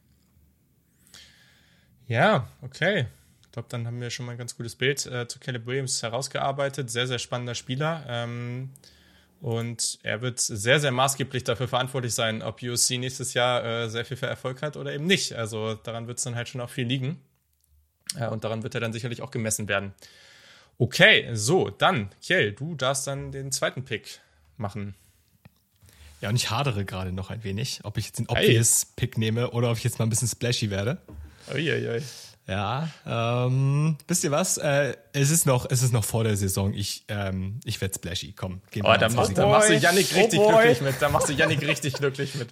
Ja, 2.06 2.48
okay. 2.62 3.06
Ich 3.42 3.52
glaube, 3.52 3.68
dann 3.68 3.86
haben 3.86 4.00
wir 4.00 4.10
schon 4.10 4.26
mal 4.26 4.32
ein 4.32 4.38
ganz 4.38 4.56
gutes 4.56 4.76
Bild 4.76 5.04
äh, 5.06 5.28
zu 5.28 5.38
Caleb 5.38 5.66
Williams 5.66 6.02
herausgearbeitet. 6.02 6.90
Sehr, 6.90 7.06
sehr 7.06 7.18
spannender 7.18 7.54
Spieler. 7.54 8.04
Ähm, 8.08 8.70
und 9.42 9.98
er 10.04 10.22
wird 10.22 10.38
sehr, 10.38 10.78
sehr 10.78 10.92
maßgeblich 10.92 11.42
dafür 11.42 11.66
verantwortlich 11.66 12.14
sein, 12.14 12.42
ob 12.42 12.62
USC 12.62 12.96
nächstes 12.96 13.34
Jahr 13.34 13.64
äh, 13.64 13.90
sehr 13.90 14.04
viel 14.04 14.16
für 14.16 14.28
Erfolg 14.28 14.62
hat 14.62 14.76
oder 14.76 14.94
eben 14.94 15.04
nicht. 15.04 15.32
Also 15.32 15.74
daran 15.74 16.06
wird 16.06 16.18
es 16.18 16.24
dann 16.24 16.36
halt 16.36 16.48
schon 16.48 16.60
auch 16.60 16.70
viel 16.70 16.86
liegen. 16.86 17.20
Äh, 18.16 18.28
und 18.28 18.44
daran 18.44 18.62
wird 18.62 18.76
er 18.76 18.80
dann 18.80 18.92
sicherlich 18.92 19.20
auch 19.20 19.32
gemessen 19.32 19.66
werden. 19.66 19.94
Okay, 20.78 21.28
so, 21.32 21.70
dann, 21.70 22.10
Kjell, 22.22 22.52
du 22.52 22.76
darfst 22.76 23.08
dann 23.08 23.32
den 23.32 23.50
zweiten 23.50 23.84
Pick 23.84 24.20
machen. 24.58 24.94
Ja, 26.20 26.28
und 26.28 26.36
ich 26.36 26.50
hadere 26.50 26.84
gerade 26.84 27.10
noch 27.10 27.30
ein 27.30 27.42
wenig, 27.42 27.80
ob 27.82 27.98
ich 27.98 28.06
jetzt 28.06 28.20
den 28.20 28.28
obvious. 28.28 28.86
Pick 28.94 29.18
nehme 29.18 29.50
oder 29.50 29.72
ob 29.72 29.76
ich 29.76 29.82
jetzt 29.82 29.98
mal 29.98 30.06
ein 30.06 30.08
bisschen 30.10 30.28
splashy 30.28 30.70
werde. 30.70 30.98
Uiuiui. 31.52 32.00
Ja, 32.48 32.88
ähm, 33.06 33.96
wisst 34.08 34.24
ihr 34.24 34.32
was? 34.32 34.58
Äh, 34.58 34.96
es, 35.12 35.30
ist 35.30 35.46
noch, 35.46 35.64
es 35.70 35.82
ist 35.82 35.92
noch 35.92 36.04
vor 36.04 36.24
der 36.24 36.36
Saison. 36.36 36.74
Ich, 36.74 37.04
ähm, 37.06 37.60
ich 37.64 37.80
werde 37.80 37.94
splashy. 37.94 38.32
Komm, 38.32 38.60
geh 38.72 38.82
mal. 38.82 38.96
Oh, 38.96 39.00
da, 39.00 39.08
machst, 39.08 39.38
da 39.38 39.46
machst 39.46 39.70
du 39.70 39.76
Yannick 39.76 40.14
richtig 40.14 40.40
oh 40.40 40.48
glücklich 40.48 40.80
mit. 40.80 41.00
Da 41.00 41.08
machst 41.08 41.28
du 41.28 41.32
Yannick 41.32 41.62
richtig 41.62 41.94
glücklich 41.94 42.34
mit. 42.34 42.48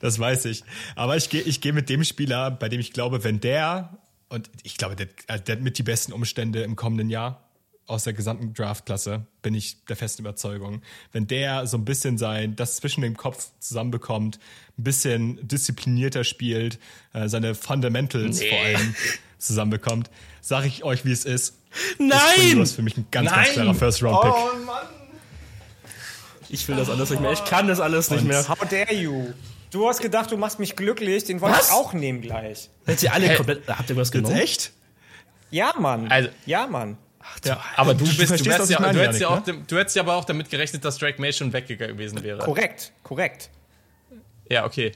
Das 0.00 0.18
weiß 0.18 0.44
ich. 0.46 0.64
Aber 0.96 1.16
ich 1.16 1.30
gehe 1.30 1.40
ich 1.40 1.62
geh 1.62 1.72
mit 1.72 1.88
dem 1.88 2.04
Spieler, 2.04 2.50
bei 2.50 2.68
dem 2.68 2.80
ich 2.80 2.92
glaube, 2.92 3.24
wenn 3.24 3.40
der, 3.40 3.96
und 4.28 4.50
ich 4.64 4.76
glaube, 4.76 4.96
der, 4.96 5.08
äh, 5.28 5.40
der 5.40 5.56
hat 5.56 5.62
mit 5.62 5.78
die 5.78 5.82
besten 5.82 6.12
Umstände 6.12 6.62
im 6.62 6.76
kommenden 6.76 7.08
Jahr, 7.08 7.42
aus 7.86 8.04
der 8.04 8.12
gesamten 8.12 8.54
Draftklasse, 8.54 9.26
bin 9.42 9.54
ich 9.54 9.84
der 9.86 9.96
festen 9.96 10.22
Überzeugung. 10.22 10.82
Wenn 11.12 11.26
der 11.26 11.66
so 11.66 11.76
ein 11.76 11.84
bisschen 11.84 12.16
sein, 12.16 12.56
das 12.56 12.76
zwischen 12.76 13.02
dem 13.02 13.16
Kopf 13.16 13.48
zusammenbekommt, 13.58 14.38
ein 14.78 14.84
bisschen 14.84 15.46
disziplinierter 15.46 16.24
spielt, 16.24 16.78
äh, 17.12 17.28
seine 17.28 17.54
Fundamentals 17.54 18.40
nee. 18.40 18.48
vor 18.48 18.58
allem 18.58 18.94
zusammenbekommt, 19.38 20.10
sage 20.40 20.68
ich 20.68 20.84
euch, 20.84 21.04
wie 21.04 21.12
es 21.12 21.24
ist. 21.24 21.58
Nein! 21.98 22.58
Das 22.58 22.70
ist 22.70 22.76
für 22.76 22.82
mich 22.82 22.96
ein 22.96 23.06
ganz, 23.10 23.30
Nein! 23.30 23.44
ganz 23.44 23.52
klarer 23.52 23.74
First-Round-Pick. 23.74 24.32
Oh 24.32 24.66
Mann! 24.66 24.86
Ich 26.48 26.68
will 26.68 26.76
das 26.76 26.90
alles 26.90 27.08
nicht 27.10 27.20
mehr. 27.20 27.32
Ich 27.32 27.44
kann 27.44 27.66
das 27.66 27.80
alles 27.80 28.10
nicht 28.10 28.24
mehr. 28.24 28.46
How 28.46 28.58
dare 28.58 28.94
you? 28.94 29.32
Du 29.70 29.88
hast 29.88 30.02
gedacht, 30.02 30.30
du 30.30 30.36
machst 30.36 30.58
mich 30.58 30.76
glücklich. 30.76 31.24
Den 31.24 31.40
wollte 31.40 31.58
ich 31.64 31.72
auch 31.72 31.94
nehmen 31.94 32.20
gleich. 32.20 32.68
Hättet 32.84 33.04
ihr 33.04 33.14
alle 33.14 33.26
hey. 33.26 33.36
komplett. 33.36 33.66
Habt 33.66 33.88
ihr 33.88 33.96
was 33.96 34.12
genommen? 34.12 34.36
Jetzt 34.36 34.42
echt? 34.42 34.72
Ja, 35.50 35.72
Mann. 35.78 36.10
Also, 36.10 36.28
ja, 36.44 36.66
Mann. 36.66 36.98
Ach, 37.22 37.38
ja, 37.44 37.62
aber 37.76 37.94
du, 37.94 38.04
bist, 38.04 38.18
du, 38.18 38.44
du, 38.44 38.50
hättest 38.50 38.70
ja, 38.70 38.78
du, 38.92 39.00
hättest 39.00 39.20
ja 39.20 39.28
auch, 39.28 39.46
ne? 39.46 39.62
du 39.66 39.76
hättest 39.76 39.96
ja 39.96 40.02
aber 40.02 40.14
auch 40.14 40.24
damit 40.24 40.50
gerechnet, 40.50 40.84
dass 40.84 40.98
Drake 40.98 41.20
May 41.20 41.32
schon 41.32 41.52
weggegangen 41.52 41.96
gewesen 41.96 42.22
wäre. 42.22 42.38
Korrekt, 42.38 42.92
korrekt. 43.02 43.50
Ja, 44.48 44.64
okay. 44.64 44.92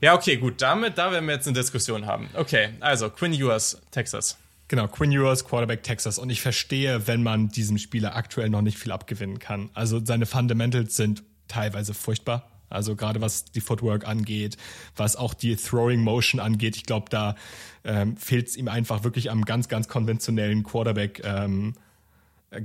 Ja, 0.00 0.14
okay, 0.14 0.36
gut. 0.36 0.60
Damit, 0.60 0.98
da 0.98 1.12
werden 1.12 1.26
wir 1.26 1.34
jetzt 1.34 1.46
eine 1.46 1.58
Diskussion 1.58 2.06
haben. 2.06 2.28
Okay, 2.34 2.70
also 2.80 3.08
Quinn 3.08 3.32
Ewers, 3.32 3.80
Texas. 3.92 4.36
Genau, 4.68 4.88
Quinn 4.88 5.12
Ewers, 5.12 5.44
Quarterback 5.44 5.82
Texas. 5.82 6.18
Und 6.18 6.30
ich 6.30 6.40
verstehe, 6.40 7.06
wenn 7.06 7.22
man 7.22 7.48
diesem 7.48 7.78
Spieler 7.78 8.16
aktuell 8.16 8.50
noch 8.50 8.62
nicht 8.62 8.78
viel 8.78 8.90
abgewinnen 8.90 9.38
kann. 9.38 9.70
Also 9.74 10.04
seine 10.04 10.26
Fundamentals 10.26 10.96
sind 10.96 11.22
teilweise 11.46 11.94
furchtbar. 11.94 12.51
Also 12.72 12.96
gerade 12.96 13.20
was 13.20 13.44
die 13.44 13.60
Footwork 13.60 14.06
angeht, 14.06 14.56
was 14.96 15.16
auch 15.16 15.34
die 15.34 15.56
Throwing 15.56 16.00
Motion 16.00 16.40
angeht. 16.40 16.76
Ich 16.76 16.84
glaube, 16.84 17.06
da 17.10 17.36
ähm, 17.84 18.16
fehlt 18.16 18.48
es 18.48 18.56
ihm 18.56 18.68
einfach 18.68 19.04
wirklich 19.04 19.30
am 19.30 19.44
ganz, 19.44 19.68
ganz 19.68 19.88
konventionellen 19.88 20.62
Quarterback. 20.62 21.22
Ähm, 21.24 21.74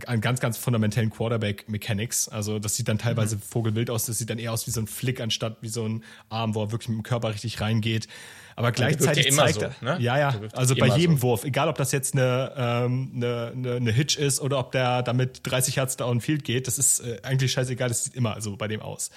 an 0.05 0.21
ganz, 0.21 0.39
ganz 0.39 0.57
fundamentellen 0.57 1.09
Quarterback-Mechanics. 1.09 2.27
Also 2.27 2.59
das 2.59 2.75
sieht 2.75 2.87
dann 2.87 2.97
teilweise 2.97 3.37
mhm. 3.37 3.41
vogelwild 3.41 3.89
aus, 3.89 4.05
das 4.05 4.17
sieht 4.17 4.29
dann 4.29 4.39
eher 4.39 4.51
aus 4.51 4.67
wie 4.67 4.71
so 4.71 4.81
ein 4.81 4.87
Flick 4.87 5.21
anstatt 5.21 5.57
wie 5.61 5.69
so 5.69 5.87
ein 5.87 6.03
Arm, 6.29 6.55
wo 6.55 6.63
er 6.63 6.71
wirklich 6.71 6.89
mit 6.89 6.97
dem 6.97 7.03
Körper 7.03 7.29
richtig 7.29 7.61
reingeht. 7.61 8.07
Aber 8.55 8.71
gleichzeitig 8.71 9.27
ja 9.27 9.31
zeigt 9.31 9.61
er, 9.61 9.71
so, 9.79 9.85
ne? 9.85 9.97
ja, 9.99 10.17
ja, 10.17 10.35
also 10.53 10.75
bei 10.75 10.87
jedem 10.87 11.17
so. 11.17 11.23
Wurf, 11.23 11.43
egal 11.43 11.69
ob 11.69 11.77
das 11.77 11.91
jetzt 11.91 12.15
eine, 12.15 12.53
ähm, 12.57 13.11
eine, 13.15 13.51
eine, 13.55 13.75
eine 13.75 13.91
Hitch 13.91 14.17
ist 14.17 14.41
oder 14.41 14.57
ob 14.57 14.71
der 14.71 15.03
damit 15.03 15.41
30 15.43 15.77
Hertz 15.77 15.95
downfield 15.95 16.43
geht, 16.43 16.67
das 16.67 16.79
ist 16.79 17.01
äh, 17.01 17.19
eigentlich 17.21 17.51
scheißegal, 17.51 17.87
das 17.87 18.03
sieht 18.03 18.15
immer 18.15 18.41
so 18.41 18.57
bei 18.57 18.67
dem 18.67 18.81
aus. 18.81 19.11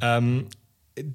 Ähm, 0.00 0.48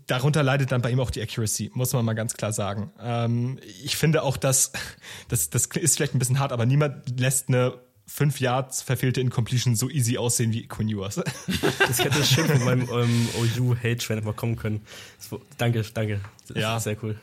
darunter 0.07 0.43
leidet 0.43 0.71
dann 0.71 0.81
bei 0.81 0.91
ihm 0.91 0.99
auch 0.99 1.11
die 1.11 1.21
Accuracy, 1.21 1.71
muss 1.73 1.93
man 1.93 2.05
mal 2.05 2.13
ganz 2.13 2.33
klar 2.33 2.53
sagen. 2.53 2.91
Ähm, 2.99 3.59
ich 3.83 3.97
finde 3.97 4.23
auch, 4.23 4.37
dass, 4.37 4.71
das, 5.27 5.49
das 5.49 5.65
ist 5.67 5.95
vielleicht 5.95 6.15
ein 6.15 6.19
bisschen 6.19 6.39
hart, 6.39 6.51
aber 6.51 6.65
niemand 6.65 7.19
lässt 7.19 7.49
eine 7.49 7.79
fünf 8.09 8.39
Yards 8.39 8.81
verfehlte 8.81 9.21
Incompletion 9.21 9.75
so 9.75 9.87
easy 9.87 10.17
aussehen 10.17 10.51
wie 10.51 10.67
Quinn 10.67 10.89
Ewers. 10.89 11.21
Das 11.79 12.03
hätte 12.03 12.23
schön 12.23 12.47
von 12.47 12.63
meinem 12.63 12.89
ähm, 12.91 13.29
OU-Hate-Train 13.57 14.17
einfach 14.17 14.35
kommen 14.35 14.55
können. 14.55 14.81
danke, 15.57 15.83
danke. 15.93 16.21
Ja. 16.53 16.79
Sehr 16.79 17.01
cool. 17.03 17.19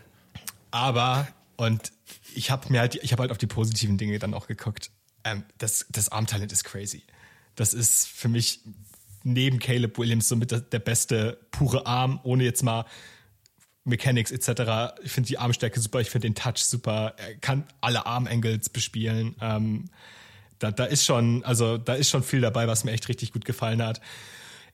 Aber, 0.71 1.27
und 1.57 1.93
ich 2.35 2.51
habe 2.51 2.71
mir 2.71 2.81
halt, 2.81 2.95
ich 2.97 3.13
habe 3.13 3.23
halt 3.23 3.33
auf 3.33 3.39
die 3.39 3.47
positiven 3.47 3.99
Dinge 3.99 4.19
dann 4.19 4.35
auch 4.35 4.47
geguckt. 4.47 4.91
Ähm, 5.25 5.45
das, 5.59 5.87
das 5.91 6.11
Armtalent 6.11 6.53
ist 6.53 6.65
crazy. 6.65 7.03
Das 7.57 7.75
ist 7.75 8.07
für 8.07 8.29
mich 8.29 8.61
neben 9.27 9.59
Caleb 9.59 9.99
Williams 9.99 10.29
somit 10.29 10.73
der, 10.73 10.79
beste 10.79 11.39
pure 11.51 11.85
Arm, 11.85 12.21
ohne 12.23 12.45
jetzt 12.45 12.63
mal 12.63 12.85
Mechanics 13.85 14.31
etc. 14.31 14.95
Ich 15.03 15.11
finde 15.11 15.29
die 15.29 15.39
Armstärke 15.39 15.81
super, 15.81 16.01
ich 16.01 16.11
finde 16.11 16.29
den 16.29 16.35
Touch 16.35 16.59
super. 16.59 17.15
Er 17.17 17.35
kann 17.37 17.65
alle 17.81 18.07
Armangles 18.07 18.69
bespielen. 18.69 19.35
Ähm, 19.41 19.91
da, 20.59 20.71
da 20.71 20.85
ist 20.85 21.05
schon, 21.05 21.45
also 21.45 21.77
da 21.77 21.95
ist 21.95 22.09
schon 22.09 22.23
viel 22.23 22.41
dabei, 22.41 22.69
was 22.69 22.85
mir 22.85 22.93
echt 22.93 23.09
richtig 23.09 23.33
gut 23.33 23.45
gefallen 23.45 23.83
hat. 23.83 24.01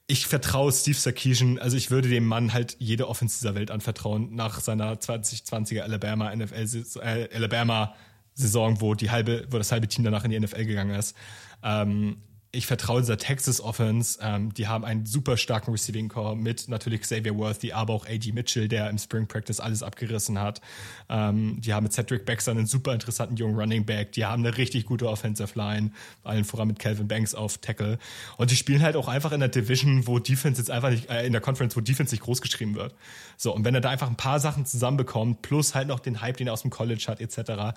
Ich 0.06 0.26
vertraue 0.26 0.70
Steve 0.70 0.98
Sarkisian, 0.98 1.58
also 1.58 1.76
ich 1.76 1.90
würde 1.90 2.08
dem 2.08 2.26
Mann 2.26 2.52
halt 2.52 2.76
jede 2.78 3.08
Offense 3.08 3.38
dieser 3.38 3.54
Welt 3.54 3.70
anvertrauen 3.70 4.34
nach 4.34 4.60
seiner 4.60 4.94
2020er 4.96 5.80
Alabama 5.80 6.34
NFL 6.34 6.84
äh, 7.00 7.28
Alabama 7.34 7.94
Saison, 8.34 8.80
wo 8.80 8.94
die 8.94 9.10
halbe, 9.10 9.46
wo 9.50 9.58
das 9.58 9.72
halbe 9.72 9.88
Team 9.88 10.04
danach 10.04 10.24
in 10.24 10.30
die 10.30 10.40
NFL 10.40 10.64
gegangen 10.64 10.94
ist. 10.94 11.16
Ähm, 11.62 12.18
ich 12.54 12.66
vertraue 12.66 13.00
dieser 13.00 13.16
Texas 13.16 13.62
Offense. 13.62 14.18
Ähm, 14.20 14.52
die 14.52 14.68
haben 14.68 14.84
einen 14.84 15.06
super 15.06 15.38
starken 15.38 15.70
Receiving 15.70 16.10
Core 16.10 16.36
mit 16.36 16.68
natürlich 16.68 17.00
Xavier 17.00 17.34
Worthy, 17.34 17.72
aber 17.72 17.94
auch 17.94 18.06
AG 18.06 18.30
Mitchell, 18.34 18.68
der 18.68 18.90
im 18.90 18.98
Spring 18.98 19.26
Practice 19.26 19.58
alles 19.58 19.82
abgerissen 19.82 20.38
hat. 20.38 20.60
Ähm, 21.08 21.62
die 21.62 21.72
haben 21.72 21.84
mit 21.84 21.94
Cedric 21.94 22.26
Baxter 22.26 22.50
einen 22.50 22.66
super 22.66 22.92
interessanten 22.92 23.36
jungen 23.36 23.58
Running 23.58 23.86
Back. 23.86 24.12
Die 24.12 24.26
haben 24.26 24.44
eine 24.44 24.58
richtig 24.58 24.84
gute 24.84 25.08
Offensive 25.08 25.58
Line, 25.58 25.92
allen 26.24 26.44
voran 26.44 26.68
mit 26.68 26.78
Calvin 26.78 27.08
Banks 27.08 27.34
auf 27.34 27.56
Tackle. 27.56 27.98
Und 28.36 28.50
die 28.50 28.56
spielen 28.56 28.82
halt 28.82 28.96
auch 28.96 29.08
einfach 29.08 29.32
in 29.32 29.40
der 29.40 29.48
Division, 29.48 30.06
wo 30.06 30.18
Defense 30.18 30.60
jetzt 30.60 30.70
einfach 30.70 30.90
nicht, 30.90 31.08
äh, 31.08 31.24
in 31.24 31.32
der 31.32 31.40
Conference, 31.40 31.74
wo 31.74 31.80
Defense 31.80 32.12
nicht 32.14 32.22
groß 32.22 32.42
geschrieben 32.42 32.74
wird. 32.74 32.94
So, 33.38 33.54
und 33.54 33.64
wenn 33.64 33.74
er 33.74 33.80
da 33.80 33.88
einfach 33.88 34.08
ein 34.08 34.16
paar 34.16 34.40
Sachen 34.40 34.66
zusammenbekommt, 34.66 35.40
plus 35.40 35.74
halt 35.74 35.88
noch 35.88 36.00
den 36.00 36.20
Hype, 36.20 36.36
den 36.36 36.48
er 36.48 36.52
aus 36.52 36.62
dem 36.62 36.70
College 36.70 37.06
hat, 37.08 37.18
etc., 37.22 37.74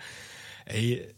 ey, 0.66 1.16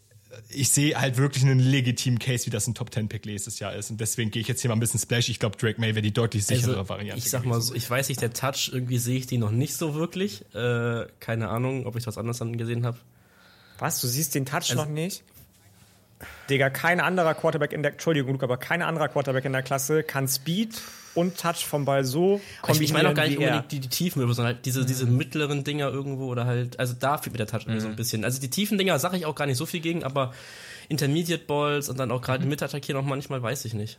ich 0.50 0.70
sehe 0.70 0.98
halt 1.00 1.16
wirklich 1.16 1.44
einen 1.44 1.58
legitimen 1.58 2.18
Case, 2.18 2.46
wie 2.46 2.50
das 2.50 2.66
ein 2.66 2.74
Top 2.74 2.92
10 2.92 3.08
Pick 3.08 3.24
nächstes 3.26 3.58
Jahr 3.58 3.74
ist. 3.74 3.90
Und 3.90 4.00
deswegen 4.00 4.30
gehe 4.30 4.42
ich 4.42 4.48
jetzt 4.48 4.60
hier 4.60 4.68
mal 4.68 4.76
ein 4.76 4.80
bisschen 4.80 5.00
splash. 5.00 5.28
Ich 5.28 5.38
glaube, 5.38 5.56
Drake 5.56 5.80
May 5.80 5.94
wäre 5.94 6.02
die 6.02 6.12
deutlich 6.12 6.42
also, 6.42 6.54
sicherere 6.54 6.80
also, 6.80 6.88
Variante. 6.90 7.18
Ich 7.18 7.30
sag 7.30 7.44
mal 7.44 7.60
so, 7.60 7.74
ich 7.74 7.88
weiß 7.88 8.08
nicht, 8.08 8.20
der 8.20 8.32
Touch, 8.32 8.70
irgendwie 8.72 8.98
sehe 8.98 9.16
ich 9.16 9.26
die 9.26 9.38
noch 9.38 9.50
nicht 9.50 9.74
so 9.74 9.94
wirklich. 9.94 10.42
Äh, 10.54 11.06
keine 11.20 11.48
Ahnung, 11.48 11.86
ob 11.86 11.96
ich 11.96 12.06
was 12.06 12.18
anderes 12.18 12.38
dann 12.38 12.56
gesehen 12.56 12.84
habe. 12.84 12.98
Was? 13.78 14.00
Du 14.00 14.06
siehst 14.06 14.34
den 14.34 14.44
Touch 14.44 14.70
also, 14.70 14.76
noch 14.76 14.88
nicht? 14.88 15.22
Digga, 16.50 16.68
kein 16.68 17.00
anderer 17.00 17.34
Quarterback 17.34 17.72
in 17.72 17.82
der, 17.82 17.92
Entschuldigung, 17.92 18.32
Luke, 18.32 18.44
aber 18.44 18.56
kein 18.56 18.82
anderer 18.82 19.08
Quarterback 19.08 19.44
in 19.44 19.52
der 19.52 19.62
Klasse 19.62 20.02
kann 20.02 20.26
Speed 20.28 20.80
und 21.18 21.36
Touch 21.36 21.66
vom 21.66 21.84
Ball 21.84 22.04
so 22.04 22.40
kombinieren. 22.62 22.84
Ich 22.84 22.92
meine 22.92 23.08
auch 23.08 23.14
gar 23.14 23.26
nicht 23.26 23.38
unbedingt 23.38 23.72
die, 23.72 23.80
die 23.80 23.88
Tiefen, 23.88 24.20
sondern 24.20 24.54
halt 24.54 24.64
diese, 24.64 24.86
diese 24.86 25.06
mhm. 25.06 25.16
mittleren 25.16 25.64
Dinger 25.64 25.88
irgendwo 25.88 26.26
oder 26.26 26.46
halt, 26.46 26.78
also 26.78 26.94
da 26.98 27.18
fehlt 27.18 27.32
mir 27.32 27.38
der 27.38 27.48
Touch 27.48 27.66
mhm. 27.66 27.80
so 27.80 27.88
ein 27.88 27.96
bisschen. 27.96 28.24
Also 28.24 28.40
die 28.40 28.50
tiefen 28.50 28.78
Dinger 28.78 28.98
sage 28.98 29.16
ich 29.16 29.26
auch 29.26 29.34
gar 29.34 29.46
nicht 29.46 29.56
so 29.56 29.66
viel 29.66 29.80
gegen, 29.80 30.04
aber 30.04 30.32
Intermediate 30.88 31.44
Balls 31.44 31.88
und 31.88 31.98
dann 31.98 32.12
auch 32.12 32.22
gerade 32.22 32.44
mhm. 32.44 32.50
Mitattackieren 32.50 33.00
auch 33.00 33.06
manchmal 33.06 33.42
weiß 33.42 33.64
ich 33.64 33.74
nicht. 33.74 33.98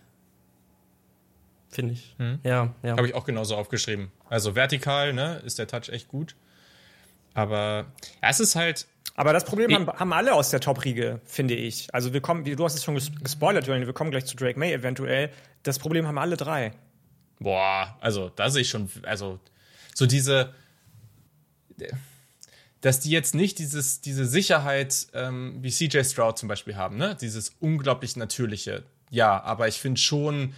Finde 1.70 1.94
ich. 1.94 2.16
Mhm. 2.18 2.40
Ja, 2.44 2.74
ja. 2.82 2.98
Habe 2.98 3.08
ich 3.08 3.16
auch 3.16 3.26
genauso 3.26 3.56
aufgeschrieben. 3.56 4.12
Also 4.30 4.56
vertikal, 4.56 5.14
ne, 5.14 5.42
ist 5.46 5.60
der 5.60 5.68
Touch 5.68 5.90
echt 5.90 6.08
gut. 6.08 6.36
Aber 7.34 7.86
ja, 8.24 8.30
es 8.30 8.40
ist 8.40 8.56
halt, 8.56 8.88
aber 9.16 9.34
das 9.34 9.44
Problem 9.44 9.74
haben, 9.74 9.88
haben 9.88 10.14
alle 10.14 10.34
aus 10.34 10.50
der 10.50 10.62
Top-Riege, 10.62 11.20
finde 11.26 11.54
ich. 11.54 11.94
Also 11.94 12.14
wir 12.14 12.22
kommen, 12.22 12.44
du 12.46 12.64
hast 12.64 12.76
es 12.76 12.84
schon 12.84 13.00
gespoilert, 13.22 13.68
Julian, 13.68 13.86
wir 13.86 13.94
kommen 13.94 14.12
gleich 14.12 14.26
zu 14.26 14.36
Drake 14.36 14.58
May 14.58 14.74
eventuell. 14.74 15.30
Das 15.64 15.78
Problem 15.78 16.08
haben 16.08 16.18
alle 16.18 16.38
drei. 16.38 16.72
Boah, 17.40 17.98
also 18.02 18.30
da 18.36 18.50
sehe 18.50 18.62
ich 18.64 18.70
schon, 18.70 18.90
also 19.04 19.40
so 19.96 20.06
diese, 20.06 20.54
dass 22.82 23.00
die 23.00 23.10
jetzt 23.10 23.36
nicht 23.36 23.60
dieses, 23.60 24.02
diese 24.02 24.26
Sicherheit 24.26 25.08
ähm, 25.14 25.58
wie 25.62 25.72
CJ 25.72 26.04
Stroud 26.04 26.38
zum 26.38 26.50
Beispiel 26.50 26.76
haben, 26.76 26.98
ne? 26.98 27.16
Dieses 27.20 27.56
unglaublich 27.60 28.16
natürliche. 28.16 28.84
Ja, 29.10 29.42
aber 29.42 29.68
ich 29.68 29.80
finde 29.80 30.00
schon, 30.00 30.54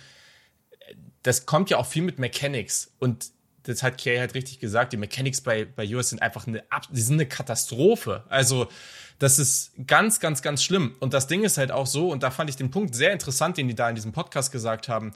das 1.23 1.45
kommt 1.45 1.69
ja 1.69 1.77
auch 1.77 1.85
viel 1.85 2.03
mit 2.03 2.19
Mechanics 2.19 2.91
und 2.99 3.31
das 3.63 3.83
hat 3.83 3.99
Kay 3.99 4.17
halt 4.17 4.33
richtig 4.33 4.59
gesagt, 4.59 4.93
die 4.93 4.97
Mechanics 4.97 5.41
bei, 5.41 5.65
bei 5.65 5.85
US 5.95 6.09
sind 6.09 6.21
einfach 6.21 6.47
eine, 6.47 6.63
die 6.89 7.01
sind 7.01 7.15
eine 7.15 7.27
Katastrophe. 7.27 8.23
Also, 8.27 8.67
das 9.19 9.37
ist 9.37 9.73
ganz, 9.85 10.19
ganz, 10.19 10.41
ganz 10.41 10.63
schlimm. 10.63 10.95
Und 10.99 11.13
das 11.13 11.27
Ding 11.27 11.43
ist 11.43 11.59
halt 11.59 11.71
auch 11.71 11.85
so, 11.85 12.09
und 12.11 12.23
da 12.23 12.31
fand 12.31 12.49
ich 12.49 12.55
den 12.55 12.71
Punkt 12.71 12.95
sehr 12.95 13.13
interessant, 13.13 13.57
den 13.57 13.67
die 13.67 13.75
da 13.75 13.87
in 13.87 13.93
diesem 13.93 14.13
Podcast 14.13 14.51
gesagt 14.51 14.89
haben. 14.89 15.13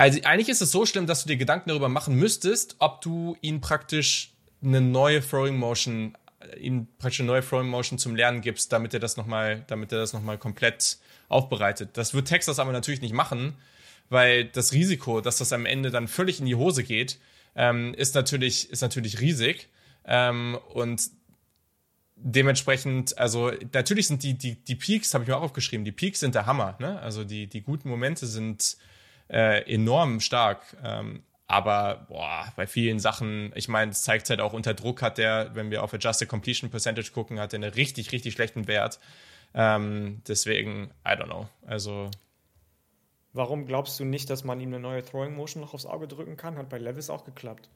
Also, 0.00 0.18
eigentlich 0.22 0.48
ist 0.48 0.62
es 0.62 0.72
so 0.72 0.86
schlimm, 0.86 1.06
dass 1.06 1.24
du 1.24 1.28
dir 1.28 1.36
Gedanken 1.36 1.68
darüber 1.68 1.90
machen 1.90 2.14
müsstest, 2.14 2.76
ob 2.78 3.02
du 3.02 3.36
ihn 3.42 3.60
praktisch 3.60 4.32
eine 4.62 4.80
neue 4.80 5.20
Throwing 5.20 5.58
Motion, 5.58 6.16
ihm 6.58 6.86
praktisch 6.96 7.20
eine 7.20 7.26
neue 7.26 7.46
Throwing 7.46 7.68
Motion 7.68 7.98
zum 7.98 8.16
Lernen 8.16 8.40
gibst, 8.40 8.72
damit 8.72 8.94
er 8.94 9.00
das 9.00 9.18
nochmal, 9.18 9.62
damit 9.66 9.92
er 9.92 9.98
das 9.98 10.14
nochmal 10.14 10.38
komplett 10.38 10.96
aufbereitet. 11.28 11.90
Das 11.98 12.14
wird 12.14 12.28
Texas 12.28 12.58
aber 12.58 12.72
natürlich 12.72 13.02
nicht 13.02 13.12
machen, 13.12 13.56
weil 14.08 14.46
das 14.46 14.72
Risiko, 14.72 15.20
dass 15.20 15.36
das 15.36 15.52
am 15.52 15.66
Ende 15.66 15.90
dann 15.90 16.08
völlig 16.08 16.40
in 16.40 16.46
die 16.46 16.54
Hose 16.54 16.82
geht, 16.82 17.18
ähm, 17.54 17.92
ist, 17.92 18.14
natürlich, 18.14 18.70
ist 18.70 18.80
natürlich 18.80 19.20
riesig. 19.20 19.68
Ähm, 20.06 20.56
und 20.72 21.10
dementsprechend, 22.16 23.18
also 23.18 23.52
natürlich 23.74 24.06
sind 24.06 24.22
die, 24.22 24.32
die, 24.32 24.54
die 24.64 24.76
Peaks, 24.76 25.12
habe 25.12 25.24
ich 25.24 25.28
mir 25.28 25.36
auch 25.36 25.42
aufgeschrieben, 25.42 25.84
die 25.84 25.92
Peaks 25.92 26.20
sind 26.20 26.34
der 26.34 26.46
Hammer. 26.46 26.76
Ne? 26.80 26.98
Also 27.00 27.22
die, 27.22 27.48
die 27.48 27.60
guten 27.60 27.90
Momente 27.90 28.26
sind 28.26 28.78
äh, 29.30 29.62
enorm 29.72 30.20
stark. 30.20 30.62
Ähm, 30.84 31.22
aber 31.46 32.06
boah, 32.08 32.52
bei 32.56 32.66
vielen 32.66 33.00
Sachen, 33.00 33.52
ich 33.56 33.68
meine, 33.68 33.90
es 33.90 34.02
zeigt 34.02 34.30
halt 34.30 34.40
auch 34.40 34.52
unter 34.52 34.74
Druck 34.74 35.02
hat 35.02 35.18
der, 35.18 35.50
wenn 35.54 35.70
wir 35.70 35.82
auf 35.82 35.92
Adjusted 35.92 36.28
Completion 36.28 36.70
Percentage 36.70 37.10
gucken, 37.12 37.40
hat 37.40 37.52
er 37.52 37.56
einen 37.56 37.72
richtig, 37.72 38.12
richtig 38.12 38.34
schlechten 38.34 38.68
Wert. 38.68 39.00
Ähm, 39.52 40.22
deswegen, 40.28 40.92
I 41.04 41.10
don't 41.10 41.24
know. 41.24 41.48
Also 41.66 42.10
Warum 43.32 43.66
glaubst 43.66 43.98
du 44.00 44.04
nicht, 44.04 44.28
dass 44.28 44.42
man 44.44 44.60
ihm 44.60 44.68
eine 44.68 44.80
neue 44.80 45.04
Throwing 45.04 45.34
Motion 45.34 45.62
noch 45.62 45.74
aufs 45.74 45.86
Auge 45.86 46.08
drücken 46.08 46.36
kann? 46.36 46.56
Hat 46.56 46.68
bei 46.68 46.78
Levis 46.78 47.10
auch 47.10 47.24
geklappt. 47.24 47.68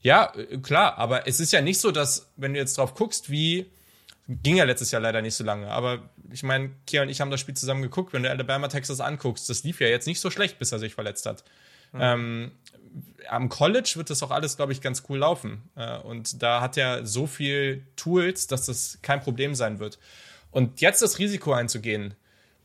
Ja, 0.00 0.32
äh, 0.34 0.58
klar, 0.58 0.98
aber 0.98 1.26
es 1.26 1.40
ist 1.40 1.52
ja 1.52 1.60
nicht 1.60 1.80
so, 1.80 1.90
dass, 1.90 2.30
wenn 2.36 2.54
du 2.54 2.60
jetzt 2.60 2.76
drauf 2.76 2.94
guckst, 2.94 3.30
wie 3.30 3.70
ging 4.42 4.56
ja 4.56 4.64
letztes 4.64 4.90
Jahr 4.92 5.02
leider 5.02 5.22
nicht 5.22 5.34
so 5.34 5.42
lange, 5.42 5.68
aber 5.68 6.10
ich 6.30 6.42
meine, 6.42 6.70
Kia 6.86 7.02
und 7.02 7.08
ich 7.08 7.20
haben 7.20 7.30
das 7.30 7.40
Spiel 7.40 7.54
zusammen 7.54 7.82
geguckt, 7.82 8.12
wenn 8.12 8.22
du 8.22 8.30
Alabama 8.30 8.68
Texas 8.68 9.00
anguckst, 9.00 9.50
das 9.50 9.64
lief 9.64 9.80
ja 9.80 9.88
jetzt 9.88 10.06
nicht 10.06 10.20
so 10.20 10.30
schlecht, 10.30 10.58
bis 10.58 10.70
er 10.70 10.78
sich 10.78 10.94
verletzt 10.94 11.26
hat. 11.26 11.44
Mhm. 11.92 12.00
Ähm, 12.00 12.50
am 13.28 13.48
College 13.48 13.92
wird 13.96 14.10
das 14.10 14.22
auch 14.22 14.30
alles, 14.30 14.56
glaube 14.56 14.72
ich, 14.72 14.80
ganz 14.80 15.04
cool 15.08 15.18
laufen. 15.18 15.62
Äh, 15.76 15.98
und 15.98 16.42
da 16.42 16.60
hat 16.60 16.76
er 16.76 17.06
so 17.06 17.26
viel 17.26 17.86
Tools, 17.96 18.46
dass 18.46 18.66
das 18.66 18.98
kein 19.02 19.20
Problem 19.20 19.54
sein 19.54 19.78
wird. 19.78 19.98
Und 20.50 20.80
jetzt 20.80 21.02
das 21.02 21.18
Risiko 21.18 21.52
einzugehen, 21.52 22.14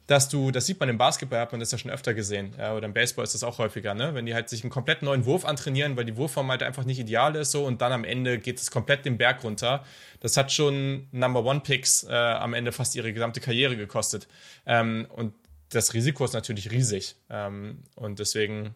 dass 0.07 0.29
du, 0.29 0.51
das 0.51 0.67
sieht 0.67 0.79
man 0.79 0.87
im 0.89 0.97
Basketball, 0.97 1.39
hat 1.39 1.51
man 1.51 1.59
das 1.59 1.71
ja 1.71 1.77
schon 1.77 1.89
öfter 1.89 2.13
gesehen, 2.13 2.53
ja, 2.57 2.75
oder 2.75 2.85
im 2.85 2.93
Baseball 2.93 3.23
ist 3.23 3.33
das 3.33 3.43
auch 3.43 3.57
häufiger, 3.57 3.95
ne? 3.95 4.13
wenn 4.13 4.25
die 4.25 4.35
halt 4.35 4.49
sich 4.49 4.63
einen 4.63 4.69
komplett 4.69 5.01
neuen 5.01 5.25
Wurf 5.25 5.45
antrainieren, 5.45 5.97
weil 5.97 6.05
die 6.05 6.15
Wurfform 6.15 6.51
halt 6.51 6.61
einfach 6.61 6.83
nicht 6.83 6.99
ideal 6.99 7.35
ist 7.35 7.51
so 7.51 7.65
und 7.65 7.81
dann 7.81 7.91
am 7.91 8.03
Ende 8.03 8.37
geht 8.37 8.59
es 8.59 8.69
komplett 8.69 9.05
den 9.05 9.17
Berg 9.17 9.43
runter. 9.43 9.83
Das 10.19 10.37
hat 10.37 10.51
schon 10.51 11.07
Number 11.11 11.43
One 11.43 11.61
Picks 11.61 12.03
äh, 12.03 12.13
am 12.13 12.53
Ende 12.53 12.71
fast 12.71 12.95
ihre 12.95 13.13
gesamte 13.13 13.39
Karriere 13.39 13.75
gekostet. 13.77 14.27
Ähm, 14.67 15.07
und 15.09 15.33
das 15.69 15.93
Risiko 15.95 16.23
ist 16.23 16.33
natürlich 16.33 16.69
riesig. 16.69 17.15
Ähm, 17.29 17.83
und 17.95 18.19
deswegen, 18.19 18.75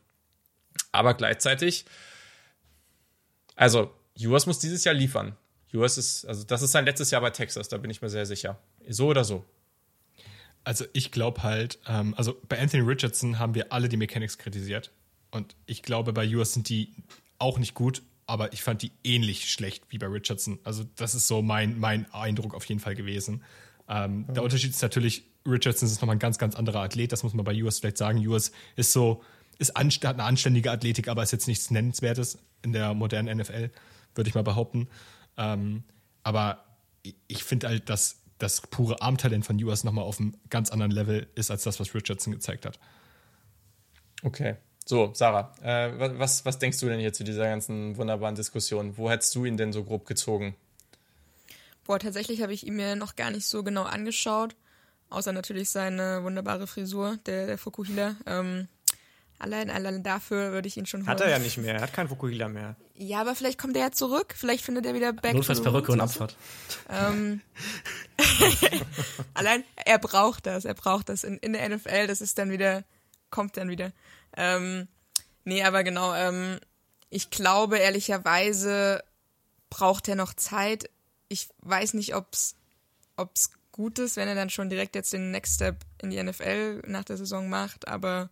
aber 0.92 1.14
gleichzeitig, 1.14 1.86
also 3.56 3.94
US 4.20 4.48
muss 4.48 4.58
dieses 4.58 4.84
Jahr 4.84 4.96
liefern. 4.96 5.36
US 5.76 6.00
ist, 6.00 6.26
also 6.26 6.44
das 6.44 6.64
ist 6.64 6.72
sein 6.72 6.86
letztes 6.86 7.12
Jahr 7.12 7.22
bei 7.22 7.30
Texas, 7.30 7.70
da 7.70 7.78
bin 7.78 7.92
ich 7.92 8.02
mir 8.02 8.10
sehr 8.10 8.26
sicher. 8.26 8.58
So 8.88 9.08
oder 9.08 9.24
so. 9.24 9.46
Also 10.70 10.86
ich 10.94 11.10
glaube 11.10 11.42
halt, 11.42 11.80
ähm, 11.88 12.14
also 12.16 12.40
bei 12.48 12.60
Anthony 12.60 12.84
Richardson 12.84 13.40
haben 13.40 13.56
wir 13.56 13.74
alle 13.74 13.90
die 13.90 13.98
Mechanics 13.98 14.38
kritisiert. 14.38 14.92
Und 15.32 15.56
ich 15.66 15.82
glaube, 15.82 16.14
bei 16.14 16.24
Ewers 16.24 16.54
sind 16.54 16.70
die 16.70 16.94
auch 17.40 17.58
nicht 17.58 17.74
gut, 17.74 18.04
aber 18.28 18.54
ich 18.54 18.62
fand 18.62 18.84
die 18.84 18.92
ähnlich 19.04 19.52
schlecht 19.52 19.86
wie 19.90 19.98
bei 19.98 20.06
Richardson. 20.06 20.60
Also, 20.64 20.86
das 20.96 21.16
ist 21.16 21.28
so 21.28 21.42
mein, 21.42 21.80
mein 21.80 22.06
Eindruck 22.14 22.54
auf 22.54 22.66
jeden 22.66 22.80
Fall 22.80 22.94
gewesen. 22.94 23.42
Ähm, 23.88 24.28
mhm. 24.28 24.34
Der 24.36 24.44
Unterschied 24.44 24.70
ist 24.70 24.84
natürlich, 24.84 25.24
Richardson 25.44 25.90
ist 25.90 26.02
nochmal 26.02 26.18
ein 26.18 26.20
ganz, 26.20 26.38
ganz 26.38 26.54
anderer 26.54 26.82
Athlet. 26.82 27.12
Das 27.14 27.24
muss 27.24 27.34
man 27.34 27.46
bei 27.46 27.54
Ewers 27.56 27.80
vielleicht 27.80 27.98
sagen. 27.98 28.22
Ewers 28.22 28.52
ist 28.76 28.94
so, 28.94 29.24
ist 29.58 29.76
hat 29.76 30.04
eine 30.04 30.24
anständige 30.24 30.70
Athletik, 30.70 31.08
aber 31.08 31.24
ist 31.24 31.32
jetzt 31.32 31.48
nichts 31.48 31.72
Nennenswertes 31.72 32.38
in 32.62 32.74
der 32.74 32.94
modernen 32.94 33.40
NFL, 33.40 33.72
würde 34.14 34.30
ich 34.30 34.36
mal 34.36 34.44
behaupten. 34.44 34.88
Ähm, 35.36 35.82
aber 36.22 36.64
ich 37.28 37.44
finde 37.44 37.70
halt, 37.70 37.90
dass 37.90 38.19
das 38.40 38.62
pure 38.62 39.02
Armtalent 39.02 39.46
von 39.46 39.60
Ewers 39.60 39.84
nochmal 39.84 40.06
auf 40.06 40.20
einem 40.20 40.34
ganz 40.50 40.72
anderen 40.72 40.92
Level 40.92 41.28
ist, 41.36 41.52
als 41.52 41.64
das, 41.64 41.80
was 41.80 41.94
Richardson 41.94 42.34
gezeigt 42.34 42.66
hat. 42.66 42.80
Okay. 44.24 44.56
So, 44.86 45.12
Sarah, 45.14 45.54
äh, 45.62 46.18
was, 46.18 46.46
was 46.46 46.58
denkst 46.58 46.80
du 46.80 46.88
denn 46.88 47.00
hier 47.00 47.14
zu 47.14 47.24
dieser 47.24 47.44
ganzen 47.44 47.96
wunderbaren 47.98 48.34
Diskussion? 48.34 48.98
Wo 48.98 49.10
hättest 49.10 49.36
du 49.36 49.46
ihn 49.46 49.56
denn 49.56 49.72
so 49.72 49.84
grob 49.84 50.08
gezogen? 50.08 50.56
Boah, 51.86 52.00
tatsächlich 52.00 52.42
habe 52.42 52.54
ich 52.54 52.66
ihn 52.66 52.76
mir 52.76 52.96
noch 52.96 53.16
gar 53.16 53.30
nicht 53.30 53.46
so 53.46 53.64
genau 53.64 53.84
angeschaut. 53.84 54.56
Außer 55.10 55.32
natürlich 55.32 55.70
seine 55.70 56.24
wunderbare 56.24 56.66
Frisur, 56.66 57.18
der, 57.26 57.48
der 57.48 57.58
Fukuhila. 57.58 58.16
Ähm, 58.26 58.68
allein, 59.40 59.70
allein 59.70 60.04
dafür 60.04 60.52
würde 60.52 60.68
ich 60.68 60.78
ihn 60.78 60.86
schon 60.86 61.02
holen. 61.02 61.10
Hat 61.10 61.22
er 61.22 61.30
ja 61.30 61.40
nicht 61.40 61.58
mehr, 61.58 61.76
er 61.76 61.82
hat 61.82 61.94
keinen 61.94 62.10
Fukuhila 62.10 62.48
mehr. 62.48 62.76
Ja, 62.96 63.22
aber 63.22 63.34
vielleicht 63.34 63.58
kommt 63.58 63.76
er 63.76 63.84
ja 63.84 63.92
zurück, 63.92 64.36
vielleicht 64.38 64.64
findet 64.64 64.86
er 64.86 64.94
wieder 64.94 65.14
back. 65.14 65.34
Notfalls 65.34 65.62
Perücke 65.62 65.94
und 65.94 66.02
Abfahrt. 66.02 66.36
Ähm, 66.90 67.42
allein, 69.34 69.64
er 69.78 69.98
braucht 69.98 70.46
das, 70.46 70.66
er 70.66 70.74
braucht 70.74 71.10
das. 71.10 71.24
In, 71.24 71.38
in 71.38 71.54
der 71.54 71.68
NFL, 71.68 72.08
das 72.08 72.22
ist 72.22 72.38
dann 72.38 72.52
wieder, 72.52 72.84
kommt 73.30 73.58
dann 73.58 73.70
wieder. 73.70 73.94
Ähm, 74.36 74.88
nee, 75.46 75.64
aber 75.64 75.84
genau, 75.84 76.14
ähm, 76.14 76.60
ich 77.10 77.30
glaube 77.30 77.78
ehrlicherweise 77.78 79.04
braucht 79.70 80.08
er 80.08 80.16
noch 80.16 80.34
Zeit. 80.34 80.90
Ich 81.30 81.48
weiß 81.62 81.94
nicht, 81.94 82.16
ob's, 82.16 82.56
ob's 83.16 83.52
gut 83.72 83.98
ist, 84.00 84.18
wenn 84.18 84.28
er 84.28 84.36
dann 84.36 84.50
schon 84.50 84.70
direkt 84.70 84.96
jetzt 84.96 85.14
den 85.14 85.32
Next 85.32 85.56
Step 85.56 85.86
in 86.02 86.10
die 86.10 86.22
NFL 86.22 86.82
nach 86.86 87.06
der 87.06 87.16
Saison 87.16 87.48
macht, 87.48 87.88
aber 87.88 88.30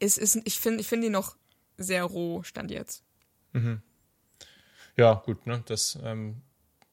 es 0.00 0.18
ist, 0.18 0.40
ich 0.44 0.58
finde 0.58 0.80
ich 0.80 0.86
finde 0.86 1.06
ihn 1.06 1.12
noch 1.12 1.36
sehr 1.76 2.04
roh, 2.04 2.42
stand 2.42 2.70
jetzt. 2.70 3.02
Mhm. 3.52 3.82
Ja, 4.96 5.14
gut, 5.14 5.46
ne? 5.46 5.62
Das, 5.66 5.98
ähm, 6.04 6.42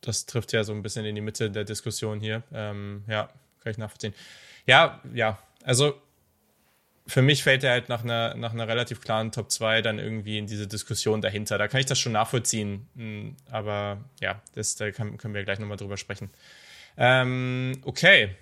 das 0.01 0.25
trifft 0.25 0.53
ja 0.53 0.63
so 0.63 0.73
ein 0.73 0.81
bisschen 0.81 1.05
in 1.05 1.15
die 1.15 1.21
Mitte 1.21 1.51
der 1.51 1.63
Diskussion 1.63 2.19
hier. 2.19 2.43
Ähm, 2.51 3.03
ja, 3.07 3.29
kann 3.59 3.71
ich 3.71 3.77
nachvollziehen. 3.77 4.13
Ja, 4.65 5.01
ja, 5.13 5.37
also 5.63 6.01
für 7.07 7.21
mich 7.21 7.43
fällt 7.43 7.63
er 7.63 7.71
halt 7.71 7.89
nach 7.89 8.03
einer, 8.03 8.35
nach 8.35 8.53
einer 8.53 8.67
relativ 8.67 9.01
klaren 9.01 9.31
Top 9.31 9.51
2 9.51 9.81
dann 9.81 9.99
irgendwie 9.99 10.37
in 10.37 10.47
diese 10.47 10.67
Diskussion 10.67 11.21
dahinter. 11.21 11.57
Da 11.57 11.67
kann 11.67 11.79
ich 11.79 11.85
das 11.85 11.99
schon 11.99 12.13
nachvollziehen. 12.13 12.87
Hm, 12.95 13.35
aber 13.49 14.03
ja, 14.19 14.41
das, 14.53 14.75
da 14.75 14.91
können 14.91 15.33
wir 15.33 15.43
gleich 15.43 15.59
nochmal 15.59 15.77
drüber 15.77 15.97
sprechen. 15.97 16.29
Ähm, 16.97 17.81
okay, 17.83 18.35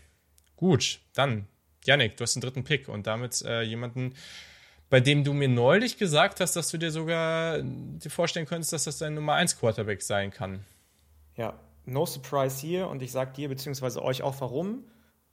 gut. 0.56 1.00
Dann, 1.14 1.48
Yannick, 1.86 2.18
du 2.18 2.24
hast 2.24 2.36
den 2.36 2.42
dritten 2.42 2.64
Pick 2.64 2.88
und 2.90 3.08
damit 3.08 3.42
äh, 3.44 3.62
jemanden, 3.62 4.14
bei 4.90 5.00
dem 5.00 5.24
du 5.24 5.34
mir 5.34 5.50
neulich 5.50 5.98
gesagt 5.98 6.40
hast, 6.40 6.56
dass 6.56 6.70
du 6.70 6.78
dir 6.78 6.92
sogar 6.92 7.62
dir 7.62 8.10
vorstellen 8.10 8.46
könntest, 8.46 8.74
dass 8.74 8.86
das 8.86 8.98
dein 8.98 9.14
Nummer 9.14 9.34
1 9.34 9.60
Quarterback 9.60 10.02
sein 10.02 10.32
kann. 10.32 10.66
Ja, 11.36 11.60
no 11.86 12.06
surprise 12.06 12.60
hier 12.60 12.88
und 12.88 13.02
ich 13.02 13.12
sag 13.12 13.34
dir 13.34 13.50
bzw. 13.50 14.00
euch 14.00 14.22
auch 14.22 14.40
warum 14.42 14.84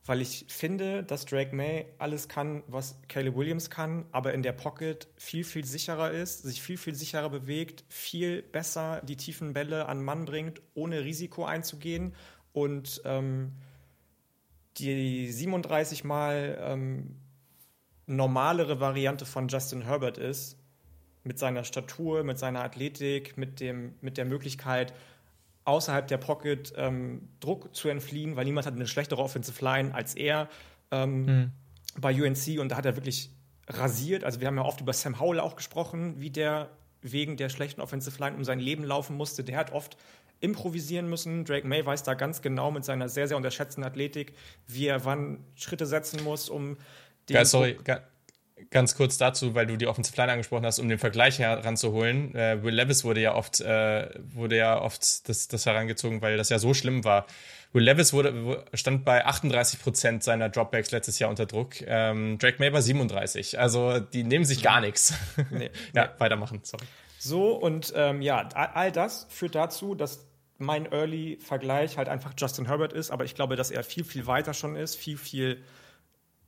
weil 0.06 0.20
ich 0.20 0.46
finde, 0.48 1.02
dass 1.02 1.26
Drake 1.26 1.54
May 1.54 1.86
alles 1.98 2.28
kann, 2.28 2.62
was 2.68 2.96
Caleb 3.08 3.36
Williams 3.36 3.70
kann, 3.70 4.06
aber 4.12 4.32
in 4.34 4.42
der 4.42 4.52
Pocket 4.52 5.08
viel, 5.16 5.44
viel 5.44 5.64
sicherer 5.64 6.12
ist, 6.12 6.42
sich 6.42 6.62
viel, 6.62 6.78
viel 6.78 6.94
sicherer 6.94 7.28
bewegt, 7.28 7.84
viel 7.88 8.42
besser 8.42 9.02
die 9.02 9.16
tiefen 9.16 9.52
Bälle 9.52 9.86
an 9.86 10.02
Mann 10.02 10.24
bringt, 10.24 10.62
ohne 10.74 11.04
Risiko 11.04 11.44
einzugehen 11.44 12.14
und 12.52 13.02
ähm, 13.04 13.52
die 14.78 15.30
37 15.30 16.04
Mal 16.04 16.58
ähm, 16.60 17.16
normalere 18.06 18.80
Variante 18.80 19.26
von 19.26 19.48
Justin 19.48 19.82
Herbert 19.82 20.18
ist, 20.18 20.58
mit 21.24 21.38
seiner 21.38 21.64
Statur, 21.64 22.22
mit 22.22 22.38
seiner 22.38 22.62
Athletik, 22.62 23.36
mit, 23.36 23.60
dem, 23.60 23.94
mit 24.00 24.16
der 24.16 24.24
Möglichkeit, 24.24 24.94
außerhalb 25.64 26.06
der 26.06 26.18
Pocket 26.18 26.72
ähm, 26.76 27.28
Druck 27.40 27.74
zu 27.74 27.88
entfliehen, 27.88 28.36
weil 28.36 28.44
niemand 28.44 28.66
hat 28.66 28.74
eine 28.74 28.86
schlechtere 28.86 29.20
Offensive 29.20 29.64
Line 29.64 29.92
als 29.92 30.14
er 30.14 30.48
ähm, 30.92 31.24
mhm. 31.24 31.52
bei 31.98 32.14
UNC 32.14 32.60
und 32.60 32.70
da 32.70 32.76
hat 32.76 32.86
er 32.86 32.96
wirklich 32.96 33.30
rasiert. 33.68 34.22
Also 34.22 34.40
wir 34.40 34.46
haben 34.46 34.56
ja 34.56 34.64
oft 34.64 34.80
über 34.80 34.92
Sam 34.92 35.18
Howell 35.18 35.40
auch 35.40 35.56
gesprochen, 35.56 36.20
wie 36.20 36.30
der 36.30 36.70
wegen 37.02 37.36
der 37.36 37.48
schlechten 37.48 37.80
Offensive 37.80 38.18
Line 38.20 38.36
um 38.36 38.44
sein 38.44 38.58
Leben 38.58 38.84
laufen 38.84 39.16
musste. 39.16 39.44
Der 39.44 39.58
hat 39.58 39.72
oft 39.72 39.96
improvisieren 40.40 41.08
müssen. 41.08 41.44
Drake 41.44 41.66
May 41.66 41.84
weiß 41.84 42.02
da 42.02 42.14
ganz 42.14 42.42
genau 42.42 42.70
mit 42.70 42.84
seiner 42.84 43.08
sehr, 43.08 43.28
sehr 43.28 43.36
unterschätzten 43.36 43.84
Athletik, 43.84 44.34
wie 44.66 44.86
er 44.86 45.04
wann 45.04 45.44
Schritte 45.54 45.86
setzen 45.86 46.22
muss, 46.24 46.48
um 46.48 46.76
den. 47.28 47.36
Ja, 47.36 47.44
sorry, 47.44 47.76
Ganz 48.70 48.96
kurz 48.96 49.18
dazu, 49.18 49.54
weil 49.54 49.66
du 49.66 49.76
die 49.76 49.86
Offensive 49.86 50.16
Line 50.16 50.32
angesprochen 50.32 50.64
hast, 50.64 50.78
um 50.78 50.88
den 50.88 50.98
Vergleich 50.98 51.38
heranzuholen. 51.38 52.34
Äh, 52.34 52.62
Will 52.62 52.74
Levis 52.74 53.04
wurde 53.04 53.20
ja 53.20 53.34
oft, 53.34 53.60
äh, 53.60 54.08
wurde 54.32 54.56
ja 54.56 54.80
oft 54.80 55.28
das, 55.28 55.48
das 55.48 55.66
herangezogen, 55.66 56.22
weil 56.22 56.38
das 56.38 56.48
ja 56.48 56.58
so 56.58 56.72
schlimm 56.72 57.04
war. 57.04 57.26
Will 57.74 57.82
Levis 57.82 58.14
wurde, 58.14 58.64
stand 58.72 59.04
bei 59.04 59.26
38 59.26 59.78
Prozent 59.78 60.24
seiner 60.24 60.48
Dropbacks 60.48 60.90
letztes 60.90 61.18
Jahr 61.18 61.28
unter 61.28 61.44
Druck. 61.44 61.82
Ähm, 61.86 62.38
Drake 62.38 62.56
May 62.58 62.70
bei 62.70 62.80
37. 62.80 63.58
Also 63.58 64.00
die 64.00 64.24
nehmen 64.24 64.46
sich 64.46 64.62
gar 64.62 64.80
nichts. 64.80 65.12
Nee, 65.50 65.70
ja, 65.94 66.06
nee. 66.06 66.10
weitermachen, 66.16 66.60
sorry. 66.62 66.86
So, 67.18 67.52
und 67.52 67.92
ähm, 67.94 68.22
ja, 68.22 68.48
all 68.54 68.90
das 68.90 69.26
führt 69.28 69.54
dazu, 69.54 69.94
dass 69.94 70.25
mein 70.58 70.90
Early-Vergleich 70.90 71.98
halt 71.98 72.08
einfach 72.08 72.32
Justin 72.36 72.66
Herbert 72.66 72.92
ist, 72.92 73.10
aber 73.10 73.24
ich 73.24 73.34
glaube, 73.34 73.56
dass 73.56 73.70
er 73.70 73.82
viel, 73.84 74.04
viel 74.04 74.26
weiter 74.26 74.54
schon 74.54 74.76
ist, 74.76 74.96
viel, 74.96 75.18
viel 75.18 75.62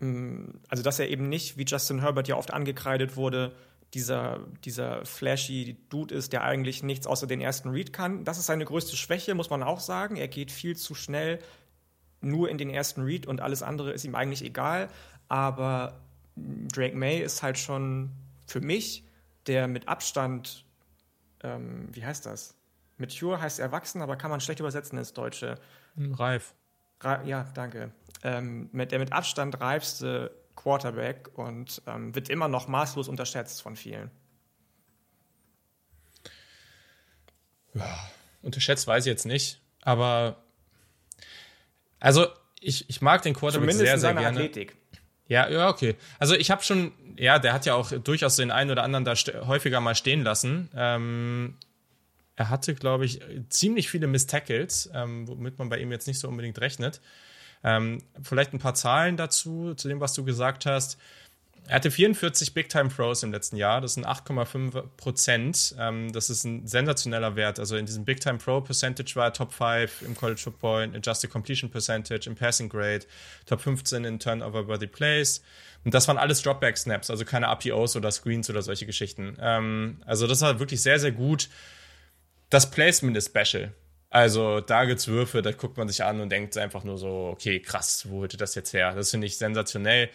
Mm, 0.01 0.51
also 0.69 0.83
dass 0.83 0.99
er 0.99 1.09
eben 1.09 1.29
nicht, 1.29 1.57
wie 1.57 1.65
Justin 1.65 2.01
Herbert 2.01 2.29
ja 2.29 2.37
oft 2.37 2.53
angekreidet 2.53 3.17
wurde, 3.17 3.55
dieser, 3.95 4.41
dieser 4.65 5.05
flashy 5.07 5.79
Dude 5.89 6.15
ist, 6.15 6.33
der 6.33 6.45
eigentlich 6.45 6.83
nichts 6.83 7.07
außer 7.07 7.27
den 7.27 7.41
ersten 7.41 7.71
Read 7.71 7.93
kann. 7.93 8.25
Das 8.25 8.39
ist 8.39 8.47
seine 8.47 8.65
größte 8.65 8.97
Schwäche, 8.97 9.35
muss 9.35 9.51
man 9.51 9.63
auch 9.63 9.81
sagen. 9.81 10.17
Er 10.17 10.29
geht 10.29 10.53
viel 10.53 10.77
zu 10.77 10.95
schnell 10.95 11.39
nur 12.21 12.51
in 12.51 12.59
den 12.59 12.69
ersten 12.69 13.03
Read 13.03 13.27
und 13.27 13.41
alles 13.41 13.63
andere 13.63 13.93
ist 13.93 14.05
ihm 14.05 14.15
eigentlich 14.15 14.45
egal. 14.45 14.89
Aber 15.29 16.01
Drake 16.37 16.97
May 16.97 17.21
ist 17.21 17.43
halt 17.43 17.59
schon 17.59 18.11
für 18.47 18.61
mich 18.61 19.05
der 19.47 19.69
mit 19.69 19.89
Abstand, 19.89 20.67
ähm, 21.43 21.89
wie 21.93 22.05
heißt 22.05 22.27
das? 22.27 22.58
Mature 22.99 23.41
heißt 23.41 23.59
erwachsen, 23.61 24.03
aber 24.03 24.17
kann 24.17 24.31
man 24.31 24.41
schlecht 24.41 24.61
übersetzen 24.61 24.99
ins 24.99 25.13
Deutsche. 25.13 25.57
Reif. 25.97 26.55
Ja, 27.25 27.45
danke 27.55 27.93
ähm, 28.23 28.69
mit, 28.73 28.93
der 28.93 28.99
mit 28.99 29.13
Abstand 29.13 29.61
reifste 29.61 30.35
Quarterback 30.57 31.31
und 31.35 31.83
ähm, 31.87 32.15
wird 32.15 32.29
immer 32.29 32.49
noch 32.49 32.69
maßlos 32.69 33.09
unterschätzt 33.09 33.63
von 33.63 33.77
vielen. 33.77 34.11
Ja, 37.75 38.11
unterschätzt 38.43 38.87
weiß 38.87 39.07
ich 39.07 39.11
jetzt 39.11 39.27
nicht, 39.27 39.61
aber 39.83 40.43
also 42.01 42.27
ich, 42.61 42.89
ich 42.91 43.01
mag 43.03 43.23
den 43.23 43.35
Quarterback 43.35 43.71
Zumindest 43.71 43.87
sehr, 43.87 43.99
sehr 43.99 44.15
gerne. 44.15 44.39
Athletik. 44.39 44.77
Ja, 45.27 45.49
ja, 45.49 45.69
okay. 45.69 45.95
Also 46.19 46.35
ich 46.35 46.51
habe 46.51 46.63
schon, 46.63 46.93
ja, 47.17 47.39
der 47.39 47.53
hat 47.53 47.67
ja 47.67 47.75
auch 47.75 47.93
durchaus 47.93 48.37
den 48.37 48.51
einen 48.51 48.71
oder 48.71 48.83
anderen 48.83 49.05
da 49.05 49.15
häufiger 49.47 49.81
mal 49.81 49.95
stehen 49.95 50.25
lassen. 50.25 50.71
Ähm, 50.75 51.59
er 52.39 52.51
hatte, 52.51 52.77
glaube 52.77 53.05
ich, 53.05 53.21
ziemlich 53.49 53.91
viele 53.91 54.07
Miss 54.07 54.29
Tackles, 54.29 54.89
ähm, 54.95 55.27
womit 55.27 55.59
man 55.59 55.69
bei 55.69 55.79
ihm 55.79 55.91
jetzt 55.91 56.07
nicht 56.07 56.21
so 56.21 56.29
unbedingt 56.29 56.61
rechnet. 56.61 57.01
Ähm, 57.65 58.01
vielleicht 58.23 58.53
ein 58.53 58.61
paar 58.61 58.75
Zahlen 58.75 59.17
dazu, 59.17 59.75
zu 59.75 59.89
dem, 59.89 59.99
was 59.99 60.15
du 60.15 60.25
gesagt 60.25 60.65
hast. 60.65 60.99
Er 61.67 61.75
hatte 61.75 61.91
44 61.91 62.55
Big 62.55 62.69
Time 62.69 62.91
Throws 62.95 63.25
im 63.25 63.33
letzten 63.33 63.57
Jahr. 63.57 63.81
Das 63.81 63.95
sind 63.95 64.07
8,5 64.07 64.85
Prozent. 64.97 65.75
Ähm, 65.81 66.13
das 66.13 66.31
ist 66.31 66.45
ein 66.45 66.65
sensationeller 66.69 67.35
Wert. 67.35 67.59
Also 67.59 67.77
in 67.77 67.87
diesem 67.87 68.05
Big 68.05 68.21
Time 68.21 68.39
Pro 68.39 68.61
Percentage 68.61 69.17
war 69.17 69.25
er 69.25 69.33
Top 69.33 69.53
5 69.53 70.03
im 70.03 70.15
College 70.15 70.41
Football, 70.41 70.85
in 70.85 70.95
Adjusted 70.95 71.31
Completion 71.31 71.73
Percentage, 71.73 72.31
im 72.31 72.37
Passing 72.37 72.69
Grade, 72.69 73.05
Top 73.47 73.61
15 73.61 74.05
in 74.05 74.21
Turnover 74.21 74.69
Worthy 74.69 74.87
Plays. 74.87 75.43
Und 75.85 75.93
das 75.93 76.07
waren 76.07 76.19
alles 76.19 76.41
Dropback 76.43 76.79
Snaps, 76.79 77.11
also 77.11 77.25
keine 77.25 77.47
RPOs 77.47 77.97
oder 77.97 78.13
Screens 78.13 78.49
oder 78.49 78.63
solche 78.63 78.87
Geschichten. 78.87 79.37
Ähm, 79.41 79.97
also 80.07 80.29
das 80.29 80.41
war 80.41 80.61
wirklich 80.61 80.81
sehr, 80.81 81.01
sehr 81.01 81.13
gut. 81.13 81.49
Das 82.51 82.71
Placement 82.71 83.17
ist 83.17 83.29
special. 83.35 83.73
Also 84.11 84.61
da 84.61 84.85
gibt's 84.87 85.07
Würfe, 85.09 85.43
da 85.43 85.53
guckt 85.53 85.77
man 85.77 85.89
sich 85.89 86.03
an 86.03 86.21
und 86.21 86.31
denkt 86.31 86.57
einfach 86.57 86.83
nur 86.83 86.97
so, 86.97 87.29
okay, 87.33 87.61
krass, 87.61 88.07
wo 88.09 88.21
holte 88.21 88.39
das 88.39 88.55
jetzt 88.55 88.73
her? 88.73 88.95
Das 88.95 89.11
finde 89.11 89.27
ich 89.27 89.37
sensationell. 89.37 90.09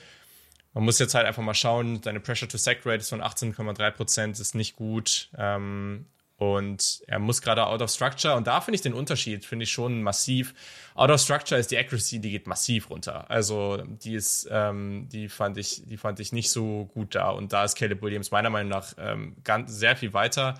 Man 0.73 0.84
muss 0.86 0.97
jetzt 0.97 1.13
halt 1.13 1.27
einfach 1.27 1.43
mal 1.43 1.53
schauen, 1.53 2.01
deine 2.01 2.19
Pressure 2.19 2.47
to 2.47 2.57
Sack 2.57 2.86
Rate 2.86 2.97
ist 3.01 3.09
von 3.09 3.21
18,3 3.21 3.91
Prozent, 3.91 4.39
ist 4.39 4.55
nicht 4.55 4.75
gut. 4.75 5.29
Ähm, 5.38 6.07
Und 6.38 7.03
er 7.05 7.19
muss 7.19 7.43
gerade 7.43 7.67
out 7.67 7.84
of 7.84 7.91
structure. 7.91 8.36
Und 8.36 8.47
da 8.47 8.59
finde 8.59 8.75
ich 8.77 8.81
den 8.81 8.95
Unterschied, 8.95 9.45
finde 9.45 9.63
ich 9.63 9.71
schon 9.71 10.01
massiv. 10.01 10.55
Out 10.95 11.11
of 11.11 11.21
structure 11.21 11.59
ist 11.59 11.69
die 11.69 11.77
Accuracy, 11.77 12.19
die 12.19 12.31
geht 12.31 12.47
massiv 12.47 12.89
runter. 12.89 13.29
Also 13.29 13.77
die 13.86 14.15
ist, 14.15 14.47
ähm, 14.51 15.07
die 15.11 15.29
fand 15.29 15.57
ich, 15.57 15.84
die 15.86 15.97
fand 15.97 16.19
ich 16.19 16.31
nicht 16.34 16.49
so 16.49 16.86
gut 16.95 17.13
da. 17.13 17.29
Und 17.29 17.53
da 17.53 17.63
ist 17.63 17.75
Caleb 17.75 18.01
Williams 18.01 18.31
meiner 18.31 18.49
Meinung 18.49 18.71
nach 18.71 18.93
ähm, 18.97 19.36
ganz, 19.43 19.71
sehr 19.77 19.95
viel 19.95 20.13
weiter. 20.13 20.55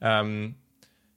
Ähm, 0.00 0.54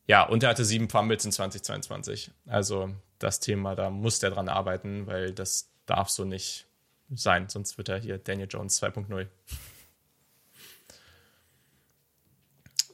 ja, 0.10 0.24
und 0.24 0.42
er 0.42 0.50
hatte 0.50 0.66
sieben 0.66 0.90
Fumbles 0.90 1.24
in 1.24 1.32
2022. 1.32 2.32
Also 2.48 2.90
das 3.20 3.40
Thema, 3.40 3.76
da 3.76 3.92
muss 3.92 4.18
der 4.18 4.32
dran 4.32 4.50
arbeiten, 4.50 5.06
weil 5.06 5.34
das 5.34 5.70
darf 5.86 6.10
so 6.10 6.26
nicht 6.26 6.66
sein. 7.14 7.48
Sonst 7.48 7.78
wird 7.78 7.90
er 7.90 8.00
hier 8.00 8.18
Daniel 8.18 8.48
Jones 8.50 8.82
2.0. 8.82 9.28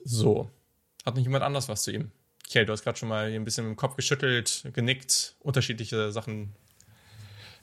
So. 0.04 0.52
Hat 1.06 1.16
nicht 1.16 1.24
jemand 1.24 1.46
anders 1.46 1.70
was 1.70 1.84
zu 1.84 1.94
ihm? 1.94 2.12
Okay, 2.50 2.66
du 2.66 2.74
hast 2.74 2.84
gerade 2.84 2.98
schon 2.98 3.08
mal 3.08 3.32
ein 3.32 3.46
bisschen 3.46 3.66
im 3.66 3.78
Kopf 3.78 3.96
geschüttelt, 3.96 4.68
genickt, 4.74 5.36
unterschiedliche 5.40 6.12
Sachen. 6.12 6.54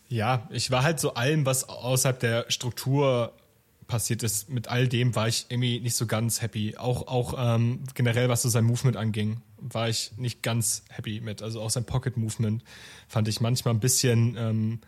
Ja, 0.09 0.49
ich 0.51 0.71
war 0.71 0.83
halt 0.83 0.99
so 0.99 1.13
allem, 1.13 1.45
was 1.45 1.69
außerhalb 1.69 2.19
der 2.19 2.51
Struktur 2.51 3.35
passiert 3.93 4.23
ist, 4.23 4.49
mit 4.49 4.69
all 4.69 4.89
dem 4.89 5.15
war 5.15 5.29
ich 5.29 5.45
irgendwie 5.51 5.79
nicht 5.79 5.97
so 5.97 6.07
ganz 6.07 6.41
happy. 6.41 6.79
Auch, 6.79 7.09
auch 7.09 7.35
ähm, 7.37 7.81
generell, 7.93 8.31
was 8.31 8.41
so 8.41 8.49
sein 8.49 8.65
Movement 8.65 8.97
anging, 8.97 9.43
war 9.59 9.91
ich 9.91 10.13
nicht 10.17 10.43
ganz 10.43 10.83
happy 10.89 11.21
mit. 11.21 11.43
Also 11.43 11.61
auch 11.61 11.69
sein 11.69 11.85
Pocket 11.85 12.17
Movement 12.17 12.65
fand 13.07 13.29
ich 13.29 13.43
manchmal 13.43 13.75
ein 13.75 13.81
bisschen 13.81 14.35
ähm, 14.39 14.81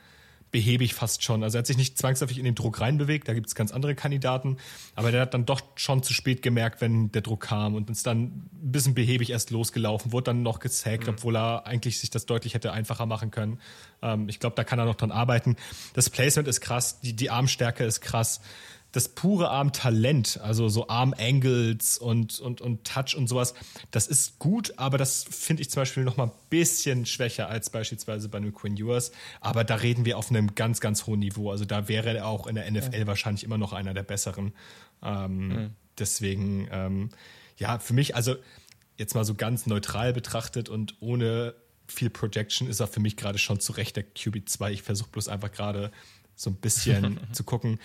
behäbig 0.53 0.95
fast 0.95 1.23
schon. 1.23 1.43
Also 1.43 1.59
er 1.59 1.59
hat 1.59 1.67
sich 1.67 1.77
nicht 1.77 1.99
zwangsläufig 1.99 2.39
in 2.39 2.47
den 2.47 2.55
Druck 2.55 2.81
reinbewegt, 2.81 3.29
da 3.29 3.35
gibt 3.35 3.47
es 3.49 3.55
ganz 3.55 3.73
andere 3.73 3.95
Kandidaten, 3.95 4.57
aber 4.95 5.13
der 5.13 5.21
hat 5.21 5.35
dann 5.35 5.45
doch 5.45 5.61
schon 5.75 6.03
zu 6.03 6.15
spät 6.15 6.41
gemerkt, 6.41 6.81
wenn 6.81 7.13
der 7.13 7.21
Druck 7.21 7.43
kam 7.43 7.75
und 7.75 7.91
ist 7.91 8.07
dann 8.07 8.23
ein 8.23 8.49
bisschen 8.53 8.95
behäbig 8.95 9.31
erst 9.31 9.51
losgelaufen, 9.51 10.13
wurde 10.13 10.27
dann 10.27 10.43
noch 10.43 10.61
gesackt, 10.61 11.09
mhm. 11.09 11.15
obwohl 11.15 11.37
er 11.37 11.67
eigentlich 11.67 11.99
sich 11.99 12.09
das 12.09 12.25
deutlich 12.25 12.55
hätte 12.55 12.73
einfacher 12.73 13.05
machen 13.05 13.31
können. 13.31 13.59
Ähm, 14.01 14.31
ich 14.31 14.41
glaube, 14.41 14.57
da 14.57 14.65
kann 14.65 14.79
er 14.79 14.87
noch 14.87 14.95
dran 14.95 15.11
arbeiten. 15.11 15.57
Das 15.93 16.09
Placement 16.09 16.49
ist 16.49 16.63
krass, 16.63 17.01
die, 17.01 17.15
die 17.15 17.29
Armstärke 17.29 17.85
ist 17.85 18.01
krass 18.01 18.41
das 18.95 19.09
pure 19.09 19.51
Arm-Talent, 19.51 20.39
also 20.41 20.69
so 20.69 20.87
Arm-Angles 20.87 21.99
und, 21.99 22.39
und, 22.39 22.61
und 22.61 22.85
Touch 22.85 23.17
und 23.17 23.29
sowas, 23.29 23.55
das 23.91 24.07
ist 24.07 24.39
gut, 24.39 24.75
aber 24.77 24.99
das 24.99 25.25
finde 25.29 25.63
ich 25.63 25.71
zum 25.71 25.81
Beispiel 25.81 26.05
noch 26.05 26.17
mal 26.17 26.27
ein 26.27 26.33
bisschen 26.49 27.05
schwächer 27.05 27.49
als 27.49 27.71
beispielsweise 27.71 28.29
bei 28.29 28.39
einem 28.39 28.55
Quinn 28.55 28.77
Ewers. 28.77 29.11
Aber 29.41 29.65
da 29.65 29.75
reden 29.75 30.05
wir 30.05 30.17
auf 30.17 30.31
einem 30.31 30.55
ganz, 30.55 30.79
ganz 30.79 31.09
hohen 31.09 31.19
Niveau. 31.19 31.51
Also 31.51 31.65
da 31.65 31.89
wäre 31.89 32.17
er 32.17 32.29
auch 32.29 32.47
in 32.47 32.55
der 32.55 32.71
NFL 32.71 33.01
ja. 33.01 33.07
wahrscheinlich 33.09 33.43
immer 33.43 33.59
noch 33.59 33.73
einer 33.73 33.95
der 33.95 34.05
besseren. 34.05 34.53
Ähm, 35.03 35.49
mhm. 35.49 35.71
Deswegen, 35.99 36.69
ähm, 36.71 37.09
ja, 37.57 37.81
für 37.81 37.95
mich, 37.95 38.15
also 38.15 38.37
jetzt 38.97 39.17
mal 39.17 39.25
so 39.25 39.35
ganz 39.35 39.67
neutral 39.67 40.13
betrachtet 40.13 40.69
und 40.69 40.95
ohne 41.01 41.57
viel 41.89 42.11
Projection 42.11 42.69
ist 42.69 42.79
er 42.79 42.87
für 42.87 43.01
mich 43.01 43.17
gerade 43.17 43.39
schon 43.39 43.59
zu 43.59 43.73
Recht 43.73 43.97
der 43.97 44.05
QB2. 44.05 44.71
Ich 44.71 44.83
versuche 44.83 45.11
bloß 45.11 45.27
einfach 45.27 45.51
gerade 45.51 45.91
so 46.37 46.51
ein 46.51 46.57
bisschen 46.57 47.19
zu 47.33 47.43
gucken, 47.43 47.81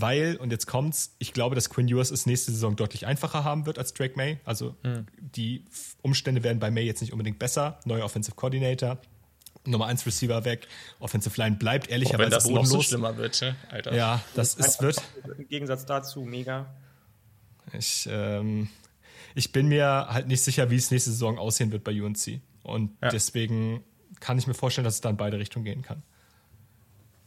weil, 0.00 0.36
und 0.36 0.50
jetzt 0.50 0.66
kommt's, 0.66 1.14
ich 1.18 1.32
glaube, 1.32 1.54
dass 1.54 1.70
Quinn 1.70 1.88
Ewers 1.88 2.10
es 2.10 2.26
nächste 2.26 2.52
Saison 2.52 2.76
deutlich 2.76 3.06
einfacher 3.06 3.44
haben 3.44 3.66
wird 3.66 3.78
als 3.78 3.94
Drake 3.94 4.14
May. 4.16 4.38
Also 4.44 4.76
hm. 4.82 5.06
die 5.18 5.64
Umstände 6.02 6.42
werden 6.42 6.58
bei 6.58 6.70
May 6.70 6.84
jetzt 6.84 7.00
nicht 7.00 7.12
unbedingt 7.12 7.38
besser. 7.38 7.80
Neuer 7.84 8.04
Offensive 8.04 8.34
Coordinator, 8.36 8.98
Nummer 9.64 9.86
1 9.86 10.06
Receiver 10.06 10.44
weg, 10.44 10.68
Offensive 10.98 11.40
Line 11.40 11.56
bleibt 11.56 11.90
ehrlicherweise 11.90 12.22
oh, 12.22 12.24
wenn 12.24 12.30
das 12.30 12.44
bodenlos. 12.44 12.72
noch 12.72 12.82
so 12.82 12.82
schlimmer 12.82 13.16
wird, 13.16 13.40
ne? 13.42 13.56
Alter. 13.70 13.94
Ja, 13.94 14.22
das, 14.34 14.56
das 14.56 14.66
ist, 14.66 14.82
wird. 14.82 15.02
Im 15.38 15.48
Gegensatz 15.48 15.84
dazu, 15.86 16.22
mega. 16.22 16.72
Ich, 17.72 18.08
ähm, 18.10 18.68
ich 19.34 19.52
bin 19.52 19.68
mir 19.68 20.06
halt 20.08 20.28
nicht 20.28 20.42
sicher, 20.42 20.70
wie 20.70 20.76
es 20.76 20.90
nächste 20.90 21.10
Saison 21.10 21.38
aussehen 21.38 21.72
wird 21.72 21.84
bei 21.84 22.02
UNC. 22.02 22.40
Und 22.62 22.96
ja. 23.02 23.10
deswegen 23.10 23.84
kann 24.18 24.38
ich 24.38 24.46
mir 24.46 24.54
vorstellen, 24.54 24.84
dass 24.84 24.94
es 24.94 25.00
da 25.00 25.10
in 25.10 25.16
beide 25.16 25.38
Richtungen 25.38 25.64
gehen 25.64 25.82
kann. 25.82 26.02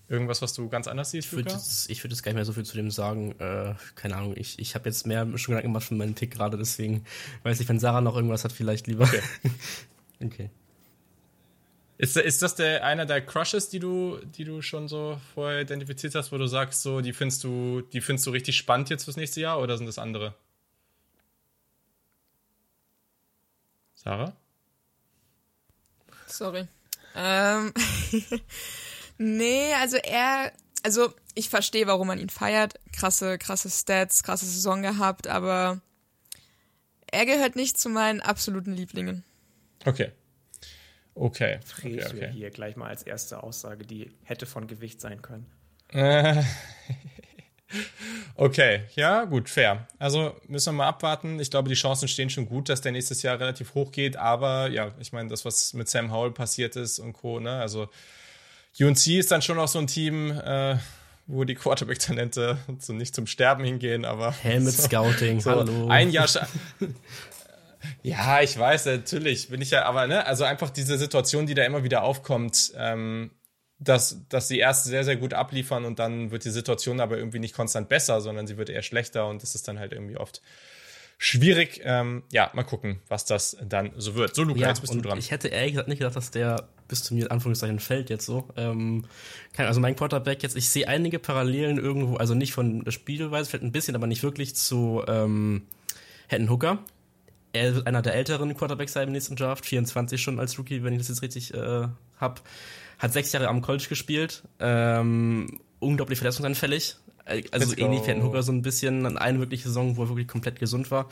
Irgendwas, 0.09 0.41
was 0.41 0.53
du 0.53 0.67
ganz 0.67 0.87
anders 0.87 1.11
siehst, 1.11 1.27
Ich 1.27 1.33
würde 1.33 1.51
jetzt, 1.51 1.89
würd 1.89 2.11
jetzt 2.11 2.23
gar 2.23 2.31
nicht 2.31 2.35
mehr 2.35 2.45
so 2.45 2.53
viel 2.53 2.65
zu 2.65 2.75
dem 2.75 2.91
sagen. 2.91 3.31
Äh, 3.39 3.73
keine 3.95 4.17
Ahnung, 4.17 4.35
ich, 4.35 4.59
ich 4.59 4.75
habe 4.75 4.89
jetzt 4.89 5.07
mehr 5.07 5.25
schon 5.37 5.53
Gedanken 5.53 5.69
gemacht 5.69 5.85
von 5.85 5.97
meinem 5.97 6.15
Tick 6.15 6.31
gerade, 6.31 6.57
deswegen 6.57 7.05
weiß 7.43 7.59
ich, 7.61 7.69
wenn 7.69 7.79
Sarah 7.79 8.01
noch 8.01 8.15
irgendwas 8.15 8.43
hat, 8.43 8.51
vielleicht 8.51 8.87
lieber. 8.87 9.05
Okay. 9.05 9.21
okay. 10.23 10.49
Ist, 11.97 12.17
ist 12.17 12.41
das 12.41 12.55
der, 12.55 12.83
einer 12.83 13.05
der 13.05 13.25
Crushes, 13.25 13.69
die 13.69 13.79
du, 13.79 14.19
die 14.25 14.43
du 14.43 14.61
schon 14.61 14.89
so 14.89 15.21
vorher 15.33 15.61
identifiziert 15.61 16.15
hast, 16.15 16.33
wo 16.33 16.37
du 16.37 16.47
sagst, 16.47 16.81
so, 16.81 16.99
die 16.99 17.13
findest 17.13 17.43
du, 17.45 17.81
die 17.81 18.01
findest 18.01 18.27
du 18.27 18.31
richtig 18.31 18.57
spannend 18.57 18.89
jetzt 18.89 19.05
fürs 19.05 19.15
nächste 19.15 19.39
Jahr 19.39 19.61
oder 19.61 19.77
sind 19.77 19.85
das 19.85 19.99
andere? 19.99 20.33
Sarah? 23.95 24.33
Sorry. 26.27 26.67
Ähm. 27.15 27.71
Nee, 29.17 29.73
also 29.73 29.97
er, 29.97 30.51
also 30.83 31.13
ich 31.35 31.49
verstehe, 31.49 31.87
warum 31.87 32.07
man 32.07 32.19
ihn 32.19 32.29
feiert. 32.29 32.79
Krasse, 32.91 33.37
krasse 33.37 33.69
Stats, 33.69 34.23
krasse 34.23 34.45
Saison 34.45 34.81
gehabt, 34.81 35.27
aber 35.27 35.81
er 37.11 37.25
gehört 37.25 37.55
nicht 37.55 37.79
zu 37.79 37.89
meinen 37.89 38.21
absoluten 38.21 38.73
Lieblingen. 38.73 39.23
Okay. 39.85 40.11
Okay. 41.15 41.59
Fräst 41.63 42.07
okay, 42.07 42.17
okay. 42.17 42.31
hier 42.33 42.49
gleich 42.49 42.75
mal 42.75 42.87
als 42.87 43.03
erste 43.03 43.43
Aussage, 43.43 43.85
die 43.85 44.11
hätte 44.23 44.45
von 44.45 44.67
Gewicht 44.67 44.99
sein 44.99 45.21
können. 45.21 45.45
okay, 48.35 48.83
ja, 48.95 49.25
gut, 49.25 49.47
fair. 49.47 49.87
Also 49.99 50.35
müssen 50.47 50.73
wir 50.73 50.77
mal 50.79 50.87
abwarten. 50.87 51.39
Ich 51.39 51.51
glaube, 51.51 51.69
die 51.69 51.75
Chancen 51.75 52.07
stehen 52.07 52.31
schon 52.31 52.47
gut, 52.47 52.67
dass 52.67 52.81
der 52.81 52.93
nächstes 52.93 53.21
Jahr 53.21 53.39
relativ 53.39 53.75
hoch 53.75 53.91
geht, 53.91 54.17
aber 54.17 54.69
ja, 54.69 54.91
ich 54.99 55.13
meine, 55.13 55.29
das, 55.29 55.45
was 55.45 55.73
mit 55.73 55.87
Sam 55.87 56.11
Howell 56.11 56.31
passiert 56.31 56.75
ist 56.75 56.97
und 56.97 57.13
Co., 57.13 57.39
ne, 57.39 57.61
also 57.61 57.89
UNC 58.79 59.07
ist 59.07 59.31
dann 59.31 59.41
schon 59.41 59.59
auch 59.59 59.67
so 59.67 59.79
ein 59.79 59.87
Team, 59.87 60.31
äh, 60.31 60.77
wo 61.27 61.43
die 61.43 61.55
Quarterback-Talente 61.55 62.57
so 62.79 62.93
nicht 62.93 63.15
zum 63.15 63.27
Sterben 63.27 63.63
hingehen, 63.63 64.05
aber. 64.05 64.31
Helmet 64.31 64.73
so, 64.73 64.83
Scouting, 64.83 65.39
so 65.39 65.51
hallo. 65.51 65.87
Ein 65.89 66.09
Jahr. 66.09 66.27
ja, 68.03 68.41
ich 68.41 68.57
weiß, 68.57 68.85
natürlich 68.85 69.49
bin 69.49 69.61
ich 69.61 69.71
ja, 69.71 69.85
aber 69.85 70.07
ne, 70.07 70.25
also 70.25 70.43
einfach 70.43 70.69
diese 70.69 70.97
Situation, 70.97 71.45
die 71.45 71.53
da 71.53 71.63
immer 71.63 71.83
wieder 71.83 72.03
aufkommt, 72.03 72.73
ähm, 72.75 73.31
dass, 73.79 74.27
dass 74.29 74.47
sie 74.47 74.59
erst 74.59 74.85
sehr, 74.85 75.03
sehr 75.03 75.17
gut 75.17 75.33
abliefern 75.33 75.85
und 75.85 75.99
dann 75.99 76.31
wird 76.31 76.45
die 76.45 76.49
Situation 76.49 76.99
aber 76.99 77.17
irgendwie 77.17 77.39
nicht 77.39 77.55
konstant 77.55 77.89
besser, 77.89 78.21
sondern 78.21 78.47
sie 78.47 78.57
wird 78.57 78.69
eher 78.69 78.81
schlechter 78.81 79.27
und 79.27 79.43
das 79.43 79.55
ist 79.55 79.67
dann 79.67 79.79
halt 79.79 79.91
irgendwie 79.91 80.17
oft 80.17 80.41
schwierig. 81.17 81.81
Ähm, 81.83 82.23
ja, 82.31 82.49
mal 82.53 82.63
gucken, 82.63 83.01
was 83.07 83.25
das 83.25 83.57
dann 83.63 83.91
so 83.97 84.15
wird. 84.15 84.35
So, 84.35 84.43
Luca, 84.43 84.59
ja, 84.59 84.67
jetzt 84.69 84.81
bist 84.81 84.93
du 84.93 85.01
dran. 85.01 85.17
Ich 85.17 85.31
hätte 85.31 85.47
ehrlich 85.49 85.73
gesagt 85.73 85.87
nicht 85.87 85.99
gedacht, 85.99 86.15
dass 86.15 86.31
der 86.31 86.69
bis 86.93 87.03
zu 87.03 87.15
mir 87.15 87.31
Anführungszeichen 87.31 87.79
fällt 87.79 88.11
jetzt 88.11 88.27
so. 88.27 88.47
Ähm, 88.55 89.05
also 89.57 89.79
mein 89.79 89.95
Quarterback 89.95 90.43
jetzt, 90.43 90.55
ich 90.55 90.69
sehe 90.69 90.87
einige 90.87 91.17
Parallelen 91.17 91.79
irgendwo, 91.79 92.17
also 92.17 92.35
nicht 92.35 92.53
von 92.53 92.83
der 92.83 92.91
Spielweise, 92.91 93.49
vielleicht 93.49 93.65
ein 93.65 93.71
bisschen, 93.71 93.95
aber 93.95 94.05
nicht 94.05 94.21
wirklich 94.21 94.55
zu 94.55 95.01
ähm, 95.07 95.63
Hendon 96.27 96.51
Hooker. 96.51 96.79
Er 97.51 97.73
wird 97.73 97.87
einer 97.87 98.03
der 98.03 98.13
älteren 98.13 98.55
Quarterbacks 98.55 98.93
sein 98.93 99.07
im 99.07 99.13
nächsten 99.13 99.35
Draft, 99.35 99.65
24 99.65 100.21
schon 100.21 100.39
als 100.39 100.59
Rookie, 100.59 100.83
wenn 100.83 100.93
ich 100.93 100.99
das 100.99 101.07
jetzt 101.07 101.23
richtig 101.23 101.51
äh, 101.55 101.87
hab. 102.19 102.41
Hat 102.99 103.11
sechs 103.11 103.31
Jahre 103.31 103.47
am 103.47 103.63
College 103.63 103.85
gespielt, 103.89 104.43
ähm, 104.59 105.59
unglaublich 105.79 106.19
verletzungsanfällig, 106.19 106.97
äh, 107.25 107.41
also 107.51 107.75
ähnlich 107.75 108.03
wie 108.03 108.07
Hendon 108.07 108.27
Hooker 108.27 108.43
so 108.43 108.51
ein 108.51 108.61
bisschen, 108.61 109.17
eine 109.17 109.39
wirkliche 109.39 109.63
Saison, 109.67 109.97
wo 109.97 110.03
er 110.03 110.09
wirklich 110.09 110.27
komplett 110.27 110.59
gesund 110.59 110.91
war. 110.91 111.09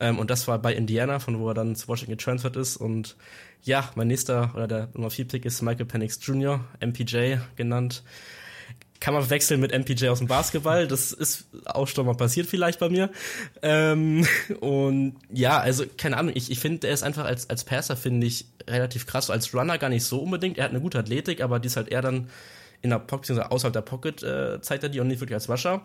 Ähm, 0.00 0.18
und 0.18 0.30
das 0.30 0.48
war 0.48 0.58
bei 0.58 0.74
Indiana, 0.74 1.18
von 1.18 1.38
wo 1.40 1.48
er 1.48 1.54
dann 1.54 1.76
zu 1.76 1.88
Washington 1.88 2.12
getransfert 2.16 2.56
ist. 2.56 2.76
Und 2.76 3.16
ja, 3.64 3.90
mein 3.94 4.08
nächster 4.08 4.52
oder 4.54 4.68
der 4.68 4.88
Nummer 4.94 5.10
4 5.10 5.26
Pick 5.26 5.44
ist 5.44 5.62
Michael 5.62 5.86
Penix 5.86 6.18
Jr., 6.22 6.64
MPJ 6.80 7.36
genannt. 7.56 8.02
Kann 9.00 9.12
man 9.14 9.28
wechseln 9.28 9.60
mit 9.60 9.72
MPJ 9.72 10.08
aus 10.08 10.18
dem 10.18 10.28
Basketball. 10.28 10.86
Das 10.86 11.12
ist 11.12 11.46
auch 11.64 11.88
schon 11.88 12.06
mal 12.06 12.14
passiert 12.14 12.46
vielleicht 12.46 12.78
bei 12.78 12.88
mir. 12.88 13.10
Ähm, 13.62 14.26
und 14.60 15.16
ja, 15.30 15.58
also 15.58 15.84
keine 15.98 16.16
Ahnung, 16.16 16.32
ich, 16.34 16.50
ich 16.50 16.58
finde, 16.58 16.86
er 16.86 16.94
ist 16.94 17.02
einfach 17.02 17.24
als, 17.24 17.50
als 17.50 17.64
Passer, 17.64 17.96
finde 17.96 18.26
ich, 18.26 18.46
relativ 18.68 19.06
krass. 19.06 19.30
Als 19.30 19.54
Runner 19.54 19.78
gar 19.78 19.90
nicht 19.90 20.04
so 20.04 20.20
unbedingt. 20.20 20.58
Er 20.58 20.64
hat 20.64 20.70
eine 20.70 20.80
gute 20.80 20.98
Athletik, 20.98 21.42
aber 21.42 21.58
die 21.58 21.66
ist 21.66 21.76
halt 21.76 21.88
eher 21.88 22.02
dann 22.02 22.28
in 22.84 22.90
der 22.90 22.98
Pocket, 22.98 23.30
außerhalb 23.40 23.72
der 23.72 23.80
Pocket 23.80 24.22
äh, 24.22 24.60
zeigt 24.60 24.82
er 24.82 24.90
die 24.90 25.00
und 25.00 25.08
nicht 25.08 25.20
wirklich 25.20 25.34
als 25.34 25.48
Washer. 25.48 25.82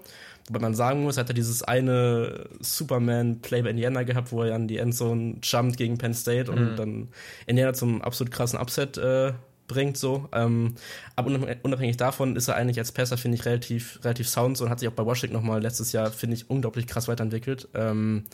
Wobei 0.50 0.60
man 0.60 0.74
sagen 0.74 1.04
muss, 1.04 1.18
hat 1.18 1.30
er 1.30 1.36
dieses 1.36 1.62
eine 1.62 2.50
Superman-Play 2.60 3.62
bei 3.62 3.70
Indiana 3.70 4.02
gehabt, 4.04 4.32
wo 4.32 4.42
er 4.42 4.56
an 4.56 4.68
die 4.68 4.78
Endzone 4.78 5.36
jumpt 5.44 5.78
gegen 5.78 6.00
Penn 6.00 6.16
State 6.16 6.52
und 6.52 6.72
mhm. 6.72 6.76
dann 6.76 7.08
Indiana 7.46 7.74
zum 7.74 8.02
absolut 8.02 8.34
krassen 8.34 8.60
Upset 8.60 8.98
äh, 8.98 9.34
bringt 9.68 9.96
so. 9.96 10.28
Ähm, 10.34 10.74
aber 11.16 11.30
unabhängig 11.62 11.98
davon 11.98 12.36
ist 12.36 12.48
er 12.48 12.56
eigentlich 12.56 12.80
als 12.80 12.92
Passer, 12.92 13.16
finde 13.18 13.38
ich, 13.38 13.46
relativ, 13.46 14.00
relativ 14.04 14.28
sound 14.28 14.58
so 14.58 14.66
und 14.66 14.72
hat 14.72 14.80
sich 14.80 14.90
auch 14.90 14.94
bei 14.94 15.06
Washington 15.06 15.36
nochmal 15.36 15.62
letztes 15.62 15.92
Jahr, 15.92 16.12
finde 16.12 16.36
ich, 16.36 16.50
unglaublich 16.50 16.88
krass 16.88 17.08
weiterentwickelt. 17.08 17.70
Ähm, 17.76 18.26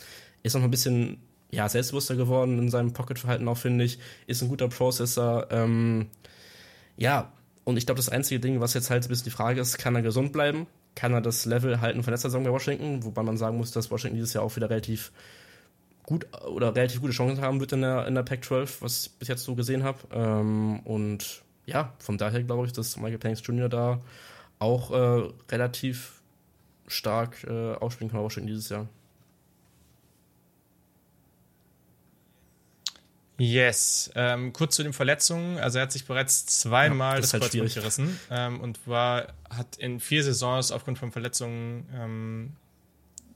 ist 0.42 0.54
noch 0.54 0.62
ein 0.62 0.70
bisschen 0.70 1.18
ja, 1.50 1.68
selbstbewusster 1.68 2.16
geworden 2.16 2.58
in 2.58 2.70
seinem 2.70 2.92
Pocket-Verhalten 2.92 3.46
auch, 3.46 3.58
finde 3.58 3.84
ich. 3.84 3.98
Ist 4.26 4.42
ein 4.42 4.48
guter 4.48 4.68
Processor. 4.68 5.48
Ähm, 5.50 6.08
ja, 6.96 7.32
und 7.64 7.76
ich 7.76 7.86
glaube, 7.86 7.98
das 7.98 8.08
einzige 8.08 8.40
Ding, 8.40 8.60
was 8.60 8.74
jetzt 8.74 8.90
halt 8.90 9.04
ein 9.04 9.08
bisschen 9.08 9.24
die 9.24 9.30
Frage 9.30 9.60
ist, 9.60 9.78
kann 9.78 9.94
er 9.94 10.02
gesund 10.02 10.32
bleiben? 10.32 10.66
Kann 10.96 11.12
er 11.12 11.20
das 11.20 11.44
Level 11.44 11.80
halten 11.80 12.02
von 12.02 12.12
letzter 12.12 12.30
Saison 12.30 12.42
bei 12.42 12.50
Washington? 12.50 13.04
Wobei 13.04 13.22
man 13.22 13.36
sagen 13.36 13.58
muss, 13.58 13.70
dass 13.70 13.90
Washington 13.90 14.16
dieses 14.16 14.32
Jahr 14.32 14.42
auch 14.42 14.56
wieder 14.56 14.68
relativ 14.68 15.12
gut 16.02 16.26
oder 16.48 16.74
relativ 16.74 17.00
gute 17.00 17.12
Chancen 17.12 17.40
haben 17.40 17.60
wird 17.60 17.72
in 17.72 17.82
der, 17.82 18.06
in 18.06 18.14
der 18.14 18.22
Pac-12, 18.22 18.80
was 18.80 19.06
ich 19.06 19.12
bis 19.18 19.28
jetzt 19.28 19.44
so 19.44 19.54
gesehen 19.54 19.84
habe. 19.84 19.98
Ähm, 20.12 20.80
und 20.80 21.42
ja, 21.66 21.92
von 21.98 22.16
daher 22.16 22.42
glaube 22.42 22.66
ich, 22.66 22.72
dass 22.72 22.96
Michael 22.96 23.18
Penix 23.18 23.42
Jr. 23.44 23.68
da 23.68 24.00
auch 24.58 24.90
äh, 24.90 25.30
relativ 25.50 26.22
stark 26.86 27.44
äh, 27.44 27.74
aufspielen 27.74 28.10
kann, 28.10 28.20
aber 28.20 28.30
schon 28.30 28.46
dieses 28.46 28.68
Jahr. 28.68 28.88
Yes. 33.38 34.10
Ähm, 34.14 34.52
kurz 34.52 34.76
zu 34.76 34.82
den 34.82 34.92
Verletzungen. 34.92 35.58
Also 35.58 35.78
er 35.78 35.82
hat 35.82 35.92
sich 35.92 36.06
bereits 36.06 36.46
zweimal 36.46 37.16
ja, 37.16 37.20
das, 37.20 37.30
das 37.30 37.40
halt 37.40 37.52
Kreuzband 37.52 37.74
gerissen 37.74 38.20
ähm, 38.30 38.60
und 38.60 38.86
war, 38.86 39.34
hat 39.50 39.76
in 39.76 40.00
vier 40.00 40.24
Saisons 40.24 40.72
aufgrund 40.72 40.98
von 40.98 41.12
Verletzungen 41.12 41.88
ähm, 41.94 42.56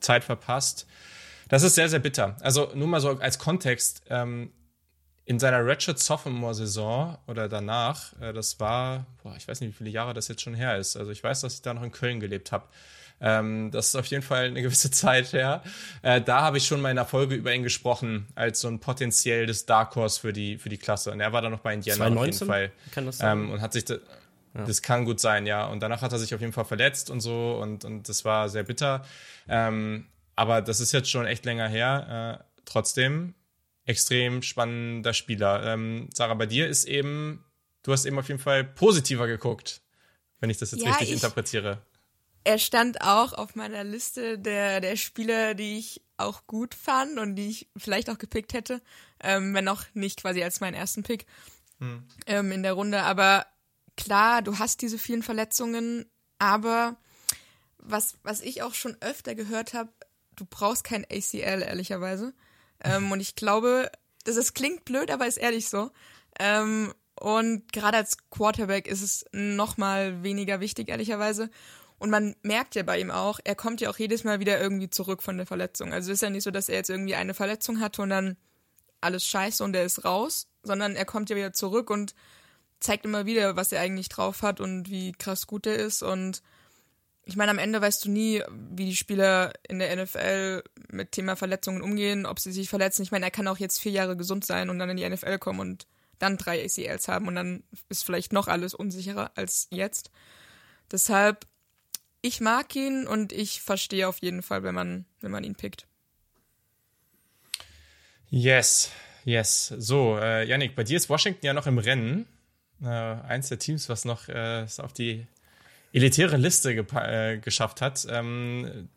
Zeit 0.00 0.24
verpasst. 0.24 0.86
Das 1.48 1.62
ist 1.62 1.74
sehr, 1.74 1.88
sehr 1.88 1.98
bitter. 1.98 2.36
Also 2.40 2.70
nur 2.74 2.86
mal 2.86 3.00
so 3.00 3.18
als 3.18 3.38
Kontext. 3.38 4.02
Ähm, 4.08 4.52
in 5.30 5.38
seiner 5.38 5.64
Ratchet 5.64 5.96
Sophomore 5.96 6.54
Saison 6.54 7.16
oder 7.28 7.48
danach, 7.48 8.20
äh, 8.20 8.32
das 8.32 8.58
war, 8.58 9.06
boah, 9.22 9.36
ich 9.36 9.46
weiß 9.46 9.60
nicht, 9.60 9.70
wie 9.70 9.76
viele 9.76 9.90
Jahre 9.90 10.12
das 10.12 10.26
jetzt 10.26 10.42
schon 10.42 10.54
her 10.54 10.76
ist. 10.76 10.96
Also 10.96 11.12
ich 11.12 11.22
weiß, 11.22 11.42
dass 11.42 11.54
ich 11.54 11.62
da 11.62 11.72
noch 11.72 11.84
in 11.84 11.92
Köln 11.92 12.18
gelebt 12.18 12.50
habe. 12.50 12.66
Ähm, 13.20 13.70
das 13.70 13.88
ist 13.88 13.96
auf 13.96 14.06
jeden 14.06 14.22
Fall 14.22 14.46
eine 14.46 14.62
gewisse 14.62 14.90
Zeit 14.90 15.32
her. 15.32 15.62
Äh, 16.02 16.20
da 16.20 16.42
habe 16.42 16.58
ich 16.58 16.66
schon 16.66 16.80
mal 16.80 16.90
in 16.90 16.96
der 16.96 17.04
Folge 17.04 17.34
über 17.34 17.54
ihn 17.54 17.62
gesprochen, 17.62 18.26
als 18.34 18.60
so 18.60 18.68
ein 18.68 18.80
potenzielles 18.80 19.66
Dark 19.66 19.94
Horse 19.96 20.20
für 20.20 20.32
die, 20.32 20.58
für 20.58 20.68
die 20.68 20.78
Klasse. 20.78 21.12
Und 21.12 21.20
er 21.20 21.32
war 21.32 21.42
dann 21.42 21.52
noch 21.52 21.60
bei 21.60 21.74
Indiana 21.74 22.06
2019? 22.06 22.18
auf 22.18 22.26
jeden 22.26 22.46
Fall. 22.46 22.92
Kann 22.92 23.06
das 23.06 23.18
sein? 23.18 23.38
Ähm, 23.38 23.50
und 23.50 23.60
hat 23.60 23.72
sich 23.72 23.84
da, 23.84 23.96
ja. 24.54 24.64
Das 24.64 24.82
kann 24.82 25.04
gut 25.04 25.20
sein, 25.20 25.46
ja. 25.46 25.66
Und 25.66 25.80
danach 25.82 26.02
hat 26.02 26.12
er 26.12 26.18
sich 26.18 26.34
auf 26.34 26.40
jeden 26.40 26.52
Fall 26.52 26.64
verletzt 26.64 27.10
und 27.10 27.20
so 27.20 27.58
und, 27.62 27.84
und 27.84 28.08
das 28.08 28.24
war 28.24 28.48
sehr 28.48 28.64
bitter. 28.64 29.04
Ähm, 29.48 30.06
aber 30.34 30.62
das 30.62 30.80
ist 30.80 30.92
jetzt 30.92 31.10
schon 31.10 31.26
echt 31.26 31.44
länger 31.44 31.68
her. 31.68 32.40
Äh, 32.40 32.44
trotzdem 32.64 33.34
extrem 33.84 34.42
spannender 34.42 35.12
Spieler. 35.12 35.64
Ähm, 35.64 36.08
Sarah, 36.14 36.34
bei 36.34 36.46
dir 36.46 36.68
ist 36.68 36.84
eben, 36.84 37.44
du 37.82 37.92
hast 37.92 38.06
eben 38.06 38.18
auf 38.18 38.28
jeden 38.28 38.40
Fall 38.40 38.64
positiver 38.64 39.26
geguckt, 39.26 39.82
wenn 40.40 40.50
ich 40.50 40.58
das 40.58 40.70
jetzt 40.72 40.82
ja, 40.82 40.90
richtig 40.90 41.08
ich, 41.08 41.14
interpretiere 41.14 41.82
er 42.44 42.58
stand 42.58 43.02
auch 43.02 43.32
auf 43.32 43.54
meiner 43.54 43.84
Liste 43.84 44.38
der, 44.38 44.80
der 44.80 44.96
Spieler, 44.96 45.54
die 45.54 45.78
ich 45.78 46.02
auch 46.16 46.46
gut 46.46 46.74
fand 46.74 47.18
und 47.18 47.36
die 47.36 47.48
ich 47.48 47.68
vielleicht 47.76 48.10
auch 48.10 48.18
gepickt 48.18 48.52
hätte, 48.52 48.82
ähm, 49.22 49.54
wenn 49.54 49.68
auch 49.68 49.84
nicht 49.94 50.20
quasi 50.20 50.42
als 50.42 50.60
meinen 50.60 50.74
ersten 50.74 51.02
Pick 51.02 51.26
hm. 51.78 52.06
ähm, 52.26 52.52
in 52.52 52.62
der 52.62 52.74
Runde. 52.74 53.02
Aber 53.02 53.46
klar, 53.96 54.42
du 54.42 54.58
hast 54.58 54.82
diese 54.82 54.98
vielen 54.98 55.22
Verletzungen, 55.22 56.06
aber 56.38 56.96
was, 57.78 58.16
was 58.22 58.40
ich 58.40 58.62
auch 58.62 58.74
schon 58.74 58.96
öfter 59.00 59.34
gehört 59.34 59.74
habe, 59.74 59.92
du 60.36 60.44
brauchst 60.44 60.84
kein 60.84 61.04
ACL, 61.04 61.62
ehrlicherweise. 61.62 62.34
Ähm, 62.82 63.12
und 63.12 63.20
ich 63.20 63.34
glaube, 63.34 63.90
das 64.24 64.36
ist, 64.36 64.54
klingt 64.54 64.84
blöd, 64.84 65.10
aber 65.10 65.26
ist 65.26 65.36
ehrlich 65.36 65.68
so. 65.68 65.90
Ähm, 66.38 66.94
und 67.14 67.70
gerade 67.72 67.98
als 67.98 68.16
Quarterback 68.30 68.86
ist 68.86 69.02
es 69.02 69.24
noch 69.32 69.76
mal 69.76 70.22
weniger 70.22 70.60
wichtig, 70.60 70.88
ehrlicherweise. 70.88 71.50
Und 72.00 72.08
man 72.08 72.34
merkt 72.42 72.74
ja 72.76 72.82
bei 72.82 72.98
ihm 72.98 73.10
auch, 73.10 73.40
er 73.44 73.54
kommt 73.54 73.82
ja 73.82 73.90
auch 73.90 73.98
jedes 73.98 74.24
Mal 74.24 74.40
wieder 74.40 74.58
irgendwie 74.58 74.88
zurück 74.88 75.22
von 75.22 75.36
der 75.36 75.44
Verletzung. 75.44 75.92
Also 75.92 76.10
ist 76.10 76.22
ja 76.22 76.30
nicht 76.30 76.44
so, 76.44 76.50
dass 76.50 76.70
er 76.70 76.76
jetzt 76.76 76.88
irgendwie 76.88 77.14
eine 77.14 77.34
Verletzung 77.34 77.78
hatte 77.78 78.00
und 78.00 78.08
dann 78.08 78.36
alles 79.02 79.24
scheiße 79.26 79.62
und 79.62 79.76
er 79.76 79.84
ist 79.84 80.02
raus, 80.02 80.48
sondern 80.62 80.96
er 80.96 81.04
kommt 81.04 81.28
ja 81.28 81.36
wieder 81.36 81.52
zurück 81.52 81.90
und 81.90 82.14
zeigt 82.80 83.04
immer 83.04 83.26
wieder, 83.26 83.54
was 83.54 83.70
er 83.70 83.82
eigentlich 83.82 84.08
drauf 84.08 84.40
hat 84.40 84.60
und 84.60 84.90
wie 84.90 85.12
krass 85.12 85.46
gut 85.46 85.66
er 85.66 85.76
ist. 85.76 86.02
Und 86.02 86.42
ich 87.26 87.36
meine, 87.36 87.50
am 87.50 87.58
Ende 87.58 87.82
weißt 87.82 88.06
du 88.06 88.10
nie, 88.10 88.42
wie 88.50 88.86
die 88.86 88.96
Spieler 88.96 89.52
in 89.68 89.78
der 89.78 89.94
NFL 89.94 90.64
mit 90.88 91.12
Thema 91.12 91.36
Verletzungen 91.36 91.82
umgehen, 91.82 92.24
ob 92.24 92.40
sie 92.40 92.50
sich 92.50 92.70
verletzen. 92.70 93.02
Ich 93.02 93.12
meine, 93.12 93.26
er 93.26 93.30
kann 93.30 93.46
auch 93.46 93.58
jetzt 93.58 93.78
vier 93.78 93.92
Jahre 93.92 94.16
gesund 94.16 94.46
sein 94.46 94.70
und 94.70 94.78
dann 94.78 94.88
in 94.88 94.96
die 94.96 95.06
NFL 95.08 95.38
kommen 95.38 95.60
und 95.60 95.86
dann 96.18 96.38
drei 96.38 96.64
ACLs 96.64 97.08
haben 97.08 97.28
und 97.28 97.34
dann 97.34 97.62
ist 97.90 98.04
vielleicht 98.04 98.32
noch 98.32 98.48
alles 98.48 98.72
unsicherer 98.72 99.32
als 99.34 99.68
jetzt. 99.70 100.10
Deshalb 100.90 101.46
ich 102.22 102.40
mag 102.40 102.74
ihn 102.76 103.06
und 103.06 103.32
ich 103.32 103.62
verstehe 103.62 104.08
auf 104.08 104.18
jeden 104.18 104.42
Fall, 104.42 104.62
wenn 104.62 104.74
man, 104.74 105.04
wenn 105.20 105.30
man 105.30 105.44
ihn 105.44 105.54
pickt. 105.54 105.86
Yes, 108.28 108.90
yes. 109.24 109.74
So, 109.76 110.18
äh, 110.18 110.46
Yannick, 110.46 110.76
bei 110.76 110.84
dir 110.84 110.96
ist 110.96 111.08
Washington 111.08 111.44
ja 111.44 111.52
noch 111.52 111.66
im 111.66 111.78
Rennen. 111.78 112.26
Äh, 112.82 112.86
eins 112.86 113.48
der 113.48 113.58
Teams, 113.58 113.88
was 113.88 114.04
noch 114.04 114.28
äh, 114.28 114.66
auf 114.78 114.92
die 114.92 115.26
elitäre 115.92 116.36
Liste 116.36 116.72
äh, 116.72 117.38
geschafft 117.38 117.80
hat. 117.80 118.06
Ähm, 118.08 118.88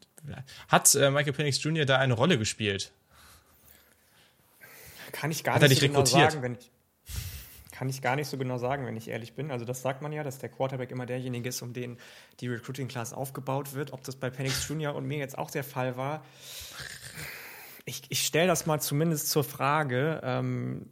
hat 0.68 0.94
äh, 0.96 1.10
Michael 1.10 1.34
Penix 1.34 1.62
Jr. 1.62 1.86
da 1.86 1.98
eine 1.98 2.14
Rolle 2.14 2.38
gespielt? 2.38 2.92
Kann 5.12 5.32
ich 5.32 5.44
gar 5.44 5.56
hat 5.56 5.62
nicht, 5.62 5.80
so 5.80 5.88
genau 5.88 6.06
sagen, 6.06 6.42
wenn 6.42 6.56
ich, 6.56 6.72
kann 7.74 7.90
ich 7.90 8.02
gar 8.02 8.16
nicht 8.16 8.28
so 8.28 8.38
genau 8.38 8.58
sagen, 8.58 8.86
wenn 8.86 8.96
ich 8.96 9.10
ehrlich 9.10 9.34
bin. 9.34 9.52
Also 9.52 9.66
das 9.66 9.82
sagt 9.82 10.02
man 10.02 10.14
ja, 10.14 10.24
dass 10.24 10.38
der 10.38 10.50
Quarterback 10.50 10.92
immer 10.92 11.08
derjenige 11.08 11.50
ist, 11.50 11.62
um 11.62 11.74
den 11.74 11.98
die 12.40 12.48
Recruiting 12.48 12.88
Class 12.88 13.14
aufgebaut 13.14 13.74
wird. 13.74 13.92
Ob 13.92 14.04
das 14.04 14.16
bei 14.16 14.30
Penix 14.30 14.70
Jr. 14.70 14.96
und 14.96 15.06
mir 15.06 15.18
jetzt 15.18 15.38
auch 15.38 15.50
der 15.50 15.64
Fall 15.64 15.98
war, 15.98 16.24
ich, 17.86 18.04
ich 18.10 18.26
stelle 18.26 18.48
das 18.48 18.68
mal 18.68 18.80
zumindest 18.80 19.30
zur 19.30 19.44
Frage, 19.44 20.22
ähm, 20.24 20.90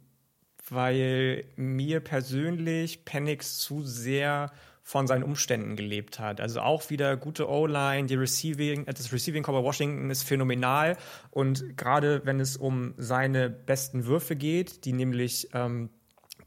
weil 0.68 1.44
mir 1.56 2.00
persönlich 2.00 3.04
Penix 3.04 3.58
zu 3.58 3.82
sehr 3.84 4.52
von 4.82 5.06
seinen 5.06 5.22
Umständen 5.22 5.76
gelebt 5.76 6.18
hat. 6.18 6.40
Also 6.40 6.60
auch 6.60 6.90
wieder 6.90 7.16
gute 7.16 7.48
O-Line, 7.48 8.08
die 8.08 8.16
Receiving, 8.16 8.84
das 8.86 9.12
Receiving 9.12 9.44
Core 9.44 9.62
Washington 9.62 10.10
ist 10.10 10.24
phänomenal 10.24 10.96
und 11.30 11.76
gerade 11.78 12.22
wenn 12.24 12.40
es 12.40 12.56
um 12.56 12.94
seine 12.96 13.48
besten 13.48 14.06
Würfe 14.06 14.34
geht, 14.34 14.84
die 14.84 14.92
nämlich 14.92 15.48
ähm, 15.54 15.88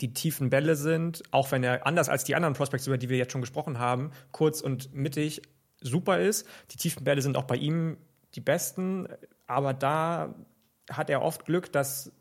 die 0.01 0.13
tiefen 0.13 0.49
Bälle 0.49 0.75
sind, 0.75 1.23
auch 1.31 1.51
wenn 1.51 1.63
er 1.63 1.85
anders 1.85 2.09
als 2.09 2.23
die 2.23 2.35
anderen 2.35 2.53
Prospects, 2.53 2.87
über 2.87 2.97
die 2.97 3.09
wir 3.09 3.17
jetzt 3.17 3.31
schon 3.31 3.41
gesprochen 3.41 3.79
haben, 3.79 4.11
kurz 4.31 4.61
und 4.61 4.93
mittig 4.93 5.41
super 5.81 6.19
ist. 6.19 6.47
Die 6.71 6.77
tiefen 6.77 7.03
Bälle 7.03 7.21
sind 7.21 7.37
auch 7.37 7.43
bei 7.43 7.55
ihm 7.55 7.97
die 8.33 8.41
besten, 8.41 9.07
aber 9.47 9.73
da 9.73 10.35
hat 10.89 11.09
er 11.09 11.21
oft 11.21 11.45
Glück, 11.45 11.71
dass 11.71 12.11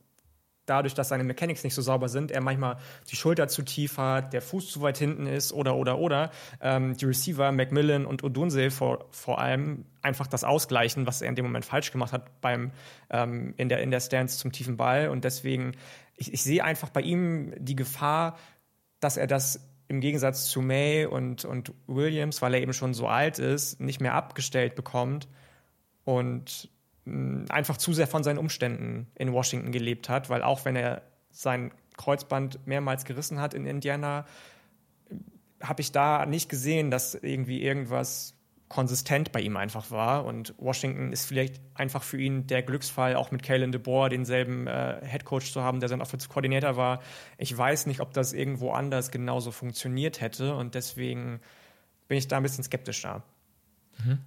dadurch, 0.66 0.94
dass 0.94 1.08
seine 1.08 1.24
Mechanics 1.24 1.64
nicht 1.64 1.74
so 1.74 1.82
sauber 1.82 2.08
sind, 2.08 2.30
er 2.30 2.40
manchmal 2.40 2.78
die 3.10 3.16
Schulter 3.16 3.48
zu 3.48 3.62
tief 3.62 3.98
hat, 3.98 4.32
der 4.32 4.42
Fuß 4.42 4.70
zu 4.70 4.80
weit 4.80 4.98
hinten 4.98 5.26
ist 5.26 5.52
oder 5.52 5.76
oder 5.76 5.98
oder 5.98 6.30
ähm, 6.60 6.96
die 6.96 7.04
Receiver 7.04 7.52
Macmillan 7.52 8.06
und 8.06 8.24
Odunse 8.24 8.70
vor, 8.70 9.06
vor 9.10 9.40
allem 9.40 9.84
einfach 10.02 10.26
das 10.26 10.44
ausgleichen, 10.44 11.06
was 11.06 11.22
er 11.22 11.28
in 11.28 11.34
dem 11.34 11.44
Moment 11.44 11.64
falsch 11.64 11.92
gemacht 11.92 12.12
hat 12.12 12.40
beim 12.40 12.72
ähm, 13.10 13.54
in 13.56 13.68
der 13.68 13.82
in 13.82 13.90
der 13.90 14.00
Stance 14.00 14.38
zum 14.38 14.52
tiefen 14.52 14.76
Ball 14.76 15.08
und 15.08 15.24
deswegen 15.24 15.72
ich, 16.16 16.32
ich 16.32 16.42
sehe 16.42 16.64
einfach 16.64 16.90
bei 16.90 17.00
ihm 17.00 17.52
die 17.58 17.76
Gefahr, 17.76 18.38
dass 19.00 19.16
er 19.16 19.26
das 19.26 19.60
im 19.88 20.00
Gegensatz 20.00 20.46
zu 20.46 20.62
May 20.62 21.06
und, 21.06 21.44
und 21.44 21.72
Williams, 21.86 22.40
weil 22.42 22.54
er 22.54 22.62
eben 22.62 22.72
schon 22.72 22.94
so 22.94 23.06
alt 23.06 23.38
ist, 23.38 23.80
nicht 23.80 24.00
mehr 24.00 24.14
abgestellt 24.14 24.74
bekommt 24.74 25.28
und 26.04 26.70
mh, 27.04 27.52
einfach 27.52 27.76
zu 27.76 27.92
sehr 27.92 28.06
von 28.06 28.24
seinen 28.24 28.38
Umständen 28.38 29.08
in 29.14 29.32
Washington 29.32 29.72
gelebt 29.72 30.08
hat, 30.08 30.30
weil 30.30 30.42
auch 30.42 30.64
wenn 30.64 30.76
er 30.76 31.02
sein 31.30 31.72
Kreuzband 31.96 32.66
mehrmals 32.66 33.04
gerissen 33.04 33.40
hat 33.40 33.54
in 33.54 33.66
Indiana, 33.66 34.24
habe 35.62 35.82
ich 35.82 35.92
da 35.92 36.26
nicht 36.26 36.48
gesehen, 36.48 36.90
dass 36.90 37.14
irgendwie 37.14 37.62
irgendwas 37.62 38.34
konsistent 38.68 39.32
bei 39.32 39.40
ihm 39.40 39.56
einfach 39.56 39.90
war. 39.90 40.24
Und 40.24 40.54
Washington 40.58 41.12
ist 41.12 41.26
vielleicht 41.26 41.60
einfach 41.74 42.02
für 42.02 42.20
ihn 42.20 42.46
der 42.46 42.62
Glücksfall, 42.62 43.16
auch 43.16 43.30
mit 43.30 43.42
Kalen 43.42 43.72
DeBoer 43.72 44.08
denselben 44.08 44.66
äh, 44.66 45.00
Headcoach 45.02 45.52
zu 45.52 45.62
haben, 45.62 45.80
der 45.80 45.88
sein 45.88 46.00
Offensive 46.00 46.30
Coordinator 46.30 46.76
war. 46.76 47.02
Ich 47.38 47.56
weiß 47.56 47.86
nicht, 47.86 48.00
ob 48.00 48.12
das 48.12 48.32
irgendwo 48.32 48.72
anders 48.72 49.10
genauso 49.10 49.50
funktioniert 49.50 50.20
hätte. 50.20 50.54
Und 50.54 50.74
deswegen 50.74 51.40
bin 52.08 52.18
ich 52.18 52.28
da 52.28 52.38
ein 52.38 52.42
bisschen 52.42 52.64
skeptisch 52.64 53.02
da. 53.02 53.22
Mhm. 54.04 54.18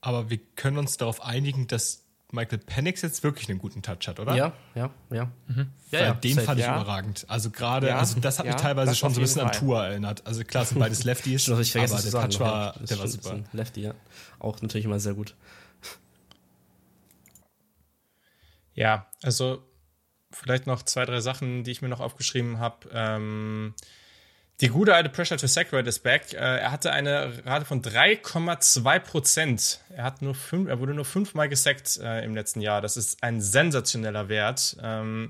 Aber 0.00 0.30
wir 0.30 0.38
können 0.56 0.78
uns 0.78 0.96
darauf 0.96 1.22
einigen, 1.22 1.66
dass 1.66 2.06
Michael 2.32 2.58
Penix 2.58 3.02
jetzt 3.02 3.22
wirklich 3.22 3.48
einen 3.48 3.58
guten 3.58 3.82
Touch 3.82 4.06
hat, 4.06 4.20
oder? 4.20 4.34
Ja, 4.34 4.52
ja, 4.74 4.90
ja. 5.10 5.30
Mhm. 5.46 5.70
ja, 5.90 6.00
ja 6.00 6.14
den 6.14 6.38
fand 6.38 6.60
ich 6.60 6.66
ja. 6.66 6.76
überragend. 6.76 7.24
Also 7.28 7.50
gerade, 7.50 7.88
ja, 7.88 7.98
also 7.98 8.20
das 8.20 8.38
hat 8.38 8.46
mich 8.46 8.56
teilweise 8.56 8.94
schon 8.94 9.12
so 9.12 9.20
ein 9.20 9.22
bisschen 9.22 9.42
Fall. 9.42 9.50
an 9.50 9.58
Tour 9.58 9.84
erinnert. 9.84 10.26
Also 10.26 10.44
klar, 10.44 10.64
sind 10.64 10.78
beides 10.78 11.04
Lefties, 11.04 11.48
aber 11.48 11.62
der 11.62 11.64
sagen, 11.64 12.30
Touch 12.30 12.40
war, 12.40 12.74
der 12.78 12.98
war 12.98 13.08
super. 13.08 13.38
Lefty, 13.52 13.82
ja. 13.82 13.94
Auch 14.38 14.60
natürlich 14.62 14.84
immer 14.84 15.00
sehr 15.00 15.14
gut. 15.14 15.34
Ja, 18.74 19.06
also 19.22 19.62
vielleicht 20.30 20.66
noch 20.66 20.82
zwei, 20.82 21.04
drei 21.04 21.20
Sachen, 21.20 21.64
die 21.64 21.70
ich 21.70 21.82
mir 21.82 21.88
noch 21.88 22.00
aufgeschrieben 22.00 22.58
habe. 22.58 22.88
Ähm, 22.92 23.74
die 24.60 24.68
gute 24.68 24.94
alte 24.94 25.08
Pressure 25.08 25.38
to 25.38 25.46
Sack 25.46 25.72
Rate 25.72 25.88
ist 25.88 26.00
back. 26.00 26.32
Äh, 26.32 26.36
er 26.36 26.70
hatte 26.70 26.92
eine 26.92 27.32
Rate 27.46 27.64
von 27.64 27.82
3,2 27.82 28.98
Prozent. 28.98 29.80
Er, 29.90 30.14
er 30.20 30.80
wurde 30.80 30.94
nur 30.94 31.04
fünfmal 31.04 31.48
gesackt 31.48 31.98
äh, 32.02 32.24
im 32.24 32.34
letzten 32.34 32.60
Jahr. 32.60 32.80
Das 32.80 32.96
ist 32.96 33.22
ein 33.22 33.40
sensationeller 33.40 34.28
Wert. 34.28 34.76
Ähm, 34.82 35.28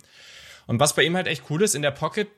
und 0.67 0.81
was 0.81 0.95
bei 0.95 1.03
ihm 1.05 1.17
halt 1.17 1.29
echt 1.29 1.45
cool 1.51 1.63
ist, 1.63 1.75
in 1.75 1.83
der 1.83 1.93
Pocket, 1.93 2.29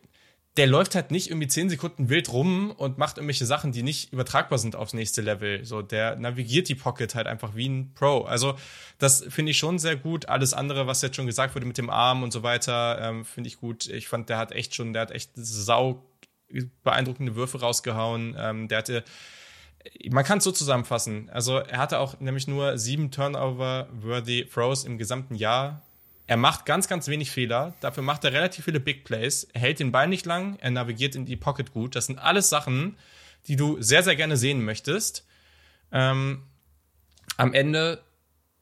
der 0.59 0.66
läuft 0.66 0.95
halt 0.95 1.11
nicht 1.11 1.30
irgendwie 1.30 1.49
zehn 1.49 1.70
Sekunden 1.70 2.11
wild 2.11 2.30
rum 2.30 2.72
und 2.72 2.99
macht 2.99 3.16
irgendwelche 3.16 3.47
Sachen, 3.47 3.72
die 3.72 3.82
nicht 3.82 4.12
übertragbar 4.12 4.59
sind 4.59 4.76
aufs 4.76 4.93
nächste 4.93 5.22
Level. 5.22 5.64
So, 5.64 5.80
der 5.80 6.16
navigiert 6.16 6.68
die 6.68 6.74
Pocket 6.74 7.14
halt 7.14 7.26
einfach 7.26 7.55
wie 7.55 7.70
ein 7.70 7.95
Pro. 7.95 8.22
Also, 8.22 8.55
das 8.99 9.24
finde 9.30 9.53
ich 9.53 9.59
schon 9.59 9.78
sehr 9.78 9.97
gut. 9.97 10.28
Alles 10.28 10.53
andere, 10.53 10.86
was 10.86 11.01
jetzt 11.01 11.16
schon 11.16 11.26
gesagt 11.26 11.55
wurde 11.55 11.64
mit 11.64 11.78
dem 11.78 11.88
Arm 11.88 12.22
und 12.22 12.34
so 12.34 12.43
weiter, 12.43 12.99
ähm, 13.01 13.24
finde 13.24 13.49
ich 13.49 13.61
gut. 13.61 13.86
Ich 13.88 14.09
fand, 14.09 14.28
der 14.28 14.36
hat 14.36 14.53
echt 14.53 14.74
schon, 14.74 14.93
der 14.93 15.03
hat 15.03 15.11
echt 15.11 15.30
sau 15.34 16.03
beeindruckende 16.82 17.34
Würfe 17.34 17.61
rausgehauen. 17.61 18.36
Ähm, 18.38 18.68
der 18.68 18.78
hatte, 18.78 19.05
man 20.11 20.24
kann 20.24 20.38
es 20.38 20.44
so 20.44 20.53
zusammenfassen. 20.53 21.30
Also, 21.30 21.59
er 21.59 21.78
hatte 21.78 21.98
auch 21.98 22.20
nämlich 22.20 22.46
nur 22.46 22.78
sieben 22.78 23.11
Turnover-worthy 23.11 24.46
Throws 24.53 24.84
im 24.84 24.98
gesamten 24.98 25.34
Jahr 25.34 25.82
er 26.26 26.36
macht 26.36 26.66
ganz, 26.66 26.88
ganz 26.88 27.09
wenig 27.09 27.30
Fehler. 27.30 27.74
Dafür 27.80 28.03
macht 28.03 28.24
er 28.24 28.32
relativ 28.32 28.64
viele 28.64 28.80
Big 28.80 29.05
Plays. 29.05 29.44
Er 29.53 29.61
hält 29.61 29.80
den 29.80 29.92
Ball 29.92 30.09
nicht 30.09 30.24
lang. 30.24 30.57
Er 30.61 30.70
navigiert 30.70 31.14
in 31.14 31.26
die 31.26 31.36
Pocket 31.36 31.72
gut. 31.72 31.96
Das 31.96 32.07
sind 32.07 32.18
alles 32.18 32.48
Sachen, 32.48 32.96
die 33.48 33.57
du 33.57 33.80
sehr, 33.82 34.03
sehr 34.03 34.16
gerne 34.16 34.36
sehen 34.36 34.64
möchtest. 34.64 35.26
Ähm, 35.90 36.44
am 37.36 37.53
Ende 37.53 38.03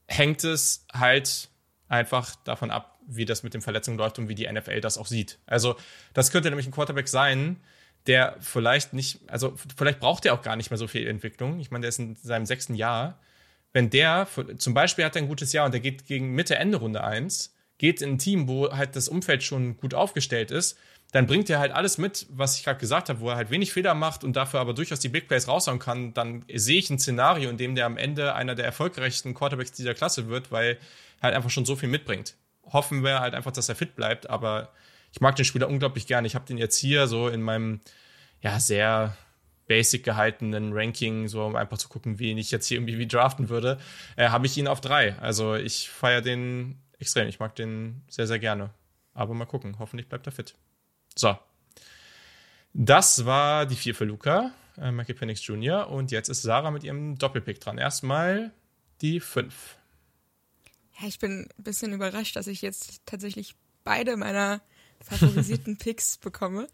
hängt 0.07 0.43
es 0.43 0.87
halt 0.93 1.49
einfach 1.89 2.35
davon 2.45 2.71
ab, 2.71 2.99
wie 3.07 3.25
das 3.25 3.43
mit 3.43 3.55
den 3.55 3.63
Verletzungen 3.63 3.99
läuft 3.99 4.19
und 4.19 4.29
wie 4.29 4.35
die 4.35 4.51
NFL 4.51 4.81
das 4.81 4.97
auch 4.97 5.07
sieht. 5.07 5.39
Also, 5.47 5.77
das 6.15 6.33
könnte 6.33 6.49
nämlich 6.49 6.67
ein 6.67 6.73
Quarterback 6.73 7.09
sein, 7.09 7.61
der 8.07 8.37
vielleicht 8.41 8.93
nicht, 8.93 9.21
also 9.29 9.55
vielleicht 9.77 10.01
braucht 10.01 10.27
er 10.27 10.35
auch 10.35 10.43
gar 10.43 10.57
nicht 10.57 10.71
mehr 10.71 10.79
so 10.79 10.87
viel 10.87 11.07
Entwicklung. 11.07 11.61
Ich 11.61 11.71
meine, 11.71 11.83
der 11.83 11.91
ist 11.91 11.99
in 11.99 12.17
seinem 12.17 12.47
sechsten 12.47 12.75
Jahr. 12.75 13.19
Wenn 13.73 13.91
der, 13.91 14.27
zum 14.59 14.75
Beispiel 14.75 15.05
hat 15.05 15.17
er 15.17 15.23
ein 15.23 15.29
gutes 15.29 15.53
Jahr 15.53 15.67
und 15.67 15.73
der 15.73 15.81
geht 15.81 16.07
gegen 16.07 16.35
Mitte, 16.35 16.57
Ende 16.57 16.79
Runde 16.79 17.05
1, 17.05 17.55
geht 17.79 18.03
in 18.03 18.13
ein 18.13 18.19
Team, 18.19 18.49
wo 18.49 18.71
halt 18.73 18.97
das 18.97 19.09
Umfeld 19.09 19.43
schon 19.43 19.77
gut 19.77 19.95
aufgestellt 19.95 20.51
ist, 20.51 20.79
dann 21.13 21.27
bringt 21.27 21.51
er 21.51 21.59
halt 21.59 21.73
alles 21.73 21.99
mit, 21.99 22.27
was 22.31 22.57
ich 22.57 22.65
gerade 22.65 22.79
gesagt 22.79 23.09
habe, 23.09 23.21
wo 23.21 23.31
er 23.31 23.37
halt 23.37 23.51
wenig 23.51 23.73
Fehler 23.73 23.95
macht 23.95 24.23
und 24.23 24.37
dafür 24.37 24.61
aber 24.61 24.75
durchaus 24.75 25.01
die 25.01 25.09
Big 25.09 25.29
Plays 25.29 25.49
raushauen 25.49 25.79
kann, 25.79 26.15
dann 26.15 26.45
sehe 26.53 26.79
ich 26.79 26.91
ein 26.91 26.99
Szenario, 26.99 27.51
in 27.51 27.57
dem 27.57 27.75
der 27.75 27.87
am 27.87 27.97
Ende 27.97 28.35
einer 28.35 28.55
der 28.55 28.65
erfolgreichsten 28.65 29.35
Quarterbacks 29.35 29.73
dieser 29.73 29.95
Klasse 29.95 30.29
wird, 30.29 30.53
weil 30.53 30.79
er 31.21 31.23
halt 31.23 31.35
einfach 31.35 31.51
schon 31.51 31.65
so 31.65 31.75
viel 31.75 31.89
mitbringt. 31.89 32.35
Hoffen 32.65 33.03
wir 33.03 33.21
halt 33.21 33.35
einfach, 33.35 33.51
dass 33.51 33.69
er 33.69 33.75
fit 33.75 33.97
bleibt, 33.97 34.31
aber 34.31 34.71
ich 35.13 35.21
mag 35.21 35.37
den 35.37 35.45
Spieler 35.45 35.69
unglaublich 35.69 36.07
gerne. 36.07 36.27
Ich 36.27 36.35
habe 36.35 36.47
den 36.47 36.59
jetzt 36.59 36.77
hier 36.77 37.07
so 37.07 37.29
in 37.29 37.43
meinem 37.43 37.81
ja 38.41 38.59
sehr 38.61 39.17
basic 39.67 40.03
gehaltenen 40.03 40.73
Ranking, 40.73 41.29
so 41.29 41.45
um 41.45 41.55
einfach 41.55 41.79
zu 41.79 41.89
gucken, 41.89 42.19
wie 42.19 42.37
ich 42.39 42.51
jetzt 42.51 42.67
hier 42.67 42.79
irgendwie 42.79 42.99
wie 42.99 43.07
draften 43.07 43.49
würde, 43.49 43.79
äh, 44.17 44.29
habe 44.29 44.47
ich 44.47 44.57
ihn 44.57 44.67
auf 44.67 44.81
drei. 44.81 45.17
Also 45.21 45.55
ich 45.55 45.89
feiere 45.89 46.23
den 46.23 46.81
extrem. 46.99 47.29
Ich 47.29 47.39
mag 47.39 47.55
den 47.55 48.03
sehr, 48.09 48.27
sehr 48.27 48.41
gerne. 48.41 48.71
Aber 49.15 49.35
mal 49.35 49.47
gucken. 49.47 49.79
Hoffentlich 49.79 50.09
bleibt 50.09 50.27
er 50.27 50.33
fit. 50.33 50.57
So. 51.15 51.39
Das 52.73 53.25
war 53.27 53.67
die 53.67 53.77
vier 53.77 53.95
für 53.95 54.05
Luca, 54.05 54.53
äh, 54.77 54.91
Michael 54.91 55.15
Penix 55.15 55.47
Jr. 55.47 55.89
Und 55.89 56.11
jetzt 56.11 56.29
ist 56.29 56.43
Sarah 56.43 56.71
mit 56.71 56.85
ihrem 56.85 57.17
Doppelpick 57.17 57.61
dran. 57.61 57.79
Erstmal 57.79 58.53
die 59.01 59.21
fünf. 59.21 59.77
Ja, 61.01 61.07
ich 61.07 61.19
bin 61.19 61.49
ein 61.59 61.63
bisschen 61.63 61.93
überrascht, 61.93 62.37
dass 62.37 62.47
ich 62.47 62.61
jetzt 62.61 63.03
tatsächlich 63.07 63.55
beide 63.85 64.17
meiner 64.17 64.61
favorisierten 65.03 65.77
Picks 65.77 66.19
bekomme. 66.19 66.69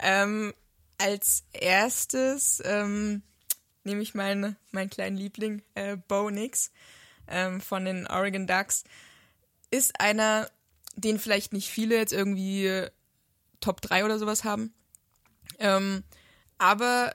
Ähm, 0.00 0.54
als 0.98 1.44
erstes 1.52 2.62
ähm, 2.64 3.22
nehme 3.84 4.02
ich 4.02 4.14
meinen, 4.14 4.56
meinen 4.70 4.90
kleinen 4.90 5.16
Liebling, 5.16 5.62
äh, 5.74 5.96
Bo 5.96 6.30
Nix 6.30 6.70
ähm, 7.28 7.60
von 7.60 7.84
den 7.84 8.06
Oregon 8.06 8.46
Ducks 8.46 8.84
ist 9.70 10.00
einer, 10.00 10.48
den 10.96 11.18
vielleicht 11.18 11.52
nicht 11.52 11.68
viele 11.68 11.96
jetzt 11.96 12.12
irgendwie 12.12 12.86
Top 13.60 13.80
3 13.80 14.04
oder 14.04 14.18
sowas 14.18 14.44
haben. 14.44 14.72
Ähm, 15.58 16.04
aber 16.58 17.14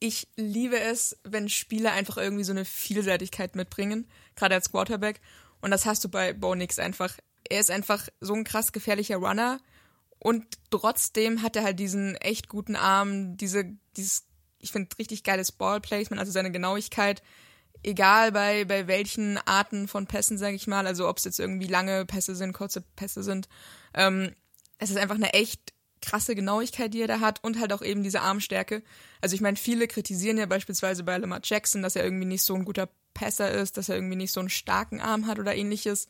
ich 0.00 0.28
liebe 0.36 0.78
es, 0.78 1.16
wenn 1.24 1.48
Spieler 1.48 1.92
einfach 1.92 2.16
irgendwie 2.18 2.44
so 2.44 2.52
eine 2.52 2.64
Vielseitigkeit 2.64 3.56
mitbringen, 3.56 4.06
gerade 4.36 4.54
als 4.54 4.70
Quarterback. 4.70 5.20
Und 5.60 5.70
das 5.70 5.86
hast 5.86 6.04
du 6.04 6.08
bei 6.08 6.32
Bo 6.32 6.54
Nix 6.54 6.78
einfach. 6.78 7.16
Er 7.48 7.60
ist 7.60 7.70
einfach 7.70 8.08
so 8.20 8.34
ein 8.34 8.44
krass 8.44 8.72
gefährlicher 8.72 9.16
Runner 9.16 9.60
und 10.18 10.44
trotzdem 10.70 11.42
hat 11.42 11.56
er 11.56 11.64
halt 11.64 11.78
diesen 11.78 12.16
echt 12.16 12.48
guten 12.48 12.76
Arm, 12.76 13.36
diese, 13.36 13.64
dieses, 13.96 14.26
ich 14.60 14.72
finde, 14.72 14.88
richtig 14.98 15.24
geiles 15.24 15.52
Ballplacement, 15.52 16.20
also 16.20 16.32
seine 16.32 16.50
Genauigkeit 16.50 17.22
egal 17.82 18.32
bei, 18.32 18.64
bei 18.64 18.86
welchen 18.86 19.38
Arten 19.38 19.88
von 19.88 20.06
Pässen, 20.06 20.38
sage 20.38 20.56
ich 20.56 20.66
mal, 20.66 20.86
also 20.86 21.08
ob 21.08 21.18
es 21.18 21.24
jetzt 21.24 21.38
irgendwie 21.38 21.66
lange 21.66 22.04
Pässe 22.06 22.34
sind, 22.34 22.52
kurze 22.52 22.80
Pässe 22.80 23.22
sind, 23.22 23.48
ähm, 23.94 24.32
es 24.78 24.90
ist 24.90 24.96
einfach 24.96 25.16
eine 25.16 25.32
echt 25.32 25.72
krasse 26.00 26.36
Genauigkeit, 26.36 26.94
die 26.94 27.02
er 27.02 27.08
da 27.08 27.20
hat 27.20 27.42
und 27.42 27.58
halt 27.58 27.72
auch 27.72 27.82
eben 27.82 28.04
diese 28.04 28.20
Armstärke. 28.20 28.82
Also 29.20 29.34
ich 29.34 29.40
meine, 29.40 29.56
viele 29.56 29.88
kritisieren 29.88 30.38
ja 30.38 30.46
beispielsweise 30.46 31.02
bei 31.02 31.16
Lamar 31.18 31.40
Jackson, 31.42 31.82
dass 31.82 31.96
er 31.96 32.04
irgendwie 32.04 32.26
nicht 32.26 32.44
so 32.44 32.54
ein 32.54 32.64
guter 32.64 32.88
Passer 33.14 33.50
ist, 33.50 33.76
dass 33.76 33.88
er 33.88 33.96
irgendwie 33.96 34.16
nicht 34.16 34.32
so 34.32 34.38
einen 34.38 34.48
starken 34.48 35.00
Arm 35.00 35.26
hat 35.26 35.40
oder 35.40 35.56
ähnliches. 35.56 36.06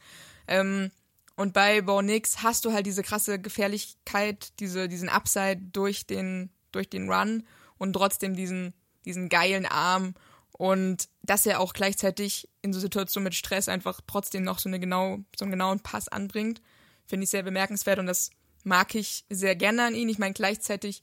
Ähm, 0.47 0.91
und 1.39 1.53
bei 1.53 1.83
Bo 1.83 2.03
Nix 2.03 2.43
hast 2.43 2.65
du 2.65 2.73
halt 2.73 2.85
diese 2.85 3.05
krasse 3.05 3.39
Gefährlichkeit, 3.39 4.59
diese, 4.59 4.89
diesen 4.89 5.09
Upside 5.09 5.61
durch 5.73 6.05
den, 6.05 6.51
durch 6.73 6.91
den 6.91 7.09
Run 7.09 7.47
und 7.79 7.93
trotzdem 7.93 8.35
diesen, 8.35 8.75
diesen 9.05 9.29
geilen 9.29 9.65
Arm 9.65 10.15
und 10.51 11.09
dass 11.23 11.47
er 11.47 11.61
auch 11.61 11.75
gleichzeitig 11.75 12.49
in 12.61 12.73
so 12.73 12.81
Situationen 12.81 13.23
mit 13.23 13.37
Stress 13.37 13.69
einfach 13.69 14.01
trotzdem 14.05 14.43
noch 14.43 14.59
so, 14.59 14.69
eine 14.69 14.81
genau, 14.81 15.21
so 15.37 15.45
einen 15.45 15.53
genauen 15.53 15.79
Pass 15.79 16.09
anbringt, 16.09 16.61
finde 17.07 17.23
ich 17.23 17.31
sehr 17.31 17.45
bemerkenswert 17.45 18.01
und 18.01 18.07
das 18.07 18.31
mag 18.65 18.97
ich 18.97 19.25
sehr 19.31 19.55
gerne 19.55 19.85
an 19.85 19.95
ihn. 19.95 20.09
Ich 20.09 20.19
meine, 20.19 20.35
gleichzeitig 20.35 21.03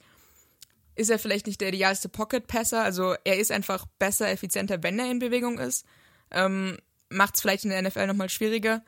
ist 0.96 1.12
er 1.12 1.18
vielleicht 1.18 1.48
nicht 1.48 1.62
der 1.62 1.70
idealste 1.70 2.10
Pocket-Passer, 2.10 2.84
also 2.84 3.16
er 3.24 3.38
ist 3.38 3.54
einfach 3.54 3.86
besser, 4.00 4.30
effizienter, 4.30 4.84
wenn 4.84 5.00
er 5.00 5.10
in 5.10 5.20
Bewegung 5.20 5.60
ist. 5.60 5.86
Ähm, 6.30 6.78
Macht 7.08 7.36
es 7.36 7.42
vielleicht 7.42 7.64
in 7.64 7.70
der 7.70 7.82
NFL 7.82 8.08
nochmal 8.08 8.30
schwieriger, 8.30 8.84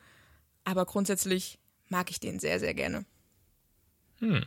aber 0.68 0.84
grundsätzlich 0.84 1.58
mag 1.88 2.10
ich 2.10 2.20
den 2.20 2.38
sehr, 2.38 2.60
sehr 2.60 2.74
gerne. 2.74 3.06
Hm. 4.18 4.44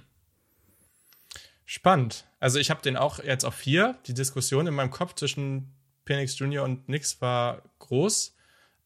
Spannend. 1.66 2.28
Also 2.40 2.60
ich 2.60 2.70
habe 2.70 2.82
den 2.84 2.96
auch 2.96 3.18
jetzt 3.24 3.44
auf 3.44 3.56
vier. 3.56 3.98
Die 4.06 4.14
Diskussion 4.14 4.68
in 4.68 4.76
meinem 4.76 4.92
Kopf 4.92 5.16
zwischen 5.16 5.74
Penix 6.06 6.38
Jr. 6.38 6.64
und 6.64 6.88
Nix 6.88 7.20
war 7.22 7.64
groß. 7.80 8.36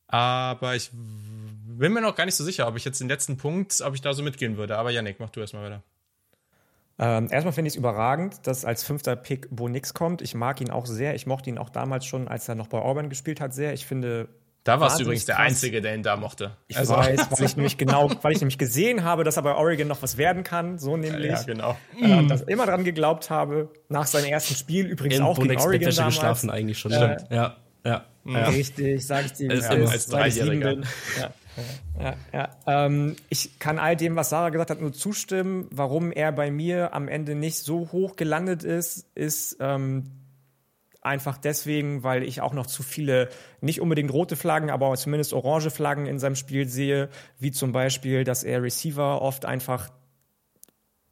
Aber 0.08 0.76
ich 0.76 0.92
bin 0.94 1.92
mir 1.92 2.00
noch 2.00 2.16
gar 2.16 2.26
nicht 2.26 2.36
so 2.36 2.46
sicher, 2.46 2.68
ob 2.68 2.78
ich 2.78 2.86
jetzt 2.86 3.02
den 3.02 3.10
letzten 3.10 3.36
Punkt, 3.36 3.82
ob 3.82 3.96
ich 3.96 4.02
da 4.02 4.14
so 4.14 4.24
mitgehen 4.24 4.56
würde. 4.56 4.78
Aber 4.78 4.92
Yannick, 4.92 5.20
mach 5.20 5.30
du 5.30 5.42
erstmal 5.42 5.66
weiter. 5.66 5.84
Ähm, 6.98 7.28
erstmal 7.30 7.52
finde 7.52 7.68
ich 7.68 7.74
es 7.74 7.78
überragend, 7.78 8.48
dass 8.48 8.64
als 8.64 8.86
fünfter 8.86 9.18
Pick 9.18 9.50
Bo 9.54 9.68
Nix 9.68 9.94
kommt. 9.94 10.22
Ich 10.22 10.36
mag 10.36 10.62
ihn 10.62 10.70
auch 10.70 10.86
sehr. 10.86 11.16
Ich 11.16 11.26
mochte 11.26 11.50
ihn 11.50 11.58
auch 11.58 11.70
damals 11.70 12.06
schon, 12.06 12.30
als 12.30 12.48
er 12.48 12.56
noch 12.56 12.68
bei 12.68 12.80
Auburn 12.80 13.10
gespielt 13.10 13.42
hat, 13.42 13.54
sehr. 13.54 13.74
Ich 13.74 13.86
finde, 13.86 14.30
da 14.66 14.80
warst 14.80 15.00
du 15.00 15.04
übrigens 15.04 15.26
der 15.26 15.38
Einzige, 15.38 15.80
der 15.80 15.94
ihn 15.94 16.02
da 16.02 16.18
mochte. 16.18 16.58
Ich 16.68 16.76
also. 16.76 16.96
weiß, 16.96 17.28
weil 17.30 17.46
ich 17.46 17.56
nämlich 17.56 17.78
genau, 17.78 18.10
weil 18.24 18.34
ich 18.34 18.42
nämlich 18.42 18.58
gesehen 18.58 19.04
habe, 19.04 19.24
dass 19.24 19.38
er 19.38 19.44
bei 19.44 19.54
Oregon 19.54 19.88
noch 19.88 20.02
was 20.02 20.18
werden 20.18 20.44
kann, 20.44 20.80
so 20.80 20.98
nämlich. 20.98 21.32
Ja, 21.32 21.44
genau. 21.44 21.78
Äh, 22.02 22.16
und 22.16 22.30
dass 22.30 22.42
immer 22.42 22.66
dran 22.66 22.84
geglaubt 22.84 23.30
habe, 23.30 23.70
nach 23.90 24.08
seinem 24.08 24.26
ersten 24.26 24.56
Spiel 24.56 24.88
übrigens 24.88 25.18
In 25.18 25.24
auch 25.24 25.38
gegen 25.40 25.56
Oregon 25.56 25.92
damals. 25.92 26.16
geschlafen 26.16 26.50
eigentlich 26.50 26.80
schon. 26.80 26.92
Äh, 26.94 27.18
ja, 27.30 27.56
ja, 27.86 28.06
ja. 28.26 28.50
Richtig, 28.50 29.06
sag 29.06 29.28
ich 29.28 29.34
dir. 29.34 29.52
Als, 29.52 29.66
ja, 29.66 29.86
als 29.86 30.08
Dreijähriger. 30.08 30.78
Ja. 31.20 31.30
Ja, 32.00 32.16
ja. 32.34 32.50
Ähm, 32.66 33.16
ich 33.30 33.60
kann 33.60 33.78
all 33.80 33.96
dem, 33.96 34.16
was 34.16 34.30
Sarah 34.30 34.50
gesagt 34.50 34.72
hat, 34.72 34.82
nur 34.82 34.94
zustimmen. 34.94 35.68
Warum 35.72 36.12
er 36.12 36.32
bei 36.32 36.50
mir 36.50 36.94
am 36.94 37.08
Ende 37.08 37.36
nicht 37.36 37.60
so 37.60 37.92
hoch 37.92 38.16
gelandet 38.16 38.64
ist, 38.64 39.06
ist 39.16 39.58
ähm, 39.60 40.12
Einfach 41.06 41.38
deswegen, 41.38 42.02
weil 42.02 42.24
ich 42.24 42.42
auch 42.42 42.54
noch 42.54 42.66
zu 42.66 42.82
viele, 42.82 43.30
nicht 43.62 43.80
unbedingt 43.80 44.12
rote 44.12 44.36
Flaggen, 44.36 44.72
aber 44.72 44.92
zumindest 44.96 45.34
orange 45.34 45.70
Flaggen 45.70 46.08
in 46.08 46.18
seinem 46.18 46.36
Spiel 46.36 46.68
sehe, 46.68 47.10
wie 47.38 47.52
zum 47.52 47.72
Beispiel, 47.72 48.24
dass 48.24 48.44
er 48.44 48.64
Receiver 48.64 49.22
oft 49.22 49.46
einfach 49.46 49.92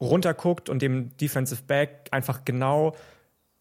runterguckt 0.00 0.68
und 0.68 0.82
dem 0.82 1.16
Defensive 1.16 1.62
Back 1.62 2.08
einfach 2.10 2.44
genau 2.44 2.96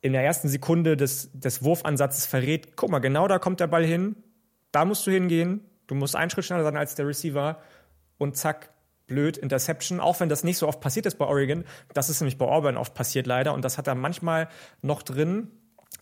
in 0.02 0.14
der 0.14 0.24
ersten 0.24 0.50
Sekunde 0.50 0.98
des, 0.98 1.30
des 1.34 1.64
Wurfansatzes 1.64 2.26
verrät, 2.26 2.76
guck 2.76 2.90
mal, 2.90 2.98
genau 2.98 3.28
da 3.28 3.38
kommt 3.38 3.60
der 3.60 3.68
Ball 3.68 3.86
hin, 3.86 4.16
da 4.72 4.86
musst 4.86 5.06
du 5.06 5.12
hingehen, 5.12 5.62
du 5.86 5.94
musst 5.94 6.16
einen 6.16 6.32
Schritt 6.32 6.46
schneller 6.46 6.64
sein 6.64 6.78
als 6.78 6.96
der 6.96 7.08
Receiver 7.08 7.62
und 8.18 8.38
zack, 8.38 8.72
blöd, 9.06 9.38
Interception, 9.38 10.00
auch 10.00 10.20
wenn 10.20 10.30
das 10.30 10.44
nicht 10.44 10.58
so 10.58 10.68
oft 10.68 10.82
passiert 10.82 11.06
ist 11.06 11.20
bei 11.20 11.26
Oregon, 11.26 11.64
das 11.94 12.10
ist 12.10 12.22
nämlich 12.22 12.40
bei 12.40 12.48
Auburn 12.48 12.76
oft 12.76 12.96
passiert 12.96 13.28
leider 13.28 13.54
und 13.54 13.64
das 13.64 13.78
hat 13.78 13.86
er 13.86 13.94
manchmal 13.94 14.50
noch 14.82 15.04
drin, 15.04 15.52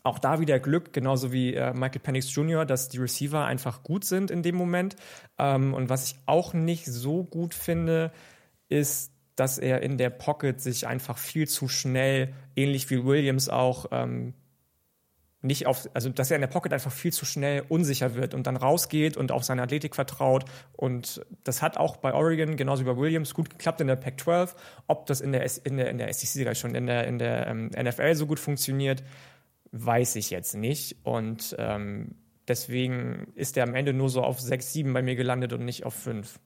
auch 0.04 0.20
da 0.20 0.40
wieder 0.40 0.60
Glück, 0.60 0.94
genauso 0.94 1.32
wie 1.32 1.54
äh, 1.54 1.74
Michael 1.74 2.02
Penix 2.02 2.34
Jr., 2.34 2.66
dass 2.66 2.90
die 2.90 2.98
Receiver 2.98 3.46
einfach 3.46 3.84
gut 3.84 4.04
sind 4.04 4.32
in 4.32 4.42
dem 4.42 4.56
Moment. 4.56 4.96
Ähm, 5.38 5.74
und 5.74 5.90
was 5.90 6.12
ich 6.12 6.16
auch 6.26 6.54
nicht 6.54 6.86
so 6.86 7.24
gut 7.24 7.54
finde, 7.54 8.12
ist, 8.68 9.12
dass 9.36 9.58
er 9.58 9.82
in 9.82 9.98
der 9.98 10.10
Pocket 10.10 10.60
sich 10.60 10.88
einfach 10.88 11.18
viel 11.18 11.48
zu 11.48 11.68
schnell, 11.68 12.34
ähnlich 12.56 12.90
wie 12.90 13.06
Williams 13.06 13.50
auch, 13.50 13.86
ähm, 13.92 14.34
nicht 15.44 15.66
auf, 15.66 15.90
also 15.94 16.10
dass 16.10 16.30
er 16.30 16.36
in 16.36 16.42
der 16.42 16.48
Pocket 16.48 16.72
einfach 16.72 16.92
viel 16.92 17.12
zu 17.12 17.26
schnell 17.26 17.64
unsicher 17.68 18.14
wird 18.14 18.36
und 18.36 18.46
dann 18.46 18.58
rausgeht 18.58 19.18
und 19.18 19.32
auf 19.32 19.44
seine 19.44 19.64
Athletik 19.64 19.96
vertraut. 19.96 20.46
Und 20.74 21.26
das 21.44 21.64
hat 21.64 21.78
auch 21.78 21.98
bei 21.98 22.14
Oregon, 22.14 22.58
genauso 22.58 22.84
wie 22.84 22.90
bei 22.90 22.98
Williams, 22.98 23.34
gut 23.34 23.50
geklappt 23.50 23.82
in 23.82 23.88
der 23.88 23.96
Pac-12. 23.96 24.54
Ob 24.86 25.08
das 25.08 25.20
in 25.20 25.32
der, 25.32 25.50
in 25.66 25.78
der, 25.78 25.90
in 25.90 25.98
der 25.98 26.14
SEC 26.14 26.56
schon, 26.56 26.76
in 26.76 26.86
der, 26.86 27.08
in 27.08 27.18
der 27.18 27.48
ähm, 27.48 27.70
NFL 27.70 28.14
so 28.14 28.28
gut 28.28 28.40
funktioniert, 28.40 29.04
weiß 29.72 30.16
ich 30.16 30.30
jetzt 30.30 30.56
nicht. 30.56 30.98
Und 31.04 31.56
ähm, 31.58 32.16
deswegen 32.48 33.32
ist 33.36 33.58
er 33.58 33.64
am 33.64 33.76
Ende 33.76 33.94
nur 33.94 34.10
so 34.10 34.24
auf 34.24 34.40
6, 34.40 34.74
7 34.74 34.94
bei 34.94 35.02
mir 35.02 35.16
gelandet 35.16 35.54
und 35.54 35.66
nicht 35.66 35.86
auf 35.86 35.94
5. 35.94 36.40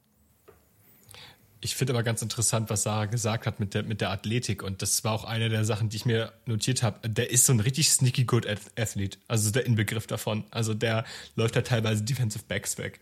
Ich 1.62 1.76
finde 1.76 1.94
aber 1.94 2.04
ganz 2.04 2.22
interessant, 2.22 2.70
was 2.70 2.84
Sarah 2.84 3.06
gesagt 3.06 3.48
hat 3.48 3.60
mit 3.60 3.74
der, 3.74 3.82
mit 3.82 4.00
der 4.00 4.12
Athletik. 4.12 4.62
Und 4.62 4.84
das 4.84 5.04
war 5.04 5.14
auch 5.14 5.24
eine 5.24 5.50
der 5.50 5.66
Sachen, 5.66 5.90
die 5.90 5.98
ich 5.98 6.06
mir 6.06 6.32
notiert 6.46 6.84
habe. 6.84 7.10
Der 7.10 7.32
ist 7.32 7.46
so 7.46 7.54
ein 7.54 7.60
richtig 7.60 7.90
sneaky 7.90 8.26
good 8.26 8.46
Athlet. 8.78 9.18
Also 9.28 9.50
der 9.50 9.66
Inbegriff 9.66 10.06
davon. 10.06 10.44
Also 10.52 10.76
der 10.76 11.06
läuft 11.36 11.56
da 11.56 11.62
teilweise 11.62 12.04
Defensive 12.04 12.44
Backs 12.48 12.78
weg. 12.78 13.00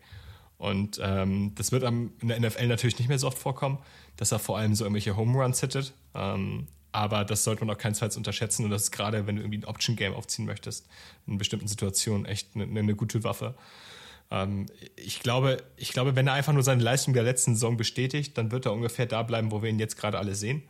Und 0.56 0.98
ähm, 1.02 1.52
das 1.56 1.72
wird 1.72 1.84
am, 1.84 2.12
in 2.22 2.28
der 2.28 2.40
NFL 2.40 2.68
natürlich 2.68 2.98
nicht 2.98 3.08
mehr 3.08 3.18
so 3.18 3.26
oft 3.26 3.36
vorkommen, 3.36 3.78
dass 4.16 4.32
er 4.32 4.38
vor 4.38 4.56
allem 4.56 4.74
so 4.74 4.84
irgendwelche 4.84 5.14
Home 5.14 5.36
Runs 5.38 5.60
hittet. 5.60 5.92
Ähm, 6.14 6.68
aber 6.94 7.24
das 7.24 7.42
sollte 7.42 7.64
man 7.64 7.74
auch 7.74 7.78
keinesfalls 7.78 8.16
unterschätzen. 8.16 8.64
Und 8.64 8.70
das 8.70 8.84
ist 8.84 8.90
gerade, 8.92 9.26
wenn 9.26 9.34
du 9.34 9.42
irgendwie 9.42 9.58
ein 9.58 9.64
Option-Game 9.64 10.14
aufziehen 10.14 10.46
möchtest, 10.46 10.86
in 11.26 11.38
bestimmten 11.38 11.66
Situationen 11.66 12.24
echt 12.24 12.54
eine, 12.54 12.64
eine 12.64 12.94
gute 12.94 13.24
Waffe. 13.24 13.56
Ähm, 14.30 14.66
ich, 14.94 15.18
glaube, 15.18 15.56
ich 15.76 15.90
glaube, 15.90 16.14
wenn 16.14 16.28
er 16.28 16.34
einfach 16.34 16.52
nur 16.52 16.62
seine 16.62 16.84
Leistung 16.84 17.12
der 17.12 17.24
letzten 17.24 17.54
Saison 17.54 17.76
bestätigt, 17.76 18.38
dann 18.38 18.52
wird 18.52 18.66
er 18.66 18.72
ungefähr 18.72 19.06
da 19.06 19.24
bleiben, 19.24 19.50
wo 19.50 19.60
wir 19.60 19.70
ihn 19.70 19.80
jetzt 19.80 19.96
gerade 19.96 20.18
alle 20.18 20.36
sehen. 20.36 20.62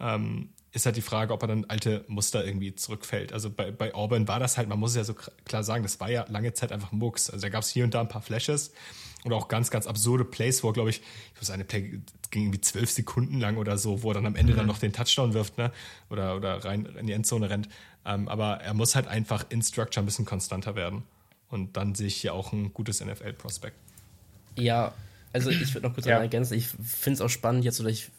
Ähm, 0.00 0.48
ist 0.72 0.84
halt 0.84 0.96
die 0.96 1.02
Frage, 1.02 1.32
ob 1.32 1.42
er 1.42 1.48
dann 1.48 1.64
alte 1.66 2.04
Muster 2.08 2.44
irgendwie 2.44 2.74
zurückfällt. 2.74 3.32
Also 3.32 3.48
bei, 3.48 3.70
bei 3.70 3.94
Auburn 3.94 4.26
war 4.26 4.40
das 4.40 4.58
halt, 4.58 4.68
man 4.68 4.80
muss 4.80 4.90
es 4.90 4.96
ja 4.96 5.04
so 5.04 5.14
klar 5.44 5.62
sagen, 5.62 5.84
das 5.84 6.00
war 6.00 6.10
ja 6.10 6.24
lange 6.28 6.54
Zeit 6.54 6.72
einfach 6.72 6.90
Mucks. 6.90 7.30
Also 7.30 7.42
da 7.42 7.50
gab 7.50 7.62
es 7.62 7.68
hier 7.68 7.84
und 7.84 7.94
da 7.94 8.00
ein 8.00 8.08
paar 8.08 8.22
Flashes 8.22 8.72
und 9.24 9.32
auch 9.32 9.48
ganz, 9.48 9.70
ganz 9.70 9.86
absurde 9.86 10.24
Plays, 10.24 10.62
wo, 10.64 10.72
glaube 10.72 10.90
ich, 10.90 11.00
ich 11.34 11.40
weiß, 11.40 11.50
eine 11.50 11.64
Play 11.64 12.00
ging 12.30 12.44
irgendwie 12.44 12.60
zwölf 12.60 12.90
Sekunden 12.90 13.38
lang 13.38 13.56
oder 13.56 13.78
so, 13.78 14.02
wo 14.02 14.10
er 14.10 14.14
dann 14.14 14.26
am 14.26 14.36
Ende 14.36 14.54
mhm. 14.54 14.58
dann 14.58 14.66
noch 14.66 14.78
den 14.78 14.92
Touchdown 14.92 15.34
wirft, 15.34 15.58
ne? 15.58 15.70
Oder, 16.10 16.36
oder 16.36 16.64
rein 16.64 16.86
in 16.98 17.06
die 17.06 17.12
Endzone 17.12 17.50
rennt. 17.50 17.68
Ähm, 18.04 18.26
aber 18.28 18.60
er 18.60 18.74
muss 18.74 18.94
halt 18.94 19.06
einfach 19.06 19.46
in 19.50 19.62
Structure 19.62 20.02
ein 20.02 20.06
bisschen 20.06 20.24
konstanter 20.24 20.74
werden. 20.74 21.02
Und 21.48 21.76
dann 21.76 21.94
sehe 21.94 22.06
ich 22.06 22.16
hier 22.16 22.34
auch 22.34 22.52
ein 22.52 22.72
gutes 22.72 23.04
NFL-Prospekt. 23.04 23.76
Ja, 24.56 24.94
also 25.32 25.50
ich 25.50 25.72
würde 25.74 25.86
noch 25.86 25.94
kurz 25.94 26.06
ja. 26.06 26.18
ergänzen. 26.18 26.54
Ich 26.54 26.68
finde 26.68 27.14
es 27.14 27.20
auch 27.20 27.28
spannend 27.28 27.64
jetzt, 27.64 27.80
oder 27.80 27.90
ich 27.90 28.10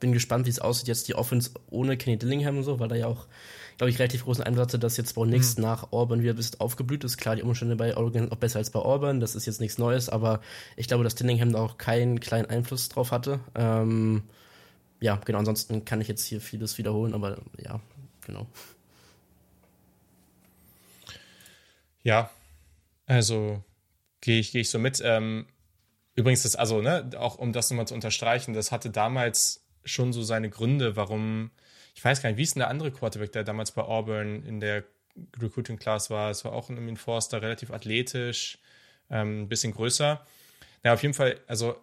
bin 0.00 0.12
gespannt, 0.12 0.46
wie 0.46 0.50
es 0.50 0.58
aussieht, 0.58 0.88
jetzt 0.88 1.08
die 1.08 1.14
Offense 1.14 1.50
ohne 1.70 1.96
Kenny 1.96 2.18
Dillingham 2.18 2.58
und 2.58 2.64
so, 2.64 2.78
weil 2.80 2.88
da 2.88 2.96
ja 2.96 3.06
auch, 3.06 3.26
glaube 3.78 3.90
ich, 3.90 3.98
relativ 3.98 4.24
großen 4.24 4.44
Einsatz 4.44 4.68
hatte, 4.68 4.78
dass 4.80 4.96
jetzt 4.96 5.14
Bo 5.14 5.24
Nix 5.24 5.56
mhm. 5.56 5.62
nach 5.62 5.92
Auburn 5.92 6.20
wieder 6.20 6.34
ein 6.34 6.36
bisschen 6.36 6.60
aufgeblüht 6.60 7.04
ist. 7.04 7.16
Klar, 7.16 7.36
die 7.36 7.42
Umstände 7.42 7.76
bei 7.76 7.96
Oregon 7.96 8.30
auch 8.30 8.36
besser 8.36 8.58
als 8.58 8.70
bei 8.70 8.80
Auburn, 8.80 9.20
das 9.20 9.36
ist 9.36 9.46
jetzt 9.46 9.60
nichts 9.60 9.78
Neues, 9.78 10.08
aber 10.08 10.40
ich 10.76 10.88
glaube, 10.88 11.04
dass 11.04 11.14
Dillingham 11.14 11.52
da 11.52 11.60
auch 11.60 11.78
keinen 11.78 12.18
kleinen 12.18 12.50
Einfluss 12.50 12.88
drauf 12.88 13.12
hatte. 13.12 13.40
Ähm, 13.54 14.24
ja, 15.00 15.16
genau, 15.24 15.38
ansonsten 15.38 15.84
kann 15.84 16.00
ich 16.00 16.08
jetzt 16.08 16.26
hier 16.26 16.40
vieles 16.40 16.76
wiederholen, 16.76 17.14
aber 17.14 17.38
ja, 17.56 17.80
genau. 18.26 18.48
Ja, 22.02 22.30
also 23.06 23.62
gehe 24.20 24.40
ich, 24.40 24.50
geh 24.50 24.60
ich 24.60 24.70
so 24.70 24.80
mit. 24.80 25.00
Ähm, 25.04 25.46
übrigens, 26.16 26.42
das, 26.42 26.56
also, 26.56 26.82
ne, 26.82 27.10
auch 27.16 27.38
um 27.38 27.52
das 27.52 27.70
nochmal 27.70 27.86
zu 27.86 27.94
unterstreichen, 27.94 28.54
das 28.54 28.72
hatte 28.72 28.90
damals 28.90 29.64
schon 29.84 30.12
so 30.12 30.24
seine 30.24 30.50
Gründe, 30.50 30.96
warum, 30.96 31.52
ich 31.98 32.04
weiß 32.04 32.22
gar 32.22 32.30
nicht, 32.30 32.38
wie 32.38 32.44
ist 32.44 32.54
denn 32.54 32.60
der 32.60 32.70
andere 32.70 32.92
Quarterback, 32.92 33.32
der 33.32 33.42
damals 33.42 33.72
bei 33.72 33.82
Auburn 33.82 34.44
in 34.44 34.60
der 34.60 34.84
Recruiting 35.42 35.80
Class 35.80 36.10
war? 36.10 36.30
Es 36.30 36.44
war 36.44 36.52
auch 36.52 36.70
ein 36.70 36.96
Forster, 36.96 37.42
relativ 37.42 37.72
athletisch, 37.72 38.60
ähm, 39.10 39.42
ein 39.42 39.48
bisschen 39.48 39.72
größer. 39.72 40.24
Ja, 40.84 40.92
auf 40.92 41.02
jeden 41.02 41.14
Fall, 41.14 41.40
also 41.48 41.74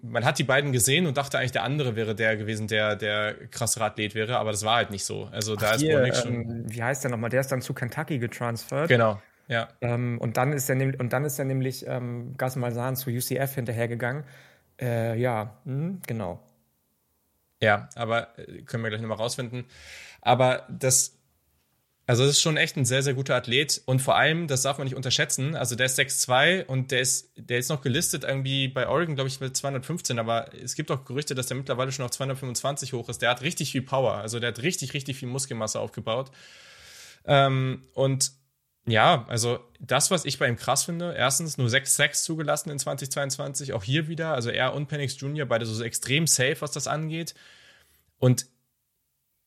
man 0.00 0.24
hat 0.24 0.38
die 0.38 0.44
beiden 0.44 0.72
gesehen 0.72 1.06
und 1.06 1.18
dachte 1.18 1.38
eigentlich, 1.38 1.52
der 1.52 1.64
andere 1.64 1.94
wäre 1.94 2.14
der 2.14 2.38
gewesen, 2.38 2.68
der 2.68 2.96
der 2.96 3.34
krassere 3.50 3.84
Athlet 3.84 4.14
wäre, 4.14 4.38
aber 4.38 4.50
das 4.50 4.64
war 4.64 4.76
halt 4.76 4.90
nicht 4.90 5.04
so. 5.04 5.28
Also 5.30 5.56
da 5.56 5.72
Ach, 5.72 5.74
ist 5.74 5.82
hier, 5.82 6.14
schon. 6.14 6.32
Ähm, 6.32 6.64
wie 6.66 6.82
heißt 6.82 7.04
der 7.04 7.10
nochmal? 7.10 7.28
Der 7.28 7.40
ist 7.40 7.52
dann 7.52 7.60
zu 7.60 7.74
Kentucky 7.74 8.18
getransfert. 8.18 8.88
Genau. 8.88 9.20
Ja. 9.46 9.68
Ähm, 9.82 10.16
und 10.22 10.38
dann 10.38 10.54
ist 10.54 10.70
er 10.70 10.76
nämlich, 10.76 10.98
und 10.98 11.12
dann 11.12 11.26
ist 11.26 11.38
er 11.38 11.44
nämlich 11.44 11.86
ähm, 11.86 12.34
Gas 12.38 12.56
Malzahn 12.56 12.96
zu 12.96 13.10
UCF 13.10 13.56
hinterhergegangen. 13.56 14.24
Äh, 14.80 15.20
ja, 15.20 15.58
hm, 15.66 16.00
genau. 16.06 16.40
Ja, 17.62 17.88
aber 17.94 18.38
äh, 18.38 18.62
können 18.62 18.82
wir 18.82 18.90
gleich 18.90 19.02
nochmal 19.02 19.18
rausfinden. 19.18 19.66
Aber 20.22 20.66
das, 20.70 21.18
also 22.06 22.24
das 22.24 22.32
ist 22.32 22.42
schon 22.42 22.56
echt 22.56 22.76
ein 22.76 22.84
sehr, 22.84 23.02
sehr 23.02 23.14
guter 23.14 23.36
Athlet 23.36 23.82
und 23.86 24.00
vor 24.02 24.16
allem, 24.16 24.48
das 24.48 24.62
darf 24.62 24.78
man 24.78 24.86
nicht 24.86 24.96
unterschätzen, 24.96 25.54
also 25.56 25.76
der 25.76 25.86
ist 25.86 25.96
6'2 25.96 26.66
und 26.66 26.90
der 26.90 27.00
ist, 27.00 27.32
der 27.36 27.58
ist 27.58 27.68
noch 27.70 27.82
gelistet 27.82 28.24
irgendwie 28.24 28.68
bei 28.68 28.88
Oregon, 28.88 29.14
glaube 29.14 29.28
ich, 29.28 29.40
mit 29.40 29.56
215, 29.56 30.18
aber 30.18 30.52
es 30.54 30.74
gibt 30.74 30.90
auch 30.90 31.04
Gerüchte, 31.04 31.34
dass 31.34 31.46
der 31.48 31.56
mittlerweile 31.56 31.92
schon 31.92 32.04
auf 32.04 32.10
225 32.12 32.94
hoch 32.94 33.08
ist. 33.08 33.22
Der 33.22 33.30
hat 33.30 33.42
richtig 33.42 33.72
viel 33.72 33.82
Power, 33.82 34.14
also 34.16 34.40
der 34.40 34.48
hat 34.50 34.62
richtig, 34.62 34.94
richtig 34.94 35.18
viel 35.18 35.28
Muskelmasse 35.28 35.80
aufgebaut. 35.80 36.30
Ähm, 37.26 37.82
und 37.94 38.32
ja, 38.90 39.24
also 39.28 39.60
das, 39.78 40.10
was 40.10 40.24
ich 40.24 40.38
bei 40.38 40.48
ihm 40.48 40.56
krass 40.56 40.84
finde, 40.84 41.14
erstens 41.16 41.58
nur 41.58 41.68
6 41.68 41.96
6 41.96 42.24
zugelassen 42.24 42.70
in 42.70 42.78
2022, 42.78 43.72
auch 43.72 43.82
hier 43.82 44.08
wieder, 44.08 44.34
also 44.34 44.50
er 44.50 44.74
und 44.74 44.88
Penix 44.88 45.18
Jr. 45.18 45.46
beide 45.46 45.66
so 45.66 45.82
extrem 45.82 46.26
safe, 46.26 46.60
was 46.60 46.72
das 46.72 46.86
angeht. 46.86 47.34
Und 48.18 48.46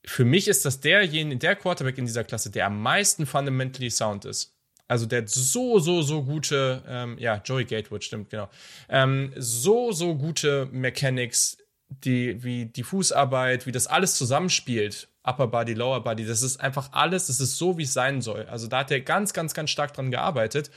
für 0.06 0.26
mich 0.26 0.48
ist 0.48 0.66
das 0.66 0.82
derjenige, 0.82 1.38
der 1.38 1.56
Quarterback 1.56 1.98
in 1.98 2.06
dieser 2.06 2.24
Klasse, 2.24 2.50
der 2.50 2.66
am 2.66 2.82
meisten 2.82 3.26
fundamentally 3.26 3.90
sound 3.90 4.26
ist. 4.26 4.54
Also 4.88 5.06
der 5.06 5.22
hat 5.22 5.30
so, 5.30 5.80
so, 5.80 6.02
so 6.02 6.24
gute, 6.24 6.84
ähm, 6.88 7.18
ja, 7.18 7.42
Joey 7.44 7.66
Gatewood, 7.66 8.04
stimmt, 8.04 8.30
genau. 8.30 8.50
Ähm, 8.90 9.34
so, 9.38 9.92
so 9.92 10.16
gute 10.16 10.68
Mechanics, 10.72 11.58
die, 11.88 12.44
wie 12.44 12.66
die 12.66 12.84
Fußarbeit, 12.84 13.66
wie 13.66 13.72
das 13.72 13.88
alles 13.88 14.16
zusammenspielt 14.16 15.08
Upper 15.24 15.48
Body, 15.48 15.74
Lower 15.74 16.04
Body. 16.04 16.26
Das 16.26 16.42
ist 16.42 16.60
einfach 16.60 16.90
alles, 16.92 17.28
das 17.28 17.40
ist 17.40 17.58
so, 17.58 17.78
wie 17.78 17.84
es 17.84 17.94
sein 17.94 18.22
soll. 18.22 18.46
Also 18.46 18.68
da 18.68 18.80
hat 18.80 18.92
er 18.92 19.02
ganz, 19.02 19.34
ganz, 19.34 19.54
ganz 19.54 19.70
stark 19.70 19.94
dran 19.94 20.12
gearbeitet. 20.12 20.72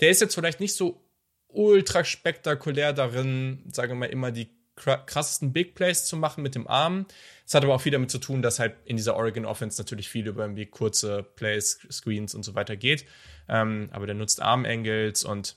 Der 0.00 0.10
ist 0.10 0.20
jetzt 0.20 0.34
vielleicht 0.34 0.60
nicht 0.60 0.74
so 0.74 1.00
ultra 1.48 2.02
spektakulär 2.04 2.92
darin, 2.92 3.64
sagen 3.70 3.92
wir 3.92 3.96
mal, 3.96 4.06
immer 4.06 4.30
die 4.32 4.48
krassesten 4.74 5.52
Big 5.52 5.74
Plays 5.74 6.06
zu 6.06 6.16
machen 6.16 6.42
mit 6.42 6.54
dem 6.54 6.66
Arm. 6.66 7.06
Es 7.46 7.54
hat 7.54 7.62
aber 7.62 7.74
auch 7.74 7.80
viel 7.80 7.92
damit 7.92 8.10
zu 8.10 8.18
tun, 8.18 8.40
dass 8.40 8.58
halt 8.58 8.74
in 8.86 8.96
dieser 8.96 9.16
Oregon 9.16 9.44
Offense 9.44 9.80
natürlich 9.80 10.08
viel 10.08 10.26
über 10.26 10.42
irgendwie 10.42 10.66
kurze 10.66 11.22
Plays, 11.22 11.78
Screens 11.90 12.34
und 12.34 12.42
so 12.42 12.54
weiter 12.54 12.76
geht. 12.76 13.04
Ähm, 13.48 13.90
aber 13.92 14.06
der 14.06 14.14
nutzt 14.14 14.40
Arm 14.40 14.64
Angles 14.64 15.24
und 15.24 15.56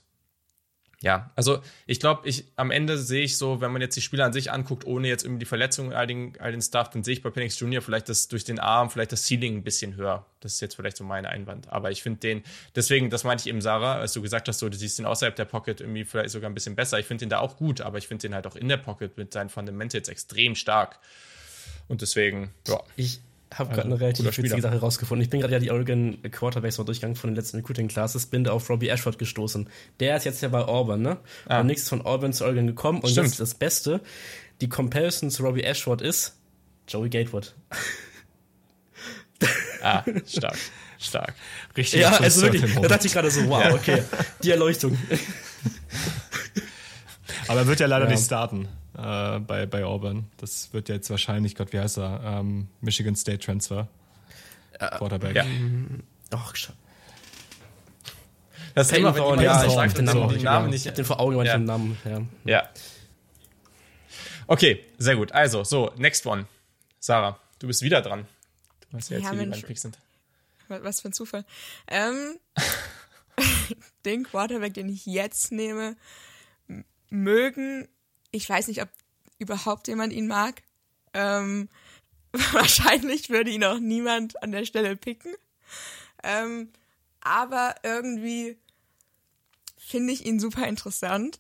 ja, 1.02 1.32
also 1.36 1.60
ich 1.86 2.00
glaube, 2.00 2.28
ich 2.28 2.46
am 2.56 2.72
Ende 2.72 2.98
sehe 2.98 3.24
ich 3.24 3.38
so, 3.38 3.62
wenn 3.62 3.72
man 3.72 3.82
jetzt 3.82 3.96
die 3.96 4.02
Spieler 4.02 4.26
an 4.26 4.34
sich 4.34 4.52
anguckt, 4.52 4.86
ohne 4.86 5.08
jetzt 5.08 5.24
irgendwie 5.24 5.40
die 5.40 5.46
Verletzungen 5.46 5.94
all 5.94 6.08
den, 6.08 6.34
all 6.40 6.52
den 6.52 6.62
Stuff, 6.62 6.90
dann 6.90 7.04
sehe 7.04 7.14
ich 7.14 7.22
bei 7.22 7.30
Penix 7.30 7.60
Jr. 7.60 7.82
vielleicht 7.82 8.10
das 8.10 8.28
durch 8.28 8.44
den 8.44 8.60
Arm, 8.60 8.90
vielleicht 8.90 9.12
das 9.12 9.28
Ceiling 9.28 9.58
ein 9.58 9.64
bisschen 9.64 9.96
höher. 9.96 10.26
Das 10.40 10.54
ist 10.54 10.62
jetzt 10.62 10.76
vielleicht 10.76 10.98
so 10.98 11.04
mein 11.04 11.26
Einwand. 11.26 11.70
Aber 11.70 11.92
ich 11.92 12.02
finde 12.02 12.20
den, 12.20 12.44
deswegen, 12.76 13.10
das 13.10 13.24
meinte 13.24 13.42
ich 13.44 13.48
eben, 13.48 13.62
Sarah, 13.62 13.96
als 13.96 14.14
du 14.14 14.22
gesagt 14.22 14.48
hast, 14.48 14.60
so, 14.60 14.70
du 14.70 14.78
siehst 14.78 14.98
den 14.98 15.06
außerhalb 15.06 15.36
der 15.36 15.46
Pocket 15.46 15.82
irgendwie 15.82 16.06
vielleicht 16.06 16.30
sogar 16.30 16.50
ein 16.50 16.54
bisschen 16.54 16.76
besser. 16.76 17.00
Ich 17.00 17.06
finde 17.06 17.26
den 17.26 17.30
da 17.30 17.40
auch 17.40 17.58
gut, 17.58 17.82
aber 17.82 17.98
ich 17.98 18.08
finde 18.08 18.24
den 18.24 18.36
halt 18.36 18.48
auch 18.48 18.56
in 18.56 18.70
der 18.70 18.78
Pocket 18.78 19.18
mit 19.18 19.34
seinen 19.34 19.50
Fundamentals 19.50 20.08
extrem 20.08 20.56
stark. 20.56 21.00
Und 21.88 22.02
deswegen, 22.02 22.54
ja. 22.68 22.82
Ich, 22.96 23.20
habe 23.58 23.70
gerade 23.70 23.84
also, 23.84 23.96
eine 23.96 24.02
relativ 24.02 24.26
witzige 24.26 24.62
Sache 24.62 24.80
rausgefunden. 24.80 25.24
Ich 25.24 25.30
bin 25.30 25.40
gerade 25.40 25.54
ja 25.54 25.60
die 25.60 25.72
Oregon 25.72 26.22
Quarterbacks 26.30 26.78
mal 26.78 26.84
durchgegangen 26.84 27.16
von 27.16 27.30
den 27.30 27.36
letzten 27.36 27.58
Recruiting 27.58 27.88
Classes, 27.88 28.26
bin 28.26 28.44
da 28.44 28.52
auf 28.52 28.70
Robbie 28.70 28.90
Ashford 28.90 29.18
gestoßen. 29.18 29.70
Der 30.00 30.18
ist 30.18 30.26
jetzt 30.26 30.42
ja 30.42 30.50
bei 30.50 30.62
Auburn, 30.62 31.02
ne? 31.02 31.18
Ah. 31.48 31.62
Und 31.62 31.68
nichts 31.68 31.88
von 31.88 32.02
Auburn 32.02 32.34
zu 32.34 32.44
Oregon 32.44 32.68
gekommen. 32.68 33.00
Und 33.00 33.10
Stimmt. 33.10 33.28
jetzt 33.28 33.40
das 33.40 33.54
Beste, 33.54 34.02
die 34.62 34.70
Comparison 34.70 35.32
zu 35.32 35.44
Robbie 35.44 35.64
Ashford 35.64 36.02
ist 36.02 36.36
Joey 36.88 37.10
Gatewood. 37.10 37.56
ah, 39.82 40.04
stark. 40.28 40.58
Stark. 41.00 41.34
Richtig. 41.76 42.02
Ja, 42.02 42.18
also 42.18 42.42
wirklich, 42.42 42.74
da 42.74 42.88
dachte 42.88 43.08
ich 43.08 43.14
gerade 43.14 43.30
so, 43.32 43.48
wow, 43.48 43.74
okay. 43.74 44.04
Die 44.44 44.52
Erleuchtung. 44.52 44.98
Aber 47.48 47.62
er 47.62 47.68
wird 47.68 47.80
ja 47.80 47.88
leider 47.88 48.06
ja. 48.06 48.12
nicht 48.12 48.24
starten 48.24 48.68
äh, 48.98 49.40
bei, 49.40 49.66
bei 49.66 49.86
Auburn. 49.86 50.26
Das 50.38 50.74
wird 50.74 50.90
jetzt 50.90 51.10
wahrscheinlich, 51.10 51.56
Gott, 51.56 51.74
wie 51.74 51.80
heißt 51.80 51.98
er? 51.98 52.22
Ähm, 52.24 52.68
Michigan 52.82 53.16
State 53.16 53.40
Transfer. 53.40 53.88
Äh, 54.74 54.98
Quarterback. 54.98 55.36
Ja. 55.36 55.46
Ach, 56.32 56.54
das 58.74 58.90
Thema 58.90 59.14
von 59.14 59.40
ja, 59.40 59.64
ich 59.64 59.78
habe 59.78 59.94
den 59.94 60.06
Namen, 60.06 60.38
so, 60.38 60.44
Namen 60.44 60.70
nicht. 60.70 60.82
Ich 60.82 60.88
habe 60.88 60.96
den 60.98 61.06
vor 61.06 61.22
Augen, 61.22 61.46
ja. 61.46 61.58
den 61.58 61.64
Namen. 61.64 61.98
Ja. 62.04 62.22
ja. 62.44 62.70
Okay, 64.48 64.84
sehr 64.98 65.16
gut. 65.16 65.32
Also, 65.32 65.64
so, 65.64 65.94
next 65.96 66.26
one. 66.26 66.46
Sarah, 67.00 67.40
du 67.60 67.68
bist 67.68 67.84
wieder 67.84 68.02
dran. 68.02 68.28
Du 68.82 68.98
weißt 68.98 69.12
ja 69.12 69.18
jetzt, 69.18 69.32
ja, 69.32 69.40
wie 69.40 69.50
die 69.50 69.62
Picks 69.62 69.82
sind. 69.82 69.98
Was 70.68 71.00
für 71.00 71.08
ein 71.08 71.14
Zufall. 71.14 71.46
Ähm, 71.88 72.38
den 74.06 74.24
Quarterback, 74.24 74.74
den 74.74 74.90
ich 74.90 75.06
jetzt 75.06 75.52
nehme, 75.52 75.96
mögen 77.10 77.88
ich 78.36 78.50
weiß 78.50 78.68
nicht, 78.68 78.82
ob 78.82 78.90
überhaupt 79.40 79.88
jemand 79.88 80.12
ihn 80.12 80.28
mag. 80.28 80.62
Ähm, 81.14 81.70
wahrscheinlich 82.52 83.30
würde 83.30 83.50
ihn 83.50 83.64
auch 83.64 83.80
niemand 83.80 84.42
an 84.44 84.52
der 84.52 84.66
Stelle 84.66 84.96
picken. 84.98 85.34
Ähm, 86.24 86.70
aber 87.22 87.76
irgendwie 87.84 88.58
finde 89.78 90.12
ich 90.14 90.26
ihn 90.26 90.40
super 90.40 90.68
interessant. 90.68 91.40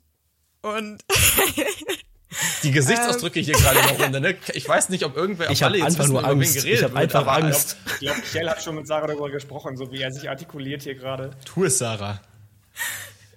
Und 0.61 1.03
die 2.63 2.71
Gesichtsausdrücke 2.71 3.39
hier 3.39 3.55
gerade 3.55 3.81
noch 3.81 3.99
runter, 3.99 4.19
ne? 4.19 4.37
Ich 4.53 4.67
weiß 4.67 4.89
nicht, 4.89 5.03
ob 5.03 5.15
irgendwer 5.15 5.51
ich 5.51 5.61
habe 5.63 5.83
einfach 5.83 6.07
nur 6.07 6.25
Angst. 6.25 6.63
Ich 6.63 6.81
habe 6.81 6.95
einfach 6.95 7.27
Angst. 7.27 7.77
Ich 7.85 7.99
glaube, 7.99 8.19
Michelle 8.19 8.49
hat 8.49 8.63
schon 8.63 8.75
mit 8.75 8.87
Sarah 8.87 9.07
darüber 9.07 9.29
gesprochen, 9.29 9.75
so 9.75 9.91
wie 9.91 10.01
er 10.01 10.11
sich 10.11 10.29
artikuliert 10.29 10.83
hier 10.83 10.95
gerade. 10.95 11.31
Tu 11.43 11.65
es, 11.65 11.77
Sarah. 11.77 12.21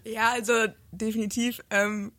Ja, 0.05 0.31
also 0.31 0.69
definitiv. 0.93 1.61
Ähm, 1.71 2.13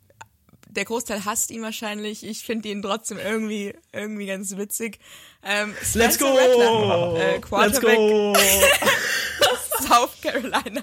der 0.70 0.84
Großteil 0.84 1.24
hasst 1.24 1.50
ihn 1.50 1.62
wahrscheinlich. 1.62 2.24
Ich 2.24 2.44
finde 2.44 2.68
ihn 2.68 2.82
trotzdem 2.82 3.18
irgendwie, 3.18 3.74
irgendwie 3.92 4.26
ganz 4.26 4.56
witzig. 4.56 4.98
Ähm, 5.42 5.74
Let's 5.94 6.18
go! 6.18 6.26
Rattler, 6.26 7.16
äh, 7.16 7.66
Let's 7.66 7.80
go! 7.80 8.34
South 9.86 10.20
Carolina. 10.22 10.82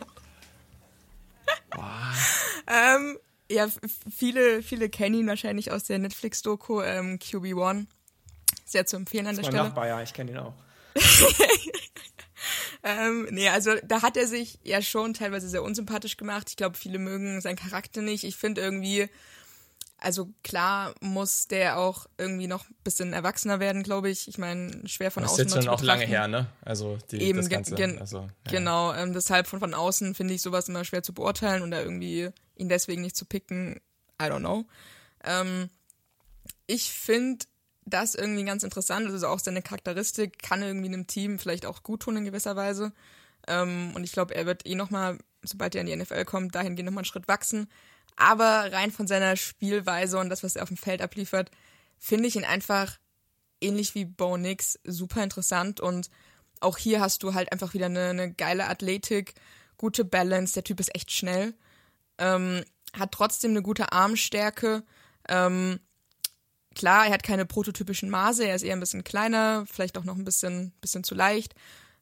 ähm, 2.67 3.17
ja, 3.49 3.67
viele, 4.13 4.61
viele 4.61 4.89
kennen 4.89 5.15
ihn 5.15 5.27
wahrscheinlich 5.27 5.71
aus 5.71 5.85
der 5.85 5.99
Netflix-Doku 5.99 6.81
ähm, 6.81 7.19
QB1. 7.19 7.85
Sehr 8.65 8.85
zu 8.85 8.97
empfehlen 8.97 9.27
an 9.27 9.35
das 9.35 9.45
der 9.45 9.51
Stelle. 9.51 9.69
Nachbar, 9.69 9.87
ja, 9.87 10.01
ich 10.01 10.13
kenne 10.13 10.31
ihn 10.31 10.37
auch. 10.37 10.53
ähm, 12.83 13.27
nee, 13.31 13.47
also 13.47 13.71
da 13.83 14.01
hat 14.01 14.17
er 14.17 14.27
sich 14.27 14.59
ja 14.63 14.81
schon 14.81 15.13
teilweise 15.13 15.47
sehr 15.47 15.63
unsympathisch 15.63 16.17
gemacht. 16.17 16.49
Ich 16.49 16.57
glaube, 16.57 16.75
viele 16.75 16.99
mögen 16.99 17.39
seinen 17.39 17.55
Charakter 17.55 18.01
nicht. 18.01 18.25
Ich 18.25 18.35
finde 18.35 18.61
irgendwie, 18.61 19.07
also 19.99 20.29
klar 20.43 20.93
muss 21.01 21.47
der 21.47 21.79
auch 21.79 22.05
irgendwie 22.17 22.47
noch 22.47 22.69
ein 22.69 22.75
bisschen 22.83 23.13
erwachsener 23.13 23.59
werden, 23.59 23.83
glaube 23.83 24.09
ich. 24.09 24.27
Ich 24.27 24.37
meine, 24.37 24.87
schwer 24.87 25.09
von 25.09 25.23
das 25.23 25.33
außen. 25.33 25.45
Das 25.45 25.51
ist 25.51 25.55
jetzt 25.55 25.65
schon 25.65 25.73
auch 25.73 25.81
lange 25.81 26.05
her, 26.05 26.27
ne? 26.27 26.47
Also 26.61 26.97
die, 27.11 27.21
Eben, 27.21 27.39
das 27.39 27.49
Ganze. 27.49 27.75
Gen 27.75 27.99
also, 27.99 28.29
ja. 28.45 28.51
Genau, 28.51 28.93
ähm, 28.93 29.13
deshalb 29.13 29.47
von, 29.47 29.59
von 29.59 29.73
außen 29.73 30.13
finde 30.13 30.35
ich 30.35 30.41
sowas 30.41 30.69
immer 30.69 30.85
schwer 30.85 31.01
zu 31.01 31.13
beurteilen 31.13 31.63
und 31.63 31.71
da 31.71 31.81
irgendwie 31.81 32.29
ihn 32.55 32.69
deswegen 32.69 33.01
nicht 33.01 33.15
zu 33.15 33.25
picken, 33.25 33.79
I 34.21 34.25
don't 34.25 34.39
know. 34.39 34.65
Ähm, 35.23 35.69
ich 36.67 36.91
finde 36.91 37.45
das 37.85 38.13
irgendwie 38.13 38.43
ganz 38.43 38.63
interessant. 38.63 39.07
Also 39.07 39.27
auch 39.27 39.39
seine 39.39 39.61
Charakteristik 39.61 40.41
kann 40.43 40.61
irgendwie 40.61 40.87
einem 40.87 41.07
Team 41.07 41.39
vielleicht 41.39 41.65
auch 41.65 41.83
gut 41.83 42.01
tun 42.01 42.17
in 42.17 42.25
gewisser 42.25 42.55
Weise. 42.55 42.93
Ähm, 43.47 43.91
und 43.95 44.03
ich 44.03 44.11
glaube, 44.11 44.35
er 44.35 44.45
wird 44.45 44.67
eh 44.67 44.75
nochmal, 44.75 45.17
sobald 45.43 45.73
er 45.73 45.81
in 45.81 45.87
die 45.87 45.95
NFL 45.95 46.25
kommt, 46.25 46.53
dahingehend 46.53 46.85
nochmal 46.85 47.01
einen 47.01 47.05
Schritt 47.05 47.27
wachsen. 47.27 47.69
Aber 48.17 48.73
rein 48.73 48.91
von 48.91 49.07
seiner 49.07 49.37
Spielweise 49.37 50.17
und 50.17 50.29
das, 50.29 50.43
was 50.43 50.55
er 50.55 50.63
auf 50.63 50.69
dem 50.69 50.77
Feld 50.77 51.01
abliefert, 51.01 51.51
finde 51.97 52.27
ich 52.27 52.35
ihn 52.35 52.45
einfach 52.45 52.97
ähnlich 53.61 53.95
wie 53.95 54.05
Bo 54.05 54.37
Nix 54.37 54.79
super 54.83 55.23
interessant. 55.23 55.79
Und 55.79 56.09
auch 56.59 56.77
hier 56.77 56.99
hast 56.99 57.23
du 57.23 57.33
halt 57.33 57.51
einfach 57.51 57.73
wieder 57.73 57.85
eine, 57.85 58.09
eine 58.09 58.33
geile 58.33 58.67
Athletik, 58.67 59.35
gute 59.77 60.03
Balance. 60.03 60.55
Der 60.55 60.63
Typ 60.63 60.79
ist 60.79 60.93
echt 60.95 61.11
schnell. 61.11 61.53
Ähm, 62.17 62.63
hat 62.93 63.11
trotzdem 63.11 63.51
eine 63.51 63.61
gute 63.61 63.91
Armstärke. 63.91 64.83
Ähm, 65.29 65.79
klar, 66.73 67.05
er 67.05 67.13
hat 67.13 67.23
keine 67.23 67.45
prototypischen 67.45 68.09
Maße, 68.09 68.45
er 68.47 68.55
ist 68.55 68.63
eher 68.63 68.75
ein 68.75 68.79
bisschen 68.79 69.03
kleiner, 69.03 69.65
vielleicht 69.71 69.97
auch 69.97 70.03
noch 70.03 70.15
ein 70.15 70.25
bisschen, 70.25 70.71
bisschen 70.81 71.03
zu 71.03 71.13
leicht. 71.13 71.53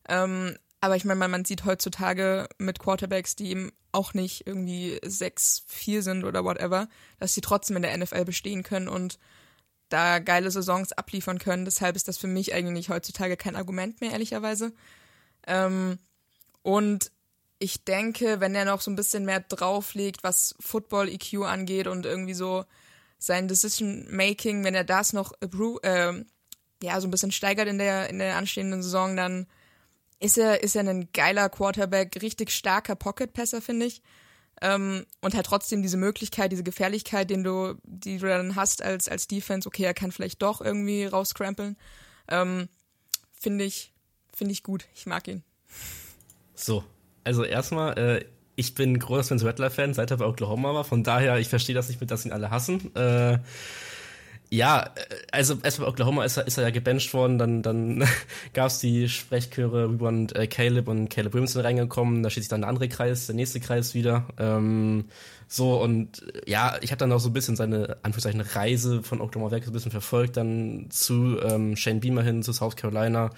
Ähm, 0.07 0.57
aber 0.85 0.95
ich 0.95 1.03
meine, 1.03 1.27
man 1.27 1.45
sieht 1.45 1.65
heutzutage 1.65 2.47
mit 2.59 2.77
Quarterbacks, 2.77 3.35
die 3.35 3.49
eben 3.49 3.71
auch 3.91 4.13
nicht 4.13 4.45
irgendwie 4.45 4.99
6-4 5.03 6.03
sind 6.03 6.23
oder 6.25 6.43
whatever, 6.43 6.87
dass 7.17 7.33
sie 7.33 7.41
trotzdem 7.41 7.77
in 7.77 7.81
der 7.81 7.97
NFL 7.97 8.23
bestehen 8.23 8.61
können 8.61 8.87
und 8.87 9.17
da 9.89 10.19
geile 10.19 10.51
Saisons 10.51 10.91
abliefern 10.91 11.39
können. 11.39 11.65
Deshalb 11.65 11.95
ist 11.95 12.07
das 12.07 12.19
für 12.19 12.27
mich 12.27 12.53
eigentlich 12.53 12.89
heutzutage 12.89 13.35
kein 13.35 13.55
Argument 13.55 13.99
mehr, 13.99 14.11
ehrlicherweise. 14.11 14.73
Ähm, 15.47 15.97
und 16.61 17.11
ich 17.57 17.83
denke, 17.83 18.39
wenn 18.39 18.53
er 18.53 18.65
noch 18.65 18.81
so 18.81 18.91
ein 18.91 18.95
bisschen 18.95 19.25
mehr 19.25 19.39
drauflegt, 19.39 20.23
was 20.23 20.53
Football 20.59 21.09
EQ 21.09 21.45
angeht 21.45 21.87
und 21.87 22.05
irgendwie 22.05 22.35
so 22.35 22.63
sein 23.17 23.47
Decision 23.47 24.05
Making, 24.15 24.63
wenn 24.63 24.75
er 24.75 24.83
das 24.83 25.13
noch 25.13 25.33
äh, 25.41 26.23
ja 26.83 27.01
so 27.01 27.07
ein 27.07 27.11
bisschen 27.11 27.31
steigert 27.31 27.67
in 27.67 27.79
der 27.79 28.07
in 28.11 28.19
der 28.19 28.35
anstehenden 28.37 28.83
Saison, 28.83 29.15
dann 29.15 29.47
ist 30.19 30.37
er, 30.37 30.63
ist 30.63 30.75
er 30.75 30.87
ein 30.87 31.09
geiler 31.13 31.49
Quarterback, 31.49 32.21
richtig 32.21 32.51
starker 32.51 32.95
Pocket-Passer, 32.95 33.61
finde 33.61 33.85
ich. 33.87 34.01
Ähm, 34.61 35.05
und 35.21 35.35
hat 35.35 35.45
trotzdem 35.45 35.81
diese 35.81 35.97
Möglichkeit, 35.97 36.51
diese 36.51 36.63
Gefährlichkeit, 36.63 37.29
den 37.29 37.43
du, 37.43 37.75
die 37.83 38.17
du 38.17 38.27
dann 38.27 38.55
hast 38.55 38.81
als, 38.81 39.09
als 39.09 39.27
Defense, 39.27 39.67
okay, 39.67 39.83
er 39.83 39.93
kann 39.93 40.13
vielleicht 40.13 40.41
doch 40.41 40.61
irgendwie 40.61 41.05
rauscrampeln. 41.05 41.75
Ähm, 42.29 42.69
finde 43.33 43.65
ich, 43.65 43.91
finde 44.33 44.53
ich 44.53 44.63
gut. 44.63 44.85
Ich 44.95 45.05
mag 45.05 45.27
ihn. 45.27 45.43
So, 46.53 46.85
also 47.25 47.43
erstmal, 47.43 47.97
äh, 47.97 48.25
ich 48.55 48.75
bin 48.75 48.97
großer 48.97 49.31
Vince 49.31 49.45
Rattler-Fan, 49.45 49.93
seit 49.93 50.11
er 50.11 50.17
bei 50.17 50.25
Oklahoma 50.25 50.73
war. 50.73 50.85
Von 50.85 51.03
daher, 51.03 51.37
ich 51.37 51.49
verstehe 51.49 51.75
das 51.75 51.89
nicht 51.89 51.99
mit, 51.99 52.09
dass 52.09 52.25
ihn 52.25 52.31
alle 52.31 52.49
hassen. 52.49 52.95
Äh, 52.95 53.39
ja, 54.49 54.83
äh, 54.83 55.15
also 55.31 55.55
erst 55.63 55.79
bei 55.79 55.87
Oklahoma 55.87 56.23
ist 56.23 56.37
er, 56.37 56.47
ist 56.47 56.57
er 56.57 56.63
ja 56.65 56.69
gebencht 56.69 57.13
worden, 57.13 57.37
dann, 57.37 57.61
dann 57.61 58.03
gab 58.53 58.67
es 58.67 58.79
die 58.79 59.09
Sprechchöre 59.09 59.89
rüber 59.89 60.07
und 60.07 60.35
äh, 60.35 60.47
Caleb 60.47 60.87
und 60.87 61.09
Caleb 61.09 61.33
Williamson 61.33 61.61
reingekommen, 61.61 62.23
da 62.23 62.29
steht 62.29 62.43
sich 62.43 62.49
dann 62.49 62.61
der 62.61 62.69
andere 62.69 62.89
Kreis, 62.89 63.25
der 63.25 63.35
nächste 63.35 63.59
Kreis 63.59 63.93
wieder. 63.93 64.27
Ähm, 64.37 65.05
so, 65.47 65.81
und 65.81 66.23
äh, 66.33 66.49
ja, 66.49 66.77
ich 66.81 66.91
habe 66.91 66.99
dann 66.99 67.11
auch 67.11 67.19
so 67.19 67.29
ein 67.29 67.33
bisschen 67.33 67.55
seine, 67.55 67.97
Anführungszeichen, 68.03 68.41
Reise 68.41 69.03
von 69.03 69.21
Oklahoma 69.21 69.51
weg 69.51 69.63
so 69.63 69.71
ein 69.71 69.73
bisschen 69.73 69.91
verfolgt, 69.91 70.37
dann 70.37 70.87
zu 70.89 71.39
ähm, 71.41 71.75
Shane 71.75 71.99
Beamer 71.99 72.23
hin, 72.23 72.43
zu 72.43 72.53
South 72.53 72.75
Carolina 72.75 73.31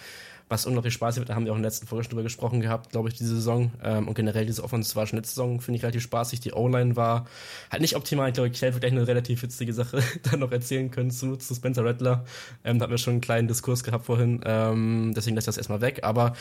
was 0.50 0.66
unglaublich 0.66 0.94
Spaß 0.94 1.18
macht. 1.18 1.30
Da 1.30 1.36
haben 1.36 1.46
wir 1.46 1.52
auch 1.52 1.58
in 1.58 1.62
der 1.62 1.70
letzten 1.70 1.88
Folge 1.88 2.06
schon 2.06 2.12
drüber 2.12 2.24
gesprochen 2.24 2.62
gehabt, 2.62 2.92
glaube 2.92 3.10
ich, 3.10 3.16
diese 3.16 3.36
Saison. 3.36 3.72
Ähm, 3.84 4.08
und 4.08 4.14
generell 4.14 4.46
diese 4.46 4.64
Offense 4.64 4.96
war 4.96 5.06
schon 5.06 5.18
letzte 5.18 5.36
Saison, 5.36 5.60
finde 5.60 5.78
ich, 5.78 5.84
relativ 5.84 6.04
spaßig. 6.04 6.40
Die 6.40 6.54
O-Line 6.54 6.96
war 6.96 7.26
halt 7.70 7.82
nicht 7.82 7.96
optimal. 7.96 8.30
Ich 8.30 8.36
glaube, 8.36 8.50
ich 8.50 8.62
hätte 8.62 8.80
gleich 8.80 8.92
eine 8.92 9.08
relativ 9.08 9.44
witzige 9.44 9.74
Sache 9.74 10.02
dann 10.24 10.40
noch 10.40 10.52
erzählen 10.52 10.90
können 10.90 11.12
zu, 11.12 11.36
zu 11.36 11.54
Spencer 11.54 11.84
Rattler. 11.84 12.26
Ähm, 12.64 12.80
da 12.80 12.84
hatten 12.84 12.92
wir 12.92 12.98
schon 12.98 13.14
einen 13.14 13.22
kleinen 13.22 13.48
Diskurs 13.48 13.84
gehabt 13.84 14.06
vorhin. 14.06 14.42
Ähm, 14.46 15.14
deswegen 15.16 15.36
lasse 15.36 15.46
ich 15.46 15.56
das 15.56 15.58
erstmal 15.58 15.82
weg. 15.82 16.00
Aber 16.04 16.34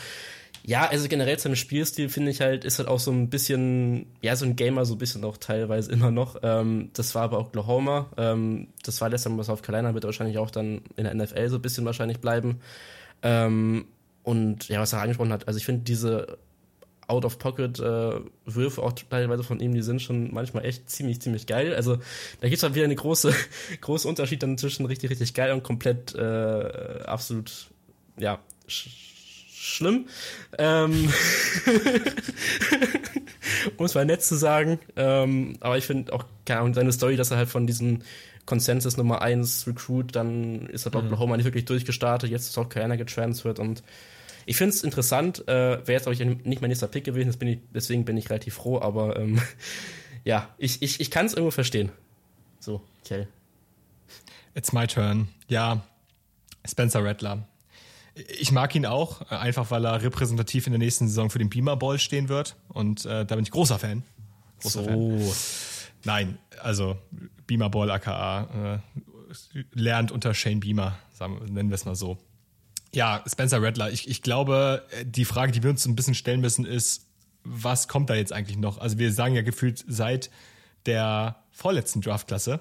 ja, 0.65 0.89
also 0.89 1.09
generell 1.09 1.39
sein 1.39 1.55
Spielstil 1.55 2.09
finde 2.09 2.31
ich 2.31 2.41
halt, 2.41 2.65
ist 2.65 2.79
halt 2.79 2.89
auch 2.89 2.99
so 2.99 3.13
ein 3.13 3.31
bisschen, 3.31 4.07
ja, 4.21 4.35
so 4.35 4.45
ein 4.45 4.57
Gamer 4.57 4.85
so 4.85 4.95
ein 4.95 4.99
bisschen 4.99 5.25
auch 5.25 5.37
teilweise 5.37 5.93
immer 5.93 6.11
noch. 6.11 6.37
Ähm, 6.43 6.91
das 6.93 7.15
war 7.15 7.29
bei 7.31 7.39
Oklahoma, 7.39 8.11
ähm, 8.17 8.69
das 8.85 9.01
war 9.01 9.09
letztes 9.09 9.31
Mal 9.33 9.45
South 9.45 9.63
Carolina, 9.63 9.95
wird 9.95 10.05
wahrscheinlich 10.05 10.39
auch 10.39 10.51
dann 10.51 10.83
in 10.97 11.05
der 11.05 11.15
NFL 11.15 11.49
so 11.49 11.57
ein 11.57 11.63
bisschen 11.63 11.85
wahrscheinlich 11.85 12.21
bleiben. 12.21 12.61
Ähm, 13.23 13.87
und 14.27 14.67
ja, 14.67 14.81
was 14.81 14.93
er 14.93 15.03
angesprochen 15.03 15.33
hat, 15.33 15.47
also 15.47 15.57
ich 15.57 15.65
finde 15.65 15.85
diese 15.85 16.39
Out-of-Pocket-Würfe 17.07 18.81
äh, 18.81 18.85
auch 18.85 18.93
teilweise 18.93 19.45
von 19.45 19.61
ihm, 19.61 19.73
die 19.73 19.83
sind 19.83 20.03
schon 20.03 20.35
manchmal 20.35 20.65
echt 20.65 20.91
ziemlich, 20.91 21.21
ziemlich 21.21 21.47
geil. 21.47 21.77
Also 21.77 21.99
da 22.41 22.49
gibt 22.49 22.57
es 22.57 22.65
halt 22.65 22.75
wieder 22.75 22.87
eine 22.87 22.97
große, 22.97 23.33
große 23.81 24.09
Unterschied 24.09 24.43
dann 24.43 24.59
zwischen 24.59 24.85
richtig, 24.85 25.11
richtig 25.11 25.33
geil 25.33 25.53
und 25.53 25.63
komplett 25.63 26.13
äh, 26.17 27.05
absolut, 27.07 27.69
ja, 28.19 28.41
sch 28.67 28.89
schlimm. 29.59 30.07
Ähm 30.59 31.09
um 33.77 33.87
es 33.87 33.95
mal 33.95 34.05
nett 34.05 34.23
zu 34.23 34.35
sagen. 34.35 34.81
Ähm, 34.97 35.57
aber 35.61 35.79
ich 35.79 35.85
finde 35.85 36.13
auch, 36.13 36.25
keine 36.45 36.61
Ahnung, 36.61 36.75
seine 36.75 36.93
Story, 36.93 37.17
dass 37.17 37.31
er 37.31 37.37
halt 37.37 37.49
von 37.49 37.69
diesem 37.69 38.01
Consensus 38.45 38.97
Nummer 38.97 39.23
1 39.23 39.67
Recruit, 39.67 40.17
dann 40.17 40.67
ist 40.67 40.87
er 40.87 40.91
mhm. 40.91 41.07
Oklahoma 41.07 41.37
nicht 41.37 41.45
wirklich 41.45 41.65
durchgestartet, 41.65 42.31
jetzt 42.31 42.49
ist 42.49 42.59
auch 42.59 42.69
keiner 42.69 42.97
getransfert 42.97 43.59
und 43.59 43.83
ich 44.47 44.57
finde 44.57 44.75
es 44.75 44.85
interessant, 44.85 45.47
äh, 45.49 45.87
wäre 45.87 45.93
jetzt, 45.93 46.05
glaube 46.05 46.15
ich, 46.15 46.45
nicht 46.47 46.61
mein 46.61 46.69
nächster 46.69 46.87
Pick 46.87 47.05
gewesen, 47.05 47.37
bin 47.39 47.49
ich, 47.49 47.59
deswegen 47.75 48.05
bin 48.05 48.17
ich 48.17 48.31
relativ 48.31 48.55
froh, 48.55 48.81
aber 48.81 49.19
ähm, 49.19 49.43
ja, 50.25 50.49
ich, 50.57 50.81
ich, 50.83 51.01
ich 51.01 51.11
kann 51.11 51.27
es 51.27 51.35
irgendwo 51.35 51.51
verstehen. 51.51 51.91
So, 52.61 52.81
okay. 53.05 53.27
It's 54.55 54.73
my 54.73 54.87
turn. 54.87 55.29
Ja, 55.49 55.85
Spencer 56.65 57.05
Rattler. 57.05 57.47
Ich 58.39 58.53
mag 58.53 58.75
ihn 58.75 58.87
auch, 58.87 59.21
äh, 59.31 59.35
einfach 59.35 59.71
weil 59.71 59.85
er 59.85 60.01
repräsentativ 60.01 60.67
in 60.67 60.73
der 60.73 60.79
nächsten 60.79 61.09
Saison 61.09 61.29
für 61.29 61.39
den 61.39 61.51
Beamer 61.51 61.77
Ball 61.77 61.99
stehen 61.99 62.29
wird. 62.29 62.57
Und 62.69 63.05
äh, 63.05 63.27
da 63.27 63.35
bin 63.35 63.45
ich 63.45 63.51
großer 63.51 63.79
Fan. 63.79 64.05
Großer 64.63 64.85
so. 64.85 64.89
Fan. 64.89 65.33
Nein, 66.05 66.39
also 66.63 66.97
Beamer 67.49 67.69
Ball 67.69 67.91
aka 67.91 68.81
äh, 68.85 69.63
lernt 69.73 70.13
unter 70.13 70.35
Shane 70.35 70.61
Beamer, 70.61 70.97
sagen, 71.13 71.41
nennen 71.51 71.69
wir 71.69 71.75
es 71.75 71.85
mal 71.85 71.97
so. 71.97 72.17
Ja, 72.97 73.23
Spencer 73.31 73.61
Rattler. 73.63 73.91
Ich, 73.91 74.09
ich 74.09 74.23
glaube, 74.23 74.83
die 75.05 75.27
Frage, 75.27 75.53
die 75.53 75.63
wir 75.63 75.69
uns 75.69 75.85
ein 75.85 75.95
bisschen 75.95 76.15
stellen 76.15 76.41
müssen, 76.41 76.65
ist, 76.65 77.05
was 77.45 77.89
kommt 77.89 78.09
da 78.09 78.15
jetzt 78.15 78.33
eigentlich 78.33 78.57
noch? 78.57 78.79
Also 78.79 78.97
wir 78.97 79.13
sagen 79.13 79.35
ja 79.35 79.43
gefühlt 79.43 79.85
seit 79.87 80.31
der 80.87 81.37
vorletzten 81.51 82.01
Draftklasse, 82.01 82.59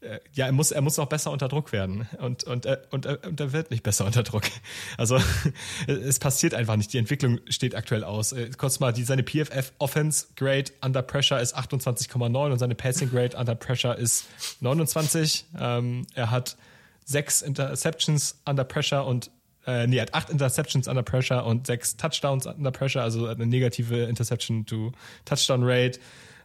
äh, 0.00 0.20
ja, 0.34 0.46
er 0.46 0.52
muss, 0.52 0.70
er 0.70 0.80
muss 0.80 0.96
auch 1.00 1.08
besser 1.08 1.32
unter 1.32 1.48
Druck 1.48 1.72
werden. 1.72 2.08
Und, 2.20 2.44
und, 2.44 2.66
äh, 2.66 2.78
und, 2.90 3.04
äh, 3.04 3.18
und 3.26 3.40
er 3.40 3.52
wird 3.52 3.72
nicht 3.72 3.82
besser 3.82 4.06
unter 4.06 4.22
Druck. 4.22 4.44
Also 4.96 5.18
es 5.88 6.20
passiert 6.20 6.54
einfach 6.54 6.76
nicht. 6.76 6.92
Die 6.92 6.98
Entwicklung 6.98 7.40
steht 7.48 7.74
aktuell 7.74 8.04
aus. 8.04 8.32
Kurz 8.58 8.78
mal, 8.78 8.92
die, 8.92 9.02
seine 9.02 9.24
PFF 9.24 9.72
Offense 9.78 10.28
Grade 10.36 10.70
under 10.84 11.02
Pressure 11.02 11.40
ist 11.40 11.58
28,9 11.58 12.52
und 12.52 12.58
seine 12.60 12.76
Passing 12.76 13.10
Grade 13.10 13.36
under 13.36 13.56
Pressure 13.56 13.98
ist 13.98 14.24
29. 14.60 15.46
Ähm, 15.58 16.06
er 16.14 16.30
hat 16.30 16.56
sechs 17.04 17.42
Interceptions 17.42 18.40
under 18.44 18.64
Pressure 18.64 19.06
und 19.06 19.30
äh, 19.66 19.86
nee, 19.86 20.00
hat 20.00 20.14
acht 20.14 20.30
Interceptions 20.30 20.88
under 20.88 21.02
pressure 21.02 21.44
und 21.44 21.66
sechs 21.66 21.96
Touchdowns 21.96 22.46
under 22.46 22.70
pressure, 22.70 23.02
also 23.02 23.26
eine 23.26 23.46
negative 23.46 24.04
Interception 24.04 24.66
to 24.66 24.92
Touchdown 25.24 25.62
Rate. 25.62 26.00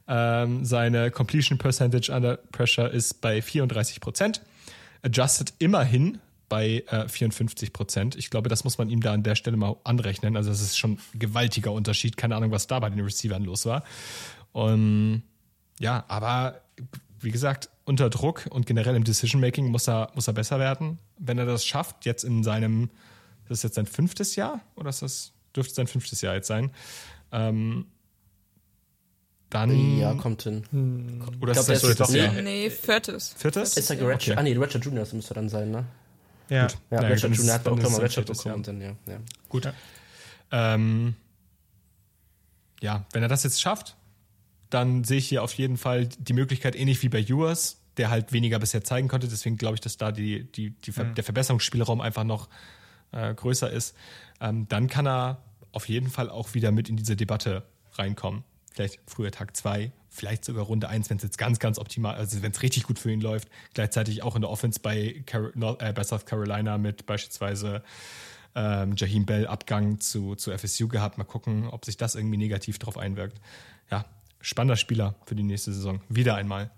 Ähm, 0.07 0.63
seine 0.63 1.11
Completion 1.11 1.57
Percentage 1.57 2.11
under 2.11 2.37
pressure 2.37 2.89
ist 2.89 3.19
bei 3.21 3.41
34 3.41 3.99
Prozent. 3.99 4.41
Adjusted 5.01 5.53
immerhin 5.59 6.19
bei 6.47 6.83
äh, 6.87 7.07
54 7.07 7.73
Prozent. 7.73 8.15
Ich 8.15 8.29
glaube, 8.29 8.49
das 8.49 8.63
muss 8.63 8.77
man 8.77 8.89
ihm 8.89 9.01
da 9.01 9.13
an 9.13 9.23
der 9.23 9.35
Stelle 9.35 9.57
mal 9.57 9.75
anrechnen. 9.83 10.37
Also 10.37 10.49
das 10.49 10.61
ist 10.61 10.77
schon 10.77 10.93
ein 10.93 11.19
gewaltiger 11.19 11.71
Unterschied. 11.71 12.15
Keine 12.15 12.35
Ahnung, 12.35 12.51
was 12.51 12.67
da 12.67 12.79
bei 12.79 12.89
den 12.89 13.01
Receivern 13.01 13.43
los 13.43 13.65
war. 13.65 13.83
Und 14.53 15.23
ja, 15.79 16.05
aber 16.07 16.61
wie 17.19 17.31
gesagt, 17.31 17.69
unter 17.87 18.09
Druck 18.09 18.45
und 18.49 18.65
generell 18.65 18.95
im 18.95 19.03
Decision-Making 19.03 19.67
muss 19.69 19.87
er, 19.87 20.11
muss 20.13 20.27
er 20.27 20.33
besser 20.33 20.59
werden. 20.59 20.99
Wenn 21.17 21.37
er 21.37 21.45
das 21.45 21.65
schafft, 21.65 22.05
jetzt 22.05 22.23
in 22.23 22.43
seinem, 22.43 22.89
das 23.47 23.59
ist 23.59 23.63
jetzt 23.63 23.75
sein 23.75 23.85
fünftes 23.85 24.35
Jahr 24.35 24.59
oder 24.75 24.89
ist 24.89 25.01
das, 25.01 25.31
dürfte 25.55 25.73
sein 25.73 25.87
fünftes 25.87 26.21
Jahr 26.21 26.35
jetzt 26.35 26.47
sein, 26.47 26.71
ähm, 27.31 27.85
dann. 29.49 29.97
Ja, 29.97 30.13
kommt 30.15 30.43
hin. 30.43 30.63
Oder 31.41 31.53
Ich 31.53 31.57
ist 31.59 31.65
glaub, 31.65 31.65
das 31.65 31.65
der 31.65 31.75
ist 31.75 31.99
das 32.01 32.13
jetzt- 32.13 32.25
Jahr? 32.25 32.33
Nee, 32.33 32.41
nee, 32.41 32.69
viertes. 32.69 33.33
Viertes? 33.37 33.77
Ist 33.77 33.89
er 33.89 34.01
Ratchet? 34.05 34.31
Okay. 34.33 34.39
Ah, 34.39 34.43
nee, 34.43 34.57
Ratchet 34.57 34.83
Junior 34.83 35.07
müsste 35.13 35.33
dann 35.33 35.47
sein, 35.49 35.71
ne? 35.71 35.85
Ja. 36.49 36.57
Ja, 36.57 36.67
Gut. 36.67 36.77
Ja, 36.91 36.97
Ratchet 36.99 37.23
dann 37.23 37.31
ist- 37.31 37.37
Junior 37.37 37.55
hat 37.55 37.67
Oklahoma 37.67 37.95
es 37.97 38.03
Ratchet 38.03 38.13
viertes 38.25 38.43
bekommen. 38.43 38.63
Dann, 38.63 38.81
ja, 38.81 38.89
ja. 39.07 39.19
Gut. 39.49 39.71
Ähm, 40.51 41.15
ja, 42.81 43.05
wenn 43.13 43.23
er 43.23 43.29
das 43.29 43.43
jetzt 43.43 43.61
schafft, 43.61 43.95
dann 44.69 45.03
sehe 45.03 45.17
ich 45.17 45.27
hier 45.27 45.43
auf 45.43 45.53
jeden 45.53 45.77
Fall 45.77 46.07
die 46.07 46.33
Möglichkeit, 46.33 46.75
ähnlich 46.75 47.01
wie 47.03 47.09
bei 47.09 47.21
Ewers, 47.21 47.81
der 47.97 48.09
halt 48.09 48.31
weniger 48.33 48.59
bisher 48.59 48.83
zeigen 48.83 49.07
konnte. 49.07 49.27
Deswegen 49.27 49.57
glaube 49.57 49.75
ich, 49.75 49.81
dass 49.81 49.97
da 49.97 50.11
die, 50.11 50.43
die, 50.51 50.71
die 50.71 50.91
Ver 50.91 51.05
der 51.05 51.23
Verbesserungsspielraum 51.23 52.01
einfach 52.01 52.23
noch 52.23 52.49
äh, 53.11 53.33
größer 53.33 53.69
ist. 53.71 53.95
Ähm, 54.39 54.67
dann 54.67 54.87
kann 54.87 55.07
er 55.07 55.41
auf 55.71 55.89
jeden 55.89 56.09
Fall 56.09 56.29
auch 56.29 56.53
wieder 56.53 56.71
mit 56.71 56.89
in 56.89 56.97
diese 56.97 57.15
Debatte 57.15 57.63
reinkommen. 57.93 58.43
Vielleicht 58.73 58.99
früher 59.07 59.31
Tag 59.31 59.57
2, 59.57 59.91
vielleicht 60.09 60.45
sogar 60.45 60.65
Runde 60.65 60.89
1, 60.89 61.09
wenn 61.09 61.17
es 61.17 61.23
jetzt 61.23 61.37
ganz, 61.37 61.59
ganz 61.59 61.79
optimal, 61.79 62.15
also 62.15 62.41
wenn 62.43 62.51
es 62.51 62.61
richtig 62.61 62.83
gut 62.83 62.99
für 62.99 63.11
ihn 63.11 63.21
läuft. 63.21 63.49
Gleichzeitig 63.73 64.21
auch 64.21 64.35
in 64.35 64.41
der 64.41 64.51
Offense 64.51 64.79
bei, 64.79 65.23
Car 65.25 65.51
äh, 65.79 65.93
bei 65.93 66.03
South 66.03 66.25
Carolina 66.25 66.77
mit 66.77 67.05
beispielsweise 67.05 67.83
ähm, 68.55 68.93
Jaheim 68.95 69.25
Bell 69.25 69.47
Abgang 69.47 69.99
zu, 69.99 70.35
zu 70.35 70.55
FSU 70.55 70.87
gehabt. 70.87 71.17
Mal 71.17 71.23
gucken, 71.23 71.67
ob 71.69 71.85
sich 71.85 71.97
das 71.97 72.15
irgendwie 72.15 72.37
negativ 72.37 72.77
drauf 72.79 72.97
einwirkt. 72.97 73.39
Ja, 73.89 74.05
spannender 74.41 74.75
Spieler 74.77 75.15
für 75.25 75.35
die 75.35 75.43
nächste 75.43 75.73
Saison. 75.73 76.01
Wieder 76.09 76.35
einmal. 76.35 76.71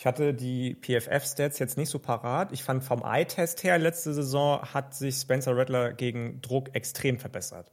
Ich 0.00 0.06
hatte 0.06 0.32
die 0.32 0.74
PFF-Stats 0.80 1.58
jetzt 1.58 1.76
nicht 1.76 1.90
so 1.90 1.98
parat. 1.98 2.52
Ich 2.52 2.62
fand 2.62 2.82
vom 2.82 3.02
Eye-Test 3.04 3.62
her 3.64 3.78
letzte 3.78 4.14
Saison 4.14 4.62
hat 4.62 4.94
sich 4.94 5.16
Spencer 5.16 5.54
Rattler 5.54 5.92
gegen 5.92 6.40
Druck 6.40 6.74
extrem 6.74 7.18
verbessert. 7.18 7.70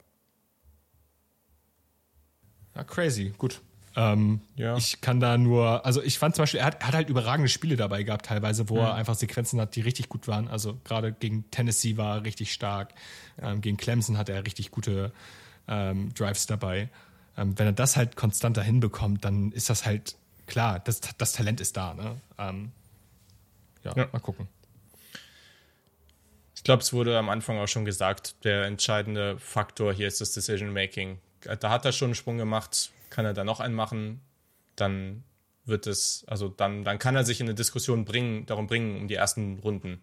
Ja, 2.75 2.83
crazy, 2.83 3.33
gut. 3.37 3.61
Ähm, 3.95 4.41
Ja. 4.55 4.75
Ich 4.75 4.99
kann 4.99 5.21
da 5.21 5.37
nur, 5.37 5.85
also 5.85 6.03
ich 6.03 6.19
fand 6.19 6.35
zum 6.35 6.43
Beispiel, 6.43 6.59
er 6.59 6.65
hat, 6.65 6.81
er 6.81 6.87
hat 6.87 6.95
halt 6.95 7.09
überragende 7.09 7.49
Spiele 7.49 7.77
dabei 7.77 8.03
gehabt, 8.03 8.25
teilweise, 8.25 8.69
wo 8.69 8.77
er 8.79 8.93
einfach 8.93 9.15
Sequenzen 9.15 9.61
hat, 9.61 9.75
die 9.77 9.81
richtig 9.81 10.09
gut 10.09 10.27
waren. 10.27 10.49
Also 10.49 10.77
gerade 10.83 11.13
gegen 11.13 11.49
Tennessee 11.49 11.95
war 11.95 12.17
er 12.17 12.23
richtig 12.25 12.51
stark. 12.51 12.93
Ähm, 13.41 13.61
gegen 13.61 13.77
Clemson 13.77 14.17
hatte 14.17 14.33
er 14.33 14.45
richtig 14.45 14.69
gute 14.69 15.13
ähm, 15.67 16.13
Drives 16.13 16.45
dabei. 16.45 16.89
Ähm, 17.37 17.57
wenn 17.57 17.67
er 17.67 17.73
das 17.73 17.95
halt 17.95 18.15
konstanter 18.15 18.63
hinbekommt, 18.63 19.23
dann 19.23 19.51
ist 19.51 19.69
das 19.69 19.85
halt 19.85 20.17
klar, 20.47 20.79
das, 20.79 21.01
das 21.17 21.33
Talent 21.33 21.61
ist 21.61 21.77
da. 21.77 21.93
Ne? 21.93 22.19
Ähm, 22.37 22.71
ja, 23.83 23.93
Ja. 23.95 24.09
mal 24.11 24.19
gucken. 24.19 24.47
Ich 26.55 26.63
glaube, 26.63 26.81
es 26.81 26.91
wurde 26.91 27.17
am 27.17 27.29
Anfang 27.29 27.59
auch 27.59 27.67
schon 27.67 27.85
gesagt, 27.85 28.43
der 28.43 28.65
entscheidende 28.65 29.37
Faktor 29.39 29.93
hier 29.93 30.07
ist 30.07 30.19
das 30.19 30.33
Decision 30.33 30.73
Making. 30.73 31.19
Da 31.59 31.69
hat 31.69 31.85
er 31.85 31.91
schon 31.91 32.07
einen 32.07 32.15
Sprung 32.15 32.37
gemacht, 32.37 32.91
kann 33.09 33.25
er 33.25 33.33
da 33.33 33.43
noch 33.43 33.59
einen 33.59 33.75
machen, 33.75 34.21
dann 34.75 35.23
wird 35.65 35.85
es, 35.87 36.25
also 36.27 36.49
dann, 36.49 36.83
dann 36.83 36.97
kann 36.97 37.15
er 37.15 37.23
sich 37.23 37.39
in 37.39 37.47
eine 37.47 37.55
Diskussion 37.55 38.05
bringen, 38.05 38.45
darum 38.47 38.67
bringen, 38.67 38.97
um 38.97 39.07
die 39.07 39.15
ersten 39.15 39.59
Runden. 39.59 40.01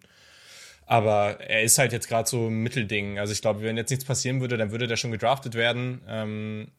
Aber 0.85 1.39
er 1.41 1.63
ist 1.63 1.77
halt 1.77 1.91
jetzt 1.91 2.07
gerade 2.07 2.29
so 2.29 2.47
ein 2.47 2.61
Mittelding. 2.61 3.19
Also 3.19 3.33
ich 3.33 3.41
glaube, 3.41 3.61
wenn 3.61 3.75
jetzt 3.75 3.89
nichts 3.89 4.05
passieren 4.05 4.39
würde, 4.41 4.57
dann 4.57 4.71
würde 4.71 4.87
der 4.87 4.97
schon 4.97 5.11
gedraftet 5.11 5.55
werden. 5.55 6.01
Ähm, 6.07 6.71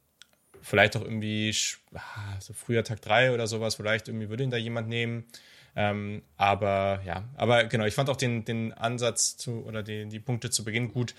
vielleicht 0.67 0.97
auch 0.97 1.03
irgendwie 1.03 1.55
ah, 1.95 2.41
so 2.41 2.53
früher 2.53 2.83
Tag 2.83 3.01
3 3.01 3.33
oder 3.33 3.47
sowas, 3.47 3.77
vielleicht 3.77 4.09
irgendwie 4.09 4.29
würde 4.29 4.43
ihn 4.43 4.51
da 4.51 4.57
jemand 4.57 4.89
nehmen. 4.89 5.25
Ähm, 5.77 6.23
aber 6.37 7.01
ja, 7.05 7.25
aber 7.37 7.65
genau, 7.65 7.85
ich 7.85 7.95
fand 7.95 8.11
auch 8.11 8.17
den, 8.17 8.45
den 8.45 8.73
Ansatz 8.73 9.37
zu 9.37 9.65
oder 9.67 9.83
die, 9.83 10.07
die 10.07 10.19
Punkte 10.21 10.51
zu 10.51 10.65
Beginn 10.65 10.93
gut. 10.93 11.15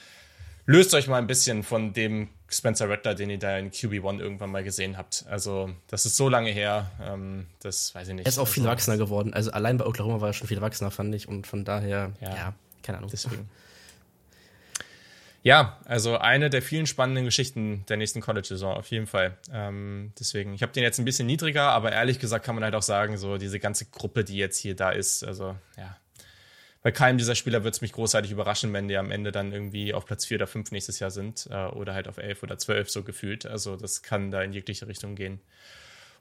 Löst 0.66 0.94
euch 0.94 1.08
mal 1.08 1.18
ein 1.18 1.28
bisschen 1.28 1.64
von 1.64 1.94
dem 1.94 2.28
Spencer 2.50 2.90
Rattler, 2.90 3.16
den 3.16 3.30
ihr 3.30 3.40
da 3.40 3.58
in 3.58 3.72
QB1 3.72 4.20
irgendwann 4.20 4.52
mal 4.52 4.66
gesehen 4.66 4.98
habt. 4.98 5.24
Also, 5.30 5.70
das 5.88 6.06
ist 6.06 6.18
so 6.18 6.28
lange 6.28 6.50
her, 6.50 6.92
ähm, 7.02 7.46
das 7.62 7.96
weiß 7.96 8.10
ich 8.10 8.16
nicht. 8.16 8.26
Er 8.26 8.30
ist 8.30 8.40
auch 8.40 8.48
viel 8.50 8.64
also, 8.64 8.70
erwachsener 8.70 8.98
geworden. 8.98 9.34
Also 9.34 9.52
allein 9.52 9.78
bei 9.78 9.86
Oklahoma 9.86 10.20
war 10.20 10.30
er 10.30 10.34
schon 10.34 10.48
viel 10.48 10.58
erwachsener, 10.58 10.92
fand 10.92 11.16
ich. 11.16 11.30
Und 11.30 11.48
von 11.48 11.64
daher, 11.64 12.12
Ja. 12.20 12.36
ja, 12.36 12.54
keine 12.84 12.98
Ahnung. 12.98 13.10
Deswegen. 13.12 13.50
Ja, 15.48 15.80
also 15.86 16.18
eine 16.18 16.50
der 16.50 16.62
vielen 16.62 16.88
spannenden 16.88 17.24
Geschichten 17.24 17.86
der 17.88 17.96
nächsten 17.96 18.20
College-Saison, 18.20 18.76
auf 18.76 18.92
jeden 18.92 19.08
Fall. 19.08 19.38
Ähm, 19.50 20.12
deswegen, 20.20 20.54
ich 20.54 20.62
habe 20.62 20.74
den 20.74 20.84
jetzt 20.84 21.00
ein 21.00 21.06
bisschen 21.06 21.26
niedriger, 21.26 21.70
aber 21.70 21.94
ehrlich 21.94 22.20
gesagt 22.20 22.44
kann 22.44 22.54
man 22.54 22.66
halt 22.66 22.76
auch 22.76 22.82
sagen, 22.82 23.16
so 23.18 23.38
diese 23.38 23.58
ganze 23.58 23.86
Gruppe, 23.86 24.26
die 24.26 24.36
jetzt 24.36 24.58
hier 24.58 24.76
da 24.76 24.90
ist, 24.90 25.24
also 25.24 25.56
ja, 25.78 25.96
bei 26.82 26.92
keinem 26.92 27.18
dieser 27.18 27.34
Spieler 27.34 27.64
wird 27.64 27.76
es 27.76 27.80
mich 27.80 27.94
großartig 27.94 28.30
überraschen, 28.30 28.74
wenn 28.74 28.90
die 28.90 28.98
am 28.98 29.10
Ende 29.10 29.32
dann 29.32 29.54
irgendwie 29.54 29.94
auf 29.94 30.06
Platz 30.06 30.26
4 30.26 30.36
oder 30.40 30.48
5 30.48 30.72
nächstes 30.72 31.00
Jahr 31.00 31.12
sind 31.12 31.48
äh, 31.50 31.68
oder 31.68 31.94
halt 31.94 32.10
auf 32.10 32.18
11 32.18 32.44
oder 32.44 32.58
12 32.58 32.90
so 32.90 33.04
gefühlt. 33.04 33.46
Also 33.46 33.78
das 33.78 34.02
kann 34.02 34.32
da 34.32 34.42
in 34.42 34.52
jegliche 34.52 34.90
Richtung 34.90 35.16
gehen. 35.16 35.40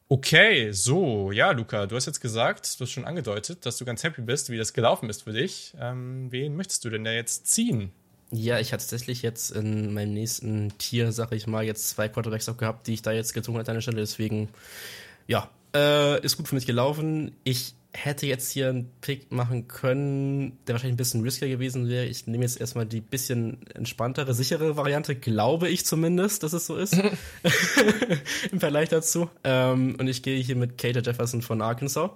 Okay, 0.06 0.70
so, 0.70 1.32
ja, 1.32 1.50
Luca, 1.50 1.86
du 1.86 1.96
hast 1.96 2.06
jetzt 2.06 2.20
gesagt, 2.20 2.78
du 2.78 2.84
hast 2.84 2.92
schon 2.92 3.04
angedeutet, 3.04 3.66
dass 3.66 3.76
du 3.76 3.84
ganz 3.84 4.04
happy 4.04 4.22
bist, 4.22 4.50
wie 4.50 4.56
das 4.56 4.72
gelaufen 4.72 5.10
ist 5.10 5.24
für 5.24 5.32
dich. 5.32 5.74
Ähm, 5.80 6.30
wen 6.30 6.54
möchtest 6.54 6.84
du 6.84 6.90
denn 6.90 7.02
da 7.02 7.10
jetzt 7.10 7.48
ziehen? 7.48 7.90
Ja, 8.32 8.58
ich 8.58 8.72
hatte 8.72 8.82
tatsächlich 8.82 9.22
jetzt 9.22 9.50
in 9.50 9.94
meinem 9.94 10.12
nächsten 10.12 10.76
Tier, 10.78 11.12
sag 11.12 11.32
ich 11.32 11.46
mal, 11.46 11.64
jetzt 11.64 11.88
zwei 11.88 12.08
Quarterbacks 12.08 12.48
auch 12.48 12.56
gehabt, 12.56 12.86
die 12.86 12.94
ich 12.94 13.02
da 13.02 13.12
jetzt 13.12 13.34
gezogen 13.34 13.58
hatte 13.58 13.70
an 13.70 13.76
der 13.76 13.82
Stelle. 13.82 13.98
Deswegen, 13.98 14.48
ja, 15.28 15.48
äh, 15.74 16.20
ist 16.24 16.36
gut 16.36 16.48
für 16.48 16.56
mich 16.56 16.66
gelaufen. 16.66 17.32
Ich 17.44 17.74
hätte 17.92 18.26
jetzt 18.26 18.50
hier 18.50 18.68
einen 18.68 18.90
Pick 19.00 19.32
machen 19.32 19.68
können, 19.68 20.58
der 20.66 20.74
wahrscheinlich 20.74 20.94
ein 20.94 20.98
bisschen 20.98 21.22
riskier 21.22 21.48
gewesen 21.48 21.88
wäre. 21.88 22.04
Ich 22.04 22.26
nehme 22.26 22.44
jetzt 22.44 22.60
erstmal 22.60 22.84
die 22.84 23.00
bisschen 23.00 23.64
entspanntere, 23.74 24.34
sichere 24.34 24.76
Variante, 24.76 25.14
glaube 25.14 25.68
ich 25.68 25.86
zumindest, 25.86 26.42
dass 26.42 26.52
es 26.52 26.66
so 26.66 26.76
ist. 26.76 26.94
Im 28.52 28.60
Vergleich 28.60 28.88
dazu. 28.88 29.30
Ähm, 29.44 29.96
und 29.98 30.08
ich 30.08 30.22
gehe 30.22 30.38
hier 30.42 30.56
mit 30.56 30.78
Cater 30.78 31.02
Jefferson 31.02 31.42
von 31.42 31.62
Arkansas. 31.62 32.10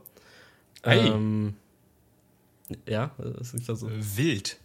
Hey. 0.82 1.08
Ähm, 1.08 1.54
ja, 2.86 3.12
das 3.18 3.54
ist 3.54 3.68
also. 3.70 3.90
Wild. 3.90 4.58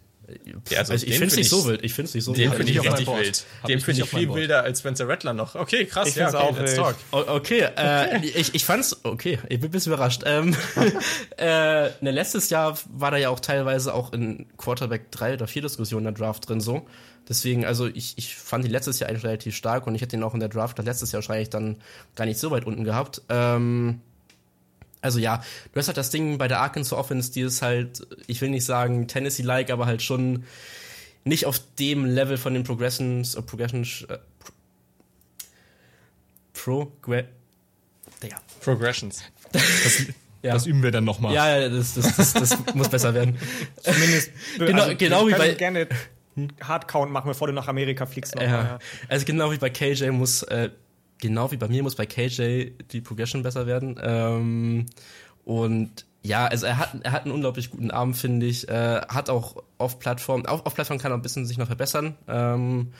Ja, 0.70 0.78
also 0.80 0.92
also 0.92 1.06
ich 1.06 1.12
finde 1.12 1.26
es 1.26 1.34
find 1.34 1.36
nicht 1.36 1.38
ich- 1.38 1.48
so 1.50 1.66
wild. 1.66 1.84
Ich 1.84 1.94
finde 1.94 2.08
es 2.08 2.14
nicht 2.14 2.24
so 2.24 2.32
Den 2.32 2.50
wild. 2.50 2.54
finde 2.56 2.72
ich 2.72 2.78
meinem 2.78 2.88
richtig 2.94 3.06
wild. 3.06 3.44
Den 3.68 3.78
ich 3.78 3.84
finde 3.84 4.00
nicht 4.02 4.12
ich 4.12 4.18
viel 4.18 4.34
wilder 4.34 4.62
als 4.64 4.80
Spencer 4.80 5.08
Rattler 5.08 5.32
noch. 5.34 5.54
Okay, 5.54 5.84
krass. 5.86 6.08
Ich 6.08 6.16
ja, 6.16 6.28
okay, 6.28 6.36
auch 6.36 6.58
let's 6.58 6.74
talk. 6.74 6.96
O- 7.12 7.24
Okay, 7.28 7.68
äh, 7.76 8.24
ich, 8.26 8.54
ich 8.54 8.64
fand's, 8.64 8.96
okay, 9.04 9.38
ich 9.48 9.60
bin 9.60 9.68
ein 9.68 9.70
bisschen 9.70 9.92
überrascht. 9.92 10.22
Ähm, 10.26 10.56
äh, 11.38 11.90
ne, 12.00 12.10
letztes 12.10 12.50
Jahr 12.50 12.78
war 12.90 13.10
da 13.10 13.16
ja 13.16 13.30
auch 13.30 13.40
teilweise 13.40 13.94
auch 13.94 14.12
in 14.12 14.46
Quarterback 14.56 15.10
3 15.12 15.34
oder 15.34 15.46
4 15.46 15.62
Diskussionen 15.62 16.04
der 16.04 16.12
Draft 16.12 16.48
drin 16.48 16.60
so. 16.60 16.86
Deswegen, 17.28 17.64
also 17.64 17.86
ich, 17.86 18.14
ich 18.18 18.36
fand 18.36 18.64
ihn 18.64 18.70
letztes 18.70 19.00
Jahr 19.00 19.10
eigentlich 19.10 19.24
relativ 19.24 19.56
stark 19.56 19.86
und 19.86 19.94
ich 19.96 20.02
hätte 20.02 20.16
ihn 20.16 20.22
auch 20.22 20.34
in 20.34 20.40
der 20.40 20.48
Draft 20.48 20.78
letztes 20.78 21.10
Jahr 21.12 21.18
wahrscheinlich 21.22 21.50
dann 21.50 21.76
gar 22.14 22.24
nicht 22.24 22.38
so 22.38 22.50
weit 22.52 22.64
unten 22.66 22.84
gehabt. 22.84 23.22
Ähm, 23.28 24.00
also 25.02 25.18
ja, 25.18 25.42
du 25.72 25.78
hast 25.78 25.86
halt 25.88 25.96
das 25.96 26.10
Ding 26.10 26.38
bei 26.38 26.48
der 26.48 26.60
Arkansas 26.60 26.92
Offense, 26.98 27.32
die 27.32 27.42
ist 27.42 27.62
halt, 27.62 28.06
ich 28.26 28.40
will 28.40 28.50
nicht 28.50 28.64
sagen 28.64 29.06
Tennessee-like, 29.08 29.70
aber 29.70 29.86
halt 29.86 30.02
schon 30.02 30.44
nicht 31.24 31.46
auf 31.46 31.60
dem 31.78 32.04
Level 32.04 32.36
von 32.38 32.54
den 32.54 32.64
Progressions, 32.64 33.34
äh, 33.34 33.42
Progressions, 33.42 34.02
äh, 34.08 34.18
Pro, 36.52 36.90
Digga. 38.22 38.36
Progressions. 38.60 39.22
Ja. 40.42 40.52
Das 40.52 40.66
üben 40.66 40.80
wir 40.80 40.92
dann 40.92 41.02
nochmal. 41.02 41.34
Ja, 41.34 41.58
ja, 41.58 41.68
das, 41.68 41.94
das, 41.94 42.14
das, 42.14 42.32
das 42.34 42.74
muss 42.74 42.88
besser 42.88 43.14
werden. 43.14 43.36
Zumindest. 43.82 44.30
Genau- 44.58 44.94
genau 44.94 45.26
wie 45.26 45.32
bei- 45.32 45.54
gerne 45.54 45.88
Hardcount 46.62 47.10
machen, 47.10 47.26
bevor 47.26 47.48
du 47.48 47.52
nach 47.52 47.66
Amerika 47.66 48.06
fliegst. 48.06 48.36
noch 48.36 48.42
mal, 48.42 48.48
Ja. 48.48 48.78
Also 49.08 49.24
genau 49.24 49.50
wie 49.50 49.56
bei 49.56 49.70
KJ 49.70 50.10
muss, 50.10 50.44
äh, 50.44 50.70
genau 51.18 51.50
wie 51.50 51.56
bei 51.56 51.68
mir 51.68 51.82
muss 51.82 51.94
bei 51.94 52.06
KJ 52.06 52.70
die 52.92 53.00
Progression 53.00 53.42
besser 53.42 53.66
werden. 53.66 53.98
Ähm, 54.02 54.86
und 55.44 56.06
ja, 56.22 56.46
also 56.46 56.66
er 56.66 56.78
hat, 56.78 56.90
er 57.02 57.12
hat 57.12 57.24
einen 57.24 57.34
unglaublich 57.34 57.70
guten 57.70 57.90
Arm, 57.90 58.14
finde 58.14 58.46
ich. 58.46 58.68
Äh, 58.68 59.00
hat 59.08 59.30
auch 59.30 59.62
auf 59.78 59.98
Plattform, 59.98 60.44
auf, 60.46 60.66
auf 60.66 60.74
Plattform 60.74 60.98
kann 60.98 61.12
er 61.12 61.18
ein 61.18 61.22
bisschen 61.22 61.46
sich 61.46 61.58
noch 61.58 61.68
verbessern. 61.68 62.16
Ähm, 62.26 62.92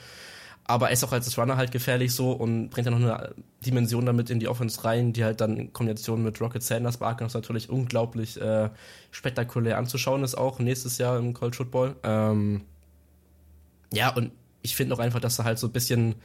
aber 0.69 0.87
er 0.87 0.93
ist 0.93 1.03
auch 1.03 1.13
als 1.13 1.37
Runner 1.37 1.55
halt 1.55 1.71
gefährlich 1.71 2.13
so 2.13 2.31
und 2.33 2.69
bringt 2.69 2.87
dann 2.87 2.99
noch 2.99 3.09
eine 3.09 3.33
Dimension 3.65 4.05
damit 4.05 4.29
in 4.29 4.39
die 4.39 4.49
Offense 4.49 4.83
rein, 4.83 5.13
die 5.13 5.23
halt 5.23 5.39
dann 5.39 5.55
in 5.55 5.73
Kombination 5.73 6.23
mit 6.23 6.41
Rocket 6.41 6.61
Sanders 6.61 7.01
Arkansas 7.01 7.35
natürlich 7.35 7.69
unglaublich 7.69 8.39
äh, 8.39 8.69
spektakulär 9.11 9.77
anzuschauen 9.77 10.25
ist, 10.25 10.35
auch 10.35 10.59
nächstes 10.59 10.97
Jahr 10.97 11.17
im 11.17 11.33
College 11.33 11.57
Football. 11.57 11.95
Ähm, 12.03 12.61
ja, 13.93 14.13
und 14.13 14.31
ich 14.61 14.75
finde 14.75 14.93
auch 14.93 14.99
einfach, 14.99 15.21
dass 15.21 15.39
er 15.39 15.45
halt 15.45 15.57
so 15.57 15.67
ein 15.67 15.73
bisschen, 15.73 16.15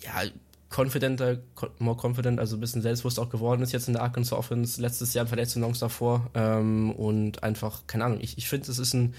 ja, 0.00 0.30
confidenter, 0.70 1.38
more 1.78 1.98
confident, 2.00 2.38
also 2.38 2.56
ein 2.56 2.60
bisschen 2.60 2.80
selbstbewusst 2.80 3.18
auch 3.18 3.28
geworden 3.28 3.62
ist 3.62 3.72
jetzt 3.72 3.88
in 3.88 3.94
der 3.94 4.02
Arkansas 4.02 4.38
Offense, 4.38 4.80
letztes 4.80 5.12
Jahr 5.14 5.24
in 5.24 5.28
Verletzungen 5.28 5.74
davor 5.78 6.30
ähm, 6.34 6.92
und 6.92 7.42
einfach, 7.42 7.86
keine 7.88 8.04
Ahnung, 8.04 8.20
ich, 8.20 8.38
ich 8.38 8.48
finde, 8.48 8.70
es 8.70 8.78
ist 8.78 8.94
ein 8.94 9.14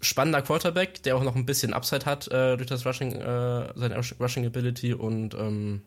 spannender 0.00 0.40
Quarterback, 0.40 1.02
der 1.02 1.16
auch 1.16 1.22
noch 1.22 1.36
ein 1.36 1.44
bisschen 1.44 1.74
Upside 1.74 2.06
hat 2.06 2.26
äh, 2.28 2.56
durch 2.56 2.68
das 2.68 2.86
Rushing, 2.86 3.12
äh, 3.12 3.68
seine 3.74 4.00
Rushing 4.18 4.46
Ability 4.46 4.94
und 4.94 5.34
ähm, 5.34 5.82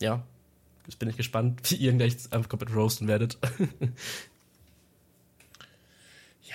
ja, 0.00 0.22
jetzt 0.86 0.98
bin 0.98 1.10
ich 1.10 1.18
gespannt, 1.18 1.60
wie 1.70 1.76
ihr 1.76 1.90
ihn 1.90 1.98
gleich 1.98 2.16
einfach 2.30 2.48
komplett 2.48 2.74
roasten 2.74 3.08
werdet. 3.08 3.36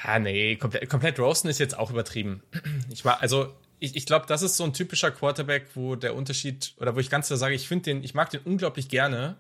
ja, 0.04 0.18
nee, 0.18 0.56
komplett, 0.56 0.90
komplett 0.90 1.20
roasten 1.20 1.52
ist 1.52 1.60
jetzt 1.60 1.78
auch 1.78 1.92
übertrieben. 1.92 2.42
Ich 2.90 3.06
war, 3.06 3.22
also 3.22 3.54
ich, 3.82 3.96
ich 3.96 4.06
glaube, 4.06 4.28
das 4.28 4.44
ist 4.44 4.58
so 4.58 4.64
ein 4.64 4.74
typischer 4.74 5.10
Quarterback, 5.10 5.66
wo 5.74 5.96
der 5.96 6.16
Unterschied, 6.16 6.76
oder 6.78 6.96
wo 6.96 7.00
ich 7.00 7.10
ganz 7.10 7.28
klar 7.28 7.38
sage, 7.38 7.56
ich 7.56 7.68
finde 7.68 7.86
den, 7.86 8.04
ich 8.04 8.14
mag 8.14 8.30
den 8.30 8.42
unglaublich 8.42 8.90
gerne, 8.90 9.38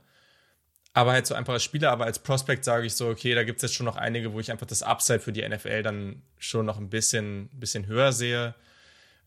aber 0.94 1.12
halt 1.12 1.28
so 1.28 1.36
einfach 1.36 1.54
als 1.54 1.64
Spieler, 1.64 1.92
aber 1.92 2.06
als 2.06 2.20
Prospect 2.20 2.66
sage 2.66 2.88
ich 2.88 2.96
so, 2.96 3.08
okay, 3.08 3.36
da 3.36 3.44
gibt 3.44 3.58
es 3.58 3.62
jetzt 3.62 3.76
schon 3.76 3.86
noch 3.86 3.98
einige, 3.98 4.34
wo 4.34 4.40
ich 4.40 4.52
einfach 4.52 4.66
das 4.66 4.82
Upside 4.82 5.20
für 5.20 5.32
die 5.32 5.48
NFL 5.48 5.84
dann 5.84 6.24
schon 6.40 6.66
noch 6.66 6.80
ein 6.80 6.90
bisschen, 6.90 7.50
bisschen 7.54 7.86
höher 7.86 8.12
sehe. 8.12 8.56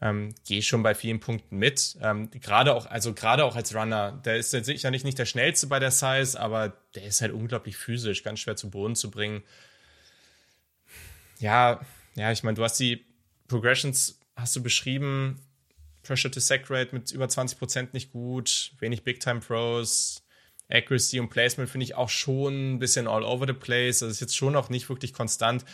Ähm, 0.01 0.35
Gehe 0.45 0.63
schon 0.63 0.83
bei 0.83 0.97
vielen 0.97 1.21
Punkten 1.21 1.59
mit. 1.59 1.97
Ähm, 2.03 2.29
gerade 2.33 2.75
auch, 2.75 2.87
also 2.87 3.15
gerade 3.15 3.45
auch 3.45 3.55
als 3.55 3.73
Runner, 3.73 4.21
der 4.25 4.37
ist 4.37 4.53
jetzt 4.53 4.67
sicherlich 4.67 5.05
nicht 5.05 5.19
der 5.19 5.27
schnellste 5.27 5.69
bei 5.69 5.79
der 5.79 5.93
Size, 5.93 6.39
aber 6.39 6.77
der 6.97 7.05
ist 7.05 7.21
halt 7.21 7.33
unglaublich 7.33 7.77
physisch, 7.77 8.25
ganz 8.25 8.41
schwer 8.41 8.57
zu 8.57 8.69
Boden 8.69 8.97
zu 8.97 9.13
bringen. 9.13 9.45
Ja, 11.39 11.81
ja, 12.17 12.33
ich 12.33 12.43
meine, 12.43 12.57
du 12.57 12.65
hast 12.65 12.81
die 12.81 13.05
Progressions, 13.47 14.19
hast 14.37 14.57
du 14.57 14.63
beschrieben, 14.63 15.41
Pressure 16.03 16.31
to 16.31 16.41
Sack 16.41 16.71
Rate 16.71 16.95
mit 16.95 17.11
über 17.13 17.27
20% 17.27 17.89
nicht 17.93 18.13
gut, 18.13 18.73
wenig 18.79 19.03
Big 19.03 19.21
Time 19.21 19.41
Pros, 19.41 20.23
Accuracy 20.71 21.21
und 21.21 21.29
Placement 21.29 21.71
finde 21.71 21.85
ich 21.85 21.95
auch 21.95 22.09
schon 22.09 22.75
ein 22.75 22.79
bisschen 22.79 23.07
all 23.07 23.23
over 23.23 23.47
the 23.47 23.53
place. 23.53 24.01
Das 24.01 24.11
ist 24.11 24.21
jetzt 24.21 24.37
schon 24.37 24.53
noch 24.53 24.71
nicht 24.71 24.89
wirklich 24.89 25.13
konstant. 25.13 25.65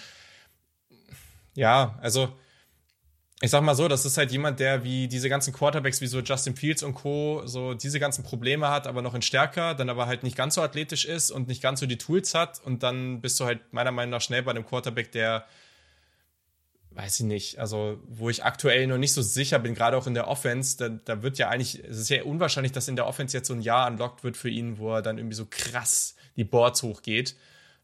Ja, 1.55 1.99
also 2.01 2.37
ich 3.43 3.51
sag 3.51 3.63
mal 3.63 3.75
so, 3.75 3.89
das 3.89 4.05
ist 4.05 4.19
halt 4.19 4.33
jemand, 4.33 4.61
der 4.61 4.85
wie 4.85 5.09
diese 5.09 5.31
ganzen 5.31 5.55
Quarterbacks 5.55 6.03
wie 6.03 6.07
so 6.07 6.21
Justin 6.21 6.57
Fields 6.57 6.83
und 6.83 6.95
Co. 6.95 7.43
so 7.47 7.73
diese 7.73 7.99
ganzen 7.99 8.23
Probleme 8.23 8.69
hat, 8.69 8.87
aber 8.87 9.01
noch 9.01 9.15
in 9.15 9.23
stärker, 9.23 9.75
dann 9.75 9.89
aber 9.89 10.07
halt 10.07 10.23
nicht 10.23 10.37
ganz 10.37 10.57
so 10.57 10.63
athletisch 10.63 11.07
ist 11.07 11.31
und 11.31 11.49
nicht 11.49 11.63
ganz 11.63 11.81
so 11.81 11.87
die 11.87 11.97
Tools 11.97 12.35
hat 12.35 12.61
und 12.63 12.83
dann 12.83 13.23
bist 13.23 13.41
du 13.41 13.47
halt 13.47 13.73
meiner 13.73 13.93
Meinung 13.93 14.11
nach 14.11 14.21
schnell 14.21 14.43
bei 14.43 14.51
einem 14.51 14.67
Quarterback, 14.67 15.11
der 15.13 15.47
weiß 17.01 17.21
ich 17.21 17.27
nicht, 17.27 17.59
also 17.59 17.99
wo 18.09 18.29
ich 18.29 18.45
aktuell 18.45 18.87
noch 18.87 18.99
nicht 18.99 19.13
so 19.13 19.23
sicher 19.23 19.59
bin, 19.59 19.75
gerade 19.75 19.97
auch 19.97 20.07
in 20.07 20.15
der 20.15 20.29
Offense, 20.29 20.77
da, 20.77 20.89
da 20.89 21.23
wird 21.23 21.39
ja 21.39 21.49
eigentlich, 21.49 21.83
es 21.83 21.99
ist 21.99 22.11
ja 22.11 22.23
unwahrscheinlich, 22.25 22.73
dass 22.73 22.89
in 22.89 22.97
der 22.97 23.07
Offense 23.07 23.37
jetzt 23.37 23.49
so 23.49 23.55
ein 23.55 23.63
Jahr 23.63 23.91
unlocked 23.91 24.23
wird 24.23 24.37
für 24.37 24.51
ihn, 24.51 24.79
wo 24.79 24.95
er 24.95 25.03
dann 25.03 25.17
irgendwie 25.17 25.37
so 25.37 25.47
krass 25.49 26.15
die 26.37 26.45
Boards 26.45 26.83
hochgeht. 26.83 27.37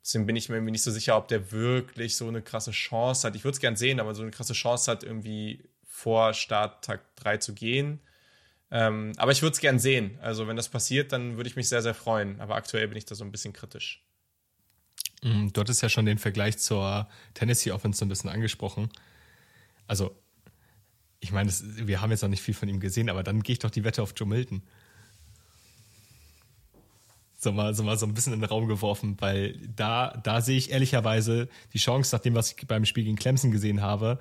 Deswegen 0.02 0.26
bin 0.26 0.36
ich 0.36 0.48
mir 0.48 0.56
irgendwie 0.56 0.72
nicht 0.72 0.82
so 0.82 0.90
sicher, 0.90 1.16
ob 1.16 1.28
der 1.28 1.50
wirklich 1.50 2.16
so 2.16 2.28
eine 2.28 2.42
krasse 2.42 2.70
Chance 2.72 3.26
hat. 3.26 3.34
Ich 3.34 3.44
würde 3.44 3.54
es 3.54 3.60
gern 3.60 3.76
sehen, 3.76 4.00
aber 4.00 4.14
so 4.14 4.22
eine 4.22 4.30
krasse 4.30 4.52
Chance 4.52 4.90
hat, 4.90 5.02
irgendwie 5.02 5.64
vor 5.84 6.34
Starttag 6.34 7.00
3 7.16 7.38
zu 7.38 7.54
gehen. 7.54 8.00
Ähm, 8.70 9.12
aber 9.16 9.32
ich 9.32 9.42
würde 9.42 9.54
es 9.54 9.60
gern 9.60 9.78
sehen. 9.78 10.18
Also 10.20 10.46
wenn 10.46 10.56
das 10.56 10.68
passiert, 10.68 11.12
dann 11.12 11.36
würde 11.36 11.48
ich 11.48 11.56
mich 11.56 11.68
sehr, 11.68 11.82
sehr 11.82 11.94
freuen. 11.94 12.40
Aber 12.40 12.54
aktuell 12.54 12.86
bin 12.86 12.98
ich 12.98 13.06
da 13.06 13.14
so 13.14 13.24
ein 13.24 13.32
bisschen 13.32 13.52
kritisch. 13.52 14.05
Mm, 15.22 15.48
du 15.52 15.60
hattest 15.60 15.82
ja 15.82 15.88
schon 15.88 16.06
den 16.06 16.18
Vergleich 16.18 16.58
zur 16.58 17.08
Tennessee 17.34 17.70
Offense 17.72 18.04
ein 18.04 18.08
bisschen 18.08 18.30
angesprochen. 18.30 18.90
Also, 19.86 20.14
ich 21.20 21.32
meine, 21.32 21.50
wir 21.50 22.00
haben 22.00 22.10
jetzt 22.10 22.22
noch 22.22 22.28
nicht 22.28 22.42
viel 22.42 22.54
von 22.54 22.68
ihm 22.68 22.80
gesehen, 22.80 23.08
aber 23.08 23.22
dann 23.22 23.42
gehe 23.42 23.54
ich 23.54 23.58
doch 23.58 23.70
die 23.70 23.84
Wette 23.84 24.02
auf 24.02 24.14
Joe 24.16 24.28
Milton. 24.28 24.62
So 27.38 27.52
mal, 27.52 27.74
so 27.74 27.82
mal 27.82 27.98
so 27.98 28.06
ein 28.06 28.14
bisschen 28.14 28.32
in 28.32 28.40
den 28.40 28.48
Raum 28.48 28.66
geworfen, 28.66 29.16
weil 29.20 29.58
da, 29.74 30.18
da 30.22 30.40
sehe 30.40 30.56
ich 30.56 30.70
ehrlicherweise 30.70 31.48
die 31.74 31.78
Chance, 31.78 32.14
nach 32.14 32.22
dem, 32.22 32.34
was 32.34 32.52
ich 32.52 32.66
beim 32.66 32.84
Spiel 32.84 33.04
gegen 33.04 33.16
Clemson 33.16 33.50
gesehen 33.50 33.82
habe, 33.82 34.18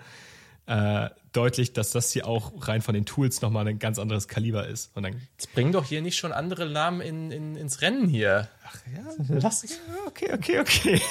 äh, 0.68 1.10
deutlich, 1.32 1.74
dass 1.74 1.92
das 1.92 2.12
hier 2.12 2.28
auch 2.28 2.68
rein 2.68 2.82
von 2.82 2.96
den 2.96 3.06
Tools 3.06 3.42
nochmal 3.42 3.68
ein 3.68 3.80
ganz 3.80 4.00
anderes 4.00 4.28
Kaliber 4.28 4.68
ist. 4.68 4.96
Und 4.96 5.04
dann 5.04 5.22
Jetzt 5.38 5.54
bring 5.54 5.72
doch 5.72 5.86
hier 5.86 6.02
nicht 6.02 6.18
schon 6.18 6.32
andere 6.32 6.68
Namen 6.68 7.02
in, 7.02 7.32
in, 7.32 7.56
ins 7.56 7.82
Rennen 7.82 8.08
hier. 8.08 8.50
Ach 8.66 8.80
ja, 8.96 9.26
lass 9.28 9.66
Okay, 10.08 10.34
okay, 10.34 10.60
okay. 10.60 11.02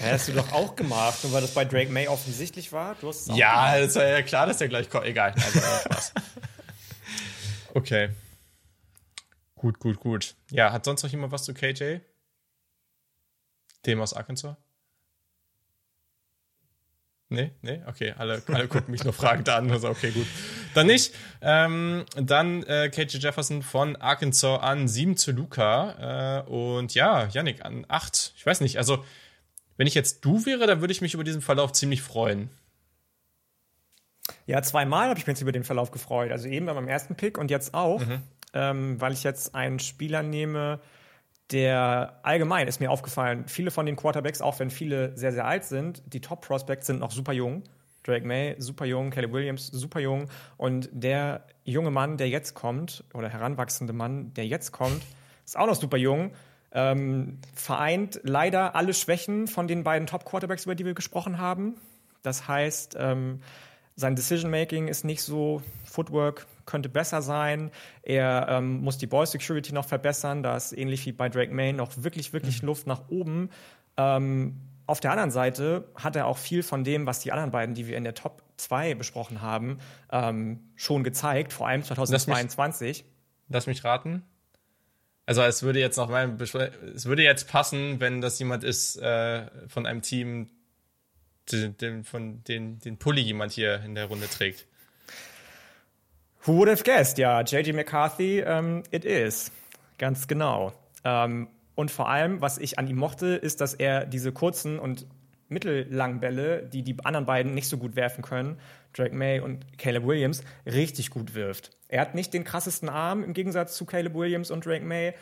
Ja, 0.00 0.12
hast 0.12 0.28
du 0.28 0.32
doch 0.32 0.52
auch 0.52 0.74
gemacht, 0.74 1.22
nur 1.22 1.32
weil 1.32 1.42
das 1.42 1.54
bei 1.54 1.64
Drake 1.64 1.90
May 1.90 2.08
offensichtlich 2.08 2.72
war. 2.72 2.96
Du 3.00 3.08
hast 3.08 3.28
ja, 3.28 3.76
es 3.78 3.94
war 3.94 4.04
ja 4.04 4.22
klar, 4.22 4.46
dass 4.46 4.58
der 4.58 4.68
gleich 4.68 4.90
kommt. 4.90 5.06
Egal. 5.06 5.34
Also, 5.34 5.60
okay. 7.74 8.10
Gut, 9.54 9.78
gut, 9.78 10.00
gut. 10.00 10.34
Ja, 10.50 10.72
hat 10.72 10.84
sonst 10.84 11.02
noch 11.02 11.10
jemand 11.10 11.32
was 11.32 11.44
zu 11.44 11.54
KJ? 11.54 11.98
Dem 13.86 14.00
aus 14.00 14.14
Arkansas? 14.14 14.56
Nee, 17.30 17.52
nee, 17.62 17.80
okay, 17.86 18.14
alle, 18.16 18.42
alle 18.48 18.68
gucken 18.68 18.92
mich 18.92 19.02
nur 19.02 19.12
fragend 19.12 19.48
an. 19.48 19.70
Also, 19.70 19.88
okay, 19.88 20.10
gut. 20.10 20.26
Dann 20.74 20.86
nicht. 20.86 21.14
Ähm, 21.40 22.04
dann 22.16 22.62
äh, 22.64 22.90
KJ 22.90 23.18
Jefferson 23.18 23.62
von 23.62 23.96
Arkansas 23.96 24.60
an 24.60 24.88
7 24.88 25.16
zu 25.16 25.32
Luca. 25.32 26.42
Äh, 26.46 26.50
und 26.50 26.94
ja, 26.94 27.26
Yannick 27.26 27.64
an 27.64 27.86
8. 27.88 28.34
Ich 28.36 28.44
weiß 28.44 28.60
nicht, 28.60 28.78
also 28.78 29.04
wenn 29.76 29.86
ich 29.86 29.94
jetzt 29.94 30.24
du 30.24 30.44
wäre, 30.46 30.66
dann 30.66 30.80
würde 30.80 30.92
ich 30.92 31.00
mich 31.00 31.14
über 31.14 31.24
diesen 31.24 31.42
Verlauf 31.42 31.72
ziemlich 31.72 32.02
freuen. 32.02 32.50
Ja, 34.46 34.62
zweimal 34.62 35.08
habe 35.08 35.18
ich 35.18 35.26
mich 35.26 35.34
jetzt 35.34 35.42
über 35.42 35.52
den 35.52 35.64
Verlauf 35.64 35.90
gefreut. 35.90 36.30
Also 36.30 36.48
eben 36.48 36.66
bei 36.66 36.74
meinem 36.74 36.88
ersten 36.88 37.14
Pick 37.14 37.38
und 37.38 37.50
jetzt 37.50 37.74
auch, 37.74 38.04
mhm. 38.04 38.22
ähm, 38.52 39.00
weil 39.00 39.12
ich 39.12 39.24
jetzt 39.24 39.54
einen 39.54 39.78
Spieler 39.78 40.22
nehme, 40.22 40.80
der 41.50 42.20
allgemein 42.22 42.68
ist 42.68 42.80
mir 42.80 42.90
aufgefallen, 42.90 43.44
viele 43.46 43.70
von 43.70 43.86
den 43.86 43.96
Quarterbacks, 43.96 44.40
auch 44.40 44.58
wenn 44.58 44.70
viele 44.70 45.16
sehr, 45.16 45.32
sehr 45.32 45.46
alt 45.46 45.64
sind, 45.64 46.02
die 46.06 46.20
Top-Prospects 46.20 46.86
sind 46.86 47.00
noch 47.00 47.10
super 47.10 47.32
jung. 47.32 47.62
Drake 48.02 48.26
May, 48.26 48.54
super 48.58 48.84
jung, 48.84 49.10
Caleb 49.10 49.32
Williams, 49.32 49.66
super 49.68 49.98
jung. 50.00 50.28
Und 50.56 50.90
der 50.92 51.46
junge 51.64 51.90
Mann, 51.90 52.16
der 52.18 52.28
jetzt 52.28 52.54
kommt, 52.54 53.04
oder 53.14 53.28
heranwachsende 53.28 53.92
Mann, 53.92 54.32
der 54.34 54.46
jetzt 54.46 54.72
kommt, 54.72 55.02
ist 55.44 55.56
auch 55.56 55.66
noch 55.66 55.74
super 55.74 55.96
jung. 55.96 56.32
Ähm, 56.72 57.38
vereint 57.54 58.20
leider 58.24 58.74
alle 58.74 58.94
Schwächen 58.94 59.46
von 59.46 59.68
den 59.68 59.84
beiden 59.84 60.06
Top-Quarterbacks, 60.06 60.64
über 60.64 60.74
die 60.74 60.84
wir 60.84 60.94
gesprochen 60.94 61.38
haben. 61.38 61.76
Das 62.22 62.48
heißt, 62.48 62.96
ähm, 62.98 63.40
sein 63.96 64.16
Decision-Making 64.16 64.88
ist 64.88 65.04
nicht 65.04 65.22
so, 65.22 65.62
Footwork 65.84 66.46
könnte 66.66 66.88
besser 66.88 67.22
sein. 67.22 67.70
Er 68.02 68.46
ähm, 68.48 68.80
muss 68.80 68.98
die 68.98 69.06
Ball 69.06 69.26
Security 69.26 69.72
noch 69.72 69.86
verbessern. 69.86 70.42
Da 70.42 70.56
ist 70.56 70.72
ähnlich 70.72 71.04
wie 71.06 71.12
bei 71.12 71.28
Drake 71.28 71.52
May 71.52 71.72
noch 71.72 71.92
wirklich, 71.96 72.32
wirklich 72.32 72.62
mhm. 72.62 72.66
Luft 72.66 72.86
nach 72.86 73.08
oben. 73.08 73.50
Ähm, 73.96 74.60
auf 74.86 75.00
der 75.00 75.12
anderen 75.12 75.30
Seite 75.30 75.88
hat 75.94 76.14
er 76.14 76.26
auch 76.26 76.36
viel 76.36 76.62
von 76.62 76.84
dem, 76.84 77.06
was 77.06 77.20
die 77.20 77.32
anderen 77.32 77.50
beiden, 77.50 77.74
die 77.74 77.86
wir 77.86 77.96
in 77.96 78.04
der 78.04 78.14
Top 78.14 78.42
2 78.58 78.94
besprochen 78.94 79.40
haben, 79.40 79.78
ähm, 80.12 80.60
schon 80.76 81.04
gezeigt, 81.04 81.52
vor 81.52 81.66
allem 81.66 81.82
2022. 81.82 82.98
Lass 82.98 83.04
mich, 83.06 83.14
lass 83.48 83.66
mich 83.66 83.84
raten. 83.84 84.22
Also 85.26 85.42
es 85.42 85.62
würde 85.62 85.80
jetzt 85.80 85.96
noch 85.96 86.10
mal, 86.10 86.36
es 86.38 87.06
würde 87.06 87.22
jetzt 87.22 87.48
passen, 87.48 87.98
wenn 88.00 88.20
das 88.20 88.38
jemand 88.38 88.62
ist 88.62 88.96
äh, 88.96 89.46
von 89.68 89.86
einem 89.86 90.02
Team, 90.02 90.50
den, 91.50 91.76
den, 91.78 92.04
von 92.04 92.44
den, 92.44 92.78
den 92.78 92.98
Pulli 92.98 93.22
jemand 93.22 93.52
hier 93.52 93.82
in 93.82 93.94
der 93.94 94.06
Runde 94.06 94.28
trägt. 94.28 94.66
Who 96.46 96.58
would 96.58 96.68
have 96.68 96.84
guessed? 96.84 97.16
Ja, 97.16 97.40
JJ 97.40 97.72
McCarthy, 97.72 98.40
ähm, 98.40 98.82
it 98.90 99.06
is. 99.06 99.50
Ganz 99.96 100.28
genau. 100.28 100.74
Ähm, 101.02 101.48
und 101.74 101.90
vor 101.90 102.10
allem, 102.10 102.42
was 102.42 102.58
ich 102.58 102.78
an 102.78 102.86
ihm 102.86 102.96
mochte, 102.96 103.28
ist, 103.28 103.62
dass 103.62 103.72
er 103.72 104.04
diese 104.04 104.30
kurzen 104.30 104.78
und 104.78 105.06
mittellangen 105.48 106.20
Bälle, 106.20 106.62
die 106.62 106.82
die 106.82 106.96
anderen 107.02 107.24
beiden 107.24 107.54
nicht 107.54 107.66
so 107.66 107.78
gut 107.78 107.96
werfen 107.96 108.22
können, 108.22 108.58
Drake 108.92 109.14
May 109.14 109.40
und 109.40 109.78
Caleb 109.78 110.06
Williams, 110.06 110.42
richtig 110.66 111.08
gut 111.08 111.34
wirft. 111.34 111.70
Er 111.88 112.02
hat 112.02 112.14
nicht 112.14 112.34
den 112.34 112.44
krassesten 112.44 112.90
Arm 112.90 113.24
im 113.24 113.32
Gegensatz 113.32 113.74
zu 113.74 113.86
Caleb 113.86 114.14
Williams 114.14 114.50
und 114.50 114.66
Drake 114.66 114.84
May, 114.84 115.14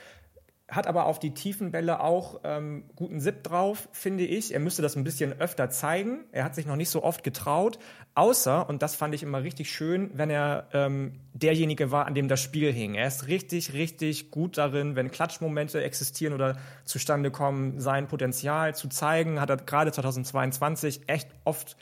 hat 0.72 0.86
aber 0.86 1.04
auf 1.04 1.18
die 1.18 1.34
tiefen 1.34 1.70
Bälle 1.70 2.00
auch 2.00 2.40
ähm, 2.44 2.84
guten 2.96 3.20
Zip 3.20 3.44
drauf, 3.44 3.90
finde 3.92 4.24
ich. 4.24 4.54
Er 4.54 4.60
müsste 4.60 4.80
das 4.80 4.96
ein 4.96 5.04
bisschen 5.04 5.38
öfter 5.38 5.68
zeigen. 5.68 6.24
Er 6.32 6.44
hat 6.44 6.54
sich 6.54 6.64
noch 6.64 6.76
nicht 6.76 6.88
so 6.88 7.04
oft 7.04 7.22
getraut, 7.22 7.78
außer, 8.14 8.68
und 8.68 8.80
das 8.80 8.94
fand 8.94 9.14
ich 9.14 9.22
immer 9.22 9.42
richtig 9.42 9.70
schön, 9.70 10.10
wenn 10.14 10.30
er 10.30 10.68
ähm, 10.72 11.20
derjenige 11.34 11.90
war, 11.90 12.06
an 12.06 12.14
dem 12.14 12.26
das 12.26 12.40
Spiel 12.40 12.72
hing. 12.72 12.94
Er 12.94 13.06
ist 13.06 13.26
richtig, 13.26 13.74
richtig 13.74 14.30
gut 14.30 14.56
darin, 14.56 14.96
wenn 14.96 15.10
Klatschmomente 15.10 15.82
existieren 15.82 16.32
oder 16.32 16.56
zustande 16.86 17.30
kommen, 17.30 17.78
sein 17.78 18.08
Potenzial 18.08 18.74
zu 18.74 18.88
zeigen. 18.88 19.42
Hat 19.42 19.50
er 19.50 19.58
gerade 19.58 19.92
2022 19.92 21.02
echt 21.06 21.28
oft 21.44 21.76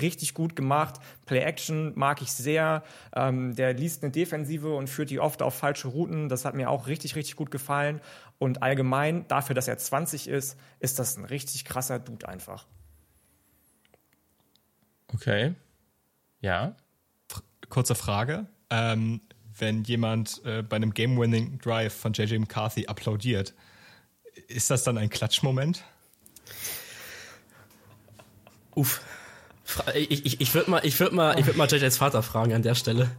richtig 0.00 0.34
gut 0.34 0.56
gemacht. 0.56 0.96
Play-Action 1.26 1.92
mag 1.96 2.22
ich 2.22 2.32
sehr. 2.32 2.82
Ähm, 3.14 3.54
der 3.54 3.74
liest 3.74 4.02
eine 4.02 4.12
Defensive 4.12 4.74
und 4.74 4.88
führt 4.88 5.10
die 5.10 5.20
oft 5.20 5.42
auf 5.42 5.54
falsche 5.54 5.88
Routen. 5.88 6.28
Das 6.28 6.44
hat 6.44 6.54
mir 6.54 6.70
auch 6.70 6.86
richtig, 6.86 7.16
richtig 7.16 7.36
gut 7.36 7.50
gefallen. 7.50 8.00
Und 8.38 8.62
allgemein, 8.62 9.26
dafür, 9.28 9.54
dass 9.54 9.68
er 9.68 9.78
20 9.78 10.28
ist, 10.28 10.58
ist 10.80 10.98
das 10.98 11.16
ein 11.16 11.24
richtig 11.24 11.64
krasser 11.64 11.98
Dude 11.98 12.28
einfach. 12.28 12.66
Okay. 15.14 15.54
Ja. 16.40 16.74
Kurze 17.68 17.94
Frage. 17.94 18.46
Ähm, 18.70 19.20
wenn 19.58 19.84
jemand 19.84 20.44
äh, 20.44 20.62
bei 20.62 20.76
einem 20.76 20.94
Game-Winning 20.94 21.58
Drive 21.58 21.94
von 21.94 22.12
JJ 22.12 22.38
McCarthy 22.38 22.86
applaudiert, 22.86 23.54
ist 24.48 24.70
das 24.70 24.82
dann 24.82 24.98
ein 24.98 25.10
Klatschmoment? 25.10 25.84
Uff. 28.74 29.02
Ich, 29.94 30.26
ich, 30.26 30.40
ich 30.40 30.54
würde 30.54 30.70
mal, 30.70 30.80
ich 30.84 30.98
würd 30.98 31.12
mal, 31.12 31.36
würd 31.46 31.56
mal 31.56 31.68
JJs 31.68 31.96
Vater 31.96 32.22
fragen 32.22 32.52
an 32.52 32.62
der 32.62 32.74
Stelle. 32.74 33.10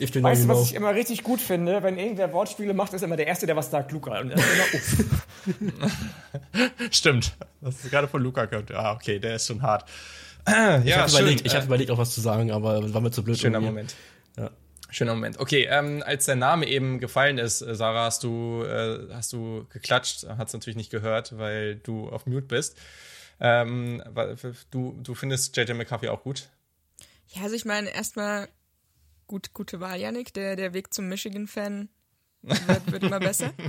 Ich 0.00 0.12
bin 0.12 0.22
weißt 0.22 0.44
du, 0.44 0.48
was 0.48 0.66
ich 0.66 0.74
immer 0.74 0.94
richtig 0.94 1.24
gut 1.24 1.40
finde? 1.40 1.82
Wenn 1.82 1.98
irgendwer 1.98 2.32
Wortspiele 2.32 2.72
macht, 2.72 2.92
ist 2.92 3.02
immer 3.02 3.16
der 3.16 3.26
Erste, 3.26 3.46
der 3.46 3.56
was 3.56 3.70
sagt, 3.70 3.90
Luca. 3.90 4.20
Und 4.20 4.30
immer, 4.30 4.42
Stimmt. 6.90 7.36
Das 7.60 7.84
ist 7.84 7.90
gerade 7.90 8.06
von 8.06 8.22
Luca 8.22 8.44
gehört. 8.44 8.70
Ah, 8.72 8.92
okay, 8.92 9.18
der 9.18 9.36
ist 9.36 9.46
schon 9.46 9.62
hart. 9.62 9.88
ja, 10.46 10.80
ich 10.84 10.96
habe 10.96 11.10
überlegt, 11.10 11.54
hab 11.54 11.64
überlegt, 11.64 11.90
auch 11.90 11.98
was 11.98 12.14
zu 12.14 12.20
sagen, 12.20 12.52
aber 12.52 12.94
war 12.94 13.00
mir 13.00 13.10
zu 13.10 13.24
blöd. 13.24 13.38
Schöner 13.38 13.60
Moment. 13.60 13.94
Ja. 14.36 14.50
Schöner 14.90 15.14
Moment. 15.14 15.38
Okay, 15.38 15.68
ähm, 15.70 16.02
als 16.06 16.24
der 16.24 16.36
Name 16.36 16.66
eben 16.66 16.98
gefallen 16.98 17.38
ist, 17.38 17.60
äh, 17.60 17.74
Sarah, 17.74 18.06
hast 18.06 18.24
du, 18.24 18.64
äh, 18.64 19.12
hast 19.12 19.32
du 19.32 19.66
geklatscht, 19.70 20.26
hat 20.26 20.48
es 20.48 20.54
natürlich 20.54 20.76
nicht 20.76 20.90
gehört, 20.90 21.36
weil 21.36 21.76
du 21.76 22.08
auf 22.08 22.26
Mute 22.26 22.46
bist. 22.46 22.78
Ähm, 23.40 24.02
du, 24.70 24.98
du 25.00 25.14
findest 25.14 25.56
JJ 25.56 25.72
McCarthy 25.72 26.08
auch 26.08 26.22
gut? 26.22 26.48
Ja, 27.28 27.42
also 27.42 27.54
ich 27.54 27.64
meine, 27.64 27.90
erstmal 27.90 28.48
gut, 29.26 29.52
gute 29.52 29.80
Wahl, 29.80 30.00
Yannick. 30.00 30.32
Der, 30.34 30.56
der 30.56 30.72
Weg 30.72 30.92
zum 30.92 31.08
Michigan-Fan 31.08 31.88
wird, 32.42 32.92
wird 32.92 33.02
immer 33.04 33.20
besser. 33.20 33.52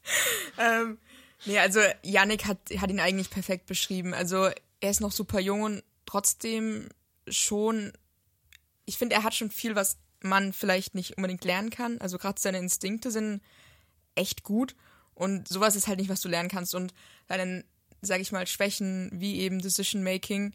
ähm, 0.58 0.98
nee, 1.44 1.58
also 1.58 1.80
Yannick 2.02 2.46
hat, 2.46 2.58
hat 2.78 2.90
ihn 2.90 3.00
eigentlich 3.00 3.30
perfekt 3.30 3.66
beschrieben. 3.66 4.14
Also 4.14 4.48
er 4.80 4.90
ist 4.90 5.00
noch 5.00 5.12
super 5.12 5.40
jung 5.40 5.62
und 5.62 5.82
trotzdem 6.06 6.88
schon, 7.28 7.92
ich 8.84 8.96
finde, 8.98 9.16
er 9.16 9.24
hat 9.24 9.34
schon 9.34 9.50
viel, 9.50 9.74
was 9.74 9.98
man 10.20 10.52
vielleicht 10.52 10.94
nicht 10.94 11.16
unbedingt 11.16 11.44
lernen 11.44 11.70
kann. 11.70 11.98
Also 11.98 12.18
gerade 12.18 12.40
seine 12.40 12.58
Instinkte 12.58 13.10
sind 13.10 13.42
echt 14.14 14.42
gut 14.42 14.74
und 15.14 15.48
sowas 15.48 15.76
ist 15.76 15.88
halt 15.88 15.98
nicht, 15.98 16.08
was 16.08 16.20
du 16.20 16.28
lernen 16.28 16.48
kannst. 16.48 16.74
Und 16.74 16.94
seine 17.28 17.64
sage 18.02 18.22
ich 18.22 18.32
mal, 18.32 18.46
Schwächen 18.46 19.10
wie 19.12 19.40
eben 19.40 19.60
Decision 19.60 20.02
Making. 20.02 20.54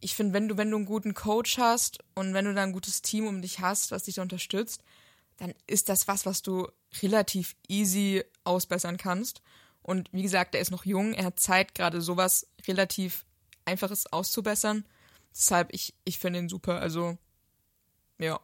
Ich 0.00 0.14
finde, 0.14 0.34
wenn 0.34 0.48
du, 0.48 0.56
wenn 0.56 0.70
du 0.70 0.76
einen 0.76 0.86
guten 0.86 1.14
Coach 1.14 1.58
hast 1.58 1.98
und 2.14 2.34
wenn 2.34 2.44
du 2.44 2.54
da 2.54 2.62
ein 2.62 2.72
gutes 2.72 3.02
Team 3.02 3.26
um 3.26 3.42
dich 3.42 3.60
hast, 3.60 3.90
was 3.90 4.04
dich 4.04 4.16
da 4.16 4.22
unterstützt, 4.22 4.82
dann 5.36 5.54
ist 5.66 5.88
das 5.88 6.08
was, 6.08 6.26
was 6.26 6.42
du 6.42 6.68
relativ 7.02 7.56
easy 7.68 8.22
ausbessern 8.44 8.96
kannst. 8.96 9.42
Und 9.82 10.08
wie 10.12 10.22
gesagt, 10.22 10.54
er 10.54 10.60
ist 10.60 10.70
noch 10.70 10.84
jung, 10.84 11.12
er 11.12 11.24
hat 11.26 11.40
Zeit, 11.40 11.74
gerade 11.74 12.00
sowas 12.00 12.46
relativ 12.66 13.24
Einfaches 13.64 14.12
auszubessern. 14.12 14.84
Deshalb, 15.34 15.72
ich, 15.72 15.94
ich 16.04 16.18
finde 16.18 16.40
ihn 16.40 16.48
super. 16.48 16.80
Also, 16.80 17.16
ja, 18.18 18.38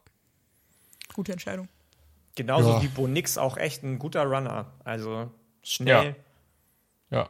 gute 1.13 1.31
Entscheidung. 1.31 1.69
Genauso 2.35 2.69
ja. 2.69 2.81
wie 2.81 2.87
Bo 2.87 3.07
Nix 3.07 3.37
auch 3.37 3.57
echt 3.57 3.83
ein 3.83 3.99
guter 3.99 4.23
Runner. 4.23 4.71
Also 4.83 5.31
schnell. 5.61 6.15
Ja. 7.09 7.17
ja. 7.17 7.29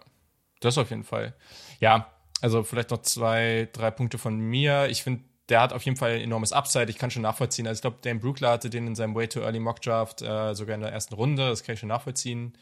Das 0.60 0.78
auf 0.78 0.90
jeden 0.90 1.04
Fall. 1.04 1.34
Ja, 1.80 2.12
also 2.42 2.64
vielleicht 2.64 2.92
noch 2.92 3.02
zwei, 3.02 3.70
drei 3.74 3.92
Punkte 3.92 4.18
von 4.18 4.38
mir. 4.38 4.88
Ich 4.90 5.04
finde, 5.04 5.24
der 5.50 5.62
hat 5.62 5.74
auf 5.74 5.84
jeden 5.84 5.98
Fall 5.98 6.12
ein 6.12 6.22
enormes 6.22 6.54
Upside. 6.54 6.90
Ich 6.90 6.98
kann 6.98 7.12
schon 7.12 7.24
nachvollziehen. 7.24 7.68
Also 7.68 7.80
ich 7.80 7.82
glaube, 7.82 7.98
Dan 8.02 8.20
Brookler 8.20 8.52
hatte 8.52 8.70
den 8.70 8.88
in 8.88 8.96
seinem 8.96 9.16
Way 9.16 9.28
to 9.28 9.42
Early 9.42 9.60
Mock 9.60 9.82
Draft 9.82 10.22
äh, 10.22 10.54
sogar 10.54 10.76
in 10.76 10.82
der 10.82 10.92
ersten 10.92 11.16
Runde. 11.16 11.50
Das 11.50 11.64
kann 11.64 11.74
ich 11.74 11.80
schon 11.80 11.90
nachvollziehen. 11.90 12.54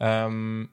Ähm, 0.00 0.70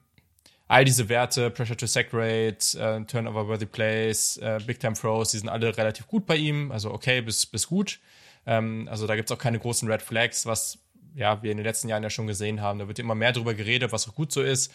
all 0.68 0.84
diese 0.84 1.08
Werte, 1.08 1.50
Pressure 1.50 1.76
to 1.76 1.86
Sack 1.86 2.08
Rate, 2.12 2.78
äh, 2.78 3.04
Turnover 3.04 3.46
Worthy 3.46 3.66
Plays, 3.66 4.38
äh, 4.38 4.58
Big 4.66 4.80
Time 4.80 4.94
Throws, 4.94 5.30
die 5.30 5.38
sind 5.38 5.48
alle 5.48 5.76
relativ 5.76 6.06
gut 6.06 6.26
bei 6.26 6.36
ihm. 6.36 6.72
Also 6.72 6.90
okay 6.92 7.20
bis, 7.20 7.44
bis 7.46 7.68
gut. 7.68 8.00
Ähm, 8.46 8.88
also 8.90 9.06
da 9.06 9.14
gibt 9.14 9.30
es 9.30 9.36
auch 9.36 9.40
keine 9.40 9.58
großen 9.58 9.90
Red 9.90 10.02
Flags, 10.02 10.46
was 10.46 10.78
ja, 11.14 11.42
wir 11.42 11.50
in 11.50 11.58
den 11.58 11.66
letzten 11.66 11.88
Jahren 11.88 12.02
ja 12.02 12.10
schon 12.10 12.26
gesehen 12.26 12.60
haben. 12.62 12.78
Da 12.78 12.88
wird 12.88 12.98
immer 12.98 13.14
mehr 13.14 13.32
darüber 13.32 13.54
geredet, 13.54 13.92
was 13.92 14.08
auch 14.08 14.14
gut 14.14 14.32
so 14.32 14.42
ist. 14.42 14.72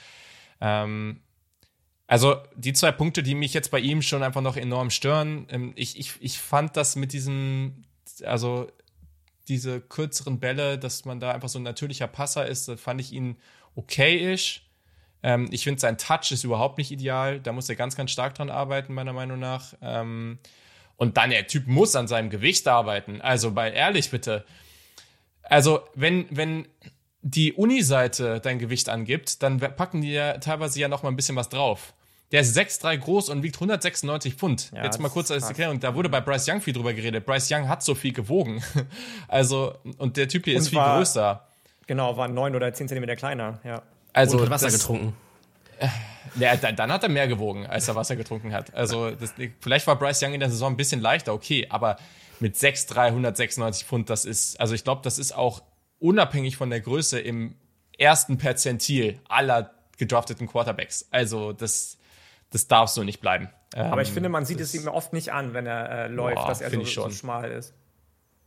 Ähm, 0.61 1.21
also 2.07 2.37
die 2.55 2.73
zwei 2.73 2.91
Punkte, 2.91 3.21
die 3.21 3.35
mich 3.35 3.53
jetzt 3.53 3.69
bei 3.69 3.79
ihm 3.79 4.01
schon 4.01 4.23
einfach 4.23 4.41
noch 4.41 4.55
enorm 4.55 4.89
stören, 4.89 5.45
ähm, 5.49 5.73
ich, 5.75 5.99
ich, 5.99 6.13
ich 6.21 6.39
fand 6.39 6.77
das 6.77 6.95
mit 6.95 7.13
diesem, 7.13 7.83
also 8.23 8.67
diese 9.47 9.81
kürzeren 9.81 10.39
Bälle, 10.39 10.77
dass 10.77 11.05
man 11.05 11.19
da 11.19 11.31
einfach 11.31 11.49
so 11.49 11.59
ein 11.59 11.63
natürlicher 11.63 12.07
Passer 12.07 12.47
ist, 12.47 12.71
fand 12.79 13.01
ich 13.01 13.11
ihn 13.11 13.37
okay-ish. 13.75 14.63
Ähm, 15.23 15.47
ich 15.51 15.63
finde, 15.63 15.79
sein 15.79 15.97
Touch 15.97 16.31
ist 16.31 16.43
überhaupt 16.43 16.77
nicht 16.77 16.91
ideal. 16.91 17.39
Da 17.39 17.51
muss 17.51 17.69
er 17.69 17.75
ganz, 17.75 17.95
ganz 17.95 18.11
stark 18.11 18.35
dran 18.35 18.49
arbeiten, 18.49 18.93
meiner 18.93 19.13
Meinung 19.13 19.39
nach. 19.39 19.73
Ähm, 19.81 20.39
und 20.95 21.17
dann, 21.17 21.29
der 21.29 21.47
Typ 21.47 21.67
muss 21.67 21.95
an 21.95 22.07
seinem 22.07 22.29
Gewicht 22.29 22.67
arbeiten. 22.67 23.21
Also, 23.21 23.51
bei 23.51 23.71
ehrlich 23.71 24.09
bitte. 24.09 24.45
Also, 25.43 25.81
wenn, 25.95 26.25
wenn 26.29 26.67
die 27.21 27.53
Uni-Seite 27.53 28.39
dein 28.39 28.59
Gewicht 28.59 28.89
angibt, 28.89 29.43
dann 29.43 29.59
packen 29.59 30.01
die 30.01 30.11
ja 30.11 30.37
teilweise 30.37 30.79
ja 30.79 30.87
noch 30.87 31.03
mal 31.03 31.09
ein 31.09 31.15
bisschen 31.15 31.35
was 31.35 31.49
drauf. 31.49 31.93
Der 32.31 32.41
ist 32.41 32.57
6'3 32.57 32.97
groß 32.97 33.29
und 33.29 33.41
wiegt 33.41 33.55
196 33.55 34.33
Pfund. 34.33 34.71
Ja, 34.75 34.83
Jetzt 34.83 34.99
mal 34.99 35.09
kurz 35.09 35.31
als 35.31 35.45
Erklärung. 35.45 35.79
Da 35.79 35.95
wurde 35.95 36.09
bei 36.09 36.19
Bryce 36.19 36.49
Young 36.49 36.61
viel 36.61 36.73
drüber 36.73 36.93
geredet. 36.93 37.25
Bryce 37.25 37.51
Young 37.51 37.69
hat 37.69 37.83
so 37.83 37.95
viel 37.95 38.11
gewogen. 38.11 38.61
also, 39.29 39.75
und 39.97 40.17
der 40.17 40.27
Typ 40.27 40.43
hier 40.43 40.55
und 40.55 40.61
ist 40.61 40.69
viel 40.69 40.77
war, 40.77 40.97
größer. 40.97 41.47
Genau, 41.87 42.17
war 42.17 42.27
9 42.27 42.53
oder 42.55 42.73
10 42.73 42.89
Zentimeter 42.89 43.15
kleiner, 43.15 43.59
ja. 43.63 43.81
Also, 44.11 44.37
und 44.37 44.43
hat 44.43 44.49
Wasser 44.49 44.65
das, 44.67 44.79
getrunken. 44.79 45.15
Ja, 46.35 46.55
dann, 46.55 46.75
dann, 46.75 46.91
hat 46.91 47.01
er 47.01 47.09
mehr 47.09 47.27
gewogen, 47.27 47.65
als 47.65 47.87
er 47.87 47.95
Wasser 47.95 48.15
getrunken 48.15 48.51
hat. 48.51 48.73
Also, 48.73 49.11
das, 49.11 49.33
vielleicht 49.61 49.87
war 49.87 49.97
Bryce 49.97 50.21
Young 50.21 50.33
in 50.33 50.41
der 50.41 50.49
Saison 50.49 50.73
ein 50.73 50.77
bisschen 50.77 51.01
leichter, 51.01 51.33
okay, 51.33 51.65
aber 51.69 51.97
mit 52.39 52.55
6'3, 52.55 53.07
196 53.07 53.87
Pfund, 53.87 54.09
das 54.09 54.25
ist, 54.25 54.59
also 54.59 54.75
ich 54.75 54.83
glaube, 54.83 55.01
das 55.03 55.17
ist 55.17 55.31
auch 55.31 55.63
unabhängig 55.99 56.57
von 56.57 56.69
der 56.69 56.81
Größe 56.81 57.19
im 57.19 57.55
ersten 57.97 58.37
Perzentil 58.37 59.19
aller 59.29 59.71
gedrafteten 59.97 60.47
Quarterbacks. 60.47 61.07
Also, 61.11 61.53
das, 61.53 61.96
das 62.51 62.67
darf 62.67 62.89
so 62.89 63.03
nicht 63.03 63.21
bleiben. 63.21 63.49
Aber 63.75 64.01
ich 64.01 64.07
ähm, 64.09 64.13
finde, 64.15 64.29
man 64.29 64.45
sieht 64.45 64.59
es 64.59 64.73
ihm 64.73 64.87
oft 64.87 65.13
nicht 65.13 65.33
an, 65.33 65.53
wenn 65.53 65.65
er 65.65 65.89
äh, 65.89 66.07
läuft, 66.07 66.37
boah, 66.37 66.47
dass 66.47 66.61
er 66.61 66.71
so, 66.71 66.83
so, 66.83 67.09
schmal 67.09 67.51
ist. 67.51 67.73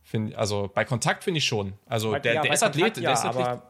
Find, 0.03 0.35
also 0.35 0.69
bei 0.73 0.83
Kontakt 0.83 1.23
finde 1.23 1.37
ich 1.37 1.45
schon. 1.45 1.73
Also 1.85 2.17
der, 2.17 2.33
ja, 2.33 2.41
der 2.41 2.53
ist 2.53 2.63
Athlet, 2.63 2.97
ja, 2.97 3.03
der 3.03 3.13
ist 3.13 3.25
Athlet. 3.25 3.61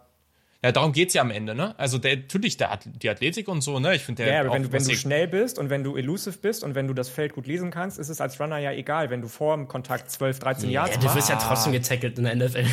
Ja, 0.64 0.72
darum 0.72 0.92
geht 0.92 1.08
es 1.08 1.16
ja 1.16 1.24
am 1.24 1.32
Ende, 1.32 1.56
ne? 1.56 1.78
Also 1.80 1.98
der, 1.98 2.18
natürlich, 2.18 2.56
der 2.56 2.70
hat 2.70 2.84
die 2.86 3.10
Athletik 3.10 3.48
und 3.48 3.62
so, 3.62 3.80
ne? 3.80 3.96
Ich 3.96 4.04
finde 4.04 4.24
der. 4.24 4.34
Ja, 4.34 4.40
aber 4.42 4.54
wenn, 4.54 4.64
du, 4.64 4.72
wenn 4.72 4.84
du 4.84 4.96
schnell 4.96 5.28
bist 5.28 5.58
und 5.58 5.72
wenn 5.72 5.84
du 5.84 5.98
elusive 5.98 6.38
bist 6.38 6.64
und 6.64 6.76
wenn 6.76 6.88
du 6.88 6.94
das 6.94 7.10
Feld 7.10 7.34
gut 7.34 7.48
lesen 7.48 7.72
kannst, 7.72 7.98
ist 7.98 8.10
es 8.10 8.22
als 8.22 8.40
Runner 8.40 8.60
ja 8.60 8.72
egal, 8.72 9.10
wenn 9.10 9.22
du 9.22 9.28
vor 9.28 9.56
dem 9.56 9.68
Kontakt 9.68 10.12
12, 10.12 10.38
13 10.40 10.70
ja, 10.70 10.86
Jahre 10.86 10.92
hast. 10.92 11.04
Du 11.04 11.16
wirst 11.16 11.30
ja 11.30 11.36
trotzdem 11.38 11.74
getackelt 11.74 12.18
in 12.20 12.26
der 12.26 12.36
NFL. 12.36 12.64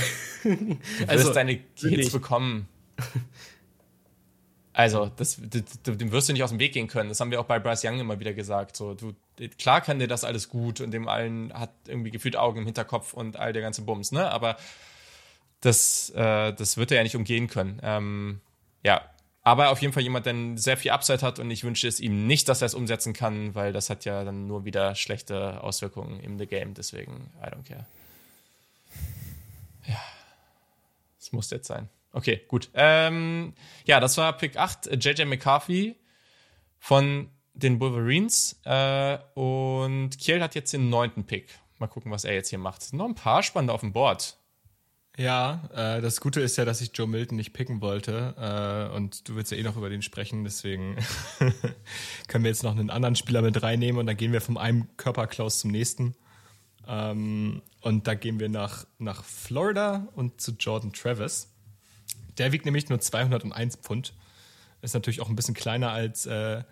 du 0.45 0.79
also, 1.07 1.25
wirst 1.25 1.37
deine 1.37 1.57
Kids 1.57 2.11
bekommen. 2.11 2.69
Also, 4.79 5.11
das, 5.17 5.41
dem 5.41 6.13
wirst 6.13 6.29
du 6.29 6.33
nicht 6.33 6.45
aus 6.45 6.51
dem 6.51 6.61
Weg 6.61 6.73
gehen 6.73 6.87
können. 6.87 7.09
Das 7.09 7.19
haben 7.19 7.33
wir 7.33 7.41
auch 7.41 7.47
bei 7.47 7.59
Bryce 7.59 7.83
Young 7.85 7.99
immer 7.99 8.21
wieder 8.21 8.33
gesagt. 8.33 8.77
So, 8.77 8.95
du, 8.95 9.13
klar 9.59 9.81
kann 9.81 9.99
dir 9.99 10.07
das 10.07 10.23
alles 10.23 10.49
gut 10.49 10.81
und 10.81 10.93
dem 10.93 11.09
allen 11.09 11.53
hat 11.53 11.73
irgendwie 11.89 12.13
gefühlt 12.13 12.37
Augen 12.37 12.61
im 12.61 12.65
Hinterkopf 12.65 13.13
und 13.13 13.37
all 13.37 13.53
der 13.53 13.61
ganze 13.61 13.83
Bums, 13.83 14.13
ne? 14.13 14.31
Aber 14.31 14.57
das, 15.63 16.11
äh, 16.11 16.53
das 16.53 16.77
wird 16.77 16.93
er 16.93 16.99
ja 16.99 17.03
nicht 17.03 17.17
umgehen 17.17 17.49
können. 17.49 17.81
Ähm, 17.83 18.41
ja, 18.85 19.03
aber 19.43 19.71
auf 19.71 19.83
jeden 19.83 19.93
Fall 19.93 20.05
jemand, 20.05 20.27
der 20.27 20.37
sehr 20.55 20.77
viel 20.77 20.93
Upside 20.93 21.23
hat 21.23 21.41
und 21.41 21.51
ich 21.51 21.65
wünsche 21.65 21.89
es 21.89 21.99
ihm 21.99 22.29
nicht, 22.29 22.49
dass 22.49 22.63
er 22.63 22.67
es 22.67 22.75
umsetzen 22.75 23.15
kann, 23.15 23.57
weil 23.57 23.73
das 23.73 23.91
hat 23.91 24.05
ja 24.05 24.23
dann 24.23 24.47
nur 24.47 24.65
wieder 24.65 24.95
schlechte 24.95 25.61
Auswirkungen 25.61 26.21
im 26.21 26.39
The 26.39 26.47
Game. 26.47 26.75
Deswegen, 26.75 27.33
I 27.43 27.47
don't 27.47 27.67
care. 27.67 27.85
Ja, 29.89 30.01
es 31.19 31.33
muss 31.33 31.51
jetzt 31.51 31.67
sein. 31.67 31.89
Okay, 32.13 32.43
gut. 32.49 32.71
Ähm, 32.75 33.55
ja, 33.85 34.01
das 34.01 34.17
war 34.17 34.37
Pick 34.37 34.57
8, 34.57 35.05
JJ 35.05 35.25
McCarthy 35.25 35.97
von 36.79 37.31
den 37.55 37.81
Wolverines. 37.81 38.61
Äh, 38.65 39.19
und 39.35 40.19
Kiel 40.19 40.41
hat 40.43 40.55
jetzt 40.55 40.73
den 40.73 40.89
neunten 40.91 41.25
Pick. 41.25 41.59
Mal 41.79 41.87
gucken, 41.89 42.11
was 42.11 42.25
er 42.25 42.35
jetzt 42.35 42.49
hier 42.49 42.59
macht. 42.59 42.93
Noch 42.93 43.07
ein 43.07 43.15
paar 43.15 43.43
spannende 43.43 43.73
auf 43.73 43.81
dem 43.81 43.93
Board. 43.93 44.39
Ja, 45.17 45.69
äh, 45.75 46.01
das 46.01 46.21
Gute 46.21 46.41
ist 46.41 46.57
ja, 46.57 46.65
dass 46.65 46.81
ich 46.81 46.93
Joe 46.95 47.09
Milton 47.09 47.37
nicht 47.37 47.53
picken 47.53 47.81
wollte. 47.81 48.35
Äh, 48.39 48.95
und 48.97 49.29
du 49.29 49.35
willst 49.35 49.51
ja 49.51 49.59
eh 49.59 49.65
noch 49.65 49.77
über 49.77 49.91
den 49.91 50.01
sprechen, 50.01 50.45
deswegen 50.45 50.97
können 52.29 52.45
wir 52.45 52.51
jetzt 52.51 52.63
noch 52.63 52.71
einen 52.71 52.89
anderen 52.89 53.17
Spieler 53.17 53.43
mit 53.43 53.61
reinnehmen 53.63 53.99
und 53.99 54.07
dann 54.07 54.17
gehen 54.17 54.33
wir 54.33 54.41
vom 54.41 54.57
einen 54.57 54.89
Körperklaus 54.97 55.59
zum 55.59 55.73
nächsten. 55.73 56.15
Ähm, 56.87 57.63
und 57.81 58.07
da 58.07 58.15
gehen 58.15 58.39
wir 58.39 58.49
nach, 58.49 58.87
nach 58.99 59.25
Florida 59.25 60.07
und 60.15 60.41
zu 60.41 60.53
Jordan 60.53 60.93
Travis. 60.93 61.53
Der 62.39 62.53
wiegt 62.53 62.65
nämlich 62.65 62.89
nur 62.89 63.01
201 63.01 63.77
Pfund. 63.77 64.15
Ist 64.81 64.95
natürlich 64.95 65.21
auch 65.21 65.29
ein 65.29 65.37
bisschen 65.37 65.55
kleiner 65.55 65.91
als 65.91 66.27
äh, 66.27 66.63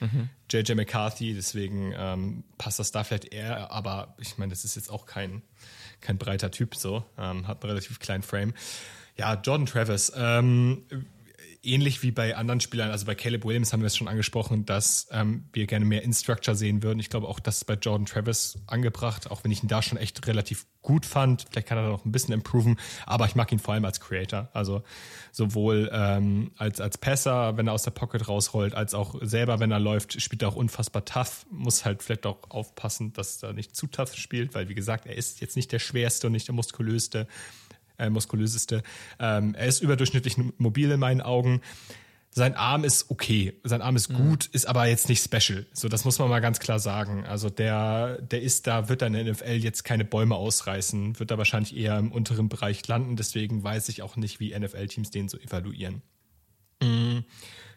mhm. 0.00 0.28
JJ 0.50 0.74
McCarthy, 0.74 1.34
deswegen 1.34 1.92
ähm, 1.96 2.44
passt 2.58 2.78
das 2.78 2.92
da 2.92 3.02
vielleicht 3.02 3.32
eher, 3.32 3.72
aber 3.72 4.14
ich 4.18 4.38
meine, 4.38 4.50
das 4.50 4.64
ist 4.64 4.76
jetzt 4.76 4.90
auch 4.90 5.04
kein, 5.06 5.42
kein 6.00 6.16
breiter 6.16 6.50
Typ 6.50 6.76
so, 6.76 7.04
ähm, 7.18 7.48
hat 7.48 7.62
einen 7.62 7.70
relativ 7.70 7.98
kleinen 7.98 8.22
Frame. 8.22 8.54
Ja, 9.16 9.34
Jordan 9.34 9.66
Travis, 9.66 10.12
ähm, 10.14 10.84
ähnlich 11.66 12.02
wie 12.02 12.10
bei 12.10 12.36
anderen 12.36 12.60
Spielern, 12.60 12.90
also 12.90 13.06
bei 13.06 13.14
Caleb 13.14 13.44
Williams 13.44 13.72
haben 13.72 13.80
wir 13.80 13.88
es 13.88 13.96
schon 13.96 14.08
angesprochen, 14.08 14.64
dass 14.64 15.08
ähm, 15.10 15.44
wir 15.52 15.66
gerne 15.66 15.84
mehr 15.84 16.02
In-Structure 16.02 16.56
sehen 16.56 16.82
würden. 16.82 16.98
Ich 17.00 17.10
glaube 17.10 17.28
auch, 17.28 17.40
das 17.40 17.58
ist 17.58 17.64
bei 17.64 17.74
Jordan 17.74 18.06
Travis 18.06 18.58
angebracht, 18.66 19.30
auch 19.30 19.44
wenn 19.44 19.50
ich 19.50 19.62
ihn 19.62 19.68
da 19.68 19.82
schon 19.82 19.98
echt 19.98 20.26
relativ 20.26 20.66
gut 20.82 21.04
fand. 21.04 21.46
Vielleicht 21.50 21.66
kann 21.66 21.78
er 21.78 21.84
da 21.84 21.90
noch 21.90 22.04
ein 22.04 22.12
bisschen 22.12 22.32
improven, 22.32 22.78
aber 23.04 23.26
ich 23.26 23.34
mag 23.34 23.50
ihn 23.50 23.58
vor 23.58 23.74
allem 23.74 23.84
als 23.84 24.00
Creator. 24.00 24.48
Also 24.52 24.84
sowohl 25.32 25.90
ähm, 25.92 26.52
als, 26.56 26.80
als 26.80 26.96
Passer, 26.96 27.56
wenn 27.56 27.66
er 27.66 27.72
aus 27.72 27.82
der 27.82 27.90
Pocket 27.90 28.28
rausrollt, 28.28 28.74
als 28.74 28.94
auch 28.94 29.16
selber, 29.20 29.58
wenn 29.58 29.72
er 29.72 29.80
läuft, 29.80 30.20
spielt 30.22 30.42
er 30.42 30.48
auch 30.48 30.56
unfassbar 30.56 31.04
tough. 31.04 31.44
Muss 31.50 31.84
halt 31.84 32.02
vielleicht 32.02 32.24
auch 32.24 32.38
aufpassen, 32.48 33.12
dass 33.12 33.42
er 33.42 33.52
nicht 33.52 33.74
zu 33.74 33.88
tough 33.88 34.14
spielt, 34.14 34.54
weil 34.54 34.68
wie 34.68 34.74
gesagt, 34.74 35.06
er 35.06 35.16
ist 35.16 35.40
jetzt 35.40 35.56
nicht 35.56 35.72
der 35.72 35.80
schwerste 35.80 36.28
und 36.28 36.32
nicht 36.32 36.46
der 36.46 36.54
muskulöste 36.54 37.26
äh, 37.98 38.10
muskulöseste. 38.10 38.82
Ähm, 39.18 39.54
er 39.54 39.66
ist 39.66 39.82
überdurchschnittlich 39.82 40.36
mobil 40.58 40.90
in 40.90 41.00
meinen 41.00 41.20
Augen. 41.20 41.60
Sein 42.30 42.54
Arm 42.54 42.84
ist 42.84 43.10
okay, 43.10 43.54
sein 43.64 43.80
Arm 43.80 43.96
ist 43.96 44.12
gut, 44.12 44.44
mhm. 44.44 44.50
ist 44.52 44.66
aber 44.66 44.86
jetzt 44.86 45.08
nicht 45.08 45.24
special. 45.24 45.64
So, 45.72 45.88
das 45.88 46.04
muss 46.04 46.18
man 46.18 46.28
mal 46.28 46.40
ganz 46.40 46.58
klar 46.58 46.78
sagen. 46.78 47.24
Also 47.24 47.48
der, 47.48 48.20
der 48.20 48.42
ist 48.42 48.66
da, 48.66 48.90
wird 48.90 49.00
dann 49.00 49.14
in 49.14 49.24
der 49.24 49.32
NFL 49.32 49.52
jetzt 49.52 49.84
keine 49.84 50.04
Bäume 50.04 50.34
ausreißen, 50.34 51.18
wird 51.18 51.30
da 51.30 51.38
wahrscheinlich 51.38 51.74
eher 51.74 51.96
im 51.96 52.12
unteren 52.12 52.50
Bereich 52.50 52.86
landen. 52.86 53.16
Deswegen 53.16 53.64
weiß 53.64 53.88
ich 53.88 54.02
auch 54.02 54.16
nicht, 54.16 54.38
wie 54.38 54.56
NFL-Teams 54.58 55.10
den 55.10 55.30
so 55.30 55.38
evaluieren. 55.38 56.02
Mhm. 56.82 57.24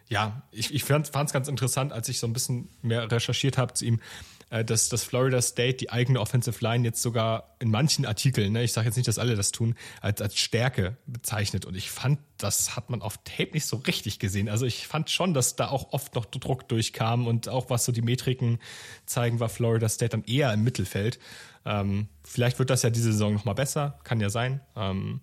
Ja, 0.09 0.41
ich, 0.51 0.73
ich 0.73 0.83
fand 0.83 1.07
es 1.07 1.31
ganz 1.31 1.47
interessant, 1.47 1.93
als 1.93 2.09
ich 2.09 2.19
so 2.19 2.27
ein 2.27 2.33
bisschen 2.33 2.67
mehr 2.81 3.09
recherchiert 3.09 3.57
habe 3.57 3.75
zu 3.75 3.85
ihm 3.85 4.01
dass, 4.49 4.89
dass 4.89 5.03
Florida 5.03 5.41
State 5.41 5.77
die 5.77 5.91
eigene 5.91 6.19
Offensive 6.19 6.63
Line 6.63 6.84
jetzt 6.84 7.01
sogar 7.01 7.55
in 7.59 7.69
manchen 7.69 8.05
Artikeln, 8.05 8.53
ne, 8.53 8.63
ich 8.63 8.73
sage 8.73 8.88
jetzt 8.88 8.95
nicht, 8.95 9.07
dass 9.07 9.19
alle 9.19 9.35
das 9.35 9.51
tun, 9.51 9.76
als, 10.01 10.21
als 10.21 10.38
Stärke 10.38 10.97
bezeichnet. 11.05 11.65
Und 11.65 11.76
ich 11.76 11.91
fand, 11.91 12.19
das 12.38 12.76
hat 12.76 12.89
man 12.89 13.01
auf 13.01 13.17
Tape 13.23 13.51
nicht 13.53 13.65
so 13.65 13.77
richtig 13.77 14.19
gesehen. 14.19 14.49
Also 14.49 14.65
ich 14.65 14.88
fand 14.88 15.09
schon, 15.09 15.34
dass 15.34 15.55
da 15.55 15.67
auch 15.69 15.93
oft 15.93 16.15
noch 16.15 16.26
Druck 16.26 16.67
durchkam 16.67 17.27
und 17.27 17.49
auch 17.49 17.69
was 17.69 17.85
so 17.85 17.91
die 17.91 18.01
Metriken 18.01 18.59
zeigen, 19.05 19.39
war 19.39 19.49
Florida 19.49 19.88
State 19.88 20.09
dann 20.09 20.23
eher 20.23 20.51
im 20.53 20.63
Mittelfeld. 20.63 21.19
Ähm, 21.65 22.07
vielleicht 22.23 22.57
wird 22.57 22.69
das 22.69 22.81
ja 22.81 22.89
diese 22.89 23.11
Saison 23.11 23.34
nochmal 23.34 23.55
besser, 23.55 23.99
kann 24.03 24.19
ja 24.19 24.30
sein. 24.30 24.61
Ähm, 24.76 25.21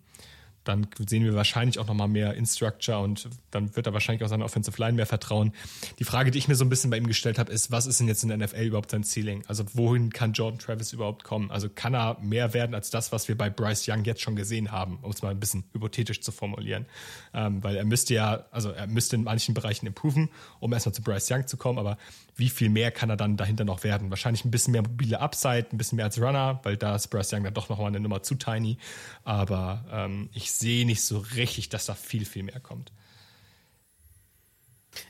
dann 0.66 0.88
sehen 1.08 1.24
wir 1.24 1.34
wahrscheinlich 1.34 1.78
auch 1.78 1.86
nochmal 1.86 2.08
mehr 2.08 2.34
In-Structure 2.34 2.98
und 2.98 3.28
dann 3.50 3.74
wird 3.76 3.86
er 3.86 3.92
wahrscheinlich 3.92 4.24
auch 4.24 4.28
seiner 4.28 4.44
Offensive 4.44 4.80
Line 4.80 4.94
mehr 4.94 5.06
vertrauen. 5.06 5.52
Die 5.98 6.04
Frage, 6.04 6.30
die 6.30 6.38
ich 6.38 6.48
mir 6.48 6.54
so 6.54 6.64
ein 6.64 6.68
bisschen 6.68 6.90
bei 6.90 6.96
ihm 6.96 7.06
gestellt 7.06 7.38
habe, 7.38 7.52
ist, 7.52 7.70
was 7.70 7.86
ist 7.86 8.00
denn 8.00 8.08
jetzt 8.08 8.22
in 8.22 8.28
der 8.28 8.38
NFL 8.38 8.62
überhaupt 8.62 8.90
sein 8.90 9.04
Ceiling? 9.04 9.44
Also 9.46 9.64
wohin 9.74 10.12
kann 10.12 10.32
Jordan 10.32 10.58
Travis 10.58 10.92
überhaupt 10.92 11.24
kommen? 11.24 11.50
Also 11.50 11.68
kann 11.68 11.94
er 11.94 12.18
mehr 12.20 12.52
werden 12.52 12.74
als 12.74 12.90
das, 12.90 13.12
was 13.12 13.28
wir 13.28 13.38
bei 13.38 13.48
Bryce 13.48 13.88
Young 13.88 14.04
jetzt 14.04 14.20
schon 14.22 14.36
gesehen 14.36 14.72
haben, 14.72 14.98
um 15.02 15.10
es 15.10 15.22
mal 15.22 15.30
ein 15.30 15.40
bisschen 15.40 15.64
hypothetisch 15.72 16.20
zu 16.20 16.32
formulieren? 16.32 16.86
Ähm, 17.32 17.62
weil 17.62 17.76
er 17.76 17.84
müsste 17.84 18.14
ja, 18.14 18.46
also 18.50 18.70
er 18.70 18.86
müsste 18.86 19.16
in 19.16 19.24
manchen 19.24 19.54
Bereichen 19.54 19.86
improven, 19.86 20.30
um 20.60 20.72
erstmal 20.72 20.94
zu 20.94 21.02
Bryce 21.02 21.30
Young 21.30 21.46
zu 21.46 21.56
kommen, 21.56 21.78
aber 21.78 21.98
wie 22.36 22.50
viel 22.50 22.68
mehr 22.68 22.90
kann 22.90 23.08
er 23.08 23.16
dann 23.16 23.36
dahinter 23.36 23.64
noch 23.64 23.82
werden? 23.82 24.10
Wahrscheinlich 24.10 24.44
ein 24.44 24.50
bisschen 24.50 24.72
mehr 24.72 24.82
mobile 24.82 25.20
Upside, 25.20 25.66
ein 25.72 25.78
bisschen 25.78 25.96
mehr 25.96 26.04
als 26.04 26.20
Runner, 26.20 26.60
weil 26.62 26.76
da 26.76 26.94
ist 26.94 27.08
Bryce 27.08 27.32
Young 27.32 27.44
dann 27.44 27.54
doch 27.54 27.70
nochmal 27.70 27.88
eine 27.88 28.00
Nummer 28.00 28.22
zu 28.22 28.34
tiny. 28.34 28.76
Aber 29.24 29.84
ähm, 29.90 30.28
ich 30.34 30.52
sehe 30.52 30.84
nicht 30.84 31.02
so 31.02 31.18
richtig, 31.34 31.70
dass 31.70 31.86
da 31.86 31.94
viel, 31.94 32.26
viel 32.26 32.42
mehr 32.42 32.60
kommt. 32.60 32.92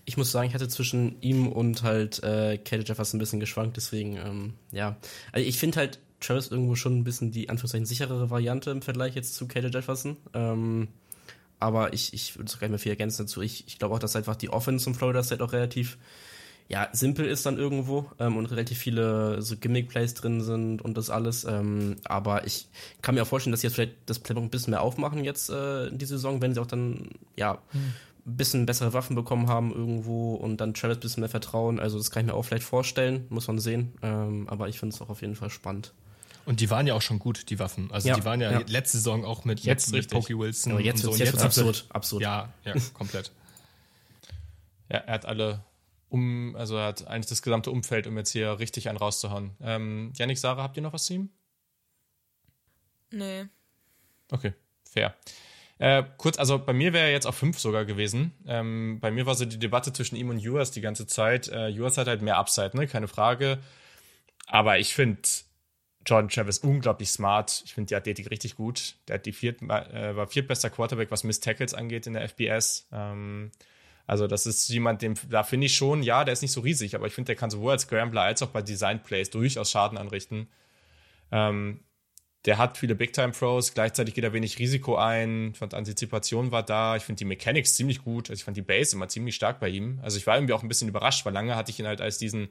Ich 0.04 0.16
muss 0.16 0.30
sagen, 0.30 0.48
ich 0.48 0.54
hatte 0.54 0.68
zwischen 0.68 1.20
ihm 1.20 1.48
und 1.48 1.82
halt 1.82 2.22
äh, 2.22 2.58
Katie 2.58 2.84
Jefferson 2.84 3.18
ein 3.18 3.20
bisschen 3.20 3.40
geschwankt, 3.40 3.76
deswegen, 3.76 4.16
ähm, 4.16 4.54
ja. 4.72 4.96
Also 5.32 5.46
ich 5.46 5.58
finde 5.58 5.78
halt 5.78 5.98
Travis 6.20 6.48
irgendwo 6.48 6.76
schon 6.76 6.98
ein 6.98 7.04
bisschen 7.04 7.30
die 7.32 7.48
Anführungszeichen 7.48 7.86
sicherere 7.86 8.30
Variante 8.30 8.70
im 8.70 8.82
Vergleich 8.82 9.14
jetzt 9.14 9.34
zu 9.34 9.48
Katie 9.48 9.68
Jefferson. 9.68 10.16
Ähm, 10.32 10.88
aber 11.58 11.92
ich, 11.92 12.12
ich 12.12 12.36
würde 12.36 12.50
gar 12.52 12.60
nicht 12.60 12.70
mehr 12.70 12.78
viel 12.78 12.92
ergänzen 12.92 13.22
dazu. 13.22 13.42
Ich, 13.42 13.66
ich 13.66 13.78
glaube 13.78 13.94
auch, 13.94 13.98
dass 13.98 14.16
einfach 14.16 14.36
die 14.36 14.50
Offense 14.50 14.84
von 14.84 14.94
Florida 14.94 15.22
State 15.22 15.42
auch 15.42 15.52
relativ 15.52 15.98
ja, 16.68 16.88
simpel 16.92 17.26
ist 17.26 17.46
dann 17.46 17.58
irgendwo 17.58 18.10
ähm, 18.18 18.36
und 18.36 18.46
relativ 18.46 18.78
viele 18.78 19.40
so 19.40 19.56
Gimmick-Plays 19.56 20.14
drin 20.14 20.40
sind 20.40 20.82
und 20.82 20.96
das 20.96 21.10
alles. 21.10 21.44
Ähm, 21.44 21.96
aber 22.04 22.44
ich 22.44 22.66
kann 23.02 23.14
mir 23.14 23.22
auch 23.22 23.26
vorstellen, 23.26 23.52
dass 23.52 23.60
sie 23.60 23.68
jetzt 23.68 23.74
vielleicht 23.74 23.94
das 24.06 24.18
Playbook 24.18 24.44
ein 24.44 24.50
bisschen 24.50 24.72
mehr 24.72 24.82
aufmachen 24.82 25.22
jetzt 25.22 25.48
äh, 25.48 25.86
in 25.86 25.98
die 25.98 26.06
Saison, 26.06 26.42
wenn 26.42 26.54
sie 26.54 26.60
auch 26.60 26.66
dann, 26.66 27.10
ja, 27.36 27.58
hm. 27.70 27.80
ein 28.26 28.36
bisschen 28.36 28.66
bessere 28.66 28.92
Waffen 28.92 29.14
bekommen 29.14 29.48
haben 29.48 29.72
irgendwo 29.72 30.34
und 30.34 30.60
dann 30.60 30.74
Travis 30.74 30.96
ein 30.96 31.00
bisschen 31.00 31.20
mehr 31.20 31.30
vertrauen. 31.30 31.78
Also 31.78 31.98
das 31.98 32.10
kann 32.10 32.24
ich 32.24 32.32
mir 32.32 32.34
auch 32.34 32.44
vielleicht 32.44 32.64
vorstellen, 32.64 33.26
muss 33.28 33.46
man 33.46 33.60
sehen. 33.60 33.92
Ähm, 34.02 34.48
aber 34.48 34.68
ich 34.68 34.80
finde 34.80 34.94
es 34.94 35.00
auch 35.00 35.08
auf 35.08 35.20
jeden 35.20 35.36
Fall 35.36 35.50
spannend. 35.50 35.92
Und 36.46 36.60
die 36.60 36.70
waren 36.70 36.86
ja 36.86 36.94
auch 36.94 37.02
schon 37.02 37.20
gut, 37.20 37.48
die 37.50 37.60
Waffen. 37.60 37.90
Also 37.92 38.08
ja, 38.08 38.16
die 38.16 38.24
waren 38.24 38.40
ja, 38.40 38.50
ja, 38.50 38.62
letzte 38.66 38.98
Saison 38.98 39.24
auch 39.24 39.44
mit, 39.44 39.60
jetzt 39.60 39.92
mit, 39.92 40.10
Pokey 40.10 40.36
Wilson. 40.36 40.72
Aber 40.72 40.80
jetzt, 40.80 41.04
und 41.04 41.12
so. 41.12 41.18
jetzt, 41.18 41.32
jetzt 41.32 41.42
absurd, 41.42 41.86
absurd. 41.90 42.22
Ja, 42.22 42.52
ja, 42.64 42.74
komplett. 42.92 43.30
ja, 44.88 44.98
er 45.06 45.14
hat 45.14 45.26
alle 45.26 45.60
um, 46.08 46.54
also 46.56 46.76
er 46.76 46.86
hat 46.86 47.06
eigentlich 47.06 47.26
das 47.26 47.42
gesamte 47.42 47.70
Umfeld, 47.70 48.06
um 48.06 48.16
jetzt 48.16 48.30
hier 48.30 48.58
richtig 48.58 48.88
einen 48.88 48.98
rauszuhauen. 48.98 49.52
Ähm, 49.60 50.12
Yannick, 50.16 50.38
Sarah, 50.38 50.62
habt 50.62 50.76
ihr 50.76 50.82
noch 50.82 50.92
was 50.92 51.06
zu 51.06 51.14
ihm? 51.14 51.30
Nee. 53.10 53.46
Okay, 54.30 54.52
fair. 54.88 55.14
Äh, 55.78 56.04
kurz, 56.16 56.38
also 56.38 56.58
bei 56.58 56.72
mir 56.72 56.92
wäre 56.92 57.06
er 57.06 57.12
jetzt 57.12 57.26
auf 57.26 57.36
fünf 57.36 57.58
sogar 57.58 57.84
gewesen. 57.84 58.32
Ähm, 58.46 58.98
bei 59.00 59.10
mir 59.10 59.26
war 59.26 59.34
so 59.34 59.44
die 59.44 59.58
Debatte 59.58 59.92
zwischen 59.92 60.16
ihm 60.16 60.30
und 60.30 60.38
Juas 60.38 60.70
die 60.70 60.80
ganze 60.80 61.06
Zeit. 61.06 61.48
Äh, 61.48 61.68
Juas 61.68 61.98
hat 61.98 62.06
halt 62.06 62.22
mehr 62.22 62.38
Upside, 62.38 62.76
ne? 62.76 62.86
Keine 62.86 63.08
Frage. 63.08 63.58
Aber 64.46 64.78
ich 64.78 64.94
finde 64.94 65.20
Jordan 66.06 66.30
Travis 66.30 66.60
unglaublich 66.60 67.10
smart. 67.10 67.62
Ich 67.66 67.74
finde 67.74 67.88
die 67.88 67.96
Athletik 67.96 68.30
richtig 68.30 68.56
gut. 68.56 68.94
Der 69.08 69.14
hat 69.14 69.26
die 69.26 69.32
viert, 69.32 69.60
äh, 69.60 70.16
war 70.16 70.28
viertbester 70.28 70.70
Quarterback, 70.70 71.10
was 71.10 71.24
Miss 71.24 71.40
Tackles 71.40 71.74
angeht 71.74 72.06
in 72.06 72.14
der 72.14 72.22
FBS. 72.22 72.88
Ähm, 72.92 73.50
also 74.06 74.26
das 74.26 74.46
ist 74.46 74.68
jemand, 74.68 75.02
dem, 75.02 75.14
da 75.28 75.42
finde 75.42 75.66
ich 75.66 75.74
schon, 75.74 76.02
ja, 76.02 76.24
der 76.24 76.32
ist 76.32 76.42
nicht 76.42 76.52
so 76.52 76.60
riesig, 76.60 76.94
aber 76.94 77.06
ich 77.06 77.12
finde, 77.12 77.26
der 77.28 77.36
kann 77.36 77.50
sowohl 77.50 77.72
als 77.72 77.82
Scrambler 77.82 78.22
als 78.22 78.42
auch 78.42 78.50
bei 78.50 78.62
Design 78.62 79.02
Plays 79.02 79.30
durchaus 79.30 79.70
Schaden 79.70 79.98
anrichten. 79.98 80.48
Ähm, 81.32 81.80
der 82.44 82.58
hat 82.58 82.78
viele 82.78 82.94
Big-Time-Pros, 82.94 83.74
gleichzeitig 83.74 84.14
geht 84.14 84.22
er 84.22 84.32
wenig 84.32 84.60
Risiko 84.60 84.96
ein. 84.96 85.50
Ich 85.52 85.58
fand, 85.58 85.74
Antizipation 85.74 86.52
war 86.52 86.62
da. 86.62 86.94
Ich 86.94 87.02
finde 87.02 87.18
die 87.18 87.24
Mechanics 87.24 87.74
ziemlich 87.74 88.04
gut. 88.04 88.30
Also 88.30 88.38
ich 88.38 88.44
fand 88.44 88.56
die 88.56 88.62
Base 88.62 88.94
immer 88.94 89.08
ziemlich 89.08 89.34
stark 89.34 89.58
bei 89.58 89.68
ihm. 89.68 89.98
Also 90.02 90.16
ich 90.16 90.26
war 90.28 90.36
irgendwie 90.36 90.52
auch 90.52 90.62
ein 90.62 90.68
bisschen 90.68 90.88
überrascht, 90.88 91.26
weil 91.26 91.32
lange 91.32 91.56
hatte 91.56 91.72
ich 91.72 91.80
ihn 91.80 91.88
halt 91.88 92.00
als 92.00 92.18
diesen 92.18 92.48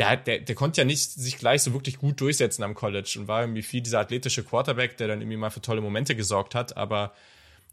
der, 0.00 0.16
der, 0.16 0.38
der 0.40 0.54
konnte 0.54 0.80
ja 0.80 0.86
nicht 0.86 1.12
sich 1.12 1.36
gleich 1.36 1.62
so 1.62 1.74
wirklich 1.74 1.98
gut 1.98 2.22
durchsetzen 2.22 2.62
am 2.62 2.74
College 2.74 3.16
und 3.18 3.28
war 3.28 3.42
irgendwie 3.42 3.62
viel 3.62 3.82
dieser 3.82 4.00
athletische 4.00 4.42
Quarterback, 4.42 4.96
der 4.96 5.08
dann 5.08 5.20
irgendwie 5.20 5.36
mal 5.36 5.50
für 5.50 5.60
tolle 5.60 5.82
Momente 5.82 6.16
gesorgt 6.16 6.54
hat. 6.54 6.76
Aber 6.78 7.12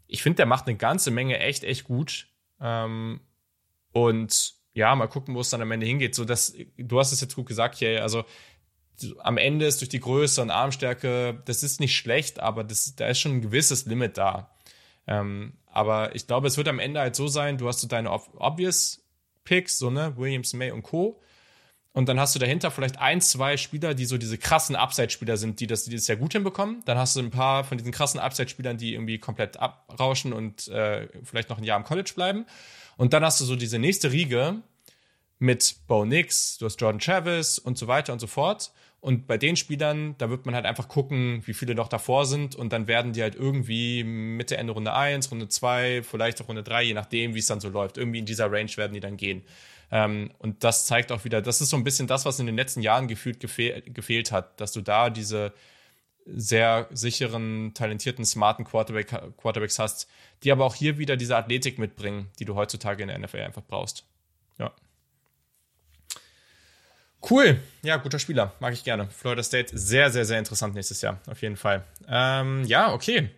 ich 0.08 0.22
finde, 0.22 0.36
der 0.36 0.46
macht 0.46 0.66
eine 0.66 0.76
ganze 0.76 1.10
Menge 1.10 1.38
echt, 1.38 1.64
echt 1.64 1.84
gut. 1.84 2.26
Ähm, 2.60 3.20
und 3.92 4.54
ja, 4.74 4.94
mal 4.94 5.08
gucken, 5.08 5.34
wo 5.34 5.40
es 5.40 5.50
dann 5.50 5.62
am 5.62 5.70
Ende 5.70 5.86
hingeht. 5.86 6.14
So, 6.14 6.24
dass, 6.24 6.54
du 6.76 6.98
hast 6.98 7.12
es 7.12 7.20
jetzt 7.20 7.34
gut 7.34 7.46
gesagt, 7.46 7.76
hier, 7.78 8.02
also 8.02 8.24
am 9.18 9.36
Ende 9.36 9.66
ist 9.66 9.80
durch 9.80 9.88
die 9.88 10.00
Größe 10.00 10.42
und 10.42 10.50
Armstärke, 10.50 11.42
das 11.44 11.62
ist 11.62 11.80
nicht 11.80 11.96
schlecht, 11.96 12.40
aber 12.40 12.64
das, 12.64 12.96
da 12.96 13.08
ist 13.08 13.20
schon 13.20 13.36
ein 13.36 13.42
gewisses 13.42 13.86
Limit 13.86 14.18
da. 14.18 14.50
Ähm, 15.06 15.54
aber 15.66 16.14
ich 16.14 16.26
glaube, 16.26 16.48
es 16.48 16.56
wird 16.56 16.68
am 16.68 16.78
Ende 16.78 17.00
halt 17.00 17.16
so 17.16 17.28
sein, 17.28 17.58
du 17.58 17.68
hast 17.68 17.80
so 17.80 17.86
deine 17.86 18.10
obvious 18.10 19.04
Picks, 19.44 19.78
so 19.78 19.90
ne, 19.90 20.16
Williams, 20.16 20.52
May 20.52 20.70
und 20.70 20.82
Co. 20.82 21.20
Und 21.98 22.08
dann 22.08 22.20
hast 22.20 22.32
du 22.32 22.38
dahinter 22.38 22.70
vielleicht 22.70 23.00
ein, 23.00 23.20
zwei 23.20 23.56
Spieler, 23.56 23.92
die 23.92 24.04
so 24.04 24.18
diese 24.18 24.38
krassen 24.38 24.76
Upside-Spieler 24.76 25.36
sind, 25.36 25.58
die 25.58 25.66
das, 25.66 25.82
die 25.82 25.96
das 25.96 26.04
sehr 26.04 26.14
gut 26.14 26.32
hinbekommen. 26.32 26.80
Dann 26.84 26.96
hast 26.96 27.16
du 27.16 27.20
ein 27.20 27.30
paar 27.30 27.64
von 27.64 27.76
diesen 27.76 27.90
krassen 27.90 28.20
Upside-Spielern, 28.20 28.76
die 28.76 28.94
irgendwie 28.94 29.18
komplett 29.18 29.56
abrauschen 29.56 30.32
und 30.32 30.68
äh, 30.68 31.08
vielleicht 31.24 31.48
noch 31.48 31.58
ein 31.58 31.64
Jahr 31.64 31.76
im 31.76 31.82
College 31.82 32.12
bleiben. 32.14 32.46
Und 32.98 33.14
dann 33.14 33.24
hast 33.24 33.40
du 33.40 33.44
so 33.44 33.56
diese 33.56 33.80
nächste 33.80 34.12
Riege 34.12 34.62
mit 35.40 35.74
Bo 35.88 36.04
Nix, 36.04 36.58
du 36.58 36.66
hast 36.66 36.80
Jordan 36.80 37.00
Travis 37.00 37.58
und 37.58 37.76
so 37.76 37.88
weiter 37.88 38.12
und 38.12 38.20
so 38.20 38.28
fort. 38.28 38.70
Und 39.00 39.26
bei 39.26 39.36
den 39.36 39.56
Spielern, 39.56 40.14
da 40.18 40.30
wird 40.30 40.46
man 40.46 40.54
halt 40.54 40.66
einfach 40.66 40.86
gucken, 40.86 41.42
wie 41.46 41.52
viele 41.54 41.74
noch 41.74 41.88
davor 41.88 42.26
sind. 42.26 42.54
Und 42.54 42.72
dann 42.72 42.86
werden 42.86 43.12
die 43.12 43.22
halt 43.22 43.34
irgendwie 43.34 44.04
Mitte, 44.04 44.56
Ende 44.56 44.72
Runde 44.72 44.92
1, 44.92 45.32
Runde 45.32 45.48
2, 45.48 46.04
vielleicht 46.04 46.40
auch 46.40 46.46
Runde 46.46 46.62
3, 46.62 46.84
je 46.84 46.94
nachdem, 46.94 47.34
wie 47.34 47.40
es 47.40 47.46
dann 47.46 47.58
so 47.58 47.68
läuft. 47.68 47.98
Irgendwie 47.98 48.20
in 48.20 48.26
dieser 48.26 48.52
Range 48.52 48.70
werden 48.76 48.94
die 48.94 49.00
dann 49.00 49.16
gehen. 49.16 49.42
Ähm, 49.90 50.30
und 50.38 50.64
das 50.64 50.86
zeigt 50.86 51.12
auch 51.12 51.24
wieder, 51.24 51.40
das 51.40 51.60
ist 51.60 51.70
so 51.70 51.76
ein 51.76 51.84
bisschen 51.84 52.06
das, 52.06 52.24
was 52.24 52.38
in 52.38 52.46
den 52.46 52.56
letzten 52.56 52.82
Jahren 52.82 53.08
gefühlt 53.08 53.40
gefehl, 53.40 53.82
gefehlt 53.86 54.32
hat, 54.32 54.60
dass 54.60 54.72
du 54.72 54.80
da 54.80 55.10
diese 55.10 55.52
sehr 56.26 56.88
sicheren, 56.90 57.72
talentierten, 57.72 58.24
smarten 58.24 58.64
Quarterback, 58.64 59.08
Quarterbacks 59.38 59.78
hast, 59.78 60.08
die 60.42 60.52
aber 60.52 60.66
auch 60.66 60.74
hier 60.74 60.98
wieder 60.98 61.16
diese 61.16 61.36
Athletik 61.36 61.78
mitbringen, 61.78 62.28
die 62.38 62.44
du 62.44 62.54
heutzutage 62.54 63.02
in 63.02 63.08
der 63.08 63.18
NFL 63.18 63.38
einfach 63.38 63.62
brauchst. 63.66 64.04
Ja. 64.58 64.72
Cool. 67.28 67.60
Ja, 67.82 67.96
guter 67.96 68.18
Spieler. 68.18 68.52
Mag 68.60 68.74
ich 68.74 68.84
gerne. 68.84 69.08
Florida 69.10 69.42
State, 69.42 69.76
sehr, 69.76 70.10
sehr, 70.10 70.24
sehr 70.24 70.38
interessant 70.38 70.74
nächstes 70.74 71.00
Jahr. 71.00 71.20
Auf 71.26 71.42
jeden 71.42 71.56
Fall. 71.56 71.84
Ähm, 72.06 72.64
ja, 72.64 72.92
okay. 72.92 73.30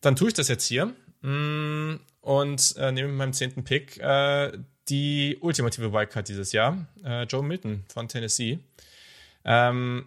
Dann 0.00 0.14
tue 0.14 0.28
ich 0.28 0.34
das 0.34 0.48
jetzt 0.48 0.66
hier. 0.66 0.94
Mm, 1.22 1.96
und 2.20 2.74
äh, 2.76 2.92
nehme 2.92 3.08
mit 3.08 3.16
meinem 3.16 3.32
zehnten 3.32 3.64
Pick 3.64 3.98
äh, 3.98 4.52
die 4.88 5.38
ultimative 5.40 5.92
Wildcard 5.92 6.28
dieses 6.28 6.52
Jahr, 6.52 6.86
äh, 7.04 7.24
Joe 7.24 7.42
Milton 7.42 7.84
von 7.92 8.08
Tennessee. 8.08 8.60
Ähm, 9.44 10.06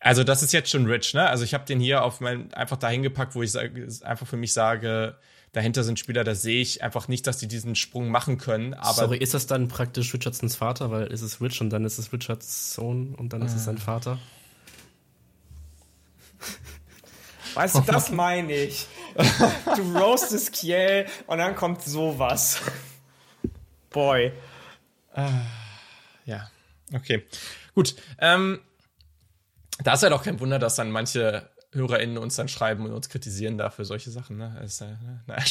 also 0.00 0.24
das 0.24 0.42
ist 0.42 0.52
jetzt 0.52 0.70
schon 0.70 0.86
rich, 0.86 1.14
ne? 1.14 1.28
Also 1.28 1.44
ich 1.44 1.54
habe 1.54 1.64
den 1.64 1.78
hier 1.78 2.02
auf 2.02 2.20
mein 2.20 2.52
einfach 2.54 2.76
dahin 2.76 3.02
gepackt, 3.02 3.34
wo 3.36 3.42
ich 3.42 3.52
sage, 3.52 3.86
einfach 4.02 4.26
für 4.26 4.36
mich 4.36 4.52
sage, 4.52 5.16
dahinter 5.52 5.84
sind 5.84 5.98
Spieler, 5.98 6.24
da 6.24 6.34
sehe 6.34 6.60
ich 6.60 6.82
einfach 6.82 7.06
nicht, 7.08 7.26
dass 7.26 7.38
die 7.38 7.46
diesen 7.46 7.76
Sprung 7.76 8.08
machen 8.08 8.38
können. 8.38 8.74
Aber 8.74 8.94
Sorry, 8.94 9.18
ist 9.18 9.34
das 9.34 9.46
dann 9.46 9.68
praktisch 9.68 10.12
Richardsons 10.12 10.56
Vater, 10.56 10.90
weil 10.90 11.06
ist 11.06 11.22
es 11.22 11.40
Rich 11.40 11.60
und 11.60 11.70
dann 11.70 11.84
ist 11.84 11.98
es 11.98 12.12
Richards 12.12 12.74
Sohn 12.74 13.14
und 13.14 13.32
dann 13.32 13.42
ist 13.42 13.54
es 13.54 13.64
sein 13.64 13.78
Vater? 13.78 14.18
Weißt 17.54 17.76
du, 17.76 17.80
das 17.82 18.10
meine 18.10 18.54
ich. 18.54 18.86
Du 19.76 19.98
roastest 19.98 20.52
Kiel 20.52 21.06
und 21.26 21.38
dann 21.38 21.54
kommt 21.54 21.82
sowas. 21.82 22.60
Boy. 23.92 24.32
ja, 26.24 26.50
okay. 26.92 27.24
Gut. 27.74 27.94
Ähm, 28.18 28.60
da 29.82 29.94
ist 29.94 30.02
ja 30.02 30.10
doch 30.10 30.22
kein 30.22 30.40
Wunder, 30.40 30.58
dass 30.58 30.76
dann 30.76 30.90
manche 30.90 31.48
HörerInnen 31.72 32.18
uns 32.18 32.36
dann 32.36 32.48
schreiben 32.48 32.84
und 32.84 32.92
uns 32.92 33.08
kritisieren 33.08 33.56
dafür 33.56 33.84
solche 33.84 34.10
Sachen. 34.10 34.36
Ne? 34.36 34.60
Ist, 34.64 34.80
äh, 34.82 34.94
nein. 35.26 35.42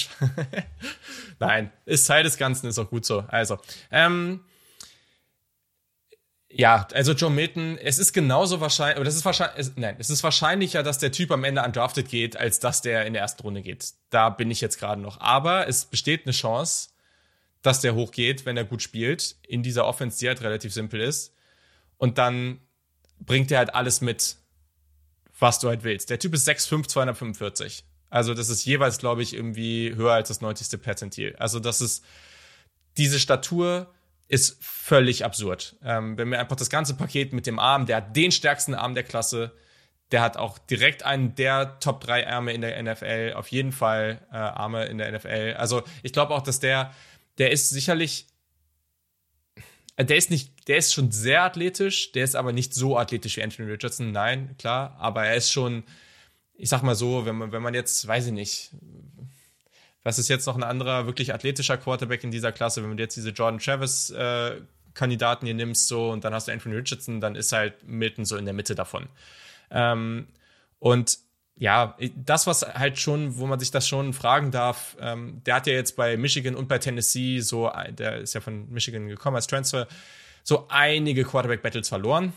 nein, 1.40 1.72
ist 1.86 2.06
Teil 2.06 2.24
des 2.24 2.38
Ganzen, 2.38 2.68
ist 2.68 2.80
auch 2.80 2.90
gut 2.90 3.06
so. 3.06 3.26
Also, 3.28 3.58
ähm, 3.90 4.42
ja, 6.54 6.86
also 6.94 7.14
Joe 7.14 7.32
Milton, 7.32 7.78
es 7.78 7.98
ist 7.98 8.14
genauso 8.14 8.60
wahrscheinlich, 8.60 9.00
oder 9.00 9.08
es 9.08 9.16
ist 9.16 9.26
wahrscheinlich, 9.26 9.72
nein, 9.78 9.96
es 10.00 10.10
ist 10.10 10.24
wahrscheinlicher, 10.24 10.84
dass 10.84 10.98
der 10.98 11.12
Typ 11.12 11.32
am 11.32 11.44
Ende 11.44 11.64
undrafted 11.64 12.10
geht, 12.10 12.36
als 12.36 12.60
dass 12.60 12.82
der 12.82 13.06
in 13.06 13.14
der 13.14 13.22
ersten 13.22 13.42
Runde 13.42 13.62
geht. 13.62 13.94
Da 14.10 14.30
bin 14.30 14.52
ich 14.52 14.60
jetzt 14.62 14.78
gerade 14.78 15.02
noch. 15.02 15.20
Aber 15.22 15.68
es 15.68 15.86
besteht 15.86 16.26
eine 16.26 16.34
Chance, 16.34 16.90
dass 17.62 17.82
der 17.82 17.96
hochgeht, 17.96 18.46
wenn 18.46 18.58
er 18.58 18.66
gut 18.66 18.82
spielt, 18.82 19.36
in 19.48 19.64
dieser 19.64 19.86
Offense, 19.86 20.20
die 20.20 20.28
halt 20.28 20.42
relativ 20.42 20.74
simpel 20.74 21.02
ist. 21.02 21.36
Und 21.98 22.18
dann 22.18 22.60
bringt 23.20 23.52
er 23.52 23.60
halt 23.60 23.76
alles 23.76 24.02
mit, 24.02 24.38
was 25.38 25.60
du 25.60 25.70
halt 25.70 25.84
willst. 25.84 26.10
Der 26.10 26.20
Typ 26.20 26.34
ist 26.34 26.48
6'5, 26.48 26.88
245. 26.88 27.84
Also 28.10 28.34
das 28.34 28.50
ist 28.50 28.66
jeweils, 28.66 28.98
glaube 28.98 29.22
ich, 29.22 29.34
irgendwie 29.34 29.96
höher 29.96 30.14
als 30.14 30.28
das 30.28 30.42
90. 30.42 30.82
Perzentil. 30.82 31.36
Also 31.38 31.60
das 31.60 31.82
ist 31.82 32.04
diese 32.98 33.20
Statur, 33.20 33.94
ist 34.28 34.58
völlig 34.64 35.26
absurd. 35.26 35.76
Ähm, 35.84 36.18
wenn 36.18 36.30
wir 36.30 36.40
einfach 36.40 36.56
das 36.56 36.70
ganze 36.70 36.96
Paket 36.96 37.34
mit 37.34 37.48
dem 37.48 37.60
Arm, 37.60 37.86
der 37.86 37.98
hat 37.98 38.16
den 38.16 38.32
stärksten 38.32 38.74
Arm 38.74 38.96
der 38.96 39.04
Klasse, 39.04 39.52
der 40.12 40.22
hat 40.22 40.38
auch 40.38 40.58
direkt 40.58 41.04
einen 41.04 41.36
der 41.36 41.80
Top 41.80 42.02
3 42.02 42.28
Arme 42.28 42.54
in 42.54 42.62
der 42.62 42.82
NFL, 42.82 43.34
auf 43.36 43.48
jeden 43.48 43.72
Fall 43.72 44.20
äh, 44.32 44.36
Arme 44.36 44.86
in 44.86 44.98
der 44.98 45.12
NFL. 45.12 45.56
Also 45.58 45.84
ich 46.04 46.12
glaube 46.14 46.34
auch, 46.34 46.42
dass 46.42 46.60
der, 46.60 46.94
der 47.42 47.50
ist 47.50 47.72
sicherlich, 47.72 48.28
äh, 49.96 50.06
der 50.06 50.16
ist 50.16 50.30
nicht, 50.30 50.68
der 50.68 50.78
ist 50.78 50.94
schon 50.94 51.12
sehr 51.12 51.42
athletisch, 51.42 52.12
der 52.12 52.24
ist 52.24 52.36
aber 52.36 52.54
nicht 52.54 52.76
so 52.76 53.00
athletisch 53.00 53.38
wie 53.38 53.42
Anthony 53.42 53.72
Richardson, 53.72 54.12
nein, 54.12 54.56
klar, 54.60 54.96
aber 55.00 55.26
er 55.26 55.36
ist 55.36 55.52
schon, 55.52 55.84
ich 56.54 56.70
sag 56.70 56.84
mal 56.84 56.94
so, 56.94 57.26
wenn 57.26 57.36
man, 57.36 57.52
wenn 57.52 57.64
man 57.64 57.74
jetzt, 57.74 58.08
weiß 58.08 58.28
ich 58.28 58.32
nicht, 58.32 58.70
was 60.04 60.20
ist 60.20 60.28
jetzt 60.30 60.46
noch 60.46 60.56
ein 60.56 60.62
anderer 60.62 61.08
wirklich 61.08 61.34
athletischer 61.34 61.78
Quarterback 61.78 62.24
in 62.24 62.30
dieser 62.30 62.52
Klasse? 62.52 62.84
Wenn 62.84 62.96
du 62.96 63.02
jetzt 63.02 63.18
diese 63.18 63.32
Jordan 63.32 63.60
Travis 63.60 64.12
äh, 64.12 64.62
Kandidaten 64.94 65.48
hier 65.48 65.56
nimmst, 65.56 65.88
so 65.88 66.12
und 66.12 66.24
dann 66.24 66.36
hast 66.36 66.48
du 66.48 66.52
Anthony 66.52 66.76
Richardson, 66.76 67.22
dann 67.22 67.34
ist 67.34 67.54
halt 67.54 67.84
Milton 67.84 68.26
so 68.26 68.38
in 68.38 68.46
der 68.46 68.54
Mitte 68.54 68.76
davon. 68.76 69.10
Ähm, 69.72 70.28
und 70.78 71.18
ja, 71.62 71.96
das, 72.16 72.48
was 72.48 72.64
halt 72.64 72.98
schon, 72.98 73.38
wo 73.38 73.46
man 73.46 73.60
sich 73.60 73.72
das 73.72 73.88
schon 73.88 74.14
fragen 74.14 74.50
darf, 74.52 74.98
ähm, 75.00 75.42
der 75.46 75.56
hat 75.56 75.68
ja 75.68 75.74
jetzt 75.74 75.96
bei 75.96 76.18
Michigan 76.18 76.56
und 76.56 76.68
bei 76.68 76.80
Tennessee 76.80 77.40
so, 77.40 77.72
der 77.90 78.18
ist 78.18 78.34
ja 78.34 78.42
von 78.42 78.68
Michigan 78.70 79.08
gekommen 79.08 79.36
als 79.36 79.48
Transfer, 79.48 79.88
so 80.44 80.66
einige 80.70 81.24
Quarterback-Battles 81.24 81.88
verloren. 81.88 82.34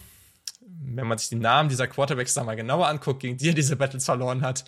Wenn 0.61 1.07
man 1.07 1.19
sich 1.19 1.31
die 1.31 1.37
Namen 1.37 1.69
dieser 1.69 1.87
Quarterbacks 1.87 2.35
da 2.35 2.45
mal 2.45 2.55
genauer 2.55 2.87
anguckt, 2.87 3.21
gegen 3.21 3.39
die 3.39 3.49
er 3.49 3.55
diese 3.55 3.77
Battles 3.77 4.05
verloren 4.05 4.43
hat, 4.43 4.65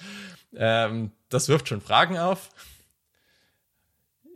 ähm, 0.57 1.13
das 1.29 1.49
wirft 1.49 1.69
schon 1.69 1.83
Fragen 1.83 2.17
auf 2.17 2.51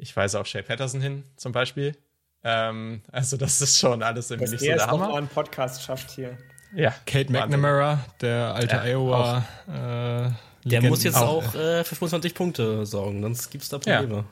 ich 0.01 0.17
weise 0.17 0.41
auf 0.41 0.47
Shay 0.47 0.63
Patterson 0.63 1.01
hin, 1.01 1.25
zum 1.37 1.53
Beispiel. 1.53 1.97
Ähm, 2.43 3.03
also, 3.13 3.37
das 3.37 3.61
ist 3.61 3.79
schon 3.79 4.03
alles 4.03 4.31
irgendwie 4.31 4.53
Dass 4.53 4.63
nicht 4.63 4.71
so 4.71 4.77
der 4.77 4.87
Hammer. 4.87 5.09
noch 5.09 5.17
einen 5.17 5.29
Podcast 5.29 5.83
schafft 5.83 6.11
hier. 6.13 6.39
Ja. 6.75 6.95
Kate 7.07 7.33
McNamara, 7.33 8.05
der 8.21 8.55
alte 8.55 8.77
ja, 8.77 8.85
Iowa. 8.85 9.45
Äh, 9.67 10.69
der 10.69 10.83
muss 10.83 11.03
jetzt 11.03 11.17
auch, 11.17 11.45
auch 11.45 11.55
äh, 11.55 11.85
für 11.85 11.97
25 11.97 12.35
Punkte 12.35 12.87
sorgen, 12.87 13.23
sonst 13.23 13.51
gibt 13.51 13.65
es 13.65 13.71
da 13.71 13.79
Probleme. 13.79 14.25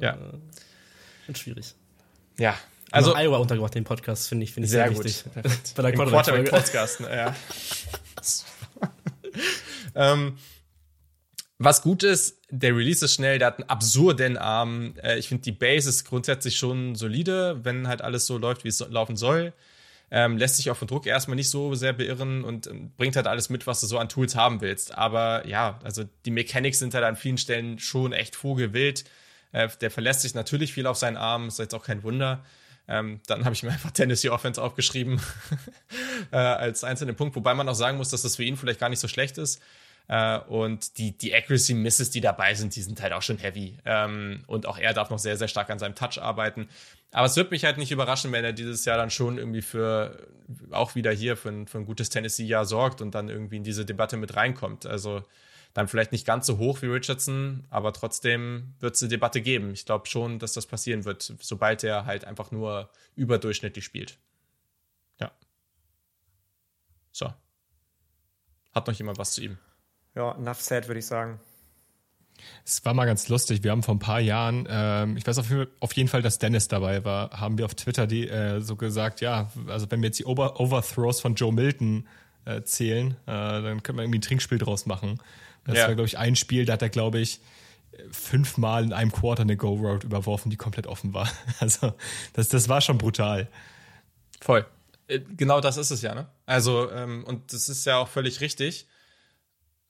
Ja. 0.00 0.16
Äh, 1.28 1.34
schwierig. 1.34 1.74
Ja. 2.38 2.54
Also, 2.92 3.14
Iowa 3.14 3.38
untergebracht, 3.38 3.74
den 3.74 3.84
Podcast, 3.84 4.28
finde 4.28 4.44
ich, 4.44 4.52
finde 4.52 4.66
ich 4.66 4.70
sehr, 4.72 4.88
sehr 4.88 5.04
wichtig. 5.04 5.24
Gut. 5.34 5.44
Bei 5.76 5.82
der 5.82 5.92
Quarterback-Podcast, 5.92 7.00
ja. 7.00 7.34
ähm, 9.94 10.36
was 11.58 11.82
gut 11.82 12.02
ist, 12.02 12.38
der 12.50 12.74
Release 12.74 13.04
ist 13.04 13.14
schnell, 13.14 13.38
der 13.38 13.48
hat 13.48 13.58
einen 13.58 13.68
absurden 13.68 14.36
Arm. 14.36 14.94
Äh, 15.02 15.18
ich 15.18 15.28
finde, 15.28 15.42
die 15.42 15.52
Base 15.52 15.88
ist 15.88 16.04
grundsätzlich 16.04 16.56
schon 16.56 16.96
solide, 16.96 17.60
wenn 17.62 17.86
halt 17.86 18.02
alles 18.02 18.26
so 18.26 18.38
läuft, 18.38 18.64
wie 18.64 18.68
es 18.68 18.80
laufen 18.88 19.16
soll. 19.16 19.52
Ähm, 20.12 20.36
lässt 20.36 20.56
sich 20.56 20.70
auch 20.70 20.76
von 20.76 20.88
Druck 20.88 21.06
erstmal 21.06 21.36
nicht 21.36 21.50
so 21.50 21.74
sehr 21.74 21.92
beirren 21.92 22.42
und 22.42 22.66
ähm, 22.66 22.92
bringt 22.96 23.14
halt 23.14 23.28
alles 23.28 23.48
mit, 23.48 23.66
was 23.66 23.80
du 23.80 23.86
so 23.86 23.98
an 23.98 24.08
Tools 24.08 24.34
haben 24.34 24.60
willst. 24.60 24.96
Aber 24.96 25.46
ja, 25.46 25.78
also 25.84 26.04
die 26.24 26.32
Mechanics 26.32 26.80
sind 26.80 26.94
halt 26.94 27.04
an 27.04 27.14
vielen 27.14 27.38
Stellen 27.38 27.78
schon 27.78 28.12
echt 28.12 28.34
vogelwild. 28.34 29.04
Äh, 29.52 29.68
der 29.80 29.90
verlässt 29.90 30.22
sich 30.22 30.34
natürlich 30.34 30.72
viel 30.72 30.86
auf 30.86 30.96
seinen 30.96 31.16
Arm, 31.16 31.48
ist 31.48 31.58
jetzt 31.58 31.74
auch 31.74 31.84
kein 31.84 32.02
Wunder. 32.02 32.44
Ähm, 32.88 33.20
dann 33.28 33.44
habe 33.44 33.54
ich 33.54 33.62
mir 33.62 33.70
einfach 33.70 33.92
Tennessee 33.92 34.30
Offense 34.30 34.60
aufgeschrieben 34.60 35.20
äh, 36.32 36.36
als 36.36 36.82
einzelnen 36.82 37.14
Punkt, 37.14 37.36
wobei 37.36 37.54
man 37.54 37.68
auch 37.68 37.74
sagen 37.74 37.96
muss, 37.96 38.08
dass 38.08 38.22
das 38.22 38.34
für 38.34 38.42
ihn 38.42 38.56
vielleicht 38.56 38.80
gar 38.80 38.88
nicht 38.88 38.98
so 38.98 39.06
schlecht 39.06 39.38
ist. 39.38 39.62
Äh, 40.08 40.38
und 40.40 40.98
die, 40.98 41.16
die 41.16 41.32
Accuracy 41.32 41.74
Misses, 41.74 42.10
die 42.10 42.20
dabei 42.20 42.54
sind, 42.54 42.74
die 42.74 42.82
sind 42.82 43.00
halt 43.00 43.12
auch 43.12 43.22
schon 43.22 43.38
heavy. 43.38 43.78
Ähm, 43.84 44.42
und 44.48 44.66
auch 44.66 44.76
er 44.76 44.92
darf 44.92 45.08
noch 45.10 45.20
sehr, 45.20 45.36
sehr 45.36 45.46
stark 45.46 45.70
an 45.70 45.78
seinem 45.78 45.94
Touch 45.94 46.20
arbeiten. 46.20 46.68
Aber 47.12 47.26
es 47.26 47.36
wird 47.36 47.50
mich 47.50 47.64
halt 47.64 47.76
nicht 47.76 47.90
überraschen, 47.90 48.30
wenn 48.32 48.44
er 48.44 48.52
dieses 48.52 48.84
Jahr 48.84 48.96
dann 48.96 49.10
schon 49.10 49.36
irgendwie 49.36 49.62
für, 49.62 50.28
auch 50.70 50.94
wieder 50.94 51.10
hier 51.10 51.36
für 51.36 51.48
ein, 51.48 51.66
für 51.66 51.78
ein 51.78 51.86
gutes 51.86 52.08
Tennessee-Jahr 52.08 52.64
sorgt 52.64 53.00
und 53.00 53.14
dann 53.14 53.28
irgendwie 53.28 53.56
in 53.56 53.64
diese 53.64 53.84
Debatte 53.84 54.16
mit 54.16 54.36
reinkommt. 54.36 54.86
Also 54.86 55.24
dann 55.74 55.88
vielleicht 55.88 56.12
nicht 56.12 56.26
ganz 56.26 56.46
so 56.46 56.58
hoch 56.58 56.82
wie 56.82 56.86
Richardson, 56.86 57.64
aber 57.70 57.92
trotzdem 57.92 58.74
wird 58.80 58.94
es 58.94 59.02
eine 59.02 59.08
Debatte 59.08 59.40
geben. 59.40 59.72
Ich 59.72 59.86
glaube 59.86 60.06
schon, 60.06 60.38
dass 60.38 60.52
das 60.52 60.66
passieren 60.66 61.04
wird, 61.04 61.34
sobald 61.40 61.84
er 61.84 62.06
halt 62.06 62.24
einfach 62.24 62.50
nur 62.50 62.90
überdurchschnittlich 63.16 63.84
spielt. 63.84 64.18
Ja. 65.20 65.32
So. 67.12 67.32
Hat 68.72 68.86
noch 68.86 68.94
jemand 68.94 69.18
was 69.18 69.32
zu 69.32 69.42
ihm? 69.42 69.58
Ja, 70.14 70.32
enough 70.36 70.60
said, 70.60 70.88
würde 70.88 71.00
ich 71.00 71.06
sagen. 71.06 71.40
Es 72.64 72.84
war 72.84 72.94
mal 72.94 73.06
ganz 73.06 73.28
lustig. 73.28 73.62
Wir 73.62 73.70
haben 73.70 73.82
vor 73.82 73.94
ein 73.94 73.98
paar 73.98 74.20
Jahren, 74.20 74.66
ähm, 74.70 75.16
ich 75.16 75.26
weiß 75.26 75.38
auf, 75.38 75.92
jeden 75.94 76.08
Fall, 76.08 76.22
dass 76.22 76.38
Dennis 76.38 76.68
dabei 76.68 77.04
war, 77.04 77.30
haben 77.30 77.58
wir 77.58 77.64
auf 77.64 77.74
Twitter 77.74 78.06
die, 78.06 78.28
äh, 78.28 78.60
so 78.60 78.76
gesagt, 78.76 79.20
ja, 79.20 79.50
also 79.66 79.90
wenn 79.90 80.00
wir 80.02 80.08
jetzt 80.08 80.18
die 80.18 80.26
Over 80.26 80.60
Overthrows 80.60 81.20
von 81.20 81.34
Joe 81.34 81.52
Milton 81.52 82.06
äh, 82.44 82.62
zählen, 82.62 83.12
äh, 83.26 83.26
dann 83.26 83.82
können 83.82 83.98
wir 83.98 84.02
irgendwie 84.02 84.18
ein 84.18 84.22
Trinkspiel 84.22 84.58
draus 84.58 84.86
machen. 84.86 85.20
Das 85.64 85.76
ja. 85.76 85.88
war, 85.88 85.94
glaube 85.94 86.06
ich, 86.06 86.18
ein 86.18 86.36
Spiel, 86.36 86.64
da 86.64 86.74
hat 86.74 86.82
er, 86.82 86.88
glaube 86.88 87.20
ich, 87.20 87.40
fünfmal 88.10 88.84
in 88.84 88.92
einem 88.92 89.12
Quarter 89.12 89.42
eine 89.42 89.56
Go-Road 89.56 90.04
überworfen, 90.04 90.50
die 90.50 90.56
komplett 90.56 90.86
offen 90.86 91.14
war. 91.14 91.28
Also 91.58 91.92
das, 92.32 92.48
das 92.48 92.68
war 92.68 92.80
schon 92.80 92.98
brutal. 92.98 93.48
Voll. 94.40 94.66
Äh, 95.08 95.20
genau 95.36 95.60
das 95.60 95.76
ist 95.76 95.90
es 95.90 96.02
ja, 96.02 96.14
ne? 96.14 96.28
Also, 96.46 96.90
ähm, 96.90 97.24
und 97.24 97.52
das 97.52 97.68
ist 97.68 97.84
ja 97.84 97.98
auch 97.98 98.08
völlig 98.08 98.40
richtig. 98.40 98.86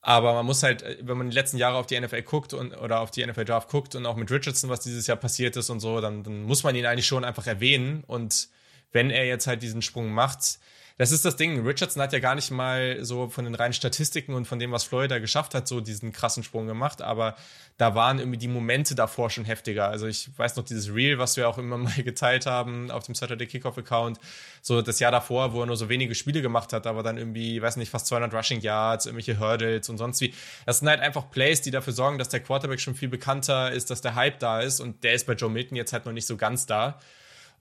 Aber 0.02 0.32
man 0.32 0.46
muss 0.46 0.62
halt, 0.62 0.84
wenn 1.02 1.18
man 1.18 1.28
die 1.28 1.36
letzten 1.36 1.58
Jahre 1.58 1.76
auf 1.76 1.86
die 1.86 2.00
NFL 2.00 2.22
guckt 2.22 2.54
und 2.54 2.72
oder 2.74 3.00
auf 3.00 3.10
die 3.10 3.24
NFL 3.24 3.44
Draft 3.44 3.68
guckt 3.68 3.94
und 3.94 4.06
auch 4.06 4.16
mit 4.16 4.30
Richardson, 4.30 4.70
was 4.70 4.80
dieses 4.80 5.06
Jahr 5.06 5.18
passiert 5.18 5.56
ist 5.56 5.68
und 5.68 5.80
so, 5.80 6.00
dann, 6.00 6.22
dann 6.22 6.42
muss 6.44 6.62
man 6.62 6.74
ihn 6.74 6.86
eigentlich 6.86 7.06
schon 7.06 7.24
einfach 7.24 7.46
erwähnen. 7.46 8.02
Und 8.06 8.48
wenn 8.92 9.10
er 9.10 9.26
jetzt 9.26 9.46
halt 9.46 9.62
diesen 9.62 9.82
Sprung 9.82 10.10
macht, 10.10 10.58
das 11.00 11.12
ist 11.12 11.24
das 11.24 11.36
Ding. 11.36 11.66
Richardson 11.66 12.02
hat 12.02 12.12
ja 12.12 12.18
gar 12.18 12.34
nicht 12.34 12.50
mal 12.50 13.02
so 13.02 13.30
von 13.30 13.46
den 13.46 13.54
reinen 13.54 13.72
Statistiken 13.72 14.34
und 14.34 14.44
von 14.44 14.58
dem, 14.58 14.70
was 14.70 14.84
Florida 14.84 15.18
geschafft 15.18 15.54
hat, 15.54 15.66
so 15.66 15.80
diesen 15.80 16.12
krassen 16.12 16.42
Sprung 16.42 16.66
gemacht. 16.66 17.00
Aber 17.00 17.36
da 17.78 17.94
waren 17.94 18.18
irgendwie 18.18 18.36
die 18.36 18.48
Momente 18.48 18.94
davor 18.94 19.30
schon 19.30 19.46
heftiger. 19.46 19.88
Also 19.88 20.06
ich 20.06 20.28
weiß 20.36 20.56
noch 20.56 20.64
dieses 20.66 20.94
Reel, 20.94 21.18
was 21.18 21.38
wir 21.38 21.48
auch 21.48 21.56
immer 21.56 21.78
mal 21.78 22.02
geteilt 22.02 22.44
haben 22.44 22.90
auf 22.90 23.06
dem 23.06 23.14
Saturday 23.14 23.46
Kickoff 23.46 23.78
Account. 23.78 24.20
So 24.60 24.82
das 24.82 25.00
Jahr 25.00 25.10
davor, 25.10 25.54
wo 25.54 25.60
er 25.60 25.66
nur 25.66 25.78
so 25.78 25.88
wenige 25.88 26.14
Spiele 26.14 26.42
gemacht 26.42 26.74
hat, 26.74 26.86
aber 26.86 27.02
dann 27.02 27.16
irgendwie, 27.16 27.62
weiß 27.62 27.76
nicht, 27.76 27.88
fast 27.88 28.06
200 28.08 28.34
Rushing 28.34 28.60
Yards, 28.60 29.06
irgendwelche 29.06 29.38
Hurdles 29.38 29.88
und 29.88 29.96
sonst 29.96 30.20
wie. 30.20 30.34
Das 30.66 30.80
sind 30.80 30.88
halt 30.90 31.00
einfach 31.00 31.30
Plays, 31.30 31.62
die 31.62 31.70
dafür 31.70 31.94
sorgen, 31.94 32.18
dass 32.18 32.28
der 32.28 32.40
Quarterback 32.40 32.78
schon 32.78 32.94
viel 32.94 33.08
bekannter 33.08 33.72
ist, 33.72 33.88
dass 33.88 34.02
der 34.02 34.16
Hype 34.16 34.38
da 34.38 34.60
ist. 34.60 34.80
Und 34.80 35.02
der 35.02 35.14
ist 35.14 35.26
bei 35.26 35.32
Joe 35.32 35.48
Milton 35.48 35.76
jetzt 35.76 35.94
halt 35.94 36.04
noch 36.04 36.12
nicht 36.12 36.26
so 36.26 36.36
ganz 36.36 36.66
da. 36.66 37.00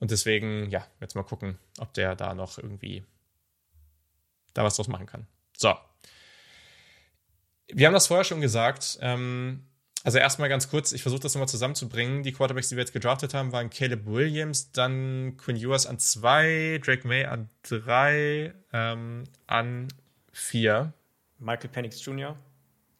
Und 0.01 0.11
deswegen, 0.11 0.69
ja, 0.71 0.85
jetzt 0.99 1.15
mal 1.15 1.23
gucken, 1.23 1.57
ob 1.77 1.93
der 1.93 2.17
da 2.17 2.33
noch 2.33 2.57
irgendwie 2.57 3.05
da 4.59 4.65
was 4.65 4.75
draus 4.75 4.87
machen 4.89 5.05
kann. 5.05 5.25
So. 5.57 5.73
Wir 7.67 7.87
haben 7.87 7.93
das 7.93 8.07
vorher 8.07 8.23
schon 8.23 8.41
gesagt. 8.41 8.99
Ähm, 9.01 9.63
Also 10.03 10.17
erstmal 10.17 10.47
ganz 10.47 10.69
kurz, 10.69 10.91
ich 10.93 11.01
versuche 11.01 11.21
das 11.21 11.33
nochmal 11.33 11.49
zusammenzubringen. 11.49 12.23
Die 12.23 12.31
Quarterbacks, 12.31 12.69
die 12.69 12.75
wir 12.75 12.81
jetzt 12.83 12.93
gedraftet 12.93 13.33
haben, 13.33 13.51
waren 13.51 13.69
Caleb 13.69 14.05
Williams, 14.05 14.71
dann 14.71 15.35
Quinn 15.37 15.57
Ewers 15.57 15.85
an 15.85 15.99
zwei, 15.99 16.79
Drake 16.83 17.05
May 17.07 17.25
an 17.25 17.49
drei, 17.63 18.53
ähm, 18.71 19.25
an 19.47 19.87
vier. 20.31 20.93
Michael 21.37 21.69
Penix 21.69 22.03
Jr. 22.03 22.35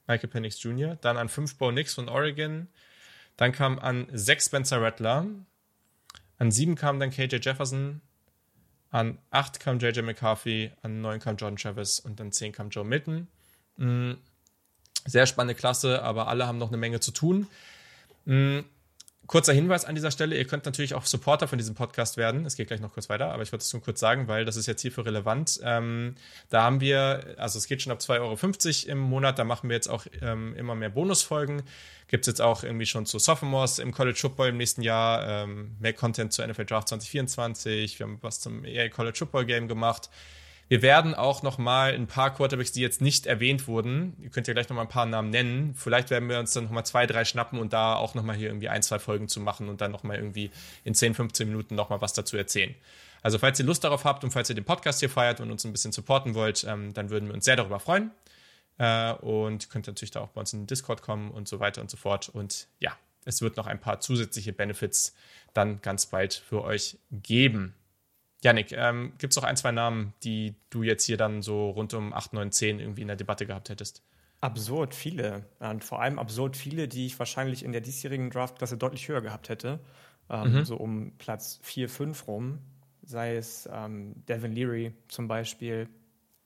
Michael 0.08 0.30
Penix 0.30 0.62
Jr., 0.64 0.96
dann 1.02 1.18
an 1.18 1.30
fünf 1.30 1.58
Bo 1.58 1.72
Nix 1.72 1.94
von 1.94 2.10
Oregon, 2.10 2.68
dann 3.38 3.52
kam 3.52 3.80
an 3.80 4.08
sechs 4.12 4.46
Spencer 4.48 4.82
Rattler, 4.82 5.26
an 6.38 6.52
sieben 6.52 6.76
kam 6.76 7.00
dann 7.00 7.12
KJ 7.12 7.38
Jefferson, 7.42 8.02
an 8.92 9.18
acht 9.30 9.60
kam 9.60 9.80
JJ 9.80 10.02
McCarthy, 10.02 10.72
an 10.82 11.02
neun 11.02 11.20
kam 11.20 11.38
Jordan 11.38 11.58
Travis 11.58 12.00
und 12.00 12.20
dann 12.20 12.32
zehn 12.32 12.52
kam 12.52 12.70
Joe 12.70 12.84
Milton. 12.84 13.28
Mhm. 13.78 14.18
Sehr 15.06 15.26
spannende 15.26 15.56
Klasse, 15.56 16.02
aber 16.02 16.28
alle 16.28 16.48
haben 16.48 16.58
noch 16.58 16.68
eine 16.70 16.78
Menge 16.78 17.00
zu 17.00 17.12
tun. 17.12 17.48
Kurzer 19.30 19.54
Hinweis 19.54 19.86
an 19.86 19.94
dieser 19.94 20.10
Stelle, 20.10 20.36
ihr 20.36 20.46
könnt 20.46 20.66
natürlich 20.66 20.96
auch 20.96 21.06
Supporter 21.06 21.48
von 21.48 21.60
diesem 21.60 21.76
Podcast 21.76 22.18
werden. 22.18 22.48
Es 22.48 22.56
geht 22.56 22.66
gleich 22.66 22.80
noch 22.80 22.92
kurz 22.92 23.10
weiter, 23.10 23.32
aber 23.32 23.44
ich 23.44 23.52
wollte 23.52 23.62
es 23.62 23.72
nur 23.72 23.84
kurz 23.84 24.00
sagen, 24.00 24.28
weil 24.28 24.44
das 24.44 24.56
ist 24.56 24.66
jetzt 24.66 24.82
hierfür 24.82 25.06
relevant. 25.06 25.60
Ähm, 25.64 26.16
da 26.50 26.64
haben 26.64 26.82
wir, 26.82 27.36
also 27.38 27.60
es 27.60 27.68
geht 27.68 27.84
schon 27.84 27.92
ab 27.92 28.00
2,50 28.00 28.88
Euro 28.88 28.92
im 28.92 28.98
Monat, 28.98 29.38
da 29.38 29.44
machen 29.44 29.70
wir 29.70 29.76
jetzt 29.76 29.88
auch 29.88 30.08
ähm, 30.24 30.56
immer 30.56 30.74
mehr 30.74 30.90
Bonusfolgen. 30.90 31.62
Gibt 32.08 32.24
es 32.24 32.32
jetzt 32.32 32.42
auch 32.42 32.64
irgendwie 32.64 32.88
schon 32.88 33.06
zu 33.06 33.20
Sophomores 33.20 33.78
im 33.78 33.92
College 33.92 34.18
Football 34.20 34.50
im 34.50 34.58
nächsten 34.58 34.82
Jahr, 34.82 35.44
ähm, 35.44 35.76
mehr 35.80 35.94
Content 35.94 36.34
zur 36.34 36.48
NFL 36.48 36.66
Draft 36.66 36.88
2024. 36.88 38.00
Wir 38.00 38.08
haben 38.08 38.18
was 38.22 38.40
zum 38.40 38.66
EA 38.66 38.90
College 38.90 39.20
Football 39.20 39.46
Game 39.46 39.68
gemacht. 39.68 40.10
Wir 40.70 40.84
werden 40.84 41.16
auch 41.16 41.42
noch 41.42 41.58
mal 41.58 41.94
ein 41.94 42.06
paar 42.06 42.34
Quarterbacks, 42.34 42.72
die 42.72 42.82
jetzt 42.82 43.02
nicht 43.02 43.26
erwähnt 43.26 43.68
wurden, 43.68 44.16
ihr 44.22 44.30
könnt 44.30 44.48
ja 44.48 44.54
gleich 44.54 44.70
noch 44.70 44.76
mal 44.76 44.84
ein 44.84 44.88
paar 44.88 45.08
Namen 45.08 45.32
nennen. 45.32 45.74
Vielleicht 45.76 46.12
werden 46.12 46.30
wir 46.30 46.38
uns 46.40 46.54
dann 46.54 46.66
noch 46.66 46.72
mal 46.72 46.86
zwei, 46.86 47.08
drei 47.08 47.26
schnappen 47.26 47.60
und 47.60 47.74
da 47.74 47.96
auch 47.96 48.14
noch 48.14 48.24
mal 48.24 48.36
hier 48.36 48.50
irgendwie 48.50 48.70
ein, 48.70 48.84
zwei 48.84 49.00
Folgen 49.00 49.28
zu 49.28 49.42
machen 49.42 49.68
und 49.68 49.82
dann 49.82 49.92
noch 49.92 50.04
mal 50.04 50.16
irgendwie 50.16 50.52
in 50.84 50.94
10, 50.94 51.16
15 51.16 51.48
Minuten 51.48 51.74
noch 51.74 51.90
mal 51.90 52.02
was 52.02 52.14
dazu 52.14 52.38
erzählen. 52.38 52.76
Also 53.24 53.40
falls 53.40 53.60
ihr 53.60 53.66
Lust 53.66 53.84
darauf 53.84 54.06
habt 54.06 54.24
und 54.24 54.32
falls 54.32 54.48
ihr 54.50 54.56
den 54.56 54.64
Podcast 54.64 55.00
hier 55.00 55.10
feiert 55.10 55.42
und 55.42 55.50
uns 55.50 55.66
ein 55.66 55.72
bisschen 55.72 55.92
supporten 55.92 56.36
wollt, 56.36 56.64
ähm, 56.64 56.94
dann 56.94 57.10
würden 57.10 57.28
wir 57.28 57.34
uns 57.34 57.46
sehr 57.46 57.56
darüber 57.56 57.80
freuen. 57.80 58.12
Äh, 58.78 59.14
und 59.14 59.72
könnt 59.72 59.88
natürlich 59.88 60.12
da 60.12 60.22
auch 60.22 60.30
bei 60.30 60.40
uns 60.40 60.54
in 60.54 60.62
den 60.62 60.68
Discord 60.68 61.02
kommen 61.02 61.32
und 61.32 61.48
so 61.48 61.60
weiter 61.60 61.82
und 61.82 61.90
so 61.90 61.98
fort. 61.98 62.30
Und 62.30 62.68
ja, 62.80 62.96
es 63.26 63.42
wird 63.42 63.58
noch 63.58 63.68
ein 63.68 63.80
paar 63.80 64.00
zusätzliche 64.00 64.54
Benefits 64.54 65.16
dann 65.54 65.82
ganz 65.82 66.06
bald 66.06 66.34
für 66.34 66.64
euch 66.64 66.98
geben. 67.12 67.74
Janik, 68.44 68.72
ähm, 68.72 69.14
gibt 69.18 69.34
es 69.34 69.38
noch 69.38 69.44
ein, 69.44 69.58
zwei 69.58 69.72
Namen, 69.72 70.14
die 70.24 70.56
du 70.70 70.84
jetzt 70.84 71.04
hier 71.04 71.18
dann 71.18 71.42
so 71.42 71.72
rund 71.72 71.94
um 71.94 72.14
8, 72.14 72.34
9, 72.34 72.52
10 72.52 72.80
irgendwie 72.80 73.02
in 73.02 73.08
der 73.08 73.18
Debatte 73.18 73.46
gehabt 73.46 73.70
hättest? 73.70 74.02
Absurd 74.40 74.96
viele. 74.96 75.46
Und 75.60 75.84
vor 75.84 76.02
allem 76.02 76.18
absurd 76.18 76.56
viele, 76.56 76.88
die 76.88 77.06
ich 77.06 77.20
wahrscheinlich 77.20 77.64
in 77.64 77.74
der 77.74 77.82
diesjährigen 77.82 78.30
Draftklasse 78.30 78.78
deutlich 78.78 79.08
höher 79.10 79.22
gehabt 79.22 79.50
hätte. 79.50 79.80
Ähm, 80.30 80.54
mhm. 80.54 80.66
So 80.66 80.78
um 80.78 81.12
Platz 81.18 81.60
4, 81.64 81.90
5 81.90 82.28
rum. 82.28 82.60
Sei 83.04 83.36
es 83.36 83.68
ähm, 83.72 84.14
Devin 84.28 84.54
Leary 84.54 84.94
zum 85.10 85.28
Beispiel, 85.28 85.90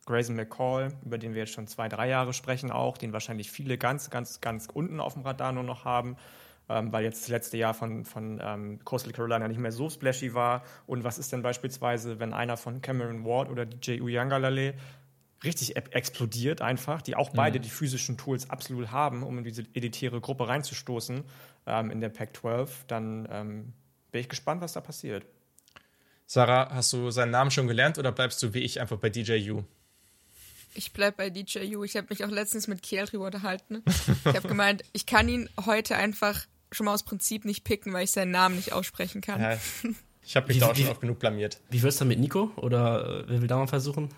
Grayson 0.05 0.35
McCall, 0.35 0.93
über 1.05 1.17
den 1.17 1.33
wir 1.33 1.41
jetzt 1.41 1.53
schon 1.53 1.67
zwei, 1.67 1.87
drei 1.87 2.09
Jahre 2.09 2.33
sprechen 2.33 2.71
auch, 2.71 2.97
den 2.97 3.13
wahrscheinlich 3.13 3.51
viele 3.51 3.77
ganz, 3.77 4.09
ganz, 4.09 4.41
ganz 4.41 4.67
unten 4.73 4.99
auf 4.99 5.13
dem 5.13 5.23
Radar 5.23 5.51
nur 5.51 5.63
noch 5.63 5.85
haben 5.85 6.17
ähm, 6.69 6.91
weil 6.91 7.03
jetzt 7.03 7.23
das 7.23 7.29
letzte 7.29 7.57
Jahr 7.57 7.73
von, 7.73 8.05
von 8.05 8.39
ähm, 8.41 8.79
Coastal 8.83 9.13
Carolina 9.13 9.47
nicht 9.47 9.59
mehr 9.59 9.71
so 9.71 9.89
splashy 9.89 10.33
war. 10.33 10.63
Und 10.87 11.03
was 11.03 11.17
ist 11.17 11.31
denn 11.31 11.41
beispielsweise, 11.41 12.19
wenn 12.19 12.33
einer 12.33 12.57
von 12.57 12.81
Cameron 12.81 13.25
Ward 13.25 13.49
oder 13.49 13.65
DJ 13.65 14.01
Uyangalale 14.01 14.75
richtig 15.43 15.75
explodiert 15.75 16.61
einfach, 16.61 17.01
die 17.01 17.15
auch 17.15 17.31
beide 17.31 17.59
mhm. 17.59 17.63
die 17.63 17.69
physischen 17.69 18.17
Tools 18.17 18.49
absolut 18.49 18.91
haben, 18.91 19.23
um 19.23 19.37
in 19.37 19.43
diese 19.43 19.63
elitäre 19.73 20.21
Gruppe 20.21 20.47
reinzustoßen 20.47 21.23
ähm, 21.65 21.91
in 21.91 21.99
der 21.99 22.09
Pac-12, 22.09 22.69
dann 22.87 23.27
ähm, 23.29 23.73
bin 24.11 24.21
ich 24.21 24.29
gespannt, 24.29 24.61
was 24.61 24.73
da 24.73 24.81
passiert. 24.81 25.25
Sarah, 26.25 26.73
hast 26.73 26.93
du 26.93 27.11
seinen 27.11 27.31
Namen 27.31 27.51
schon 27.51 27.67
gelernt 27.67 27.97
oder 27.97 28.11
bleibst 28.11 28.41
du 28.41 28.53
wie 28.53 28.59
ich 28.59 28.79
einfach 28.79 28.97
bei 28.97 29.09
DJU? 29.09 29.63
Ich 30.75 30.93
bleib 30.93 31.17
bei 31.17 31.29
DJU. 31.29 31.83
Ich 31.83 31.95
habe 31.95 32.07
mich 32.09 32.23
auch 32.23 32.29
letztens 32.29 32.67
mit 32.67 32.81
Kiel 32.81 33.05
drüber 33.05 33.25
unterhalten. 33.27 33.83
Ich 34.25 34.35
habe 34.35 34.47
gemeint, 34.47 34.83
ich 34.93 35.05
kann 35.05 35.29
ihn 35.29 35.49
heute 35.65 35.95
einfach 35.95 36.45
schon 36.73 36.85
mal 36.85 36.93
aus 36.93 37.03
Prinzip 37.03 37.45
nicht 37.45 37.63
picken, 37.63 37.93
weil 37.93 38.03
ich 38.05 38.11
seinen 38.11 38.31
Namen 38.31 38.55
nicht 38.55 38.73
aussprechen 38.73 39.21
kann. 39.21 39.41
Ja, 39.41 39.57
ich 40.25 40.35
habe 40.35 40.47
mich 40.47 40.57
wie, 40.57 40.59
da 40.59 40.67
auch 40.67 40.75
schon 40.75 40.89
oft 40.89 41.01
genug 41.01 41.19
blamiert. 41.19 41.59
Wie 41.69 41.81
wirst 41.81 42.01
du 42.01 42.05
mit 42.05 42.19
Nico? 42.19 42.51
Oder 42.57 43.21
äh, 43.21 43.23
wer 43.27 43.41
will 43.41 43.47
da 43.47 43.57
mal 43.57 43.67
versuchen? 43.67 44.09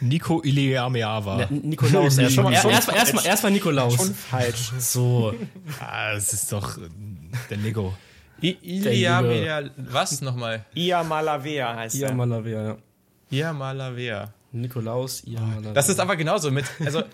Nico 0.00 0.42
Iliameava. 0.42 1.40
Ja, 1.40 1.48
Nikolaus. 1.50 2.18
Erstmal 2.18 2.52
erst, 2.52 2.88
erst, 2.88 3.26
erst, 3.26 3.44
Nikolaus. 3.44 3.94
Schon 3.94 4.14
falsch. 4.14 4.72
So. 4.78 5.34
ah, 5.80 6.14
das 6.14 6.32
ist 6.32 6.52
doch 6.52 6.78
äh, 6.78 6.80
der 7.50 7.58
Nico. 7.58 7.94
Iliamea, 8.40 9.70
was 9.76 10.20
nochmal? 10.20 10.64
Iamalavea 10.74 11.76
heißt 11.76 11.96
er. 11.96 12.10
Iamalavea, 12.10 12.62
ja. 12.62 12.76
Iamalavea. 13.30 14.32
Nikolaus, 14.52 15.24
Iamalavea. 15.24 15.72
Das 15.72 15.88
ist 15.88 16.00
aber 16.00 16.16
genauso 16.16 16.50
mit, 16.50 16.64
also 16.84 17.04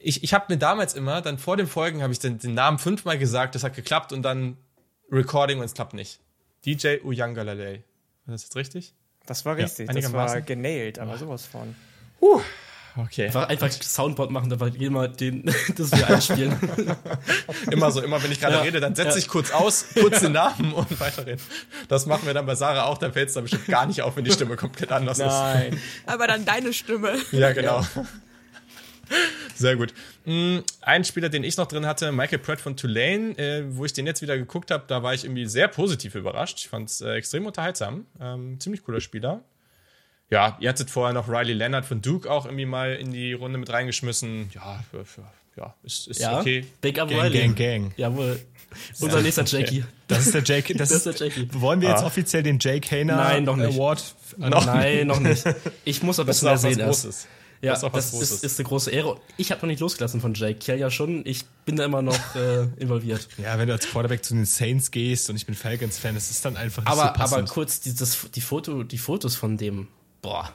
ich, 0.00 0.22
ich 0.22 0.34
habe 0.34 0.46
mir 0.48 0.58
damals 0.58 0.94
immer, 0.94 1.20
dann 1.20 1.38
vor 1.38 1.56
den 1.56 1.66
Folgen 1.66 2.02
habe 2.02 2.12
ich 2.12 2.18
den, 2.18 2.38
den, 2.38 2.54
Namen 2.54 2.78
fünfmal 2.78 3.18
gesagt, 3.18 3.54
das 3.54 3.64
hat 3.64 3.74
geklappt 3.74 4.12
und 4.12 4.22
dann 4.22 4.56
Recording 5.10 5.58
und 5.58 5.64
es 5.64 5.74
klappt 5.74 5.94
nicht. 5.94 6.20
DJ 6.64 6.98
Uyangalale. 7.02 7.82
War 8.26 8.32
das 8.32 8.44
jetzt 8.44 8.56
richtig? 8.56 8.94
Das 9.26 9.44
war 9.44 9.56
richtig, 9.56 9.88
ja, 9.88 9.94
das 9.94 10.12
war 10.12 10.40
genailt, 10.40 10.98
aber 10.98 11.18
sowas 11.18 11.44
von. 11.46 11.74
Huh. 12.20 12.40
Okay. 12.96 13.26
Einfach, 13.26 13.48
einfach 13.48 13.70
Soundboard 13.70 14.30
machen, 14.30 14.52
einfach 14.52 14.68
jemand 14.68 15.20
den, 15.20 15.44
das 15.76 15.92
wir 15.92 16.08
einspielen. 16.08 16.56
immer 17.70 17.92
so, 17.92 18.00
immer 18.00 18.22
wenn 18.22 18.32
ich 18.32 18.40
gerade 18.40 18.54
ja, 18.54 18.60
rede, 18.62 18.80
dann 18.80 18.94
setze 18.94 19.10
ja. 19.10 19.16
ich 19.18 19.28
kurz 19.28 19.52
aus, 19.52 19.86
kurz 19.94 20.20
den 20.20 20.32
Namen 20.32 20.72
und 20.72 20.98
weiterreden. 20.98 21.40
Das 21.88 22.06
machen 22.06 22.26
wir 22.26 22.34
dann 22.34 22.46
bei 22.46 22.56
Sarah 22.56 22.84
auch, 22.84 22.98
dann 22.98 23.12
fällt 23.12 23.28
es 23.28 23.34
da 23.34 23.40
bestimmt 23.40 23.66
gar 23.66 23.86
nicht 23.86 24.02
auf, 24.02 24.16
wenn 24.16 24.24
die 24.24 24.32
Stimme 24.32 24.56
komplett 24.56 24.90
anders 24.90 25.18
Nein. 25.18 25.28
ist. 25.28 25.34
Nein. 25.70 25.82
Aber 26.06 26.26
dann 26.26 26.44
deine 26.44 26.72
Stimme. 26.72 27.18
Ja, 27.30 27.52
genau. 27.52 27.82
Ja. 27.94 28.06
Sehr 29.54 29.76
gut. 29.76 29.92
Mm, 30.24 30.58
ein 30.82 31.04
Spieler, 31.04 31.28
den 31.28 31.44
ich 31.44 31.56
noch 31.56 31.66
drin 31.66 31.86
hatte, 31.86 32.12
Michael 32.12 32.38
Pratt 32.38 32.60
von 32.60 32.76
Tulane, 32.76 33.36
äh, 33.38 33.64
wo 33.68 33.84
ich 33.84 33.92
den 33.92 34.06
jetzt 34.06 34.22
wieder 34.22 34.36
geguckt 34.36 34.70
habe, 34.70 34.84
da 34.86 35.02
war 35.02 35.14
ich 35.14 35.24
irgendwie 35.24 35.46
sehr 35.46 35.68
positiv 35.68 36.14
überrascht. 36.14 36.58
Ich 36.58 36.68
fand 36.68 36.90
es 36.90 37.00
äh, 37.00 37.12
extrem 37.14 37.46
unterhaltsam. 37.46 38.06
Ähm, 38.20 38.60
ziemlich 38.60 38.84
cooler 38.84 39.00
Spieler. 39.00 39.42
Ja, 40.30 40.58
ihr 40.60 40.68
hattet 40.68 40.90
vorher 40.90 41.14
noch 41.14 41.28
Riley 41.28 41.54
Leonard 41.54 41.86
von 41.86 42.02
Duke 42.02 42.30
auch 42.30 42.44
irgendwie 42.44 42.66
mal 42.66 42.94
in 42.94 43.12
die 43.12 43.32
Runde 43.32 43.58
mit 43.58 43.70
reingeschmissen. 43.70 44.50
Ja, 44.54 44.80
ja 45.56 45.74
ist, 45.82 46.06
ist 46.06 46.20
ja, 46.20 46.38
okay. 46.38 46.66
Big 46.80 46.98
Up 46.98 47.08
gang, 47.08 47.22
Riley. 47.22 47.38
Gang, 47.38 47.56
gang. 47.56 47.92
Jawohl. 47.96 48.38
Unser 49.00 49.22
nächster 49.22 49.44
Jackie. 49.44 49.84
Das 50.06 50.26
ist 50.26 50.34
der 50.34 50.42
Jake. 50.42 50.74
Das, 50.78 50.90
das 50.90 51.06
ist 51.06 51.20
der 51.20 51.28
Jackie. 51.28 51.48
Wollen 51.52 51.80
wir 51.80 51.88
jetzt 51.88 52.02
ah. 52.02 52.06
offiziell 52.06 52.42
den 52.42 52.58
Jake 52.60 52.90
Hayner 52.90 53.16
Nein, 53.16 53.44
noch 53.44 53.56
nicht. 53.56 53.74
Award? 53.74 54.14
Noch 54.36 54.66
Nein, 54.66 55.06
noch 55.06 55.20
nicht. 55.20 55.42
Ich 55.84 56.02
muss 56.02 56.18
aber 56.18 56.28
das 56.28 56.42
mehr 56.42 56.58
sehen. 56.58 56.78
Großes. 56.78 57.26
Ja, 57.60 57.72
das, 57.72 57.82
ist, 57.82 57.94
das 57.94 58.30
ist, 58.30 58.44
ist, 58.44 58.58
eine 58.60 58.68
große 58.68 58.90
Ehre. 58.90 59.20
Ich 59.36 59.50
habe 59.50 59.62
noch 59.62 59.68
nicht 59.68 59.80
losgelassen 59.80 60.20
von 60.20 60.34
Jake. 60.34 60.54
Kiel 60.58 60.76
ja 60.76 60.90
schon. 60.90 61.26
Ich 61.26 61.44
bin 61.64 61.76
da 61.76 61.84
immer 61.84 62.02
noch 62.02 62.34
äh, 62.36 62.62
involviert. 62.76 63.28
Ja, 63.36 63.58
wenn 63.58 63.66
du 63.66 63.72
als 63.72 63.88
Quarterback 63.88 64.24
zu 64.24 64.34
den 64.34 64.44
Saints 64.44 64.90
gehst 64.90 65.28
und 65.28 65.36
ich 65.36 65.46
bin 65.46 65.54
Falcons-Fan, 65.54 66.14
das 66.14 66.30
ist 66.30 66.44
dann 66.44 66.56
einfach 66.56 66.84
nicht 66.84 66.92
aber, 66.92 67.08
so 67.08 67.12
passend. 67.12 67.38
Aber 67.38 67.48
kurz, 67.48 67.80
die, 67.80 67.94
das, 67.94 68.30
die, 68.34 68.40
Foto, 68.40 68.84
die 68.84 68.98
Fotos 68.98 69.34
von 69.34 69.56
dem, 69.56 69.88
boah, 70.22 70.52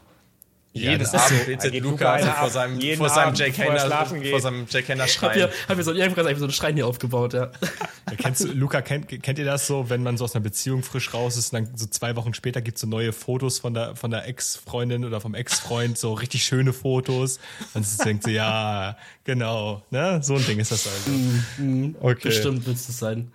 jedes 0.73 1.13
Abend 1.13 1.39
so, 1.39 1.45
betet 1.45 1.79
Luca 1.81 2.13
also 2.13 2.29
vor 2.31 2.49
seinem, 2.49 2.97
vor 2.97 3.09
seinem 3.09 3.35
Jake 3.35 3.57
Hainer, 3.57 4.05
vor 4.31 4.41
seinem 4.41 4.65
Jake 4.67 4.91
Hainer 4.91 5.07
Schrein. 5.07 5.29
Hab 5.29 5.35
mir, 5.35 5.49
hab 5.69 5.77
mir 5.77 5.83
so, 5.83 5.93
irgendwas 5.93 6.25
so 6.39 6.45
einen 6.45 6.51
Schrein 6.51 6.75
hier 6.75 6.87
aufgebaut, 6.87 7.33
ja. 7.33 7.51
ja 8.09 8.15
kennst 8.17 8.43
du, 8.43 8.47
Luca, 8.47 8.81
kennt, 8.81 9.07
kennt 9.07 9.37
ihr 9.37 9.45
das 9.45 9.67
so, 9.67 9.89
wenn 9.91 10.01
man 10.01 10.17
so 10.17 10.23
aus 10.23 10.35
einer 10.35 10.43
Beziehung 10.43 10.81
frisch 10.81 11.13
raus 11.13 11.37
ist 11.37 11.53
und 11.53 11.67
dann 11.67 11.77
so 11.77 11.85
zwei 11.85 12.15
Wochen 12.15 12.33
später 12.33 12.61
gibt 12.61 12.77
es 12.77 12.81
so 12.81 12.87
neue 12.87 13.13
Fotos 13.13 13.59
von 13.59 13.75
der, 13.75 13.95
von 13.95 14.09
der 14.09 14.27
Ex-Freundin 14.27 15.05
oder 15.05 15.21
vom 15.21 15.35
Ex-Freund, 15.35 15.97
so 15.97 16.13
richtig 16.13 16.43
schöne 16.43 16.73
Fotos. 16.73 17.39
Und 17.75 17.85
sie 17.85 18.03
denkt 18.03 18.23
so, 18.23 18.31
ja, 18.31 18.97
genau, 19.23 19.83
ne? 19.91 20.21
So 20.23 20.35
ein 20.35 20.45
Ding 20.45 20.59
ist 20.59 20.71
das 20.71 20.87
also. 20.87 21.11
Mm, 21.11 21.43
mm, 21.57 21.95
okay. 21.99 22.29
Bestimmt 22.29 22.65
wird 22.65 22.77
es 22.77 22.87
das 22.87 22.97
sein. 22.97 23.31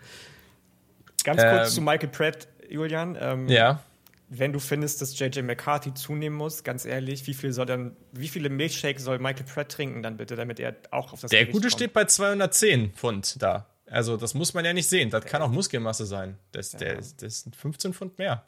Ganz 1.23 1.41
kurz 1.41 1.69
ähm, 1.69 1.75
zu 1.75 1.81
Michael 1.83 2.09
Pratt, 2.09 2.49
Julian. 2.69 3.17
Ähm, 3.21 3.49
ja 3.49 3.81
wenn 4.31 4.53
du 4.53 4.59
findest, 4.59 5.01
dass 5.01 5.19
JJ 5.19 5.41
McCarthy 5.41 5.95
zunehmen 5.95 6.37
muss, 6.37 6.63
ganz 6.63 6.85
ehrlich, 6.85 7.27
wie 7.27 7.35
viel 7.35 7.53
soll 7.53 7.67
dann, 7.67 7.97
wie 8.13 8.29
viele 8.29 8.51
Milchshakes 8.51 9.03
soll 9.03 9.19
Michael 9.19 9.47
Pratt 9.47 9.71
trinken 9.71 10.03
dann 10.03 10.17
bitte, 10.17 10.37
damit 10.37 10.61
er 10.61 10.77
auch 10.91 11.13
auf 11.13 11.21
das 11.21 11.31
Der 11.31 11.41
Gewicht 11.41 11.53
Gute 11.53 11.69
kommt? 11.69 11.73
steht 11.73 11.93
bei 11.93 12.05
210 12.05 12.93
Pfund 12.93 13.43
da. 13.43 13.67
Also 13.87 14.19
das 14.19 14.35
muss 14.35 14.53
man 14.53 14.65
ja 14.65 14.75
nicht 14.75 14.89
sehen. 14.89 15.09
Das 15.09 15.25
kann 15.25 15.41
auch 15.41 15.51
Muskelmasse 15.51 16.05
sein. 16.05 16.37
Das, 16.53 16.73
ja. 16.73 16.79
der, 16.79 16.97
das 16.97 17.41
sind 17.41 17.57
15 17.57 17.95
Pfund 17.95 18.19
mehr. 18.19 18.45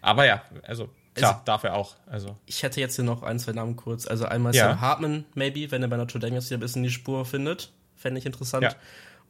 Aber 0.00 0.24
ja, 0.24 0.42
also 0.62 0.88
klar, 1.14 1.32
also, 1.32 1.44
darf 1.44 1.64
er 1.64 1.74
auch. 1.74 1.96
Also. 2.06 2.38
Ich 2.46 2.62
hätte 2.62 2.80
jetzt 2.80 2.96
hier 2.96 3.04
noch 3.04 3.22
ein, 3.22 3.38
zwei 3.38 3.52
Namen 3.52 3.76
kurz. 3.76 4.06
Also 4.06 4.24
einmal 4.24 4.54
ja. 4.54 4.68
Sam 4.68 4.80
Hartman, 4.80 5.26
maybe, 5.34 5.70
wenn 5.70 5.82
er 5.82 5.88
bei 5.88 5.98
Notre 5.98 6.18
Dame 6.18 6.36
jetzt 6.36 6.48
hier 6.48 6.56
ein 6.56 6.60
bisschen 6.60 6.82
die 6.82 6.90
Spur 6.90 7.26
findet. 7.26 7.70
Fände 7.96 8.18
ich 8.18 8.24
interessant. 8.24 8.62
Ja. 8.62 8.74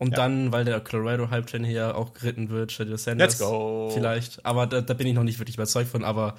Und 0.00 0.12
ja. 0.12 0.16
dann, 0.16 0.50
weil 0.50 0.64
der 0.64 0.80
Colorado 0.80 1.28
Hype 1.28 1.46
Train 1.46 1.62
hier 1.62 1.94
auch 1.94 2.14
geritten 2.14 2.48
wird, 2.48 2.72
Shadow 2.72 2.96
Sanders. 2.96 3.38
Let's 3.38 3.38
go. 3.38 3.90
Vielleicht. 3.92 4.44
Aber 4.46 4.66
da, 4.66 4.80
da, 4.80 4.94
bin 4.94 5.06
ich 5.06 5.12
noch 5.12 5.24
nicht 5.24 5.38
wirklich 5.38 5.56
überzeugt 5.56 5.90
von. 5.90 6.04
Aber 6.04 6.36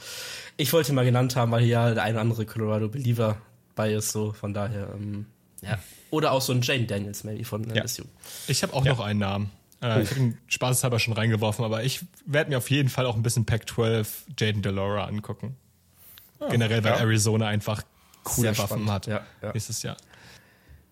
ich 0.57 0.73
wollte 0.73 0.91
ihn 0.91 0.95
mal 0.95 1.05
genannt 1.05 1.35
haben, 1.35 1.51
weil 1.51 1.63
hier 1.63 1.93
der 1.93 2.01
eine 2.01 2.15
oder 2.15 2.21
andere 2.21 2.45
Colorado 2.47 2.89
Believer 2.89 3.37
bei 3.75 3.93
ist. 3.93 4.11
So, 4.11 4.33
von 4.33 4.55
daher, 4.55 4.87
ähm, 4.95 5.27
Ja. 5.61 5.77
Oder 6.09 6.31
auch 6.31 6.41
so 6.41 6.53
ein 6.53 6.63
Jane 6.63 6.87
Daniels, 6.87 7.23
maybe 7.23 7.45
von 7.45 7.63
ja. 7.73 7.83
LSU. 7.83 8.03
Ich 8.47 8.63
habe 8.63 8.73
auch 8.73 8.83
ja. 8.83 8.93
noch 8.93 8.99
einen 8.99 9.19
Namen. 9.19 9.51
Äh, 9.83 10.01
ich 10.01 10.09
habe 10.09 10.19
ihn 10.19 10.37
spaßeshalber 10.47 10.97
schon 10.97 11.13
reingeworfen, 11.13 11.63
aber 11.63 11.83
ich 11.83 12.03
werde 12.25 12.49
mir 12.49 12.57
auf 12.57 12.71
jeden 12.71 12.89
Fall 12.89 13.05
auch 13.05 13.15
ein 13.15 13.21
bisschen 13.21 13.45
Pac-12 13.45 14.07
Jaden 14.39 14.63
Delora 14.63 15.05
angucken. 15.05 15.55
Oh, 16.39 16.49
Generell, 16.49 16.83
weil 16.83 16.93
ja. 16.93 16.99
Arizona 16.99 17.47
einfach 17.47 17.83
coole 18.23 18.53
Sehr 18.53 18.57
Waffen 18.57 18.85
spannend. 18.85 18.91
hat 18.91 19.07
ja, 19.07 19.21
ja. 19.43 19.51
nächstes 19.53 19.83
Jahr. 19.83 19.97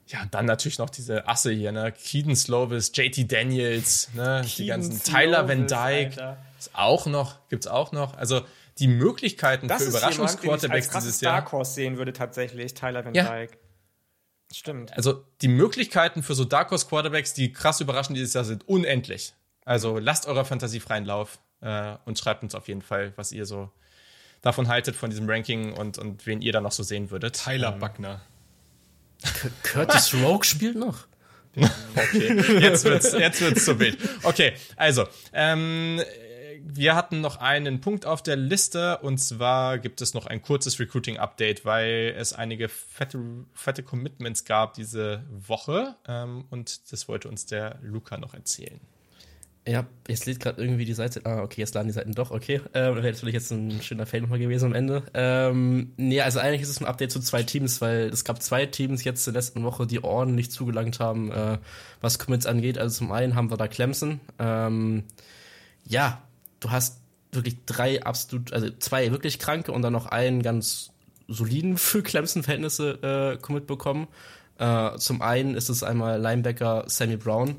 Ja, 0.10 0.24
und 0.24 0.34
dann 0.34 0.46
natürlich 0.46 0.80
noch 0.80 0.90
diese 0.90 1.28
Asse 1.28 1.52
hier, 1.52 1.72
ne? 1.72 1.92
Keaton 1.92 2.36
Slovis, 2.36 2.92
JT 2.96 3.32
Daniels, 3.32 4.10
ne? 4.16 4.42
die 4.58 4.66
ganzen 4.66 5.02
Tyler 5.04 5.48
Van 5.48 5.68
Dyke. 5.68 6.38
Ist 6.58 6.72
auch 6.74 7.06
noch, 7.06 7.48
gibt's 7.50 7.68
auch 7.68 7.92
noch. 7.92 8.18
Also 8.18 8.42
die 8.80 8.88
Möglichkeiten 8.88 9.68
das 9.68 9.84
für 9.84 9.90
Überraschungsquarterbacks 9.90 10.90
dieses 10.90 11.22
Jahr. 11.22 11.34
Dark 11.34 11.52
Horse 11.52 11.74
sehen 11.74 11.98
würde 11.98 12.12
tatsächlich 12.12 12.74
Tyler 12.74 13.06
Van 13.06 13.14
ja. 13.14 13.24
Dyke. 13.30 13.58
Stimmt. 14.52 14.94
Also 14.98 15.24
die 15.42 15.48
Möglichkeiten 15.48 16.24
für 16.24 16.34
so 16.34 16.44
Dark 16.44 16.72
Horse 16.72 16.88
Quarterbacks, 16.88 17.36
die 17.36 17.54
krass 17.54 17.80
überraschend 17.80 18.18
dieses 18.18 18.34
Jahr 18.34 18.46
sind, 18.46 18.68
unendlich. 18.68 19.34
Also 19.64 20.00
lasst 20.00 20.26
eurer 20.26 20.44
Fantasie 20.44 20.80
freien 20.80 21.06
Lauf 21.06 21.38
äh, 21.62 21.96
und 22.06 22.18
schreibt 22.18 22.42
uns 22.42 22.56
auf 22.56 22.68
jeden 22.68 22.82
Fall, 22.82 23.14
was 23.16 23.32
ihr 23.32 23.46
so 23.46 23.70
davon 24.42 24.70
haltet, 24.70 24.96
von 24.96 25.12
diesem 25.12 25.30
Ranking 25.30 25.74
und, 25.74 26.00
und 26.00 26.26
wen 26.26 26.42
ihr 26.42 26.52
da 26.52 26.62
noch 26.62 26.72
so 26.72 26.82
sehen 26.82 27.12
würdet. 27.12 27.44
Tyler 27.44 27.74
ähm, 27.74 27.80
Buckner. 27.80 28.22
Curtis 29.64 30.14
Rogue 30.24 30.44
spielt 30.44 30.76
noch. 30.76 31.08
Okay, 31.96 32.60
jetzt 32.60 32.86
wird's, 32.86 33.12
jetzt 33.12 33.42
wird's 33.42 33.66
zu 33.66 33.80
wild. 33.80 33.98
Okay, 34.24 34.54
also, 34.76 35.06
ähm, 35.34 36.02
wir 36.62 36.96
hatten 36.96 37.22
noch 37.22 37.38
einen 37.38 37.82
Punkt 37.82 38.06
auf 38.06 38.22
der 38.22 38.36
Liste 38.36 39.00
und 39.00 39.18
zwar 39.18 39.80
gibt 39.80 40.02
es 40.02 40.14
noch 40.14 40.26
ein 40.26 40.42
kurzes 40.42 40.80
Recruiting-Update, 40.80 41.66
weil 41.66 42.14
es 42.18 42.34
einige 42.34 42.70
fette, 42.70 43.20
fette 43.54 43.84
Commitments 43.84 44.46
gab 44.46 44.74
diese 44.74 45.24
Woche 45.30 45.96
ähm, 46.08 46.46
und 46.50 46.92
das 46.92 47.08
wollte 47.08 47.28
uns 47.28 47.46
der 47.46 47.80
Luca 47.82 48.18
noch 48.18 48.34
erzählen. 48.34 48.80
Ja, 49.70 49.86
jetzt 50.08 50.26
lädt 50.26 50.40
gerade 50.40 50.60
irgendwie 50.60 50.84
die 50.84 50.96
Seite. 50.96 51.22
Ah, 51.26 51.44
okay, 51.44 51.62
jetzt 51.62 51.76
laden 51.76 51.90
die 51.90 51.94
Seiten 51.94 52.14
doch, 52.14 52.32
okay. 52.32 52.60
Ähm, 52.74 52.96
wäre 52.96 53.12
natürlich 53.12 53.36
jetzt 53.36 53.52
ein 53.52 53.84
schöner 53.84 54.08
Fail 54.08 54.22
nochmal 54.22 54.40
gewesen 54.40 54.66
am 54.66 54.74
Ende. 54.74 55.04
Ähm, 55.14 55.92
nee, 55.96 56.20
also 56.22 56.40
eigentlich 56.40 56.64
ist 56.64 56.70
es 56.70 56.82
ein 56.82 56.88
Update 56.88 57.12
zu 57.12 57.20
zwei 57.20 57.44
Teams, 57.44 57.80
weil 57.80 58.08
es 58.08 58.24
gab 58.24 58.42
zwei 58.42 58.66
Teams 58.66 59.04
jetzt 59.04 59.28
in 59.28 59.34
der 59.34 59.44
letzten 59.44 59.64
Woche, 59.64 59.86
die 59.86 60.04
ordentlich 60.04 60.50
zugelangt 60.50 61.00
haben, 61.00 61.32
äh, 61.32 61.60
was 62.02 62.18
Commits 62.18 62.48
angeht. 62.48 62.80
Also 62.80 62.98
zum 62.98 63.12
einen 63.12 63.36
haben 63.36 63.52
wir 63.52 63.58
da 63.58 63.68
Clemson. 63.68 64.20
Ähm, 64.40 65.04
ja, 65.86 66.20
du 66.62 66.72
hast 66.72 66.98
wirklich 67.32 67.58
drei 67.68 68.02
absolut, 68.02 68.52
also 68.52 68.72
zwei 68.80 69.12
wirklich 69.12 69.38
kranke 69.38 69.72
und 69.72 69.84
dann 69.84 69.94
noch 69.94 70.08
einen 70.08 70.42
ganz 70.42 70.90
soliden 71.28 71.78
für 71.78 72.02
Clemson-Verhältnisse 72.02 73.36
äh, 73.36 73.38
Commit 73.40 73.68
bekommen. 73.68 74.08
Äh, 74.58 74.98
zum 74.98 75.22
einen 75.22 75.54
ist 75.54 75.70
es 75.70 75.84
einmal 75.84 76.20
Linebacker 76.20 76.86
Sammy 76.88 77.18
Brown. 77.18 77.58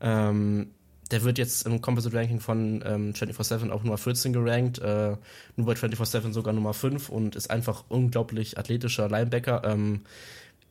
Ähm, 0.00 0.72
der 1.12 1.22
wird 1.22 1.38
jetzt 1.38 1.66
im 1.66 1.80
Composite 1.82 2.16
Ranking 2.16 2.40
von 2.40 2.82
ähm, 2.86 3.12
24-7 3.12 3.70
auch 3.70 3.84
Nummer 3.84 3.98
14 3.98 4.32
gerankt, 4.32 4.78
äh, 4.78 5.16
nur 5.56 5.66
bei 5.66 5.74
24-7 5.74 6.32
sogar 6.32 6.54
Nummer 6.54 6.72
5 6.72 7.10
und 7.10 7.36
ist 7.36 7.50
einfach 7.50 7.84
unglaublich 7.88 8.58
athletischer 8.58 9.08
Linebacker, 9.08 9.62
ähm, 9.64 10.00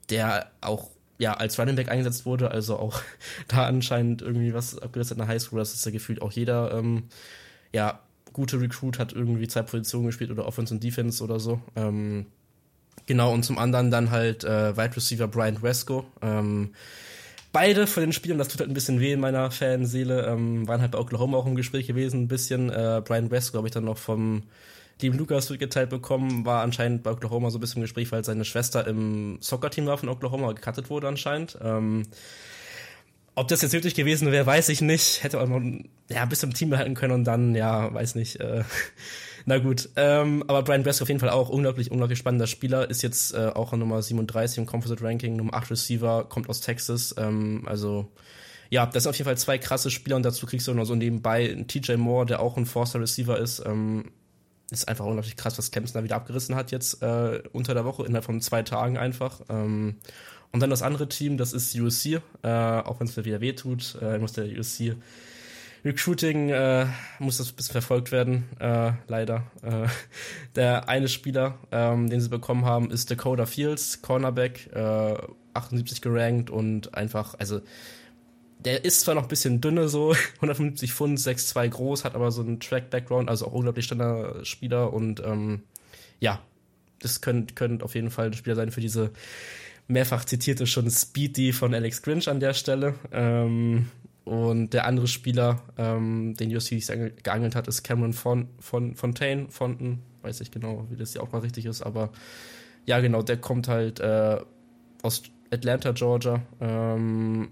der 0.09 0.51
auch 0.59 0.89
ja, 1.19 1.35
als 1.35 1.59
Running 1.59 1.75
Back 1.75 1.89
eingesetzt 1.89 2.25
wurde, 2.25 2.49
also 2.49 2.77
auch 2.77 2.99
da 3.47 3.65
anscheinend 3.65 4.23
irgendwie 4.23 4.55
was 4.55 4.77
abgesetzt 4.79 5.11
hat 5.11 5.17
in 5.17 5.23
der 5.23 5.27
Highschool, 5.27 5.59
das 5.59 5.75
ist 5.75 5.85
ja 5.85 5.91
gefühlt 5.91 6.21
auch 6.23 6.31
jeder, 6.31 6.73
ähm, 6.73 7.03
ja, 7.71 7.99
gute 8.33 8.59
Recruit 8.59 8.97
hat 8.97 9.13
irgendwie 9.13 9.47
zwei 9.47 9.61
Positionen 9.61 10.07
gespielt 10.07 10.31
oder 10.31 10.47
Offense 10.47 10.73
und 10.73 10.83
Defense 10.83 11.23
oder 11.23 11.39
so. 11.39 11.61
Ähm, 11.75 12.25
genau, 13.05 13.31
und 13.31 13.43
zum 13.43 13.59
anderen 13.59 13.91
dann 13.91 14.09
halt 14.09 14.43
äh, 14.43 14.75
Wide 14.75 14.95
Receiver 14.95 15.27
Brian 15.27 15.61
Wesco, 15.61 16.05
ähm, 16.21 16.71
beide 17.51 17.87
von 17.87 18.01
den 18.01 18.13
Spielern, 18.13 18.37
das 18.37 18.47
tut 18.47 18.59
halt 18.59 18.69
ein 18.69 18.73
bisschen 18.73 18.99
weh 18.99 19.13
in 19.13 19.19
meiner 19.19 19.51
Fanseele, 19.51 20.25
ähm, 20.27 20.67
waren 20.67 20.81
halt 20.81 20.91
bei 20.91 20.99
Oklahoma 20.99 21.37
auch 21.37 21.45
im 21.45 21.55
Gespräch 21.55 21.87
gewesen, 21.87 22.23
ein 22.23 22.27
bisschen. 22.27 22.69
Äh, 22.69 23.01
Brian 23.03 23.31
West, 23.31 23.51
glaube 23.51 23.67
ich, 23.67 23.73
dann 23.73 23.85
noch 23.85 23.97
vom 23.97 24.43
lieben 25.01 25.17
Lukas 25.17 25.49
mitgeteilt 25.49 25.89
bekommen, 25.89 26.45
war 26.45 26.61
anscheinend 26.61 27.03
bei 27.03 27.11
Oklahoma 27.11 27.49
so 27.49 27.57
ein 27.57 27.61
bisschen 27.61 27.77
im 27.77 27.83
Gespräch, 27.83 28.11
weil 28.11 28.23
seine 28.23 28.45
Schwester 28.45 28.85
im 28.87 29.37
Soccer-Team 29.41 29.85
war 29.87 29.97
von 29.97 30.09
Oklahoma, 30.09 30.53
gecuttet 30.53 30.89
wurde 30.89 31.07
anscheinend. 31.07 31.57
Ähm, 31.61 32.03
ob 33.33 33.47
das 33.47 33.61
jetzt 33.61 33.73
nötig 33.73 33.95
gewesen 33.95 34.31
wäre, 34.31 34.45
weiß 34.45 34.69
ich 34.69 34.81
nicht. 34.81 35.23
Hätte 35.23 35.39
auch 35.39 35.47
noch 35.47 35.61
ja, 36.09 36.21
ein 36.21 36.29
bisschen 36.29 36.49
im 36.49 36.55
Team 36.55 36.69
behalten 36.69 36.95
können 36.95 37.13
und 37.13 37.23
dann, 37.23 37.55
ja, 37.55 37.93
weiß 37.93 38.15
nicht. 38.15 38.39
Äh, 38.39 38.63
na 39.45 39.57
gut, 39.57 39.89
ähm, 39.95 40.43
aber 40.47 40.63
Brian 40.63 40.83
Bresk 40.83 41.01
auf 41.01 41.07
jeden 41.07 41.19
Fall 41.19 41.29
auch 41.29 41.49
unglaublich, 41.49 41.91
unglaublich 41.91 42.19
spannender 42.19 42.47
Spieler. 42.47 42.89
Ist 42.89 43.01
jetzt 43.01 43.33
äh, 43.33 43.51
auch 43.53 43.71
Nummer 43.73 44.01
37 44.01 44.59
im 44.59 44.65
Composite 44.65 45.03
Ranking, 45.03 45.35
Nummer 45.35 45.53
8 45.53 45.71
Receiver, 45.71 46.25
kommt 46.25 46.49
aus 46.49 46.61
Texas. 46.61 47.15
Ähm, 47.17 47.63
also 47.65 48.11
ja, 48.69 48.85
das 48.85 49.03
sind 49.03 49.09
auf 49.09 49.17
jeden 49.17 49.25
Fall 49.25 49.37
zwei 49.37 49.57
krasse 49.57 49.91
Spieler 49.91 50.15
und 50.15 50.23
dazu 50.23 50.45
kriegst 50.45 50.67
du 50.67 50.73
noch 50.73 50.85
so 50.85 50.95
nebenbei 50.95 51.65
TJ 51.67 51.93
Moore, 51.93 52.25
der 52.25 52.39
auch 52.39 52.57
ein 52.57 52.65
Forster 52.65 53.01
Receiver 53.01 53.37
ist. 53.37 53.61
Ähm, 53.65 54.11
ist 54.71 54.87
einfach 54.87 55.05
unglaublich 55.05 55.35
krass, 55.35 55.57
was 55.57 55.71
Clemson 55.71 55.99
da 55.99 56.03
wieder 56.03 56.15
abgerissen 56.15 56.55
hat 56.55 56.71
jetzt 56.71 57.03
äh, 57.03 57.43
unter 57.51 57.73
der 57.73 57.83
Woche, 57.83 58.05
innerhalb 58.05 58.23
von 58.23 58.39
zwei 58.39 58.63
Tagen 58.63 58.97
einfach. 58.97 59.41
Ähm, 59.49 59.97
und 60.53 60.59
dann 60.61 60.69
das 60.69 60.81
andere 60.81 61.09
Team, 61.09 61.37
das 61.37 61.53
ist 61.53 61.75
USC, 61.75 62.21
äh, 62.43 62.47
auch 62.47 62.99
wenn 62.99 63.07
es 63.07 63.15
mir 63.15 63.25
wieder 63.25 63.41
wehtut, 63.41 63.97
äh, 64.01 64.17
muss 64.17 64.33
der 64.33 64.45
USC 64.45 64.95
Recruiting 65.83 66.49
äh, 66.49 66.85
muss 67.19 67.37
das 67.37 67.51
ein 67.51 67.55
bisschen 67.55 67.73
verfolgt 67.73 68.11
werden, 68.11 68.49
äh, 68.59 68.91
leider. 69.07 69.43
Äh, 69.63 69.87
der 70.55 70.87
eine 70.87 71.07
Spieler, 71.07 71.57
ähm, 71.71 72.09
den 72.09 72.21
sie 72.21 72.29
bekommen 72.29 72.65
haben, 72.65 72.91
ist 72.91 73.09
Dakota 73.09 73.45
Fields, 73.45 74.01
Cornerback, 74.01 74.69
äh, 74.73 75.17
78 75.53 76.01
gerankt 76.01 76.49
und 76.49 76.93
einfach, 76.93 77.35
also 77.39 77.61
der 78.59 78.85
ist 78.85 79.01
zwar 79.01 79.15
noch 79.15 79.23
ein 79.23 79.27
bisschen 79.27 79.59
dünne, 79.59 79.89
so 79.89 80.11
175 80.35 80.93
Pfund, 80.93 81.19
6'2 81.19 81.67
groß, 81.69 82.05
hat 82.05 82.15
aber 82.15 82.31
so 82.31 82.41
einen 82.41 82.59
Track-Background, 82.59 83.29
also 83.29 83.47
auch 83.47 83.53
unglaublich 83.53 83.85
standard 83.85 84.45
Spieler 84.45 84.93
und 84.93 85.21
ähm, 85.25 85.63
ja, 86.19 86.39
das 86.99 87.21
könnte 87.21 87.55
könnt 87.55 87.81
auf 87.81 87.95
jeden 87.95 88.11
Fall 88.11 88.27
ein 88.27 88.33
Spieler 88.33 88.55
sein 88.55 88.71
für 88.71 88.81
diese 88.81 89.11
mehrfach 89.87 90.25
zitierte 90.25 90.67
schon 90.67 90.89
Speedy 90.89 91.53
von 91.53 91.73
Alex 91.73 92.01
Grinch 92.01 92.29
an 92.29 92.39
der 92.39 92.53
Stelle. 92.53 92.95
Ähm, 93.11 93.89
und 94.23 94.71
der 94.71 94.85
andere 94.85 95.07
Spieler, 95.07 95.61
ähm, 95.77 96.35
den 96.35 96.55
USC 96.55 96.79
geangelt 97.23 97.55
hat, 97.55 97.67
ist 97.67 97.83
Cameron 97.83 98.13
Fon 98.13 98.47
Fon 98.59 98.95
Fontaine, 98.95 99.49
Fonten, 99.49 100.03
weiß 100.21 100.41
ich 100.41 100.51
genau, 100.51 100.85
wie 100.89 100.95
das 100.95 101.13
ja 101.13 101.21
auch 101.21 101.31
mal 101.31 101.39
richtig 101.39 101.65
ist, 101.65 101.81
aber 101.81 102.11
ja, 102.85 102.99
genau, 102.99 103.21
der 103.21 103.37
kommt 103.37 103.67
halt 103.67 103.99
äh, 103.99 104.37
aus 105.01 105.23
Atlanta, 105.51 105.91
Georgia, 105.91 106.41
ähm, 106.59 107.49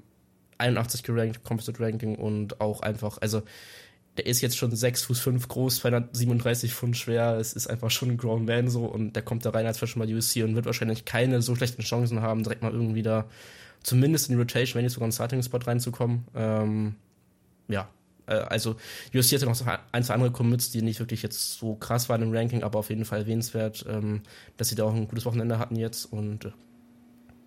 81 0.58 1.04
gerankt, 1.04 1.44
Composite 1.44 1.80
Ranking 1.80 2.16
und 2.16 2.62
auch 2.62 2.82
einfach, 2.82 3.18
also 3.20 3.42
der 4.18 4.26
ist 4.26 4.42
jetzt 4.42 4.58
schon 4.58 4.76
6 4.76 5.04
Fuß 5.04 5.20
5 5.20 5.48
groß, 5.48 5.78
237 5.78 6.74
Pfund 6.74 6.98
schwer, 6.98 7.38
es 7.38 7.54
ist 7.54 7.68
einfach 7.68 7.90
schon 7.90 8.12
ein 8.12 8.18
Grown 8.18 8.46
Man 8.46 8.70
so 8.70 8.86
und 8.86 9.14
der 9.16 9.24
kommt 9.24 9.46
da 9.46 9.52
rein 9.52 9.66
als 9.66 9.80
Freshman 9.80 10.08
bei 10.08 10.16
USC 10.16 10.44
und 10.44 10.56
wird 10.56 10.66
wahrscheinlich 10.66 11.06
keine 11.06 11.42
so 11.42 11.56
schlechten 11.56 11.82
Chancen 11.82 12.22
haben, 12.22 12.44
direkt 12.44 12.62
mal 12.62 12.74
irgendwie 12.74 13.04
da 13.04 13.26
zumindest 13.84 14.30
in 14.30 14.36
die 14.36 14.42
Rotation, 14.42 14.78
wenn 14.78 14.84
nicht 14.84 14.94
sogar 14.94 15.06
einen 15.06 15.14
Starting-Spot 15.14 15.60
reinzukommen. 15.60 16.26
Ähm, 16.36 16.96
ja, 17.68 17.90
äh, 18.30 18.34
also 18.34 18.76
USC 19.14 19.36
hatte 19.36 19.46
noch 19.46 19.80
ein, 19.92 20.04
zwei 20.04 20.14
andere 20.14 20.32
Commits, 20.32 20.72
die 20.72 20.82
nicht 20.82 21.00
wirklich 21.00 21.24
jetzt 21.24 21.58
so 21.58 21.76
krass 21.76 22.08
waren 22.10 22.22
im 22.22 22.34
Ranking, 22.34 22.64
aber 22.64 22.80
auf 22.80 22.90
jeden 22.90 23.06
Fall 23.06 23.20
erwähnenswert, 23.20 23.86
ähm, 23.90 24.22
dass 24.58 24.70
sie 24.70 24.76
da 24.76 24.86
auch 24.86 24.94
ein 24.94 25.08
gutes 25.08 25.26
Wochenende 25.26 25.60
hatten 25.60 25.76
jetzt 25.76 26.06
und 26.06 26.46
äh, 26.46 26.52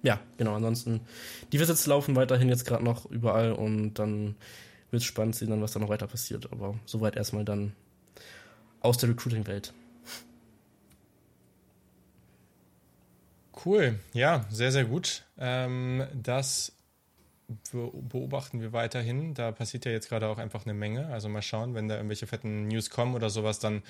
ja, 0.03 0.21
genau, 0.37 0.57
ansonsten 0.57 1.01
die 1.53 1.61
Visits 1.61 1.87
laufen 1.87 2.17
weiterhin 2.17 2.49
jetzt 2.49 2.67
gerade 2.67 2.83
noch 2.83 3.09
überall 3.09 3.53
und 3.53 3.95
dann 3.95 4.35
wird 4.91 5.03
es 5.03 5.07
spannend 5.07 5.37
sehen, 5.37 5.51
dann, 5.51 5.63
was 5.63 5.73
da 5.73 5.81
noch 5.81 5.89
weiter 5.89 6.09
passiert, 6.09 6.53
aber 6.53 6.79
soweit 6.85 7.17
erstmal 7.17 7.45
dann 7.45 7.73
aus 8.81 8.99
der 8.99 9.11
Recruiting-Welt. 9.11 9.73
Cool, 13.65 14.01
ja, 14.13 14.45
sehr, 14.51 14.73
sehr 14.73 14.85
gut. 14.85 15.25
Ähm, 15.43 16.07
das 16.15 16.73
beobachten 17.73 18.61
wir 18.61 18.73
weiterhin. 18.73 19.35
Da 19.35 19.51
passiert 19.51 19.85
ja 19.85 19.91
jetzt 19.91 20.09
gerade 20.09 20.29
auch 20.29 20.39
einfach 20.39 20.65
eine 20.65 20.73
Menge. 20.73 21.09
Also 21.09 21.29
mal 21.29 21.43
schauen, 21.43 21.75
wenn 21.75 21.89
da 21.89 21.97
irgendwelche 21.97 22.27
fetten 22.27 22.69
News 22.69 22.91
kommen 22.91 23.15
oder 23.15 23.29
sowas, 23.29 23.59
dann 23.59 23.83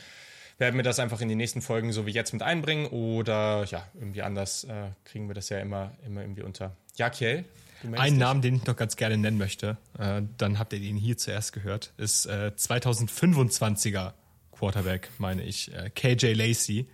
werden 0.59 0.77
wir 0.77 0.83
das 0.83 0.99
einfach 0.99 1.21
in 1.21 1.29
die 1.29 1.35
nächsten 1.35 1.61
Folgen 1.61 1.93
so 1.93 2.07
wie 2.07 2.11
jetzt 2.11 2.33
mit 2.33 2.43
einbringen 2.43 2.87
oder 2.87 3.65
ja, 3.65 3.87
irgendwie 3.95 4.23
anders 4.23 4.65
äh, 4.65 4.89
kriegen 5.05 5.29
wir 5.29 5.35
das 5.35 5.49
ja 5.51 5.59
immer, 5.59 5.93
immer 6.07 6.23
irgendwie 6.23 6.43
unter. 6.43 6.75
Ja, 6.97 7.11
Kiel, 7.11 7.45
Ein 7.93 8.17
Namen, 8.17 8.43
den 8.43 8.57
ich 8.57 8.67
noch 8.67 8.77
ganz 8.77 8.97
gerne 8.97 9.17
nennen 9.19 9.39
möchte, 9.39 9.77
äh, 9.99 10.23
dann 10.39 10.59
habt 10.59 10.73
ihr 10.73 10.81
ihn 10.81 10.97
hier 10.97 11.17
zuerst 11.19 11.53
gehört, 11.53 11.93
ist 11.97 12.27
äh, 12.27 12.53
2025er 12.57 14.13
Quarterback, 14.53 15.11
meine 15.19 15.43
ich, 15.43 15.75
äh, 15.75 15.91
KJ 15.91 16.33
Lacey. 16.33 16.87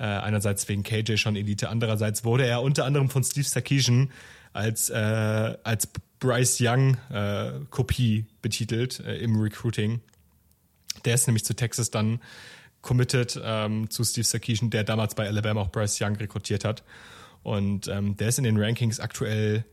Äh, 0.00 0.04
einerseits 0.04 0.66
wegen 0.66 0.82
KJ 0.82 1.18
schon 1.18 1.36
Elite, 1.36 1.68
andererseits 1.68 2.24
wurde 2.24 2.46
er 2.46 2.62
unter 2.62 2.86
anderem 2.86 3.10
von 3.10 3.22
Steve 3.22 3.44
Sarkisian 3.44 4.10
als, 4.54 4.88
äh, 4.88 4.94
als 5.62 5.88
Bryce 6.18 6.58
Young 6.62 6.96
äh, 7.10 7.52
Kopie 7.68 8.24
betitelt 8.40 9.00
äh, 9.00 9.18
im 9.18 9.38
Recruiting. 9.38 10.00
Der 11.04 11.14
ist 11.14 11.26
nämlich 11.26 11.44
zu 11.44 11.54
Texas 11.54 11.90
dann 11.90 12.20
committed 12.80 13.38
ähm, 13.44 13.90
zu 13.90 14.02
Steve 14.02 14.24
Sarkisian, 14.24 14.70
der 14.70 14.84
damals 14.84 15.14
bei 15.14 15.26
Alabama 15.26 15.60
auch 15.60 15.70
Bryce 15.70 16.00
Young 16.00 16.16
rekrutiert 16.16 16.64
hat. 16.64 16.82
Und 17.42 17.86
ähm, 17.88 18.16
der 18.16 18.28
ist 18.28 18.38
in 18.38 18.44
den 18.44 18.56
Rankings 18.56 19.00
aktuell 19.00 19.66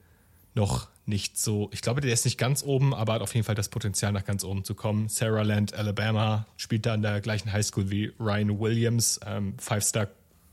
noch 0.57 0.89
nicht 1.05 1.37
so, 1.37 1.69
ich 1.71 1.81
glaube, 1.81 2.01
der 2.01 2.11
ist 2.11 2.25
nicht 2.25 2.37
ganz 2.37 2.63
oben, 2.63 2.93
aber 2.93 3.13
hat 3.13 3.21
auf 3.21 3.33
jeden 3.33 3.45
Fall 3.45 3.55
das 3.55 3.69
Potenzial, 3.69 4.11
nach 4.11 4.25
ganz 4.25 4.43
oben 4.43 4.65
zu 4.65 4.75
kommen. 4.75 5.07
Sarah 5.07 5.43
Land, 5.43 5.73
Alabama, 5.73 6.45
spielt 6.57 6.85
da 6.85 6.93
an 6.95 7.01
der 7.01 7.21
gleichen 7.21 7.53
Highschool 7.53 7.89
wie 7.89 8.11
Ryan 8.19 8.59
Williams, 8.59 9.19
ähm, 9.25 9.53
Five-Star 9.57 10.09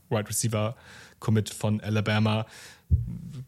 Wide 0.09 0.29
Receiver 0.29 0.77
Commit 1.19 1.49
von 1.49 1.81
Alabama 1.81 2.45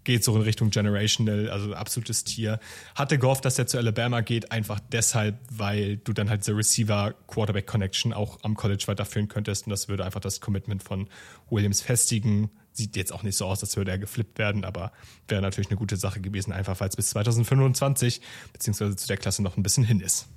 geht 0.07 0.23
so 0.23 0.33
in 0.37 0.41
Richtung 0.41 0.69
Generational, 0.69 1.49
also 1.49 1.73
absolutes 1.73 2.23
Tier. 2.23 2.59
Hatte 2.95 3.19
gehofft, 3.19 3.43
dass 3.43 3.59
er 3.59 3.67
zu 3.67 3.77
Alabama 3.77 4.21
geht, 4.21 4.53
einfach 4.53 4.79
deshalb, 4.79 5.37
weil 5.51 5.97
du 5.97 6.13
dann 6.13 6.29
halt 6.29 6.41
diese 6.41 6.55
Receiver-Quarterback-Connection 6.55 8.13
auch 8.13 8.39
am 8.43 8.55
College 8.55 8.85
weiterführen 8.87 9.27
könntest 9.27 9.67
und 9.67 9.71
das 9.71 9.89
würde 9.89 10.05
einfach 10.05 10.21
das 10.21 10.39
Commitment 10.39 10.81
von 10.81 11.09
Williams 11.49 11.81
festigen. 11.81 12.49
Sieht 12.71 12.95
jetzt 12.95 13.11
auch 13.11 13.23
nicht 13.23 13.35
so 13.35 13.45
aus, 13.47 13.61
als 13.61 13.75
würde 13.75 13.91
er 13.91 13.97
geflippt 13.97 14.39
werden, 14.39 14.63
aber 14.63 14.93
wäre 15.27 15.41
natürlich 15.41 15.69
eine 15.69 15.77
gute 15.77 15.97
Sache 15.97 16.21
gewesen, 16.21 16.53
einfach 16.53 16.79
weil 16.79 16.87
es 16.87 16.95
bis 16.95 17.09
2025 17.09 18.21
beziehungsweise 18.53 18.95
zu 18.95 19.07
der 19.07 19.17
Klasse 19.17 19.43
noch 19.43 19.57
ein 19.57 19.63
bisschen 19.63 19.83
hin 19.83 19.99
ist. 19.99 20.29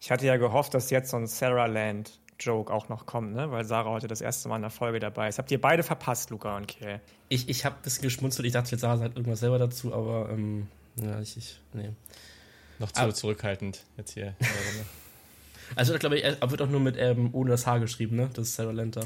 Ich 0.00 0.10
hatte 0.10 0.24
ja 0.24 0.38
gehofft, 0.38 0.72
dass 0.72 0.88
jetzt 0.88 1.10
so 1.10 1.18
ein 1.18 1.26
Sarah 1.26 1.66
Land 1.66 2.19
Joke 2.40 2.72
auch 2.72 2.88
noch 2.88 3.06
kommt, 3.06 3.34
ne? 3.34 3.50
weil 3.50 3.64
Sarah 3.64 3.90
heute 3.90 4.08
das 4.08 4.20
erste 4.20 4.48
Mal 4.48 4.56
in 4.56 4.62
der 4.62 4.70
Folge 4.70 4.98
dabei 4.98 5.28
ist. 5.28 5.38
Habt 5.38 5.50
ihr 5.50 5.60
beide 5.60 5.82
verpasst, 5.82 6.30
Luca 6.30 6.56
und 6.56 6.66
Kiel? 6.66 7.00
Ich, 7.28 7.48
ich 7.48 7.64
habe 7.64 7.76
ein 7.76 7.82
bisschen 7.82 8.02
geschmunzelt. 8.02 8.46
Ich 8.46 8.52
dachte, 8.52 8.70
jetzt 8.70 8.80
Sarah 8.80 8.98
sagt 8.98 9.16
irgendwas 9.16 9.40
selber 9.40 9.58
dazu, 9.58 9.94
aber 9.94 10.30
ähm, 10.30 10.68
ja, 10.96 11.20
ich, 11.20 11.36
ich 11.36 11.60
nee. 11.72 11.90
Noch 12.78 12.92
zu 12.92 13.00
aber, 13.02 13.14
zurückhaltend 13.14 13.84
jetzt 13.96 14.12
hier. 14.12 14.34
also, 15.76 15.96
glaube 15.98 16.18
ich, 16.18 16.24
er 16.24 16.50
wird 16.50 16.62
auch 16.62 16.68
nur 16.68 16.80
mit 16.80 16.96
ähm, 16.98 17.30
ohne 17.32 17.50
das 17.50 17.66
H 17.66 17.78
geschrieben, 17.78 18.16
ne? 18.16 18.30
Das 18.32 18.48
ist 18.48 18.56
Sarah 18.56 18.72
Lenter. 18.72 19.04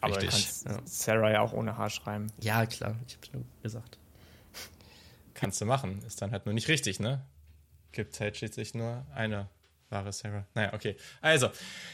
Aber 0.00 0.16
Richtig. 0.16 0.64
Ja. 0.64 0.78
Sarah 0.84 1.30
ja 1.30 1.40
auch 1.40 1.52
ohne 1.52 1.76
H 1.76 1.90
schreiben. 1.90 2.28
Ja, 2.40 2.66
klar. 2.66 2.96
Ich 3.06 3.16
hab's 3.16 3.32
nur 3.32 3.44
gesagt. 3.62 3.98
Kannst 5.34 5.60
du 5.60 5.64
machen. 5.64 6.02
Ist 6.06 6.22
dann 6.22 6.30
halt 6.30 6.46
nur 6.46 6.54
nicht 6.54 6.68
richtig, 6.68 7.00
ne? 7.00 7.24
Gibt 7.92 8.18
halt 8.20 8.36
schließlich 8.36 8.74
nur 8.74 9.04
eine 9.14 9.48
wahre 9.92 10.12
Sarah. 10.12 10.46
Naja, 10.54 10.72
okay. 10.74 10.96
Also, 11.20 11.50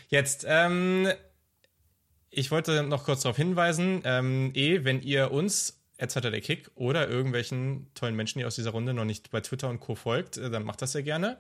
jetzt, 0.08 0.46
ähm, 0.48 1.12
ich 2.30 2.50
wollte 2.50 2.82
noch 2.82 3.04
kurz 3.04 3.22
darauf 3.22 3.36
hinweisen, 3.36 4.02
ähm, 4.04 4.52
eh, 4.54 4.84
wenn 4.84 5.02
ihr 5.02 5.30
uns 5.30 5.74
der 5.98 6.40
Kick 6.40 6.70
oder 6.76 7.08
irgendwelchen 7.08 7.92
tollen 7.94 8.14
Menschen, 8.14 8.38
die 8.38 8.44
aus 8.44 8.54
dieser 8.54 8.70
Runde 8.70 8.94
noch 8.94 9.04
nicht 9.04 9.30
bei 9.30 9.40
Twitter 9.40 9.68
und 9.68 9.80
Co. 9.80 9.94
folgt, 9.94 10.36
äh, 10.36 10.48
dann 10.48 10.62
macht 10.62 10.80
das 10.80 10.92
sehr 10.92 11.02
gerne. 11.02 11.38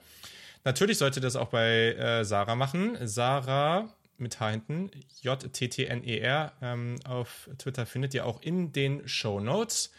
Natürlich 0.64 0.98
solltet 0.98 1.22
ihr 1.22 1.26
das 1.26 1.36
auch 1.36 1.48
bei 1.48 1.94
äh, 1.94 2.24
Sarah 2.24 2.56
machen. 2.56 2.98
Sarah 3.06 3.94
mit 4.16 4.40
H 4.40 4.50
hinten, 4.50 4.90
J-T-T-N-E-R, 5.22 6.52
ähm, 6.60 6.96
auf 7.04 7.48
Twitter 7.58 7.86
findet 7.86 8.14
ihr 8.14 8.26
auch 8.26 8.42
in 8.42 8.72
den 8.72 9.06
Show 9.06 9.38
Notes. 9.40 9.92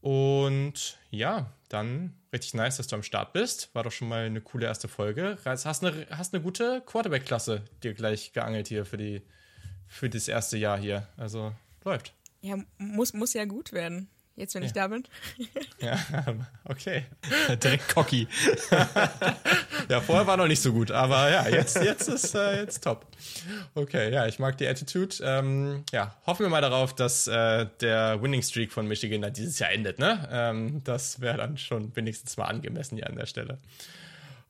Und 0.00 0.98
ja, 1.10 1.52
dann 1.68 2.14
richtig 2.32 2.54
nice, 2.54 2.78
dass 2.78 2.86
du 2.86 2.96
am 2.96 3.02
Start 3.02 3.32
bist. 3.32 3.74
War 3.74 3.82
doch 3.82 3.92
schon 3.92 4.08
mal 4.08 4.24
eine 4.24 4.40
coole 4.40 4.66
erste 4.66 4.88
Folge. 4.88 5.36
Hast 5.44 5.66
eine, 5.84 6.06
hast 6.10 6.34
eine 6.34 6.42
gute 6.42 6.82
Quarterback-Klasse 6.86 7.62
dir 7.82 7.94
gleich 7.94 8.32
geangelt 8.32 8.68
hier 8.68 8.84
für, 8.84 8.96
die, 8.96 9.22
für 9.86 10.08
das 10.08 10.28
erste 10.28 10.56
Jahr 10.56 10.78
hier. 10.78 11.06
Also 11.16 11.52
läuft. 11.84 12.14
Ja, 12.40 12.56
muss, 12.78 13.12
muss 13.12 13.34
ja 13.34 13.44
gut 13.44 13.72
werden. 13.72 14.08
Jetzt, 14.40 14.54
wenn 14.54 14.62
ja. 14.62 14.66
ich 14.68 14.72
da 14.72 14.88
bin. 14.88 15.04
ja, 15.80 15.98
okay. 16.64 17.04
Direkt 17.62 17.94
cocky. 17.94 18.26
ja, 19.86 20.00
vorher 20.00 20.26
war 20.26 20.38
noch 20.38 20.46
nicht 20.46 20.62
so 20.62 20.72
gut, 20.72 20.90
aber 20.90 21.30
ja, 21.30 21.46
jetzt, 21.46 21.76
jetzt 21.76 22.08
ist 22.08 22.34
äh, 22.34 22.62
jetzt 22.62 22.82
top. 22.82 23.04
Okay, 23.74 24.10
ja, 24.10 24.26
ich 24.26 24.38
mag 24.38 24.56
die 24.56 24.66
Attitude. 24.66 25.14
Ähm, 25.22 25.84
ja, 25.92 26.16
hoffen 26.24 26.46
wir 26.46 26.48
mal 26.48 26.62
darauf, 26.62 26.94
dass 26.94 27.26
äh, 27.26 27.66
der 27.82 28.22
Winning 28.22 28.40
Streak 28.40 28.72
von 28.72 28.86
Michigan 28.86 29.20
dann 29.20 29.34
dieses 29.34 29.58
Jahr 29.58 29.72
endet, 29.72 29.98
ne? 29.98 30.26
Ähm, 30.32 30.82
das 30.84 31.20
wäre 31.20 31.36
dann 31.36 31.58
schon 31.58 31.94
wenigstens 31.94 32.38
mal 32.38 32.46
angemessen 32.46 32.96
hier 32.96 33.10
an 33.10 33.16
der 33.16 33.26
Stelle. 33.26 33.58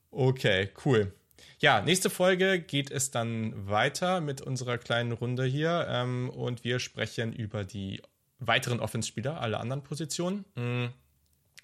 Okay, 0.09 0.69
cool. 0.85 1.11
Ja, 1.59 1.81
nächste 1.81 2.09
Folge 2.09 2.61
geht 2.61 2.91
es 2.91 3.11
dann 3.11 3.67
weiter 3.67 4.21
mit 4.21 4.39
unserer 4.39 4.77
kleinen 4.77 5.11
Runde 5.11 5.43
hier 5.43 5.85
ähm, 5.89 6.29
und 6.29 6.63
wir 6.63 6.79
sprechen 6.79 7.33
über 7.33 7.65
die 7.65 8.01
weiteren 8.41 8.79
Offense-Spieler, 8.79 9.39
alle 9.39 9.59
anderen 9.59 9.83
Positionen. 9.83 10.45
Mhm. 10.55 10.89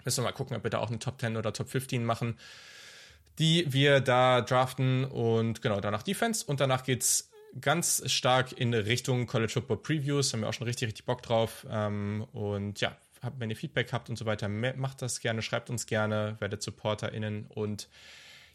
Müssen 0.04 0.22
wir 0.22 0.28
mal 0.28 0.32
gucken, 0.32 0.56
ob 0.56 0.62
wir 0.62 0.70
da 0.70 0.78
auch 0.78 0.88
eine 0.88 0.98
Top 0.98 1.20
10 1.20 1.36
oder 1.36 1.52
Top 1.52 1.68
15 1.68 2.04
machen, 2.04 2.38
die 3.38 3.70
wir 3.72 4.00
da 4.00 4.40
draften 4.40 5.04
und 5.04 5.60
genau, 5.60 5.80
danach 5.80 6.02
Defense 6.02 6.46
und 6.46 6.60
danach 6.60 6.84
geht's 6.84 7.30
ganz 7.60 8.02
stark 8.10 8.52
in 8.52 8.72
Richtung 8.72 9.26
College 9.26 9.52
Football 9.52 9.78
Previews, 9.78 10.32
haben 10.32 10.40
wir 10.40 10.48
auch 10.48 10.54
schon 10.54 10.66
richtig, 10.66 10.88
richtig 10.88 11.04
Bock 11.04 11.22
drauf 11.22 11.66
ähm, 11.70 12.26
und 12.32 12.80
ja, 12.80 12.96
wenn 13.38 13.50
ihr 13.50 13.56
Feedback 13.56 13.92
habt 13.92 14.08
und 14.08 14.16
so 14.16 14.26
weiter, 14.26 14.48
macht 14.48 15.02
das 15.02 15.20
gerne, 15.20 15.42
schreibt 15.42 15.70
uns 15.70 15.86
gerne, 15.86 16.36
werdet 16.38 16.62
SupporterInnen 16.62 17.46
und 17.48 17.88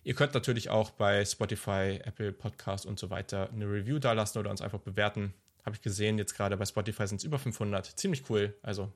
Ihr 0.06 0.16
könnt 0.16 0.34
natürlich 0.34 0.70
auch 0.70 0.90
bei 0.92 1.24
Spotify, 1.24 2.02
Apple 2.04 2.34
Podcast 2.34 2.86
und 2.86 3.00
so 3.00 3.10
weiter 3.10 3.50
eine 3.54 3.66
Review 3.66 4.00
da 4.00 4.12
lassen 4.12 4.38
oder 4.38 4.52
uns 4.52 4.62
einfach 4.62 4.80
bewerten. 4.80 5.34
Habe 5.66 5.76
ich 5.76 5.82
gesehen, 5.82 6.18
jetzt 6.18 6.36
gerade 6.36 6.58
bei 6.58 6.66
Spotify 6.66 7.08
sind 7.08 7.18
es 7.18 7.24
über 7.24 7.40
500. 7.40 7.86
Ziemlich 7.86 8.30
cool. 8.30 8.54
Also 8.62 8.92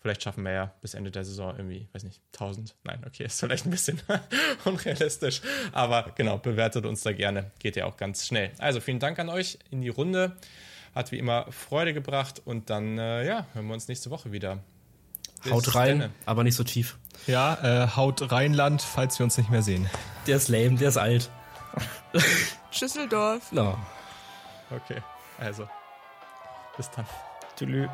vielleicht 0.00 0.22
schaffen 0.22 0.44
wir 0.44 0.52
ja 0.52 0.74
bis 0.82 0.92
Ende 0.94 1.10
der 1.10 1.24
Saison 1.24 1.56
irgendwie, 1.56 1.88
weiß 1.92 2.04
nicht, 2.04 2.20
1000. 2.34 2.74
Nein, 2.84 3.02
okay, 3.06 3.24
ist 3.26 3.40
vielleicht 3.40 3.66
ein 3.66 3.70
bisschen 3.70 4.00
unrealistisch. 4.64 5.40
Aber 5.72 6.12
genau, 6.14 6.38
bewertet 6.38 6.84
uns 6.84 7.02
da 7.02 7.12
gerne. 7.12 7.50
Geht 7.58 7.76
ja 7.76 7.86
auch 7.86 7.96
ganz 7.96 8.26
schnell. 8.26 8.52
Also 8.58 8.80
vielen 8.80 8.98
Dank 8.98 9.18
an 9.18 9.28
euch 9.28 9.58
in 9.70 9.80
die 9.80 9.88
Runde. 9.88 10.36
Hat 10.94 11.10
wie 11.10 11.18
immer 11.18 11.50
Freude 11.50 11.94
gebracht. 11.94 12.42
Und 12.44 12.70
dann, 12.70 12.98
äh, 12.98 13.26
ja, 13.26 13.46
hören 13.54 13.66
wir 13.66 13.74
uns 13.74 13.88
nächste 13.88 14.10
Woche 14.10 14.30
wieder. 14.30 14.62
Bis 15.42 15.52
haut 15.52 15.74
rein, 15.74 16.00
denne. 16.00 16.14
aber 16.26 16.44
nicht 16.44 16.56
so 16.56 16.64
tief. 16.64 16.98
Ja, 17.26 17.84
äh, 17.84 17.88
haut 17.96 18.30
Rheinland, 18.30 18.82
falls 18.82 19.18
wir 19.18 19.24
uns 19.24 19.36
nicht 19.36 19.50
mehr 19.50 19.62
sehen. 19.62 19.88
Der 20.26 20.36
ist 20.36 20.48
lame, 20.48 20.76
der 20.76 20.88
ist 20.88 20.96
alt. 20.96 21.30
Schüsseldorf. 22.70 23.52
No. 23.52 23.78
Okay, 24.70 25.02
also. 25.38 25.68
Bis 26.76 26.90
dann. 26.90 27.06
Tschüss. 27.56 27.88